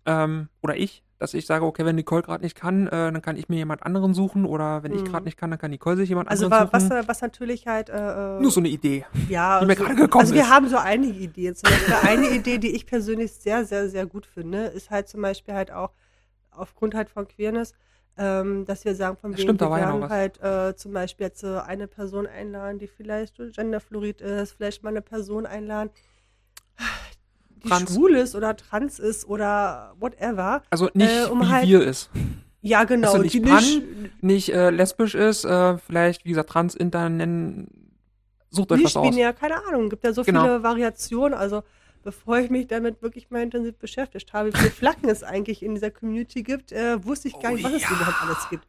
ähm, 0.05 0.49
oder 0.62 0.76
ich, 0.76 1.03
dass 1.18 1.34
ich 1.34 1.47
sage, 1.47 1.64
okay, 1.64 1.84
wenn 1.84 1.97
Nicole 1.97 2.22
gerade 2.22 2.45
nicht 2.45 2.55
kann, 2.57 2.87
äh, 2.89 2.91
dann 2.91 3.22
kann 3.22 3.37
ich 3.37 3.49
mir 3.49 3.57
jemand 3.57 3.82
anderen 3.82 4.14
suchen 4.14 4.45
oder 4.45 4.82
wenn 4.82 4.93
ich 4.93 5.03
Mhm. 5.03 5.07
gerade 5.07 5.24
nicht 5.24 5.37
kann, 5.39 5.51
dann 5.51 5.59
kann 5.59 5.70
Nicole 5.70 5.97
sich 5.97 6.09
jemand 6.09 6.28
Also 6.28 6.47
anderen 6.51 6.68
was, 6.72 6.89
suchen. 6.89 7.09
was 7.09 7.20
natürlich 7.22 7.66
halt 7.66 7.89
äh, 7.89 8.39
äh, 8.39 8.41
Nur 8.41 8.51
so 8.51 8.61
eine 8.61 8.68
Idee. 8.68 9.05
ja, 9.28 9.61
die 9.61 9.66
mir 9.66 9.72
also, 9.72 9.84
gerade 9.84 9.97
gekommen 9.97 10.22
also 10.22 10.34
wir 10.34 10.43
ist. 10.43 10.51
haben 10.51 10.68
so 10.68 10.76
einige 10.76 11.18
Ideen. 11.18 11.55
Zum 11.57 11.70
Beispiel 11.70 11.95
eine 11.95 12.28
Idee, 12.30 12.59
die 12.59 12.74
ich 12.76 12.87
persönlich 12.87 13.32
sehr, 13.32 13.64
sehr, 13.64 13.89
sehr 13.89 14.07
gut 14.07 14.26
finde, 14.26 14.66
ist 14.66 14.91
halt 14.91 15.09
zum 15.09 15.22
Beispiel 15.22 15.55
halt 15.55 15.70
auch 15.72 15.93
aufgrund 16.51 16.95
halt 16.95 17.09
von 17.11 17.26
Queerness, 17.26 17.74
ähm, 18.18 18.64
dass 18.66 18.84
wir 18.84 18.95
sagen, 18.95 19.16
von 19.16 19.37
wegen, 19.37 19.59
wir 19.59 19.70
werden 19.70 20.09
halt 20.09 20.41
äh, 20.43 20.74
zum 20.76 20.93
Beispiel 20.93 21.26
jetzt 21.26 21.43
äh, 21.45 21.59
eine 21.59 21.87
Person 21.87 22.26
einladen, 22.26 22.78
die 22.78 22.87
vielleicht 22.87 23.37
genderfluid 23.55 24.20
ist, 24.20 24.53
vielleicht 24.53 24.82
mal 24.82 24.91
eine 24.91 25.03
Person 25.03 25.45
einladen, 25.47 25.91
die 27.63 27.69
Trans. 27.69 27.93
schwul 27.95 28.15
ist 28.17 28.35
oder 28.35 28.57
trans 28.57 28.99
ist 28.99 29.27
oder 29.29 29.95
whatever. 29.99 30.63
Also 30.71 30.89
nicht 30.95 31.11
Äh, 31.11 31.25
um 31.31 31.41
wie 31.43 31.47
halt- 31.49 31.67
wir 31.69 31.83
ist. 31.83 32.11
Ja, 32.63 32.85
genau. 32.85 33.09
Also 33.13 33.23
nicht 33.23 33.35
die 33.35 33.41
pan, 33.41 33.57
nicht, 33.63 34.23
nicht 34.23 34.49
äh, 34.53 34.71
lesbisch 34.71 35.15
ist, 35.15 35.45
äh, 35.45 35.79
vielleicht, 35.79 36.25
wie 36.25 36.31
gesagt, 36.31 36.51
trans, 36.51 36.75
inter, 36.75 37.09
nennen, 37.09 37.69
sucht 38.51 38.73
euch 38.73 38.83
was 38.85 38.97
aus. 38.97 39.09
binär, 39.09 39.33
keine 39.33 39.65
Ahnung. 39.67 39.89
Gibt 39.89 40.05
ja 40.05 40.13
so 40.13 40.23
Genau. 40.23 40.43
viele 40.43 40.63
Variationen. 40.65 41.35
Also 41.39 41.63
bevor 42.03 42.39
ich 42.39 42.51
mich 42.51 42.67
damit 42.67 43.03
wirklich 43.03 43.31
mal 43.31 43.43
intensiv 43.43 43.77
beschäftigt 43.77 44.33
habe, 44.33 44.53
wie 44.53 44.57
viele 44.59 44.71
Flaggen 44.97 45.09
es 45.09 45.23
eigentlich 45.23 45.63
in 45.63 45.75
dieser 45.75 45.91
Community 45.91 46.43
gibt, 46.43 46.73
äh, 46.73 47.05
wusste 47.05 47.29
ich 47.29 47.39
gar 47.39 47.53
Oh 47.53 47.55
nicht, 47.55 47.65
was 47.65 47.73
es 47.75 47.83
ja. 47.83 47.91
überhaupt 47.91 48.23
alles 48.23 48.49
gibt. 48.51 48.67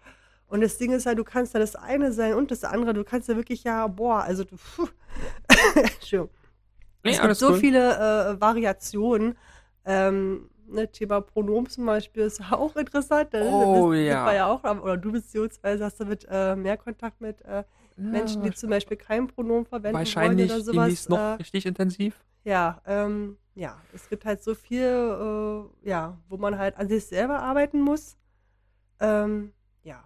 Und 0.48 0.62
das 0.62 0.78
Ding 0.78 0.92
ist 0.94 1.06
halt, 1.06 1.18
du 1.18 1.24
kannst 1.24 1.56
da 1.56 1.60
das 1.60 1.76
eine 1.76 2.12
sein 2.14 2.34
und 2.36 2.52
das 2.52 2.64
andere. 2.64 2.94
Du 2.94 3.04
kannst 3.04 3.28
ja 3.30 3.36
wirklich 3.36 3.64
ja, 3.64 3.88
boah, 3.88 4.22
also 4.22 4.44
du. 4.44 4.56
Entschuldigung. 5.76 6.30
Nee, 7.08 7.16
es 7.16 7.22
gibt 7.22 7.36
so 7.36 7.50
cool. 7.50 7.60
viele 7.60 7.96
äh, 8.36 8.42
Variationen. 8.42 9.38
Ähm, 9.86 10.50
ne, 10.68 10.92
Thema 10.92 11.22
Pronomen 11.22 11.70
zum 11.70 11.86
Beispiel 11.86 12.24
ist 12.24 12.42
auch 12.52 12.76
interessant. 12.76 13.34
Ne? 13.34 13.44
Oh, 13.44 13.92
das 13.92 14.02
ja. 14.02 14.26
war 14.26 14.34
ja 14.34 14.46
auch, 14.48 14.64
oder 14.64 14.98
du 14.98 15.12
beziehungsweise 15.12 15.86
hast 15.86 16.00
du 16.00 16.06
mit 16.06 16.28
äh, 16.30 16.56
mehr 16.56 16.78
Kontakt 16.78 17.22
mit 17.22 17.42
äh, 17.44 17.64
Menschen, 17.96 18.44
die 18.44 18.52
zum 18.52 18.70
Beispiel 18.70 18.98
kein 18.98 19.28
Pronomen 19.28 19.66
verwenden 19.66 19.98
Wahrscheinlich 19.98 20.50
wollen 20.50 20.62
oder 20.62 20.74
sowas. 20.74 21.10
noch 21.10 21.18
Äh, 21.18 21.34
richtig 21.34 21.66
intensiv. 21.66 22.24
ja, 22.44 22.82
ähm, 22.86 23.38
ja, 23.56 23.82
es 23.92 24.08
gibt 24.08 24.24
halt 24.24 24.44
so 24.44 24.54
viel, 24.54 24.84
äh, 24.84 25.90
ja, 25.90 26.18
wo 26.30 26.38
man 26.38 26.60
halt 26.60 26.78
an 26.78 26.88
sich 26.88 27.08
selber 27.08 27.40
arbeiten 27.40 27.82
muss. 27.82 28.16
Ähm, 29.00 29.52
ja, 29.84 30.04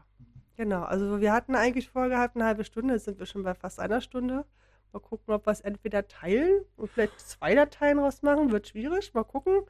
genau. 0.56 0.84
Also 0.84 1.20
wir 1.20 1.34
hatten 1.34 1.56
eigentlich 1.56 1.90
vorgehabt 1.90 2.38
eine 2.38 2.46
halbe 2.46 2.64
Stunde, 2.64 2.94
jetzt 2.94 3.06
sind 3.06 3.20
wir 3.20 3.26
schon 3.26 3.44
bei 3.44 3.54
fast 3.54 3.80
einer 3.82 4.00
Stunde. 4.00 4.46
Mal 4.94 5.00
gucken, 5.00 5.34
ob 5.34 5.46
wir 5.48 5.52
es 5.52 5.62
entweder 5.62 6.08
teilen 6.08 6.62
und 6.78 6.90
vielleicht 6.90 7.20
zwei 7.20 7.56
Dateien 7.56 8.00
rausmachen. 8.00 8.52
Wird 8.52 8.68
schwierig. 8.68 9.14
Mal 9.14 9.24
gucken. 9.24 9.62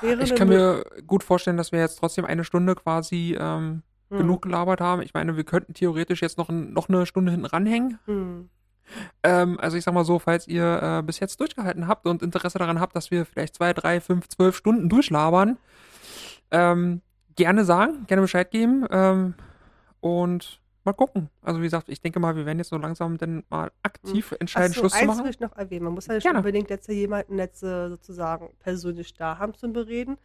Wäre 0.00 0.22
Ich 0.22 0.34
kann 0.34 0.48
mir 0.48 0.84
gut 1.06 1.24
vorstellen, 1.24 1.56
dass 1.56 1.72
wir 1.72 1.80
jetzt 1.80 1.98
trotzdem 1.98 2.24
eine 2.24 2.44
Stunde 2.44 2.74
quasi 2.74 3.36
ähm, 3.38 3.82
Hm, 4.12 4.18
genug 4.18 4.42
gelabert 4.42 4.80
haben. 4.80 5.00
Ich 5.02 5.14
meine, 5.14 5.36
wir 5.36 5.44
könnten 5.44 5.72
theoretisch 5.72 6.20
jetzt 6.20 6.36
noch, 6.36 6.50
ein, 6.50 6.72
noch 6.72 6.88
eine 6.88 7.06
Stunde 7.06 7.32
hinten 7.32 7.46
ranhängen. 7.46 7.98
hm. 8.04 8.50
Ähm, 9.22 9.58
also 9.58 9.76
ich 9.78 9.84
sag 9.84 9.94
mal 9.94 10.04
so, 10.04 10.18
falls 10.18 10.46
ihr 10.48 10.82
äh, 10.82 11.02
bis 11.02 11.18
jetzt 11.18 11.40
durchgehalten 11.40 11.86
habt 11.86 12.04
und 12.04 12.20
Interesse 12.20 12.58
daran 12.58 12.78
habt, 12.78 12.94
dass 12.94 13.10
wir 13.10 13.24
vielleicht 13.24 13.54
zwei, 13.54 13.72
drei, 13.72 14.00
fünf, 14.00 14.28
zwölf 14.28 14.54
Stunden 14.56 14.88
durchlabern, 14.90 15.56
ähm, 16.50 17.00
gerne 17.36 17.64
sagen, 17.64 18.04
gerne 18.06 18.22
Bescheid 18.22 18.50
geben 18.50 18.84
ähm, 18.90 19.34
und 20.00 20.60
mal 20.84 20.92
gucken. 20.92 21.28
Also 21.42 21.60
wie 21.60 21.64
gesagt, 21.64 21.88
ich 21.88 22.00
denke 22.00 22.20
mal, 22.20 22.36
wir 22.36 22.46
werden 22.46 22.58
jetzt 22.58 22.70
so 22.70 22.76
langsam 22.76 23.18
dann 23.18 23.44
mal 23.48 23.70
aktiv 23.82 24.34
entscheiden, 24.40 24.70
Ach 24.72 24.74
so, 24.74 24.80
Schluss 24.80 24.92
zu 24.92 24.98
eins 24.98 25.06
machen. 25.08 25.24
will 25.24 25.30
ich 25.30 25.40
noch 25.40 25.56
erwähnen. 25.56 25.84
Man 25.84 25.94
muss 25.94 26.06
ja 26.06 26.14
nicht 26.14 26.24
Gerne. 26.24 26.38
unbedingt 26.38 26.70
jetzt 26.70 26.88
jemanden 26.88 27.38
jetzt 27.38 27.62
äh, 27.62 27.88
sozusagen 27.88 28.50
persönlich 28.58 29.14
da 29.14 29.38
haben 29.38 29.54
zum 29.54 29.72
Bereden. 29.72 30.18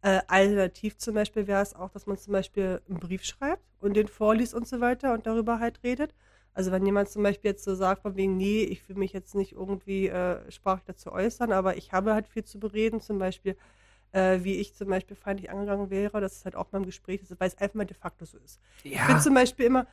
Äh, 0.00 0.20
alternativ 0.28 0.96
zum 0.98 1.14
Beispiel 1.14 1.46
wäre 1.46 1.62
es 1.62 1.74
auch, 1.74 1.90
dass 1.90 2.06
man 2.06 2.16
zum 2.16 2.32
Beispiel 2.32 2.80
einen 2.88 3.00
Brief 3.00 3.24
schreibt 3.24 3.64
und 3.80 3.94
den 3.94 4.06
vorliest 4.08 4.54
und 4.54 4.68
so 4.68 4.80
weiter 4.80 5.12
und 5.12 5.26
darüber 5.26 5.58
halt 5.58 5.82
redet. 5.82 6.14
Also 6.54 6.72
wenn 6.72 6.84
jemand 6.86 7.08
zum 7.08 7.22
Beispiel 7.22 7.50
jetzt 7.50 7.64
so 7.64 7.74
sagt, 7.74 8.02
von 8.02 8.16
wegen, 8.16 8.36
nee, 8.36 8.62
ich 8.62 8.88
will 8.88 8.96
mich 8.96 9.12
jetzt 9.12 9.34
nicht 9.34 9.52
irgendwie 9.52 10.08
äh, 10.08 10.50
sprachlich 10.50 10.84
dazu 10.86 11.12
äußern, 11.12 11.52
aber 11.52 11.76
ich 11.76 11.92
habe 11.92 12.14
halt 12.14 12.28
viel 12.28 12.44
zu 12.44 12.58
bereden, 12.58 13.00
zum 13.00 13.18
Beispiel, 13.18 13.56
äh, 14.12 14.38
wie 14.42 14.54
ich 14.56 14.74
zum 14.74 14.88
Beispiel 14.88 15.16
feindlich 15.16 15.50
angegangen 15.50 15.90
wäre, 15.90 16.20
das 16.20 16.36
ist 16.36 16.44
halt 16.44 16.56
auch 16.56 16.70
mal 16.72 16.78
im 16.78 16.86
Gespräch, 16.86 17.22
ist, 17.22 17.38
weil 17.38 17.48
es 17.48 17.58
einfach 17.58 17.74
mal 17.74 17.84
de 17.84 17.96
facto 17.96 18.24
so 18.24 18.38
ist. 18.38 18.60
Ich 18.82 18.92
bin 18.92 18.92
Ja, 18.92 19.20
zum 19.20 19.34
Beispiel 19.34 19.66
immer, 19.66 19.86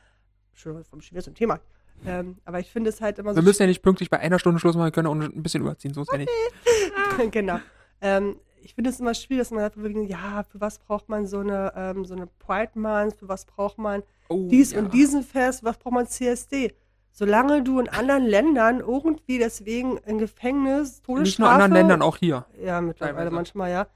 Entschuldigung, 0.52 0.84
vom 0.84 1.00
zum 1.00 1.34
Thema, 1.34 1.60
ähm, 2.04 2.36
aber 2.44 2.60
ich 2.60 2.70
finde 2.70 2.90
es 2.90 3.00
halt 3.00 3.18
immer 3.18 3.30
wir 3.30 3.42
so 3.42 3.42
müssen 3.42 3.62
ja 3.62 3.68
nicht 3.68 3.82
pünktlich 3.82 4.10
bei 4.10 4.18
einer 4.18 4.38
Stunde 4.38 4.60
Schluss 4.60 4.74
machen, 4.74 4.86
wir 4.86 4.92
können 4.92 5.06
auch 5.06 5.14
ein 5.14 5.42
bisschen 5.42 5.62
überziehen, 5.62 5.94
so 5.94 6.02
ist 6.02 6.12
ja 6.12 6.18
nicht. 6.18 6.30
genau. 7.30 7.58
Ähm, 8.00 8.36
ich 8.62 8.74
finde 8.74 8.90
es 8.90 9.00
immer 9.00 9.14
schwierig, 9.14 9.42
dass 9.42 9.50
man 9.52 9.70
wirklich, 9.76 10.10
ja, 10.10 10.42
für 10.42 10.60
was 10.60 10.78
braucht 10.78 11.08
man 11.08 11.26
so 11.26 11.38
eine, 11.38 11.72
ähm, 11.76 12.04
so 12.04 12.14
eine 12.14 12.26
Pride 12.26 12.72
Month, 12.74 13.16
für 13.16 13.28
was 13.28 13.44
braucht 13.44 13.78
man 13.78 14.02
Oh, 14.28 14.48
dies 14.48 14.72
ja. 14.72 14.80
und 14.80 14.92
diesen 14.92 15.22
Fest, 15.22 15.62
was 15.62 15.78
braucht 15.78 15.94
man 15.94 16.06
CSD? 16.06 16.74
Solange 17.12 17.62
du 17.62 17.78
in 17.80 17.88
anderen 17.88 18.24
Ländern 18.24 18.80
irgendwie 18.80 19.38
deswegen 19.38 19.96
in 19.98 20.18
Gefängnis, 20.18 21.00
Todesstrafe. 21.00 21.22
Nicht 21.22 21.38
nur 21.38 21.48
in 21.48 21.54
anderen 21.54 21.72
Ländern, 21.72 22.02
auch 22.02 22.16
hier. 22.16 22.44
Ja, 22.62 22.80
mittlerweile 22.80 23.30
manchmal, 23.30 23.70
ja. 23.70 23.86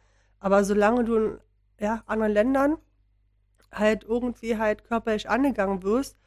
Aber 0.41 0.65
solange 0.65 1.05
du 1.05 1.17
in 1.17 1.39
ja, 1.79 2.03
anderen 2.07 2.33
Ländern 2.33 2.79
halt 3.73 4.05
irgendwie 4.05 4.59
halt 4.59 4.85
körperlich 4.85 5.29
angegangen 5.31 5.83
wirst, 5.83 6.19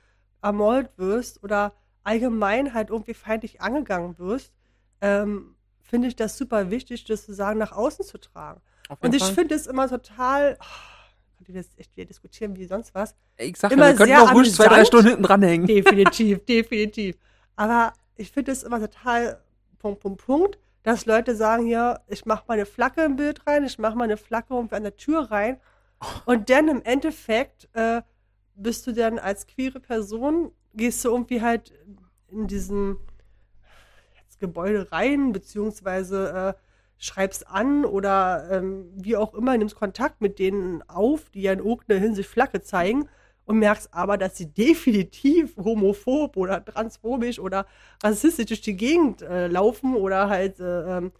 ermordet 0.41 0.91
wirst 0.97 1.43
oder 1.43 1.73
allgemein 2.03 2.73
halt 2.73 2.89
irgendwie 2.89 3.13
feindlich 3.13 3.61
angegangen 3.61 4.17
wirst, 4.17 4.53
ähm, 5.01 5.55
finde 5.81 6.07
ich 6.07 6.15
das 6.15 6.37
super 6.37 6.69
wichtig, 6.69 7.03
das 7.05 7.21
sozusagen 7.21 7.59
nach 7.59 7.71
außen 7.71 8.05
zu 8.05 8.17
tragen. 8.17 8.61
Und 8.99 9.15
ich 9.15 9.23
finde 9.23 9.55
es 9.55 9.67
immer 9.67 9.87
total, 9.89 10.57
oh, 10.59 11.37
könnt 11.37 11.49
ihr 11.49 11.55
das 11.55 11.69
echt 11.77 11.95
wieder 11.95 12.05
diskutieren 12.05 12.55
wie 12.55 12.65
sonst 12.65 12.93
was? 12.93 13.15
ich 13.37 13.57
sag 13.57 13.71
ja, 13.71 13.77
immer 13.77 13.87
wir 13.87 13.95
könnten 13.95 14.15
auch 14.15 14.33
ruhig 14.33 14.53
zwei, 14.53 14.67
drei. 14.67 14.85
Stunden 14.85 15.07
hinten 15.07 15.23
dranhängen. 15.23 15.67
Definitiv, 15.67 16.45
definitiv. 16.47 17.17
Aber 17.55 17.93
ich 18.15 18.31
finde 18.31 18.51
es 18.51 18.63
immer 18.63 18.79
total 18.79 19.41
Punkt, 19.79 20.01
Punkt, 20.01 20.25
Punkt, 20.25 20.59
dass 20.83 21.05
Leute 21.05 21.35
sagen, 21.35 21.67
ja, 21.67 21.99
ich 22.07 22.25
mache 22.25 22.43
mal 22.47 22.55
eine 22.55 22.65
Flagge 22.65 23.03
im 23.03 23.15
Bild 23.15 23.47
rein, 23.47 23.63
ich 23.63 23.79
mache 23.79 23.95
mal 23.95 24.03
eine 24.03 24.17
Flagge 24.17 24.55
an 24.55 24.83
der 24.83 24.95
Tür 24.95 25.31
rein. 25.31 25.59
Und 26.25 26.49
dann 26.49 26.67
im 26.67 26.81
Endeffekt 26.83 27.69
äh, 27.73 28.01
bist 28.55 28.85
du 28.85 28.91
dann 28.91 29.19
als 29.19 29.47
queere 29.47 29.79
Person, 29.79 30.51
gehst 30.73 31.03
du 31.05 31.09
irgendwie 31.09 31.41
halt 31.41 31.73
in 32.29 32.47
diesen 32.47 32.97
Gebäude 34.43 34.91
rein, 34.91 35.31
beziehungsweise 35.31 36.55
äh, 36.57 36.61
schreibst 36.97 37.47
an 37.47 37.85
oder 37.85 38.49
ähm, 38.51 38.91
wie 38.95 39.15
auch 39.15 39.33
immer, 39.33 39.57
nimmst 39.57 39.75
Kontakt 39.75 40.19
mit 40.19 40.37
denen 40.37 40.81
auf, 40.89 41.29
die 41.29 41.43
ja 41.43 41.53
in 41.53 41.59
irgendeiner 41.59 42.01
Hinsicht 42.01 42.29
Flagge 42.29 42.61
zeigen. 42.61 43.07
Und 43.45 43.59
merkst 43.59 43.93
aber, 43.93 44.17
dass 44.17 44.37
sie 44.37 44.53
definitiv 44.53 45.55
homophob 45.57 46.37
oder 46.37 46.63
transphobisch 46.63 47.39
oder 47.39 47.65
rassistisch 48.01 48.45
durch 48.47 48.61
die 48.61 48.75
Gegend 48.75 49.21
äh, 49.21 49.47
laufen 49.47 49.95
oder 49.95 50.29
halt 50.29 50.59
äh, 50.59 50.97
ähm, 50.97 51.11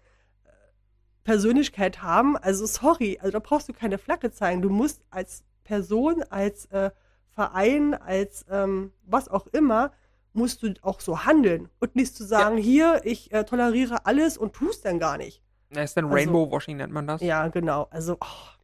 Persönlichkeit 1.24 2.02
haben. 2.02 2.38
Also 2.38 2.66
sorry, 2.66 3.18
also 3.20 3.32
da 3.32 3.40
brauchst 3.40 3.70
du 3.70 3.74
keine 3.74 3.98
Flagge 3.98 4.32
zeigen. 4.32 4.62
Du 4.62 4.70
musst 4.70 5.02
als 5.10 5.44
Person, 5.64 6.24
als 6.30 6.66
äh, 6.68 6.92
Verein, 7.30 7.94
als 7.94 8.46
ähm, 8.50 8.92
was 9.06 9.28
auch 9.28 9.48
immer, 9.48 9.92
musst 10.34 10.64
du 10.64 10.74
auch 10.82 11.00
so 11.00 11.26
handeln 11.26 11.70
und 11.80 11.96
nicht 11.96 12.16
zu 12.16 12.24
sagen, 12.24 12.58
ja. 12.58 12.64
hier, 12.64 13.02
ich 13.04 13.32
äh, 13.32 13.44
toleriere 13.44 14.06
alles 14.06 14.38
und 14.38 14.54
tust 14.54 14.86
dann 14.86 15.00
gar 15.00 15.18
nicht. 15.18 15.42
Das 15.70 15.86
ist 15.86 15.98
dann 15.98 16.06
also, 16.06 16.16
Rainbow 16.16 16.52
Washing, 16.52 16.78
nennt 16.78 16.94
man 16.94 17.08
das. 17.08 17.22
Ja, 17.22 17.48
genau. 17.48 17.88
Also, 17.90 18.18
oh, 18.20 18.63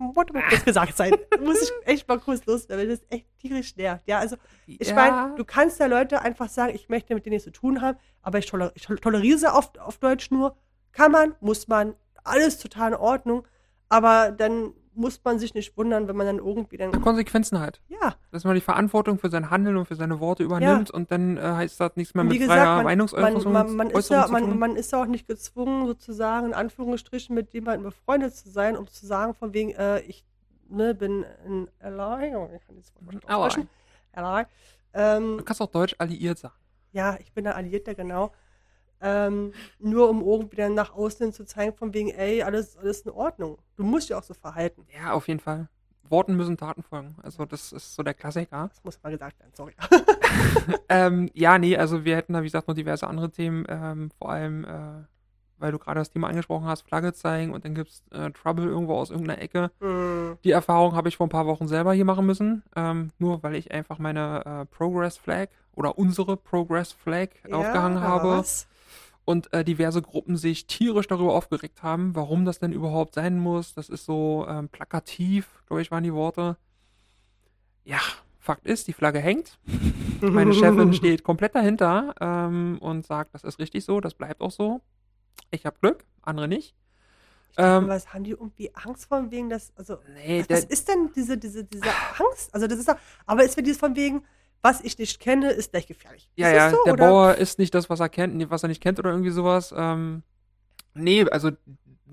wollte 0.00 0.32
das 0.50 0.64
gesagt 0.64 0.96
sein. 0.96 1.12
Muss 1.40 1.62
ich 1.62 1.70
echt 1.84 2.08
mal 2.08 2.18
kurz 2.18 2.44
loswerden, 2.46 2.78
weil 2.78 2.96
das 2.96 3.04
echt 3.10 3.26
tierisch 3.38 3.76
nervt. 3.76 4.06
Ja, 4.08 4.18
also, 4.18 4.36
ich 4.66 4.88
ja. 4.88 4.94
meine, 4.94 5.34
du 5.36 5.44
kannst 5.44 5.78
ja 5.78 5.86
Leute 5.86 6.22
einfach 6.22 6.48
sagen, 6.48 6.74
ich 6.74 6.88
möchte 6.88 7.14
mit 7.14 7.26
denen 7.26 7.34
nichts 7.34 7.44
zu 7.44 7.52
tun 7.52 7.80
haben, 7.80 7.98
aber 8.22 8.38
ich, 8.38 8.46
toler 8.46 8.72
ich 8.74 8.86
toleriere 8.86 9.38
sie 9.38 9.52
auf, 9.52 9.72
auf 9.78 9.98
Deutsch 9.98 10.30
nur. 10.30 10.56
Kann 10.92 11.12
man, 11.12 11.34
muss 11.40 11.68
man, 11.68 11.94
alles 12.24 12.58
total 12.58 12.92
in 12.92 12.98
Ordnung. 12.98 13.46
Aber 13.88 14.30
dann 14.30 14.72
muss 14.94 15.20
man 15.24 15.38
sich 15.38 15.54
nicht 15.54 15.76
wundern, 15.76 16.08
wenn 16.08 16.16
man 16.16 16.26
dann 16.26 16.38
irgendwie 16.38 16.76
dann. 16.76 16.92
Konsequenzen 17.00 17.60
hat. 17.60 17.80
Ja. 17.88 18.14
Dass 18.32 18.44
man 18.44 18.54
die 18.54 18.60
Verantwortung 18.60 19.18
für 19.18 19.30
sein 19.30 19.50
Handeln 19.50 19.76
und 19.76 19.86
für 19.86 19.94
seine 19.94 20.20
Worte 20.20 20.42
übernimmt 20.42 20.88
ja. 20.88 20.94
und 20.94 21.10
dann 21.10 21.36
äh, 21.36 21.40
heißt 21.40 21.80
das 21.80 21.96
nichts 21.96 22.14
mehr 22.14 22.24
mit 22.24 22.38
gesagt, 22.38 22.60
freier 22.60 22.82
Meinungsäußerung. 22.82 23.52
Man, 23.52 23.66
man, 23.66 23.76
man, 23.76 23.90
ist 23.90 24.10
ja, 24.10 24.26
man, 24.28 24.58
man, 24.58 24.76
ist 24.76 24.92
ja 24.92 25.02
auch 25.02 25.06
nicht 25.06 25.26
gezwungen, 25.26 25.86
sozusagen, 25.86 26.48
in 26.48 26.54
Anführungsstrichen, 26.54 27.34
mit 27.34 27.52
jemandem 27.52 27.84
befreundet 27.84 28.34
zu 28.34 28.50
sein, 28.50 28.76
um 28.76 28.86
zu 28.88 29.06
sagen, 29.06 29.34
von 29.34 29.52
wegen, 29.52 29.70
äh, 29.70 30.00
ich 30.00 30.24
ne, 30.68 30.94
bin 30.94 31.24
ein 31.46 31.68
Ally, 31.80 32.34
oh, 32.34 32.48
ich 32.54 32.66
kann 32.66 32.76
jetzt 32.76 32.92
aussprechen. 33.28 33.68
Ally. 34.12 34.46
Ähm, 34.92 35.38
du 35.38 35.44
kannst 35.44 35.62
auch 35.62 35.70
Deutsch 35.70 35.94
alliiert 35.98 36.38
sagen. 36.38 36.54
Ja, 36.92 37.16
ich 37.20 37.32
bin 37.32 37.46
ein 37.46 37.52
Alliierter, 37.52 37.94
genau. 37.94 38.32
Ähm, 39.02 39.52
nur 39.78 40.10
um 40.10 40.22
irgendwie 40.22 40.56
dann 40.56 40.74
nach 40.74 40.94
außen 40.94 41.32
zu 41.32 41.44
zeigen, 41.44 41.74
von 41.74 41.94
wegen, 41.94 42.10
ey, 42.10 42.42
alles, 42.42 42.76
alles 42.76 43.02
in 43.02 43.10
Ordnung. 43.10 43.58
Du 43.76 43.82
musst 43.82 44.08
dich 44.08 44.16
auch 44.16 44.22
so 44.22 44.34
verhalten. 44.34 44.86
Ja, 44.94 45.12
auf 45.12 45.28
jeden 45.28 45.40
Fall. 45.40 45.68
Worten 46.10 46.36
müssen 46.36 46.56
Taten 46.56 46.82
folgen. 46.82 47.14
Also 47.22 47.44
das 47.44 47.72
ist 47.72 47.94
so 47.94 48.02
der 48.02 48.14
Klassiker. 48.14 48.68
Das 48.68 48.84
muss 48.84 49.02
mal 49.02 49.10
gesagt 49.10 49.38
werden, 49.38 49.52
sorry. 49.54 49.74
ähm, 50.88 51.30
ja, 51.34 51.58
nee, 51.58 51.76
also 51.76 52.04
wir 52.04 52.16
hätten 52.16 52.32
da, 52.32 52.40
wie 52.40 52.46
gesagt, 52.46 52.68
noch 52.68 52.74
diverse 52.74 53.06
andere 53.06 53.30
Themen. 53.30 53.64
Ähm, 53.68 54.10
vor 54.18 54.30
allem, 54.30 54.64
äh, 54.64 55.04
weil 55.58 55.72
du 55.72 55.78
gerade 55.78 56.00
das 56.00 56.10
Thema 56.10 56.28
angesprochen 56.28 56.66
hast, 56.66 56.82
Flagge 56.82 57.12
zeigen 57.12 57.52
und 57.52 57.64
dann 57.64 57.74
gibt 57.74 57.90
es 57.90 58.02
äh, 58.10 58.30
Trouble 58.30 58.66
irgendwo 58.66 58.94
aus 58.94 59.10
irgendeiner 59.10 59.40
Ecke. 59.40 59.70
Mm. 59.80 60.38
Die 60.42 60.50
Erfahrung 60.50 60.94
habe 60.94 61.08
ich 61.08 61.16
vor 61.16 61.26
ein 61.26 61.30
paar 61.30 61.46
Wochen 61.46 61.68
selber 61.68 61.92
hier 61.92 62.04
machen 62.04 62.26
müssen. 62.26 62.62
Ähm, 62.74 63.10
nur 63.18 63.42
weil 63.42 63.54
ich 63.54 63.70
einfach 63.70 63.98
meine 63.98 64.44
äh, 64.44 64.66
Progress 64.66 65.16
Flag 65.16 65.48
oder 65.72 65.98
unsere 65.98 66.36
Progress 66.36 66.92
Flag 66.92 67.28
ja, 67.46 67.56
aufgehangen 67.56 68.00
habe. 68.00 68.28
Was? 68.28 68.66
Und 69.24 69.52
äh, 69.52 69.64
diverse 69.64 70.02
Gruppen 70.02 70.36
sich 70.36 70.66
tierisch 70.66 71.06
darüber 71.06 71.34
aufgeregt 71.34 71.82
haben, 71.82 72.14
warum 72.14 72.44
das 72.44 72.58
denn 72.58 72.72
überhaupt 72.72 73.14
sein 73.14 73.38
muss. 73.38 73.74
Das 73.74 73.88
ist 73.88 74.04
so 74.04 74.46
ähm, 74.48 74.68
plakativ, 74.68 75.62
glaube 75.66 75.82
ich, 75.82 75.90
waren 75.90 76.04
die 76.04 76.14
Worte. 76.14 76.56
Ja, 77.84 78.00
Fakt 78.38 78.66
ist, 78.66 78.88
die 78.88 78.92
Flagge 78.92 79.20
hängt. 79.20 79.58
Meine 80.20 80.52
Chefin 80.52 80.92
steht 80.92 81.22
komplett 81.22 81.54
dahinter 81.54 82.14
ähm, 82.20 82.78
und 82.80 83.06
sagt, 83.06 83.34
das 83.34 83.44
ist 83.44 83.58
richtig 83.58 83.84
so, 83.84 84.00
das 84.00 84.14
bleibt 84.14 84.40
auch 84.40 84.50
so. 84.50 84.80
Ich 85.50 85.66
habe 85.66 85.76
Glück, 85.80 86.04
andere 86.22 86.48
nicht. 86.48 86.74
Ähm, 87.56 87.88
was 87.88 88.14
haben 88.14 88.24
die 88.24 88.30
irgendwie 88.30 88.74
Angst 88.74 89.06
vor 89.06 89.30
wegen 89.30 89.50
das? 89.50 89.72
Also, 89.76 89.98
nee, 90.14 90.44
was, 90.48 90.62
was 90.62 90.64
ist 90.64 90.88
denn 90.88 91.10
diese, 91.14 91.36
diese, 91.36 91.64
diese 91.64 91.90
Angst? 92.18 92.54
Also, 92.54 92.66
das 92.66 92.78
ist 92.78 92.88
doch, 92.88 92.96
aber 93.26 93.44
ist 93.44 93.56
mir 93.56 93.62
dieses 93.62 93.78
von 93.78 93.96
wegen, 93.96 94.22
was 94.62 94.82
ich 94.82 94.98
nicht 94.98 95.20
kenne, 95.20 95.50
ist 95.50 95.72
gleich 95.72 95.86
gefährlich. 95.86 96.30
Ja, 96.36 96.48
ist 96.48 96.54
ja, 96.54 96.70
so, 96.70 96.78
der 96.84 96.94
oder? 96.94 97.06
Bauer 97.06 97.34
ist 97.36 97.58
nicht 97.58 97.74
das, 97.74 97.88
was 97.88 98.00
er 98.00 98.08
kennt, 98.08 98.50
was 98.50 98.62
er 98.62 98.68
nicht 98.68 98.82
kennt 98.82 98.98
oder 98.98 99.10
irgendwie 99.10 99.30
sowas. 99.30 99.74
Ähm, 99.76 100.22
nee, 100.94 101.24
also 101.30 101.50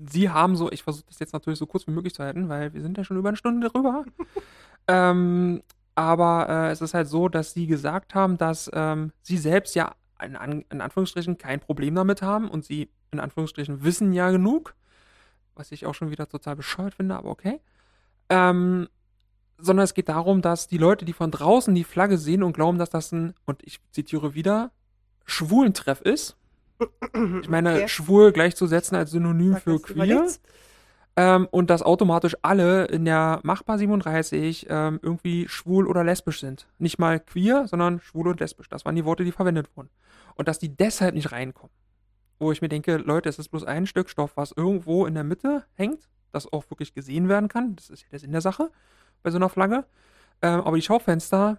sie 0.06 0.30
haben 0.30 0.56
so, 0.56 0.70
ich 0.70 0.82
versuche 0.82 1.06
das 1.08 1.18
jetzt 1.18 1.32
natürlich 1.32 1.58
so 1.58 1.66
kurz 1.66 1.86
wie 1.86 1.90
möglich 1.90 2.14
zu 2.14 2.22
halten, 2.22 2.48
weil 2.48 2.72
wir 2.72 2.82
sind 2.82 2.96
ja 2.96 3.04
schon 3.04 3.16
über 3.16 3.28
eine 3.28 3.36
Stunde 3.36 3.68
drüber. 3.68 4.04
ähm, 4.88 5.62
aber 5.94 6.48
äh, 6.48 6.70
es 6.70 6.80
ist 6.80 6.94
halt 6.94 7.08
so, 7.08 7.28
dass 7.28 7.52
sie 7.52 7.66
gesagt 7.66 8.14
haben, 8.14 8.38
dass 8.38 8.70
ähm, 8.72 9.12
sie 9.22 9.36
selbst 9.36 9.74
ja 9.74 9.94
in, 10.22 10.64
in, 10.70 10.80
Anführungsstrichen 10.80 11.38
kein 11.38 11.60
Problem 11.60 11.94
damit 11.94 12.22
haben 12.22 12.48
und 12.48 12.64
sie 12.64 12.88
in 13.10 13.20
Anführungsstrichen 13.20 13.82
wissen 13.82 14.12
ja 14.12 14.30
genug, 14.30 14.74
was 15.54 15.72
ich 15.72 15.86
auch 15.86 15.94
schon 15.94 16.10
wieder 16.10 16.28
total 16.28 16.56
bescheuert 16.56 16.94
finde, 16.94 17.16
aber 17.16 17.30
okay. 17.30 17.60
Ähm, 18.28 18.88
sondern 19.58 19.84
es 19.84 19.94
geht 19.94 20.08
darum, 20.08 20.40
dass 20.40 20.68
die 20.68 20.78
Leute, 20.78 21.04
die 21.04 21.12
von 21.12 21.30
draußen 21.30 21.74
die 21.74 21.84
Flagge 21.84 22.16
sehen 22.16 22.42
und 22.42 22.52
glauben, 22.52 22.78
dass 22.78 22.90
das 22.90 23.12
ein, 23.12 23.34
und 23.44 23.62
ich 23.64 23.80
zitiere 23.90 24.34
wieder, 24.34 24.70
Schwulentreff 25.26 26.00
ist. 26.00 26.36
Ich 27.42 27.48
meine, 27.48 27.74
okay. 27.74 27.88
schwul 27.88 28.30
gleichzusetzen 28.30 28.96
als 28.96 29.10
Synonym 29.10 29.54
Sag 29.54 29.62
für 29.62 29.80
queer. 29.80 30.28
Ähm, 31.16 31.48
und 31.50 31.70
dass 31.70 31.82
automatisch 31.82 32.36
alle 32.42 32.84
in 32.84 33.04
der 33.04 33.40
Machbar 33.42 33.76
37 33.76 34.66
ähm, 34.70 35.00
irgendwie 35.02 35.48
schwul 35.48 35.88
oder 35.88 36.04
lesbisch 36.04 36.38
sind. 36.38 36.68
Nicht 36.78 37.00
mal 37.00 37.18
queer, 37.18 37.66
sondern 37.66 38.00
schwul 38.00 38.28
und 38.28 38.38
lesbisch. 38.38 38.68
Das 38.68 38.84
waren 38.84 38.94
die 38.94 39.04
Worte, 39.04 39.24
die 39.24 39.32
verwendet 39.32 39.68
wurden. 39.74 39.90
Und 40.36 40.46
dass 40.46 40.60
die 40.60 40.76
deshalb 40.76 41.16
nicht 41.16 41.32
reinkommen. 41.32 41.74
Wo 42.38 42.52
ich 42.52 42.62
mir 42.62 42.68
denke, 42.68 42.98
Leute, 42.98 43.28
es 43.28 43.40
ist 43.40 43.48
bloß 43.48 43.64
ein 43.64 43.86
Stück 43.86 44.08
Stoff, 44.08 44.36
was 44.36 44.52
irgendwo 44.52 45.06
in 45.06 45.14
der 45.14 45.24
Mitte 45.24 45.64
hängt, 45.74 46.08
das 46.30 46.52
auch 46.52 46.70
wirklich 46.70 46.94
gesehen 46.94 47.28
werden 47.28 47.48
kann. 47.48 47.74
Das 47.74 47.90
ist 47.90 48.02
ja 48.02 48.08
der 48.12 48.20
Sinn 48.20 48.30
der 48.30 48.40
Sache 48.40 48.70
bei 49.22 49.30
so 49.30 49.36
einer 49.36 49.48
Flagge. 49.48 49.84
Ähm, 50.42 50.60
aber 50.60 50.76
die 50.76 50.82
Schaufenster, 50.82 51.58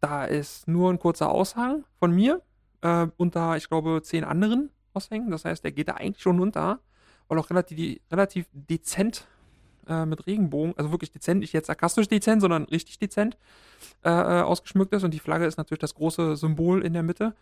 da 0.00 0.24
ist 0.24 0.68
nur 0.68 0.90
ein 0.90 0.98
kurzer 0.98 1.30
Aushang 1.30 1.84
von 1.98 2.12
mir 2.12 2.42
äh, 2.82 3.06
unter, 3.16 3.56
ich 3.56 3.68
glaube, 3.68 4.00
zehn 4.02 4.24
anderen 4.24 4.70
Aushängen. 4.94 5.30
Das 5.30 5.44
heißt, 5.44 5.64
der 5.64 5.72
geht 5.72 5.88
da 5.88 5.94
eigentlich 5.94 6.22
schon 6.22 6.38
runter, 6.38 6.80
weil 7.28 7.38
auch 7.38 7.50
relativ, 7.50 8.00
relativ 8.10 8.46
dezent 8.52 9.26
äh, 9.86 10.06
mit 10.06 10.26
Regenbogen, 10.26 10.74
also 10.76 10.90
wirklich 10.90 11.12
dezent, 11.12 11.40
nicht 11.40 11.52
jetzt 11.52 11.66
sarkastisch 11.66 12.08
dezent, 12.08 12.40
sondern 12.40 12.64
richtig 12.64 12.98
dezent 12.98 13.36
äh, 14.04 14.10
äh, 14.10 14.42
ausgeschmückt 14.42 14.92
ist. 14.94 15.04
Und 15.04 15.12
die 15.12 15.18
Flagge 15.18 15.46
ist 15.46 15.58
natürlich 15.58 15.80
das 15.80 15.94
große 15.94 16.36
Symbol 16.36 16.82
in 16.84 16.92
der 16.92 17.02
Mitte. 17.02 17.34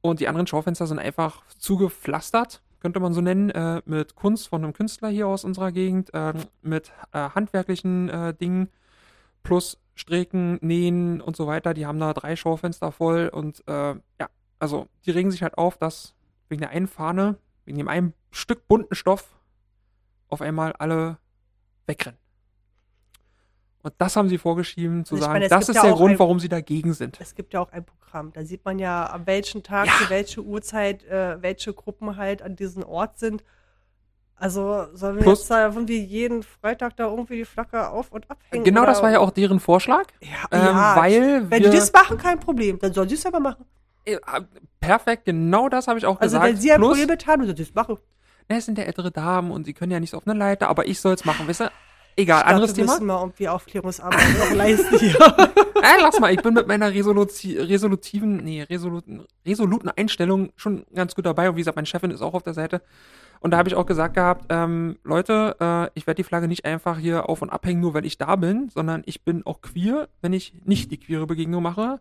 Und 0.00 0.20
die 0.20 0.28
anderen 0.28 0.46
Schaufenster 0.46 0.86
sind 0.86 0.98
einfach 0.98 1.42
zugepflastert 1.58 2.62
könnte 2.86 3.00
man 3.00 3.12
so 3.12 3.20
nennen, 3.20 3.50
äh, 3.50 3.82
mit 3.84 4.14
Kunst 4.14 4.46
von 4.46 4.62
einem 4.62 4.72
Künstler 4.72 5.08
hier 5.08 5.26
aus 5.26 5.42
unserer 5.42 5.72
Gegend, 5.72 6.14
äh, 6.14 6.34
mit 6.62 6.92
äh, 7.10 7.30
handwerklichen 7.30 8.08
äh, 8.08 8.32
Dingen 8.32 8.68
plus 9.42 9.80
Stricken, 9.96 10.60
Nähen 10.60 11.20
und 11.20 11.34
so 11.34 11.48
weiter. 11.48 11.74
Die 11.74 11.84
haben 11.84 11.98
da 11.98 12.14
drei 12.14 12.36
Schaufenster 12.36 12.92
voll 12.92 13.28
und 13.28 13.64
äh, 13.66 13.96
ja, 14.20 14.28
also 14.60 14.86
die 15.04 15.10
regen 15.10 15.32
sich 15.32 15.42
halt 15.42 15.58
auf, 15.58 15.78
dass 15.78 16.14
wegen 16.48 16.60
der 16.60 16.70
einen 16.70 16.86
Fahne, 16.86 17.38
wegen 17.64 17.76
dem 17.76 17.88
einen 17.88 18.14
Stück 18.30 18.68
bunten 18.68 18.94
Stoff 18.94 19.34
auf 20.28 20.40
einmal 20.40 20.72
alle 20.74 21.18
wegrennen. 21.88 22.20
Und 23.86 23.94
das 23.98 24.16
haben 24.16 24.28
sie 24.28 24.36
vorgeschrieben, 24.36 25.04
zu 25.04 25.14
also 25.14 25.26
sagen, 25.26 25.34
meine, 25.34 25.48
das 25.48 25.68
ist 25.68 25.76
ja 25.76 25.82
der 25.82 25.92
Grund, 25.92 26.14
ein, 26.14 26.18
warum 26.18 26.40
sie 26.40 26.48
dagegen 26.48 26.92
sind. 26.92 27.20
Es 27.20 27.36
gibt 27.36 27.54
ja 27.54 27.60
auch 27.60 27.70
ein 27.70 27.84
Programm. 27.84 28.32
Da 28.32 28.44
sieht 28.44 28.64
man 28.64 28.80
ja, 28.80 29.04
an 29.06 29.28
welchem 29.28 29.62
Tag, 29.62 29.86
ja. 29.86 29.92
zu 29.92 30.10
welcher 30.10 30.42
Uhrzeit, 30.42 31.04
äh, 31.04 31.40
welche 31.40 31.72
Gruppen 31.72 32.16
halt 32.16 32.42
an 32.42 32.56
diesem 32.56 32.82
Ort 32.82 33.20
sind. 33.20 33.44
Also 34.34 34.88
sollen 34.92 35.18
wir 35.18 35.22
Plus, 35.22 35.38
jetzt 35.38 35.52
da 35.52 35.68
irgendwie 35.68 36.02
jeden 36.02 36.42
Freitag 36.42 36.96
da 36.96 37.04
irgendwie 37.04 37.36
die 37.36 37.44
Flagge 37.44 37.88
auf 37.88 38.10
und 38.10 38.28
abhängen? 38.28 38.64
Genau, 38.64 38.84
das 38.84 39.04
war 39.04 39.12
ja 39.12 39.20
auch 39.20 39.30
deren 39.30 39.60
Vorschlag. 39.60 40.06
Ja, 40.20 40.30
ähm, 40.50 40.64
ja 40.64 40.96
weil 40.96 41.48
wenn 41.48 41.62
die 41.62 41.70
das 41.70 41.92
machen, 41.92 42.18
kein 42.18 42.40
Problem. 42.40 42.80
Dann 42.80 42.92
sollen 42.92 43.08
sie 43.08 43.14
es 43.14 43.24
aber 43.24 43.38
machen. 43.38 43.66
Äh, 44.04 44.18
perfekt, 44.80 45.26
genau 45.26 45.68
das 45.68 45.86
habe 45.86 46.00
ich 46.00 46.06
auch 46.06 46.20
also 46.20 46.38
gesagt. 46.38 46.42
Also 46.42 46.54
wenn 46.56 46.60
sie 46.60 46.72
ein 46.72 46.80
Problem 46.80 47.06
mit 47.06 47.24
haben, 47.28 47.44
sollen 47.44 47.56
sie 47.56 47.62
es 47.62 47.74
machen. 47.74 47.98
Ne, 48.48 48.56
es 48.56 48.66
sind 48.66 48.78
ja 48.78 48.84
ältere 48.84 49.12
Damen 49.12 49.52
und 49.52 49.64
sie 49.64 49.74
können 49.74 49.92
ja 49.92 50.00
nicht 50.00 50.10
so 50.10 50.16
auf 50.16 50.26
eine 50.26 50.36
Leiter, 50.36 50.68
aber 50.68 50.88
ich 50.88 51.00
soll 51.00 51.14
es 51.14 51.24
machen, 51.24 51.46
wisst 51.46 51.60
ihr? 51.60 51.70
Egal, 52.18 52.40
ich 52.40 52.46
anderes 52.46 52.72
Thema. 52.72 52.86
Wir 52.86 52.92
müssen 52.94 53.06
mal 53.06 53.20
irgendwie 53.20 53.48
Aufklärungsarbeit 53.48 54.38
noch 54.38 54.54
leisten 54.54 54.98
hier. 54.98 55.14
äh, 55.16 56.00
lass 56.00 56.18
mal, 56.18 56.32
ich 56.32 56.42
bin 56.42 56.54
mit 56.54 56.66
meiner 56.66 56.92
resoluti 56.92 57.58
resolutiven, 57.58 58.38
nee, 58.38 58.62
resoluten, 58.62 59.26
resoluten 59.44 59.90
Einstellung 59.90 60.50
schon 60.56 60.86
ganz 60.94 61.14
gut 61.14 61.26
dabei. 61.26 61.50
Und 61.50 61.56
wie 61.56 61.60
gesagt, 61.60 61.76
meine 61.76 61.86
Chefin 61.86 62.10
ist 62.10 62.22
auch 62.22 62.34
auf 62.34 62.42
der 62.42 62.54
Seite. 62.54 62.80
Und 63.40 63.50
da 63.50 63.58
habe 63.58 63.68
ich 63.68 63.74
auch 63.74 63.84
gesagt 63.84 64.14
gehabt, 64.14 64.46
ähm, 64.48 64.98
Leute, 65.04 65.56
äh, 65.60 65.90
ich 65.94 66.06
werde 66.06 66.16
die 66.16 66.24
Flagge 66.24 66.48
nicht 66.48 66.64
einfach 66.64 66.98
hier 66.98 67.28
auf 67.28 67.42
und 67.42 67.50
abhängen, 67.50 67.80
nur 67.80 67.92
weil 67.92 68.06
ich 68.06 68.16
da 68.16 68.36
bin, 68.36 68.70
sondern 68.70 69.02
ich 69.04 69.22
bin 69.24 69.44
auch 69.44 69.60
queer, 69.60 70.08
wenn 70.22 70.32
ich 70.32 70.54
nicht 70.64 70.90
die 70.90 70.98
queere 70.98 71.26
Begegnung 71.26 71.62
mache. 71.62 72.00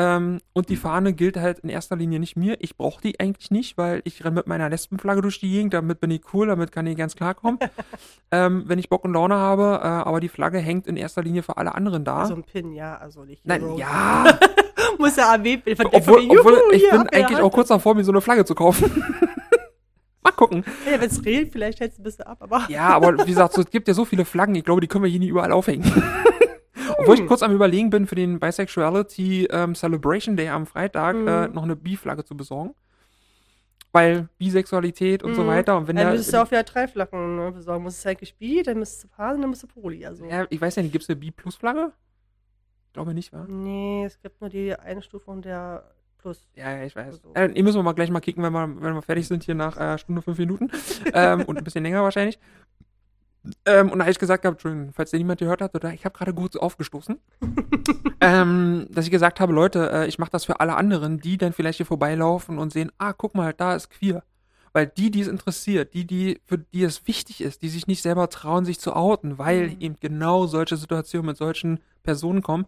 Ähm, 0.00 0.40
und 0.52 0.68
die 0.68 0.76
Fahne 0.76 1.12
gilt 1.12 1.36
halt 1.36 1.58
in 1.58 1.68
erster 1.68 1.96
Linie 1.96 2.20
nicht 2.20 2.36
mir. 2.36 2.56
Ich 2.60 2.76
brauche 2.76 3.00
die 3.00 3.18
eigentlich 3.18 3.50
nicht, 3.50 3.76
weil 3.76 4.00
ich 4.04 4.24
renne 4.24 4.36
mit 4.36 4.46
meiner 4.46 4.70
Lesbenflagge 4.70 5.22
durch 5.22 5.40
die 5.40 5.50
Gegend. 5.50 5.74
Damit 5.74 6.00
bin 6.00 6.12
ich 6.12 6.22
cool, 6.32 6.46
damit 6.46 6.70
kann 6.70 6.86
ich 6.86 6.96
ganz 6.96 7.16
klarkommen. 7.16 7.58
ähm, 8.30 8.62
wenn 8.66 8.78
ich 8.78 8.88
Bock 8.88 9.04
und 9.04 9.12
Laune 9.12 9.34
habe, 9.34 9.80
äh, 9.82 9.86
aber 9.86 10.20
die 10.20 10.28
Flagge 10.28 10.58
hängt 10.58 10.86
in 10.86 10.96
erster 10.96 11.22
Linie 11.22 11.42
für 11.42 11.56
alle 11.56 11.74
anderen 11.74 12.04
da. 12.04 12.26
So 12.26 12.34
ein 12.34 12.44
Pin, 12.44 12.72
ja, 12.72 12.96
also 12.96 13.24
nicht. 13.24 13.44
Nein, 13.44 13.60
Hero. 13.60 13.76
ja. 13.76 14.38
Muss 14.98 15.16
ja 15.16 15.32
AB 15.34 15.62
obwohl, 15.92 16.28
obwohl 16.30 16.62
ich 16.72 16.88
bin 16.88 17.08
eigentlich 17.08 17.40
auch 17.40 17.52
kurz 17.52 17.68
davor, 17.68 17.94
mir 17.94 18.04
so 18.04 18.12
eine 18.12 18.20
Flagge 18.20 18.44
zu 18.44 18.54
kaufen. 18.54 18.90
Mal 20.22 20.32
gucken. 20.32 20.64
Ja, 20.90 21.00
wenn 21.00 21.08
es 21.08 21.24
regnet, 21.24 21.52
vielleicht 21.52 21.80
hältst 21.80 21.98
du 21.98 22.02
ein 22.02 22.04
bisschen 22.04 22.26
ab, 22.26 22.38
aber. 22.40 22.66
ja, 22.68 22.88
aber 22.88 23.18
wie 23.26 23.30
gesagt, 23.30 23.54
so, 23.54 23.62
es 23.62 23.70
gibt 23.70 23.88
ja 23.88 23.94
so 23.94 24.04
viele 24.04 24.24
Flaggen, 24.24 24.54
ich 24.54 24.64
glaube, 24.64 24.80
die 24.80 24.86
können 24.86 25.04
wir 25.04 25.10
hier 25.10 25.20
nie 25.20 25.28
überall 25.28 25.52
aufhängen. 25.52 25.84
Obwohl 26.98 27.14
ich 27.14 27.26
kurz 27.26 27.42
am 27.42 27.52
Überlegen 27.52 27.90
bin, 27.90 28.06
für 28.06 28.14
den 28.16 28.38
Bisexuality 28.40 29.46
ähm, 29.50 29.74
Celebration 29.74 30.36
Day 30.36 30.48
am 30.48 30.66
Freitag 30.66 31.16
Mhm. 31.16 31.28
äh, 31.28 31.48
noch 31.48 31.62
eine 31.62 31.76
Bi-Flagge 31.76 32.24
zu 32.24 32.36
besorgen. 32.36 32.74
Weil 33.92 34.28
Bisexualität 34.38 35.22
und 35.22 35.34
so 35.34 35.42
Mhm. 35.44 35.46
weiter. 35.48 35.76
Und 35.76 35.88
wenn 35.88 35.96
Dann 35.96 36.10
müsstest 36.10 36.34
du 36.34 36.42
auch 36.42 36.50
wieder 36.50 36.62
drei 36.62 36.86
Flaggen 36.86 37.36
ne, 37.36 37.52
besorgen. 37.52 37.82
Musst 37.84 38.04
du 38.04 38.08
eigentlich 38.10 38.36
Bi, 38.36 38.62
dann 38.62 38.78
müsstest 38.78 39.04
du 39.04 39.08
Paar, 39.08 39.30
dann 39.36 39.48
müsstest 39.48 39.72
du 39.74 39.80
Poli. 39.80 40.04
Also. 40.04 40.26
ja, 40.26 40.46
ich 40.50 40.60
weiß 40.60 40.76
ja 40.76 40.82
nicht, 40.82 40.92
gibt 40.92 41.04
es 41.04 41.08
eine 41.08 41.16
Bi-Plus-Flagge? 41.16 41.92
Ich 42.88 42.92
glaube 42.92 43.14
nicht, 43.14 43.32
wa? 43.32 43.46
Nee, 43.48 44.04
es 44.04 44.20
gibt 44.20 44.40
nur 44.40 44.50
die 44.50 44.74
Einstufung 44.74 45.40
der 45.40 45.84
Plus. 46.18 46.48
Ja, 46.56 46.76
ja, 46.76 46.84
ich 46.84 46.96
weiß. 46.96 47.20
Also. 47.24 47.32
Äh, 47.34 47.62
müssen 47.62 47.78
wir 47.78 47.82
mal 47.84 47.92
gleich 47.92 48.10
mal 48.10 48.20
kicken, 48.20 48.42
wenn 48.42 48.52
wir, 48.52 48.66
wenn 48.82 48.94
wir 48.94 49.02
fertig 49.02 49.26
sind 49.28 49.44
hier 49.44 49.54
nach 49.54 49.76
äh, 49.78 49.96
Stunde 49.98 50.20
fünf 50.20 50.36
Minuten. 50.38 50.68
ähm, 51.14 51.42
und 51.42 51.56
ein 51.58 51.64
bisschen 51.64 51.84
länger 51.84 52.02
wahrscheinlich. 52.02 52.38
Ähm, 53.64 53.90
und 53.90 53.98
da 53.98 54.04
habe 54.04 54.10
ich 54.10 54.18
gesagt 54.18 54.42
gehabt, 54.42 54.56
Entschuldigung, 54.56 54.92
falls 54.92 55.10
der 55.10 55.18
niemand 55.18 55.40
gehört 55.40 55.60
hat, 55.62 55.74
oder 55.74 55.92
ich 55.92 56.04
habe 56.04 56.16
gerade 56.16 56.34
kurz 56.34 56.56
aufgestoßen, 56.56 57.18
ähm, 58.20 58.86
dass 58.90 59.04
ich 59.06 59.10
gesagt 59.10 59.40
habe, 59.40 59.52
Leute, 59.52 59.90
äh, 59.90 60.06
ich 60.08 60.18
mache 60.18 60.30
das 60.30 60.44
für 60.44 60.60
alle 60.60 60.76
anderen, 60.76 61.18
die 61.20 61.38
dann 61.38 61.52
vielleicht 61.52 61.78
hier 61.78 61.86
vorbeilaufen 61.86 62.58
und 62.58 62.72
sehen, 62.72 62.90
ah, 62.98 63.12
guck 63.12 63.34
mal, 63.34 63.52
da 63.52 63.74
ist 63.74 63.90
queer. 63.90 64.22
Weil 64.72 64.86
die, 64.86 65.10
die 65.10 65.20
es 65.22 65.28
interessiert, 65.28 65.94
die, 65.94 66.06
die, 66.06 66.40
für 66.44 66.58
die 66.58 66.82
es 66.84 67.06
wichtig 67.06 67.40
ist, 67.40 67.62
die 67.62 67.68
sich 67.68 67.86
nicht 67.86 68.02
selber 68.02 68.28
trauen, 68.28 68.64
sich 68.64 68.78
zu 68.78 68.94
outen, 68.94 69.38
weil 69.38 69.68
Mhm. 69.68 69.76
eben 69.80 69.96
genau 70.00 70.46
solche 70.46 70.76
Situationen 70.76 71.26
mit 71.26 71.36
solchen 71.36 71.80
Personen 72.02 72.42
kommen, 72.42 72.66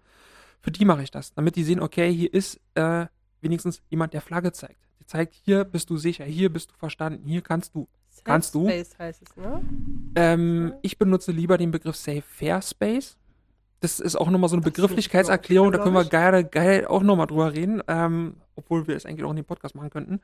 für 0.61 0.71
die 0.71 0.85
mache 0.85 1.03
ich 1.03 1.11
das. 1.11 1.35
Damit 1.35 1.57
die 1.57 1.65
sehen, 1.65 1.81
okay, 1.81 2.13
hier 2.13 2.33
ist 2.33 2.61
äh, 2.75 3.07
wenigstens 3.41 3.83
jemand, 3.91 4.13
der 4.15 4.21
Flagge 4.23 4.53
zeigt. 4.53 4.79
Der 4.99 5.07
zeigt, 5.07 5.35
hier 5.45 5.65
bist 5.65 5.91
du 5.91 5.97
sicher, 5.97 6.25
hier 6.25 6.51
bist 6.53 6.71
du 6.71 6.75
verstanden, 6.77 7.27
hier 7.27 7.43
kannst 7.43 7.75
du. 7.75 7.89
Safe 8.21 8.31
Kannst 8.31 8.55
du? 8.55 8.69
Space 8.69 8.99
heißt 8.99 9.23
es, 9.23 9.37
ne? 9.37 9.61
Ähm, 10.15 10.69
Ja. 10.73 10.79
ich 10.83 10.99
benutze 10.99 11.33
lieber 11.33 11.59
den 11.59 11.71
Begriff 11.71 11.97
Safe 11.97 12.23
Fair 12.23 12.61
Space. 12.63 13.17
Das 13.81 13.99
ist 13.99 14.17
auch 14.17 14.29
nochmal 14.31 14.51
so 14.51 14.57
eine 14.57 14.63
Das 14.63 14.73
Begrifflichkeitserklärung, 14.73 15.73
da 15.73 15.79
können 15.79 15.95
wir 15.95 16.05
geil, 16.05 16.45
geil 16.45 16.87
auch 16.87 17.03
nochmal 17.03 17.27
drüber 17.27 17.53
reden, 17.55 17.83
ähm, 17.89 18.35
obwohl 18.55 18.87
wir 18.87 18.95
es 18.97 19.07
eigentlich 19.07 19.25
auch 19.25 19.31
in 19.31 19.37
dem 19.37 19.45
Podcast 19.47 19.75
machen 19.75 19.89
könnten. 19.91 20.21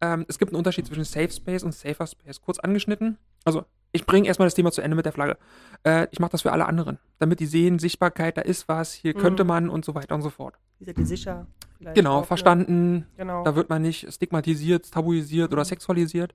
Ähm, 0.00 0.24
es 0.28 0.38
gibt 0.38 0.50
einen 0.52 0.58
Unterschied 0.58 0.86
zwischen 0.86 1.04
Safe 1.04 1.30
Space 1.30 1.62
und 1.62 1.72
Safer 1.74 2.06
Space. 2.06 2.40
Kurz 2.40 2.58
angeschnitten. 2.58 3.18
Also, 3.44 3.64
ich 3.92 4.04
bringe 4.04 4.26
erstmal 4.28 4.46
das 4.46 4.54
Thema 4.54 4.70
zu 4.72 4.80
Ende 4.82 4.96
mit 4.96 5.04
der 5.06 5.12
Flagge. 5.12 5.36
Äh, 5.84 6.08
ich 6.10 6.18
mache 6.20 6.32
das 6.32 6.42
für 6.42 6.52
alle 6.52 6.66
anderen, 6.66 6.98
damit 7.18 7.38
die 7.40 7.46
sehen, 7.46 7.78
Sichtbarkeit, 7.78 8.36
da 8.36 8.42
ist 8.42 8.68
was, 8.68 8.92
hier 8.92 9.14
Mhm. 9.16 9.20
könnte 9.20 9.44
man 9.44 9.68
und 9.70 9.84
so 9.84 9.94
weiter 9.94 10.14
und 10.16 10.22
so 10.22 10.30
fort. 10.30 10.54
Wie 10.80 10.84
seid 10.84 10.98
ihr 10.98 11.06
sicher? 11.06 11.46
Vielleicht 11.78 11.94
Genau, 11.96 12.20
ne? 12.20 12.26
verstanden, 12.26 13.06
Genau. 13.16 13.44
da 13.44 13.54
wird 13.56 13.70
man 13.70 13.82
nicht 13.82 14.12
stigmatisiert, 14.12 14.90
tabuisiert 14.90 15.52
oder 15.52 15.64
sexualisiert. 15.64 16.34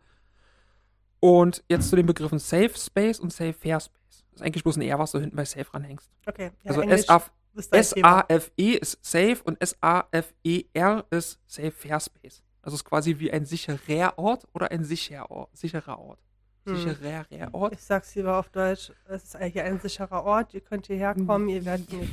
Und 1.24 1.64
jetzt 1.70 1.90
zu 1.90 1.96
den 1.96 2.06
Begriffen 2.06 2.38
Safe 2.38 2.72
Space 2.76 3.18
und 3.18 3.32
Safe 3.32 3.54
Fair 3.54 3.80
Space. 3.80 4.26
Das 4.32 4.42
ist 4.42 4.42
eigentlich 4.42 4.64
bloß 4.64 4.76
ein 4.76 4.82
R, 4.82 5.00
was 5.00 5.12
du 5.14 5.20
hinten 5.20 5.38
bei 5.38 5.46
Safe 5.46 5.74
ranhängst. 5.74 6.12
okay. 6.28 6.52
Ja, 6.64 6.70
also 6.72 6.82
Englisch 6.82 7.00
S-A- 7.02 7.22
ist. 7.56 7.72
S-A-F-E 7.74 8.72
ist 8.74 8.98
Safe 9.02 9.38
und 9.46 9.62
S-A-F-E-R 9.62 11.06
ist 11.12 11.40
Safe 11.48 11.72
Fair 11.72 12.00
Space. 12.02 12.44
Also 12.62 12.76
es 12.76 12.82
ist 12.82 12.84
quasi 12.84 13.20
wie 13.20 13.32
ein 13.32 13.46
sicherer 13.46 14.18
Ort 14.20 14.44
oder 14.54 14.70
ein 14.72 14.84
sicherer 14.84 15.32
Ort. 15.32 15.56
Sicherer 15.56 15.98
Ort. 15.98 16.20
Hm. 16.66 16.76
Sicherer 16.76 17.26
Ort. 17.54 17.74
Ich 17.74 17.82
sag's 17.84 18.14
lieber 18.16 18.38
auf 18.38 18.50
Deutsch. 18.50 18.92
Es 19.08 19.24
ist 19.24 19.36
eigentlich 19.38 19.62
ein 19.64 19.80
sicherer 19.80 20.26
Ort. 20.26 20.54
Ihr 20.54 20.60
könnt 20.62 20.88
hierher 20.88 21.16
kommen, 21.16 21.48
ihr 21.48 21.64
werdet 21.64 21.90
nicht. 21.94 22.12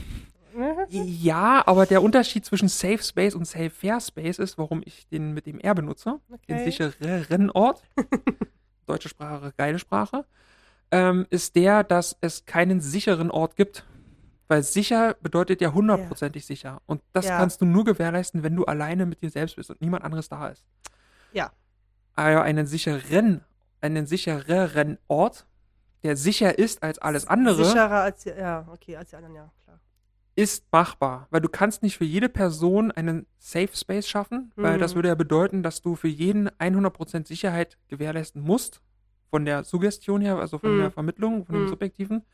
Ja, 0.91 1.63
aber 1.67 1.87
der 1.87 2.03
Unterschied 2.03 2.45
zwischen 2.45 2.69
Safe 2.69 3.03
Space 3.03 3.35
und 3.35 3.45
Safe 3.47 3.71
Fair 3.71 4.01
Space 4.01 4.39
ist, 4.39 4.57
warum 4.59 4.83
ich 4.85 5.09
den 5.09 5.33
mit 5.33 5.47
dem 5.47 5.59
R 5.59 5.75
benutze. 5.75 6.21
Den 6.49 6.57
Okay. 6.59 6.65
sichereren 6.71 7.51
Ort. 7.51 7.83
Deutsche 8.91 9.09
Sprache, 9.09 9.53
geile 9.57 9.79
Sprache. 9.79 10.25
Ähm, 10.91 11.27
ist 11.31 11.55
der, 11.55 11.85
dass 11.85 12.17
es 12.21 12.45
keinen 12.45 12.81
sicheren 12.81 13.31
Ort 13.31 13.55
gibt. 13.57 13.85
Weil 14.49 14.65
sicher 14.65 15.15
bedeutet 15.23 15.61
ja 15.61 15.73
hundertprozentig 15.73 16.45
sicher. 16.45 16.83
Und 16.87 17.01
das 17.13 17.27
Ja. 17.27 17.37
kannst 17.39 17.61
du 17.61 17.67
nur 17.67 17.85
gewährleisten, 17.85 18.43
wenn 18.43 18.57
du 18.57 18.65
alleine 18.65 19.07
mit 19.07 19.23
dir 19.23 19.31
selbst 19.31 19.55
bist 19.55 19.71
und 19.71 19.81
niemand 19.81 20.03
anderes 20.03 20.29
da 20.29 20.49
ist. 20.49 20.65
Ja. 21.33 21.53
Aber 22.17 22.43
einen 22.43 22.67
sicheren, 22.67 23.45
einen 23.81 24.07
sichereren 24.07 24.99
Ort, 25.07 25.47
der 26.03 26.17
sicher 26.17 26.59
ist 26.59 26.83
als 26.83 26.99
alles 26.99 27.29
andere, 27.29 27.65
Sicherer 27.65 28.01
als 28.01 28.25
ja, 28.25 28.67
okay, 28.73 28.97
als 28.97 29.11
die 29.11 29.17
anderen, 29.17 29.37
ja, 29.37 29.53
klar. 29.63 29.79
Ist 30.37 30.65
machbar. 30.73 31.27
Weil 31.31 31.41
du 31.41 31.49
kannst 31.49 31.83
nicht 31.83 31.97
für 31.99 32.05
jede 32.05 32.29
Person 32.29 32.91
einen 32.93 33.27
Safe 33.39 33.71
Space 33.75 34.09
schaffen, 34.09 34.53
weil 34.57 34.77
Mhm. 34.77 34.81
das 34.81 34.95
würde 34.95 35.09
ja 35.09 35.15
bedeuten, 35.15 35.63
dass 35.63 35.83
du 35.83 35.97
für 35.97 36.09
jeden 36.09 36.49
100% 36.59 37.27
Sicherheit 37.29 37.77
gewährleisten 37.89 38.43
musst. 38.43 38.81
Von 39.31 39.45
der 39.45 39.63
Suggestion 39.65 40.21
her, 40.21 40.37
also 40.39 40.59
von 40.59 40.75
Mhm. 40.75 40.79
der 40.79 40.91
Vermittlung, 40.91 41.45
von 41.47 41.55
dem 41.55 41.65
Mhm. 41.65 41.69
Subjektiven. 41.69 42.25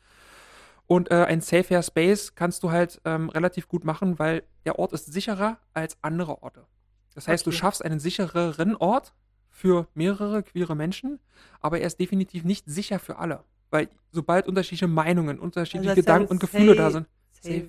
Und 0.87 1.11
äh, 1.11 1.25
ein 1.25 1.41
Safe 1.41 1.63
Fair 1.65 1.83
Space 1.83 2.33
kannst 2.33 2.63
du 2.63 2.71
halt 2.71 3.01
ähm, 3.03 3.29
relativ 3.29 3.67
gut 3.67 3.83
machen, 3.83 4.19
weil 4.19 4.43
der 4.65 4.79
Ort 4.79 4.93
ist 4.93 5.05
sicherer 5.11 5.57
als 5.73 5.97
andere 6.01 6.41
Orte. 6.43 6.65
Das 7.13 7.27
heißt, 7.27 7.45
du 7.45 7.49
Okay. 7.49 7.57
schaffst 7.57 7.83
einen 7.83 7.99
sichereren 7.99 8.75
Ort 8.77 9.13
für 9.49 9.87
mehrere 9.95 10.43
queere 10.43 10.75
Menschen, 10.75 11.19
aber 11.59 11.79
er 11.79 11.87
ist 11.87 11.99
definitiv 11.99 12.43
nicht 12.45 12.65
sicher 12.67 12.99
für 12.99 13.17
alle. 13.17 13.43
Weil 13.69 13.89
sobald 14.11 14.47
unterschiedliche 14.47 14.87
Meinungen, 14.87 15.39
unterschiedliche 15.39 15.89
Also 15.91 15.99
ist 15.99 16.05
ja 16.07 16.13
Gedanken 16.13 16.31
und 16.31 16.39
Gefühle 16.39 16.75
da 16.75 16.89
sind, 16.91 17.07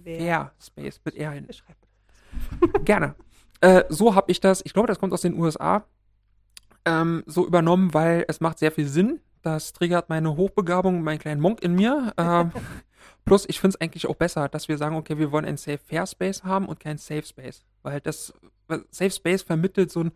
Fair 0.05 0.53
Space 0.61 1.01
mit 1.05 1.17
R 1.17 1.31
hin. 1.33 1.47
Ich 1.49 1.59
schreibe 1.59 2.85
Gerne. 2.85 3.15
Äh, 3.61 3.85
so 3.89 4.15
habe 4.15 4.31
ich 4.31 4.41
das, 4.41 4.63
ich 4.65 4.73
glaube, 4.73 4.89
das 4.89 4.99
kommt 4.99 5.13
aus 5.13 5.23
den 5.23 5.39
USA, 5.39 5.85
ähm, 6.85 7.25
so 7.27 7.47
übernommen, 7.47 7.93
weil 7.93 8.25
es 8.29 8.41
macht 8.41 8.59
sehr 8.59 8.73
viel 8.73 8.87
Sinn. 8.87 9.21
Das 9.43 9.73
triggert 9.73 10.09
meine 10.09 10.37
Hochbegabung, 10.37 11.03
meinen 11.03 11.19
kleinen 11.19 11.41
Monk 11.41 11.63
in 11.63 11.75
mir. 11.75 12.13
Ähm, 12.17 12.53
plus, 13.25 13.47
ich 13.49 13.61
finde 13.61 13.77
es 13.77 13.81
eigentlich 13.81 14.07
auch 14.07 14.17
besser, 14.17 14.49
dass 14.49 14.69
wir 14.69 14.79
sagen, 14.79 14.97
okay, 14.97 15.19
wir 15.19 15.33
wollen 15.33 15.45
einen 15.45 15.57
Safe 15.57 15.79
Fair 15.79 16.07
Space 16.07 16.45
haben 16.45 16.67
und 16.67 16.81
keinen 16.81 16.99
Safe 16.99 17.25
Space. 17.25 17.65
Weil 17.83 18.01
das 18.01 18.33
weil 18.69 18.85
Safe 18.91 19.11
Space 19.11 19.43
vermittelt 19.43 19.91
so 19.91 20.05
ein 20.05 20.13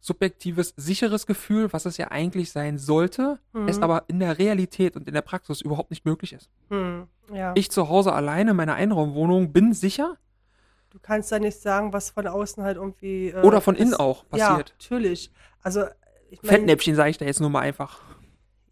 subjektives, 0.00 0.72
sicheres 0.76 1.26
Gefühl, 1.26 1.72
was 1.72 1.84
es 1.86 1.96
ja 1.98 2.10
eigentlich 2.10 2.50
sein 2.52 2.78
sollte, 2.78 3.38
Mhm. 3.52 3.68
es 3.68 3.80
aber 3.82 4.04
in 4.08 4.18
der 4.20 4.38
Realität 4.38 4.96
und 4.96 5.06
in 5.06 5.14
der 5.14 5.22
Praxis 5.22 5.60
überhaupt 5.60 5.90
nicht 5.90 6.04
möglich 6.04 6.32
ist. 6.32 6.48
Hm, 6.70 7.06
ja. 7.32 7.52
Ich 7.54 7.70
zu 7.70 7.88
Hause 7.88 8.12
alleine 8.12 8.50
in 8.52 8.56
meiner 8.56 8.74
Einraumwohnung 8.74 9.52
bin 9.52 9.72
sicher 9.72 10.16
du 10.92 10.98
kannst 11.00 11.30
ja 11.30 11.38
nicht 11.38 11.56
sagen, 11.60 11.92
was 11.92 12.10
von 12.10 12.26
außen 12.26 12.64
halt 12.64 12.76
irgendwie. 12.76 13.28
Äh, 13.28 13.42
oder 13.42 13.60
von 13.60 13.76
innen 13.76 13.94
auch 13.94 14.24
Ja, 14.34 14.48
passiert. 14.48 14.74
natürlich. 14.80 15.30
Also, 15.62 15.84
ich 16.30 16.42
meine. 16.42 16.58
Fettnäpfchen 16.58 16.96
sage 16.96 17.10
ich 17.10 17.18
da 17.18 17.24
jetzt 17.26 17.38
nur 17.40 17.48
mal 17.48 17.60
einfach. 17.60 18.00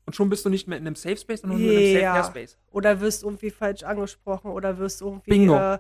Und 0.05 0.17
schon 0.17 0.29
bist 0.29 0.45
du 0.45 0.49
nicht 0.49 0.67
mehr 0.67 0.79
in 0.79 0.87
einem 0.87 0.97
Safe 0.97 1.17
Space, 1.17 1.43
sondern 1.43 1.61
nur 1.63 1.71
in 1.71 1.77
einem 1.77 1.87
Safe 1.87 1.99
Ja. 2.01 2.15
Fair 2.15 2.25
Space. 2.25 2.59
Oder 2.73 3.01
wirst 3.01 3.23
irgendwie 3.23 3.51
falsch 3.51 3.85
angesprochen 3.85 4.51
oder 4.51 4.79
wirst 4.79 5.01
irgendwie 5.01 5.31
Bingo. 5.31 5.55
äh, 5.57 5.79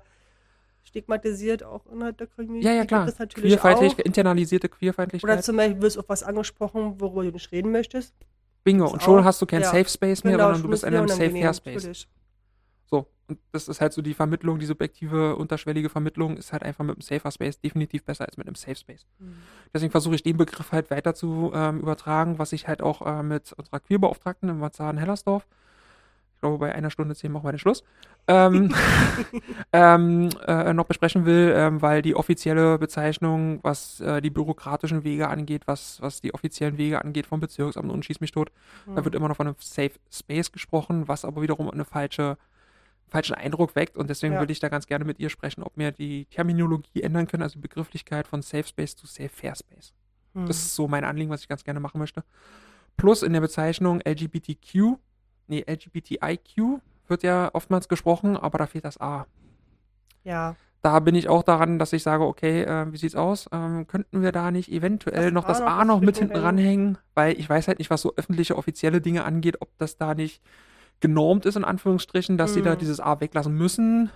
stigmatisiert 0.84 1.62
auch 1.62 1.86
innerhalb 1.86 2.16
der 2.18 2.26
Community. 2.28 2.66
Ja, 2.66 2.72
ja, 2.72 2.78
Gibt 2.80 2.88
klar. 2.88 3.08
es 3.08 3.18
natürlich 3.18 3.52
Queerfeindlichkeit, 3.52 4.06
internalisierte 4.06 4.68
Oder 4.68 4.76
Queerfeindlichkeit. 4.76 5.44
zum 5.44 5.56
Beispiel 5.56 5.82
wirst 5.82 5.98
auf 5.98 6.08
was 6.08 6.22
angesprochen, 6.22 7.00
worüber 7.00 7.24
du 7.24 7.30
nicht 7.32 7.52
reden 7.52 7.72
möchtest. 7.72 8.14
Bingo. 8.64 8.84
das 8.84 8.92
Und 8.94 9.02
schon 9.02 9.20
auch. 9.20 9.24
hast 9.24 9.40
du 9.42 9.46
kein 9.46 9.60
Ja. 9.62 9.70
Safe 9.70 9.88
Space 9.88 10.24
mehr, 10.24 10.32
Genau, 10.34 10.44
sondern 10.46 10.62
du 10.62 10.68
bist 10.68 10.82
ist 10.84 10.88
in 10.88 10.94
einem 10.94 11.08
Safe 11.08 11.30
Fair 11.30 11.54
Space. 11.54 11.74
natürlich. 11.74 12.08
So. 12.86 13.06
Und 13.28 13.38
das 13.52 13.68
ist 13.68 13.82
halt 13.82 13.92
so 13.92 14.00
die 14.00 14.14
Vermittlung, 14.14 14.58
die 14.58 14.64
subjektive, 14.64 15.36
unterschwellige 15.36 15.90
Vermittlung 15.90 16.38
ist 16.38 16.52
halt 16.54 16.62
einfach 16.62 16.82
mit 16.84 16.96
einem 16.96 17.02
Safer 17.02 17.30
Space 17.30 17.60
definitiv 17.60 18.02
besser 18.04 18.24
als 18.24 18.38
mit 18.38 18.46
einem 18.46 18.54
Safe 18.54 18.74
Space. 18.76 19.04
Hm. 19.18 19.36
Deswegen 19.74 19.90
versuche 19.90 20.14
ich 20.14 20.22
den 20.22 20.38
Begriff 20.38 20.72
halt 20.72 20.90
weiter 20.90 21.14
zu 21.14 21.52
ähm, 21.54 21.80
übertragen, 21.80 22.38
was 22.38 22.52
ich 22.54 22.66
halt 22.68 22.80
auch 22.80 23.06
äh, 23.06 23.22
mit 23.22 23.52
unserer 23.52 23.80
Queerbeauftragten 23.80 24.48
im 24.48 24.58
Marzahn 24.60 24.96
Hellersdorf, 24.96 25.46
ich 26.38 26.40
glaube, 26.40 26.58
bei 26.58 26.72
einer 26.72 26.88
Stunde 26.88 27.16
zehn 27.16 27.32
machen 27.32 27.46
wir 27.46 27.50
den 27.50 27.58
Schluss, 27.58 27.82
ähm, 28.28 28.72
ähm, 29.72 30.28
äh, 30.46 30.72
noch 30.72 30.84
besprechen 30.84 31.26
will, 31.26 31.52
ähm, 31.56 31.82
weil 31.82 32.00
die 32.00 32.14
offizielle 32.14 32.78
Bezeichnung, 32.78 33.58
was 33.64 34.00
äh, 34.00 34.20
die 34.22 34.30
bürokratischen 34.30 35.02
Wege 35.02 35.26
angeht, 35.28 35.62
was, 35.66 36.00
was 36.00 36.20
die 36.20 36.32
offiziellen 36.34 36.78
Wege 36.78 37.04
angeht 37.04 37.26
vom 37.26 37.40
Bezirksamt 37.40 37.90
und 37.90 38.04
schieß 38.04 38.20
mich 38.20 38.30
tot, 38.30 38.52
da 38.86 39.04
wird 39.04 39.16
immer 39.16 39.26
noch 39.26 39.34
von 39.34 39.48
einem 39.48 39.56
Safe 39.58 39.90
Space 40.12 40.52
gesprochen, 40.52 41.08
was 41.08 41.24
aber 41.24 41.42
wiederum 41.42 41.68
eine 41.68 41.84
falsche 41.84 42.38
falschen 43.08 43.34
Eindruck 43.34 43.74
weckt 43.74 43.96
und 43.96 44.08
deswegen 44.08 44.34
Ja. 44.34 44.38
würde 44.38 44.52
ich 44.52 44.60
da 44.60 44.68
ganz 44.68 44.86
gerne 44.86 45.04
mit 45.04 45.18
ihr 45.18 45.30
sprechen, 45.30 45.64
ob 45.64 45.72
wir 45.76 45.90
die 45.90 46.26
Terminologie 46.26 47.02
ändern 47.02 47.26
können, 47.26 47.42
also 47.42 47.54
die 47.54 47.62
Begrifflichkeit 47.62 48.28
von 48.28 48.42
Safe 48.42 48.64
Space 48.64 48.94
zu 48.94 49.08
Safe 49.08 49.28
Fair 49.30 49.56
Space. 49.56 49.92
Hm. 50.34 50.46
Das 50.46 50.58
ist 50.58 50.76
so 50.76 50.86
mein 50.86 51.02
Anliegen, 51.02 51.30
was 51.30 51.40
ich 51.40 51.48
ganz 51.48 51.64
gerne 51.64 51.80
machen 51.80 51.98
möchte. 51.98 52.22
Plus 52.96 53.22
in 53.22 53.32
der 53.32 53.40
Bezeichnung 53.40 54.00
LGBTQ, 54.04 54.98
nee, 55.48 55.64
LGBTIQ 55.66 56.80
wird 57.08 57.22
ja 57.22 57.50
oftmals 57.54 57.88
gesprochen, 57.88 58.36
aber 58.36 58.58
da 58.58 58.66
fehlt 58.66 58.84
das 58.84 59.00
A. 59.00 59.26
ja. 60.24 60.54
Da 60.80 61.00
bin 61.00 61.16
ich 61.16 61.28
auch 61.28 61.42
daran, 61.42 61.80
dass 61.80 61.92
ich 61.92 62.04
sage, 62.04 62.24
okay, 62.24 62.62
äh, 62.62 62.92
wie 62.92 62.96
sieht's 62.98 63.16
aus? 63.16 63.48
Ähm, 63.50 63.88
könnten 63.88 64.22
wir 64.22 64.30
da 64.30 64.52
nicht 64.52 64.70
eventuell 64.70 65.24
Das 65.24 65.32
noch 65.32 65.44
A 65.46 65.48
das 65.48 65.60
A 65.60 65.84
noch 65.84 66.00
mit 66.00 66.18
hinten 66.18 66.36
ranhängen? 66.36 66.98
Weil 67.14 67.36
ich 67.36 67.50
weiß 67.50 67.66
halt 67.66 67.80
nicht, 67.80 67.90
was 67.90 68.00
so 68.00 68.14
öffentliche, 68.14 68.56
offizielle 68.56 69.00
Dinge 69.00 69.24
angeht, 69.24 69.60
ob 69.60 69.76
das 69.78 69.96
da 69.96 70.14
nicht 70.14 70.40
genormt 71.00 71.46
ist, 71.46 71.56
in 71.56 71.64
Anführungsstrichen, 71.64 72.38
dass 72.38 72.54
sie 72.54 72.62
da 72.62 72.74
Mhm. 72.74 72.78
dieses 72.78 73.00
A 73.00 73.20
weglassen 73.20 73.54
müssen. 73.54 74.10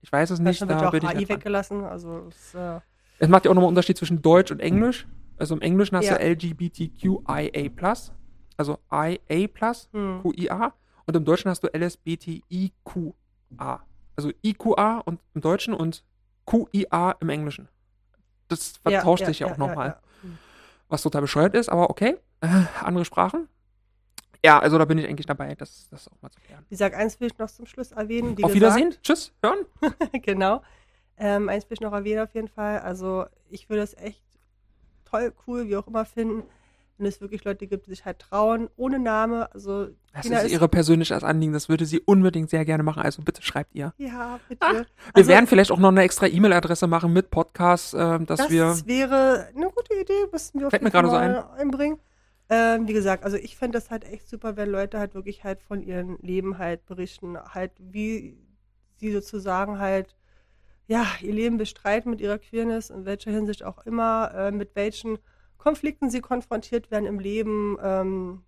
Ich 0.00 0.12
weiß 0.12 0.30
es 0.30 0.38
nicht, 0.38 0.60
Nicht, 0.60 0.68
wird 0.68 0.80
da 0.80 0.84
ja 0.84 0.90
bin 0.90 1.04
auch 1.04 1.08
AI 1.08 1.28
weggelassen. 1.28 1.82
Also, 1.82 2.26
es, 2.28 2.54
äh, 2.54 2.78
Es 3.18 3.28
macht 3.28 3.44
ja 3.44 3.50
auch 3.50 3.54
nochmal 3.56 3.66
einen 3.66 3.70
Unterschied 3.76 3.98
zwischen 3.98 4.22
Deutsch 4.22 4.52
und 4.52 4.60
Englisch. 4.60 5.08
Also 5.38 5.56
im 5.56 5.60
Englischen 5.60 5.96
hast 5.96 6.06
Ja. 6.06 6.18
du 6.18 6.20
LGBTQIA+, 6.24 8.12
also 8.56 8.78
IA+, 8.90 9.48
hm. 9.92 10.22
QIA, 10.22 10.72
und 11.06 11.16
im 11.16 11.24
Deutschen 11.24 11.50
hast 11.50 11.62
du 11.62 11.68
LSBTIQA. 11.68 13.14
Also 14.16 14.32
IQA 14.44 14.98
und 15.04 15.20
im 15.34 15.40
Deutschen 15.40 15.74
und 15.74 16.02
QIA 16.46 17.16
im 17.20 17.28
Englischen. 17.28 17.68
Das 18.48 18.78
vertauscht 18.78 19.26
sich 19.26 19.40
ja, 19.40 19.46
auch 19.48 19.56
nochmal. 19.56 19.98
Hm. 20.22 20.38
Was 20.88 21.02
total 21.02 21.22
bescheuert 21.22 21.54
ist, 21.54 21.68
aber 21.68 21.90
okay. 21.90 22.16
Äh, 22.40 22.48
andere 22.82 23.04
Sprachen. 23.04 23.48
Ja, 24.44 24.58
also 24.58 24.78
da 24.78 24.84
bin 24.84 24.98
ich 24.98 25.08
eigentlich 25.08 25.26
dabei, 25.26 25.54
das, 25.54 25.88
das 25.90 26.08
auch 26.08 26.22
mal 26.22 26.30
zu 26.30 26.40
klären. 26.40 26.64
Wie 26.68 26.74
gesagt, 26.74 26.94
eins 26.94 27.18
will 27.18 27.28
ich 27.28 27.38
noch 27.38 27.50
zum 27.50 27.66
Schluss 27.66 27.92
erwähnen. 27.92 28.36
Auf 28.42 28.54
Wiedersehen. 28.54 28.94
Tschüss. 29.02 29.32
Hören. 29.42 29.66
genau. 30.22 30.62
Ähm, 31.16 31.48
eins 31.48 31.64
will 31.68 31.74
ich 31.74 31.80
noch 31.80 31.92
erwähnen 31.92 32.20
auf 32.20 32.34
jeden 32.34 32.48
Fall. 32.48 32.78
Also 32.80 33.26
ich 33.48 33.68
würde 33.68 33.82
es 33.82 33.94
echt 33.94 34.22
toll, 35.04 35.32
cool, 35.46 35.68
wie 35.68 35.76
auch 35.76 35.86
immer 35.86 36.04
finden, 36.04 36.44
wenn 36.98 37.06
es 37.06 37.20
wirklich 37.20 37.44
Leute 37.44 37.66
gibt, 37.66 37.86
die 37.86 37.90
sich 37.90 38.04
halt 38.04 38.18
trauen, 38.18 38.68
ohne 38.76 38.98
Name. 38.98 39.52
Also 39.52 39.88
das 40.12 40.22
Tina 40.22 40.38
ist 40.40 40.52
ihre 40.52 40.68
persönliches 40.68 41.22
Anliegen, 41.22 41.52
das 41.52 41.68
würde 41.68 41.84
sie 41.84 42.00
unbedingt 42.00 42.50
sehr 42.50 42.64
gerne 42.64 42.82
machen. 42.82 43.02
Also 43.02 43.22
bitte 43.22 43.42
schreibt 43.42 43.74
ihr. 43.74 43.92
Ja, 43.98 44.40
bitte. 44.48 44.66
Ah, 44.66 44.72
wir 44.72 44.86
also, 45.14 45.28
werden 45.28 45.46
vielleicht 45.46 45.70
auch 45.70 45.78
noch 45.78 45.90
eine 45.90 46.02
extra 46.02 46.26
E-Mail-Adresse 46.26 46.86
machen 46.86 47.12
mit 47.12 47.30
Podcast, 47.30 47.94
äh, 47.94 48.18
dass 48.20 48.40
das 48.40 48.50
wir. 48.50 48.64
Das 48.64 48.86
wäre 48.86 49.48
eine 49.54 49.66
gute 49.66 49.94
Idee, 50.00 50.26
müssten 50.32 50.60
wir 50.60 50.68
auf 50.68 50.72
jeden 50.72 50.90
gerade 50.90 51.08
so 51.08 51.16
ein. 51.16 51.34
einbringen. 51.34 51.98
Ähm, 52.48 52.86
wie 52.86 52.92
gesagt, 52.92 53.24
also 53.24 53.36
ich 53.36 53.56
fände 53.56 53.76
das 53.76 53.90
halt 53.90 54.04
echt 54.04 54.28
super, 54.28 54.56
wenn 54.56 54.70
Leute 54.70 54.98
halt 54.98 55.14
wirklich 55.14 55.42
halt 55.42 55.60
von 55.62 55.82
ihrem 55.82 56.16
Leben 56.22 56.58
halt 56.58 56.86
berichten, 56.86 57.36
halt 57.36 57.72
wie 57.78 58.38
sie 58.98 59.12
sozusagen 59.12 59.80
halt 59.80 60.14
ja 60.86 61.04
ihr 61.20 61.32
Leben 61.34 61.56
bestreiten 61.56 62.10
mit 62.10 62.20
ihrer 62.20 62.38
Queerness, 62.38 62.90
in 62.90 63.04
welcher 63.04 63.32
Hinsicht 63.32 63.64
auch 63.64 63.84
immer, 63.84 64.32
äh, 64.34 64.50
mit 64.52 64.76
welchen 64.76 65.18
Konflikten 65.58 66.10
sie 66.10 66.20
konfrontiert 66.20 66.90
werden 66.90 67.06
im 67.06 67.18
Leben. 67.18 67.76
Ähm, 67.82 68.42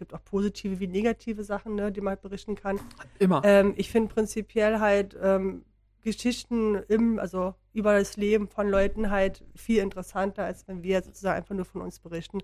gibt 0.00 0.14
auch 0.14 0.24
positive 0.24 0.80
wie 0.80 0.88
negative 0.88 1.44
Sachen, 1.44 1.76
ne, 1.76 1.92
die 1.92 2.00
man 2.00 2.12
halt 2.12 2.22
berichten 2.22 2.56
kann. 2.56 2.80
Immer. 3.18 3.42
Ähm, 3.44 3.74
ich 3.76 3.90
finde 3.90 4.12
prinzipiell 4.12 4.80
halt 4.80 5.16
ähm, 5.22 5.62
Geschichten 6.02 6.76
im, 6.88 7.18
also 7.18 7.54
über 7.72 7.98
das 7.98 8.16
Leben 8.16 8.48
von 8.48 8.68
Leuten 8.68 9.10
halt 9.10 9.44
viel 9.54 9.78
interessanter, 9.78 10.44
als 10.44 10.66
wenn 10.66 10.82
wir 10.82 11.02
sozusagen 11.02 11.36
einfach 11.36 11.54
nur 11.54 11.66
von 11.66 11.82
uns 11.82 12.00
berichten. 12.00 12.38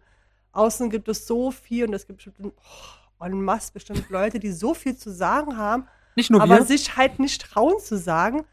Außen 0.53 0.91
gibt 0.91 1.09
es 1.09 1.27
so 1.27 1.51
viel 1.51 1.87
und 1.87 1.95
es 1.95 2.07
gibt 2.07 2.19
bestimmt 2.19 2.53
oh, 3.21 3.25
en 3.25 3.43
masse 3.43 3.73
bestimmt 3.73 4.09
Leute, 4.11 4.39
die 4.39 4.53
so 4.53 4.75
viel 4.75 4.97
zu 4.97 5.11
sagen 5.11 5.57
haben, 5.57 5.89
nicht 6.15 6.31
nur 6.31 6.43
aber 6.43 6.59
wir. 6.59 6.65
sich 6.65 6.97
halt 6.97 7.19
nicht 7.19 7.43
trauen 7.43 7.79
zu 7.81 7.97
sagen. 7.99 8.45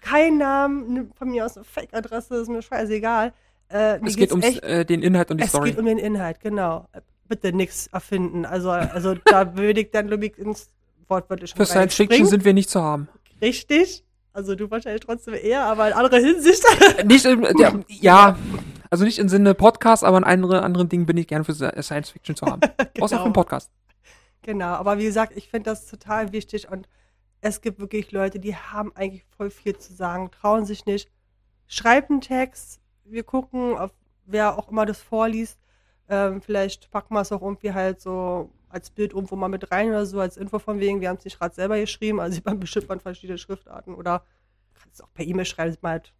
Kein 0.00 0.38
Namen, 0.38 1.12
von 1.14 1.30
mir 1.30 1.44
aus 1.44 1.56
eine 1.56 1.64
Fake-Adresse, 1.64 2.36
ist 2.36 2.48
mir 2.48 2.62
scheißegal. 2.62 3.32
Äh, 3.68 3.98
es 4.04 4.16
geht 4.16 4.32
um 4.32 4.42
äh, 4.42 4.84
den 4.84 5.02
Inhalt 5.02 5.30
und 5.30 5.38
die 5.38 5.44
es 5.44 5.50
Story. 5.50 5.70
Es 5.70 5.76
geht 5.76 5.80
um 5.80 5.86
den 5.86 5.98
Inhalt, 5.98 6.40
genau. 6.40 6.88
Bitte 7.28 7.52
nichts 7.52 7.88
erfinden. 7.88 8.44
Also, 8.44 8.70
also 8.70 9.14
da 9.24 9.56
würde 9.56 9.80
ich 9.80 9.90
dann 9.90 10.08
Lubik 10.08 10.38
ins 10.38 10.70
wortwörtlich 11.08 11.54
Für 11.54 11.66
Science 11.66 11.94
Fiction 11.94 12.26
sind 12.26 12.44
wir 12.44 12.52
nicht 12.52 12.70
zu 12.70 12.80
haben. 12.80 13.08
Richtig. 13.40 14.04
Also 14.32 14.54
du 14.54 14.70
wahrscheinlich 14.70 15.00
trotzdem 15.00 15.34
eher, 15.34 15.64
aber 15.64 15.88
in 15.88 15.94
anderer 15.94 16.18
Hinsicht. 16.18 16.62
nicht 17.04 17.24
im, 17.24 17.42
ja, 17.58 17.72
ja, 17.88 18.38
also 18.90 19.04
nicht 19.04 19.18
im 19.18 19.28
Sinne 19.28 19.54
Podcast, 19.54 20.04
aber 20.04 20.18
in 20.18 20.24
anderen, 20.24 20.60
anderen 20.60 20.88
Dingen 20.88 21.06
bin 21.06 21.16
ich 21.16 21.26
gern 21.26 21.44
für 21.44 21.54
Science 21.54 22.10
Fiction 22.10 22.36
zu 22.36 22.46
haben. 22.46 22.60
genau. 22.94 23.04
Außer 23.04 23.16
für 23.16 23.24
einen 23.24 23.32
Podcast. 23.32 23.70
Genau, 24.42 24.74
aber 24.74 24.98
wie 24.98 25.04
gesagt, 25.04 25.32
ich 25.36 25.48
finde 25.48 25.70
das 25.70 25.86
total 25.86 26.32
wichtig 26.32 26.70
und 26.70 26.86
es 27.40 27.60
gibt 27.60 27.80
wirklich 27.80 28.12
Leute, 28.12 28.38
die 28.38 28.54
haben 28.54 28.92
eigentlich 28.94 29.24
voll 29.36 29.50
viel 29.50 29.76
zu 29.76 29.92
sagen, 29.92 30.30
trauen 30.30 30.66
sich 30.66 30.86
nicht. 30.86 31.10
Schreibt 31.66 32.10
einen 32.10 32.20
Text, 32.20 32.80
wir 33.08 33.24
gucken, 33.24 33.76
auf 33.76 33.92
wer 34.26 34.58
auch 34.58 34.68
immer 34.68 34.86
das 34.86 35.00
vorliest. 35.00 35.58
Ähm, 36.08 36.40
vielleicht 36.40 36.90
packen 36.90 37.14
wir 37.14 37.20
es 37.20 37.32
auch 37.32 37.42
irgendwie 37.42 37.72
halt 37.72 38.00
so 38.00 38.50
als 38.68 38.90
Bild 38.90 39.12
irgendwo 39.12 39.36
mal 39.36 39.48
mit 39.48 39.70
rein 39.70 39.88
oder 39.88 40.06
so, 40.06 40.20
als 40.20 40.36
Info 40.36 40.58
von 40.58 40.78
wegen, 40.80 41.00
wir 41.00 41.08
haben 41.08 41.16
es 41.16 41.24
nicht 41.24 41.38
gerade 41.38 41.54
selber 41.54 41.78
geschrieben, 41.78 42.20
also 42.20 42.40
man 42.44 42.60
bestimmt 42.60 42.90
an 42.90 43.00
verschiedene 43.00 43.38
Schriftarten 43.38 43.94
oder 43.94 44.24
kannst 44.74 44.96
es 44.96 45.00
auch 45.00 45.12
per 45.14 45.24
E-Mail 45.24 45.46
schreiben, 45.46 45.72
sieht 45.72 45.82
man 45.82 45.92
halt 45.92 46.12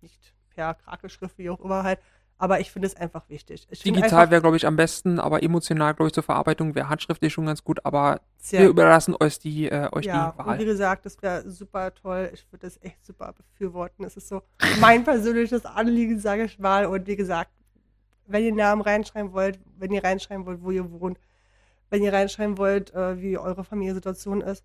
nicht 0.00 0.34
per 0.50 0.74
Krakelschrift, 0.74 1.38
wie 1.38 1.50
auch 1.50 1.60
immer 1.60 1.82
halt. 1.82 2.00
Aber 2.42 2.58
ich 2.58 2.72
finde 2.72 2.88
es 2.88 2.96
einfach 2.96 3.28
wichtig. 3.28 3.68
Digital 3.68 4.32
wäre, 4.32 4.40
glaube 4.40 4.56
ich, 4.56 4.66
am 4.66 4.74
besten, 4.74 5.20
aber 5.20 5.44
emotional, 5.44 5.94
glaube 5.94 6.08
ich, 6.08 6.12
zur 6.12 6.24
Verarbeitung 6.24 6.74
wäre 6.74 6.88
handschriftlich 6.88 7.32
schon 7.32 7.46
ganz 7.46 7.62
gut, 7.62 7.78
aber 7.86 8.20
wir 8.50 8.66
überlassen 8.66 9.14
euch 9.20 9.38
die, 9.38 9.70
äh, 9.70 9.88
euch 9.92 10.06
ja, 10.06 10.32
die 10.32 10.38
Wahl. 10.38 10.48
Und 10.54 10.58
wie 10.58 10.64
gesagt, 10.64 11.06
das 11.06 11.22
wäre 11.22 11.48
super 11.48 11.94
toll. 11.94 12.30
Ich 12.34 12.44
würde 12.50 12.66
das 12.66 12.82
echt 12.82 13.06
super 13.06 13.32
befürworten. 13.32 14.02
Das 14.02 14.16
ist 14.16 14.26
so 14.26 14.42
mein 14.80 15.04
persönliches 15.04 15.64
Anliegen, 15.64 16.18
sage 16.18 16.46
ich 16.46 16.58
mal. 16.58 16.86
Und 16.86 17.06
wie 17.06 17.14
gesagt, 17.14 17.52
wenn 18.26 18.44
ihr 18.44 18.52
Namen 18.52 18.82
reinschreiben 18.82 19.32
wollt, 19.32 19.60
wenn 19.78 19.92
ihr 19.92 20.02
reinschreiben 20.02 20.44
wollt, 20.44 20.64
wo 20.64 20.72
ihr 20.72 20.90
wohnt, 20.90 21.20
wenn 21.90 22.02
ihr 22.02 22.12
reinschreiben 22.12 22.58
wollt, 22.58 22.92
äh, 22.92 23.22
wie 23.22 23.38
eure 23.38 23.62
Familiensituation 23.62 24.40
ist, 24.40 24.64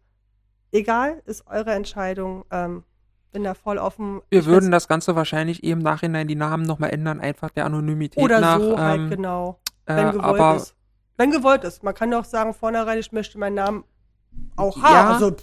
egal, 0.71 1.21
ist 1.27 1.45
eure 1.45 1.75
Entscheidung. 1.75 2.43
Ähm, 2.49 2.85
bin 3.31 3.43
da 3.43 3.53
voll 3.53 3.77
offen. 3.77 4.21
Wir 4.29 4.39
ich 4.39 4.45
würden 4.45 4.71
das 4.71 4.87
Ganze 4.87 5.15
wahrscheinlich 5.15 5.63
eben 5.63 5.79
im 5.79 5.83
Nachhinein 5.83 6.27
die 6.27 6.35
Namen 6.35 6.63
nochmal 6.63 6.91
ändern, 6.91 7.19
einfach 7.19 7.49
der 7.49 7.65
Anonymität 7.65 8.23
oder 8.23 8.39
nach. 8.39 8.57
Oder 8.57 8.69
so 8.69 8.77
halt, 8.77 8.99
ähm, 8.99 9.09
genau. 9.09 9.59
Wenn 9.85 9.97
äh, 9.97 10.11
gewollt 10.11 10.23
aber, 10.23 10.55
ist. 10.55 10.75
Wenn 11.17 11.31
gewollt 11.31 11.63
ist. 11.63 11.83
Man 11.83 11.93
kann 11.93 12.11
doch 12.11 12.25
sagen, 12.25 12.53
vornherein, 12.53 12.99
ich 12.99 13.11
möchte 13.11 13.37
meinen 13.37 13.55
Namen 13.55 13.83
auch 14.55 14.81
haben. 14.81 14.93
Ja, 14.93 15.13
also 15.13 15.35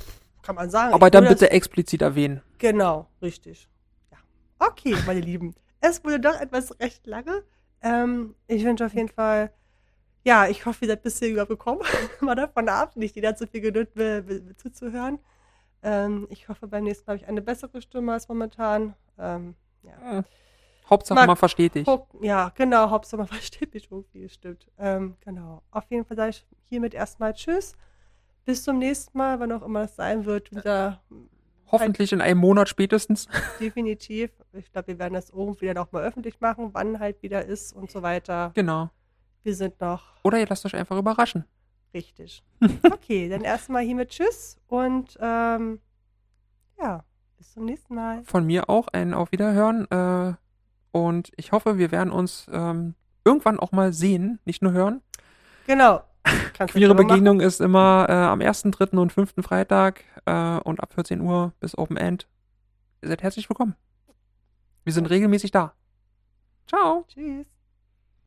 kann 0.42 0.54
man 0.54 0.70
sagen. 0.70 0.94
Aber 0.94 1.10
dann 1.10 1.26
bitte 1.26 1.50
explizit 1.50 2.02
erwähnen. 2.02 2.42
Genau, 2.58 3.08
richtig. 3.22 3.68
Ja. 4.10 4.18
Okay, 4.58 4.96
meine 5.06 5.20
Lieben. 5.20 5.54
Es 5.80 6.04
wurde 6.04 6.20
doch 6.20 6.40
etwas 6.40 6.78
recht 6.80 7.06
lange. 7.06 7.42
Ähm, 7.82 8.34
ich 8.46 8.64
wünsche 8.64 8.86
auf 8.86 8.94
jeden 8.94 9.08
Fall, 9.08 9.52
ja, 10.24 10.46
ich 10.46 10.64
hoffe, 10.64 10.84
ihr 10.84 10.88
seid 10.88 11.02
bis 11.02 11.18
hier 11.18 11.28
übergekommen. 11.28 11.82
Mal 12.20 12.34
davon 12.36 12.68
ab, 12.68 12.96
nicht 12.96 13.16
jeder 13.16 13.36
zu 13.36 13.46
viel 13.46 13.60
Geduld 13.60 13.94
will, 13.94 14.26
will, 14.26 14.46
will 14.46 14.56
zuzuhören. 14.56 15.18
Ähm, 15.84 16.26
ich 16.30 16.48
hoffe, 16.48 16.66
beim 16.66 16.84
nächsten 16.84 17.06
Mal 17.06 17.14
habe 17.14 17.22
ich 17.22 17.28
eine 17.28 17.42
bessere 17.42 17.80
Stimme 17.80 18.12
als 18.12 18.28
momentan. 18.28 18.94
Ähm, 19.18 19.54
ja. 19.82 20.14
ja. 20.14 20.24
Hauptsache, 20.90 21.14
Mal, 21.14 21.26
man 21.26 21.36
versteht 21.36 21.76
dich. 21.76 21.86
Ja, 22.20 22.50
genau, 22.54 22.90
Hauptsache, 22.90 23.18
man 23.18 23.26
versteht 23.28 23.72
mich 23.72 23.90
irgendwie, 23.90 24.28
stimmt. 24.28 24.66
Ähm, 24.78 25.16
genau. 25.20 25.62
Auf 25.70 25.84
jeden 25.90 26.04
Fall 26.04 26.16
sage 26.16 26.30
ich 26.30 26.46
hiermit 26.68 26.94
erstmal 26.94 27.34
Tschüss. 27.34 27.74
Bis 28.44 28.64
zum 28.64 28.78
nächsten 28.78 29.16
Mal, 29.16 29.40
wann 29.40 29.52
auch 29.52 29.62
immer 29.62 29.82
das 29.82 29.96
sein 29.96 30.24
wird. 30.24 30.50
Wieder 30.50 31.00
Hoffentlich 31.70 32.12
halt, 32.12 32.20
in 32.20 32.20
einem 32.20 32.40
Monat 32.40 32.68
spätestens. 32.68 33.26
Definitiv. 33.60 34.30
Ich 34.52 34.70
glaube, 34.70 34.88
wir 34.88 34.98
werden 34.98 35.14
das 35.14 35.30
irgendwie 35.30 35.66
dann 35.66 35.78
auch 35.78 35.90
mal 35.92 36.04
öffentlich 36.04 36.40
machen, 36.40 36.70
wann 36.72 37.00
halt 37.00 37.22
wieder 37.22 37.44
ist 37.44 37.72
und 37.72 37.90
so 37.90 38.02
weiter. 38.02 38.52
Genau. 38.54 38.90
Wir 39.42 39.54
sind 39.54 39.80
noch. 39.80 40.14
Oder 40.22 40.38
ihr 40.38 40.46
lasst 40.46 40.64
euch 40.66 40.76
einfach 40.76 40.96
überraschen. 40.96 41.44
Richtig. 41.94 42.42
Okay, 42.82 43.28
dann 43.28 43.42
erstmal 43.42 43.84
hiermit 43.84 44.10
Tschüss 44.10 44.58
und 44.66 45.16
ähm, 45.20 45.80
ja, 46.78 47.04
bis 47.38 47.52
zum 47.52 47.64
nächsten 47.64 47.94
Mal. 47.94 48.24
Von 48.24 48.44
mir 48.46 48.68
auch 48.68 48.88
ein 48.88 49.14
Auf 49.14 49.30
Wiederhören 49.32 49.86
äh, 49.90 50.34
und 50.90 51.30
ich 51.36 51.52
hoffe, 51.52 51.78
wir 51.78 51.92
werden 51.92 52.12
uns 52.12 52.46
ähm, 52.52 52.94
irgendwann 53.24 53.60
auch 53.60 53.72
mal 53.72 53.92
sehen, 53.92 54.40
nicht 54.44 54.62
nur 54.62 54.72
hören. 54.72 55.02
Genau. 55.66 56.02
Queere 56.68 56.94
Begegnung 56.94 57.40
ist 57.40 57.60
immer 57.60 58.06
äh, 58.08 58.12
am 58.12 58.40
ersten, 58.40 58.72
dritten 58.72 58.98
und 58.98 59.12
fünften 59.12 59.42
Freitag 59.42 60.04
äh, 60.24 60.58
und 60.58 60.80
ab 60.80 60.94
14 60.94 61.20
Uhr 61.20 61.52
bis 61.60 61.76
Open 61.76 61.96
End. 61.96 62.26
Ihr 63.02 63.08
seid 63.08 63.22
herzlich 63.22 63.48
willkommen. 63.48 63.76
Wir 64.84 64.92
sind 64.92 65.10
regelmäßig 65.10 65.50
da. 65.50 65.74
Ciao. 66.66 67.04
Tschüss. 67.08 67.53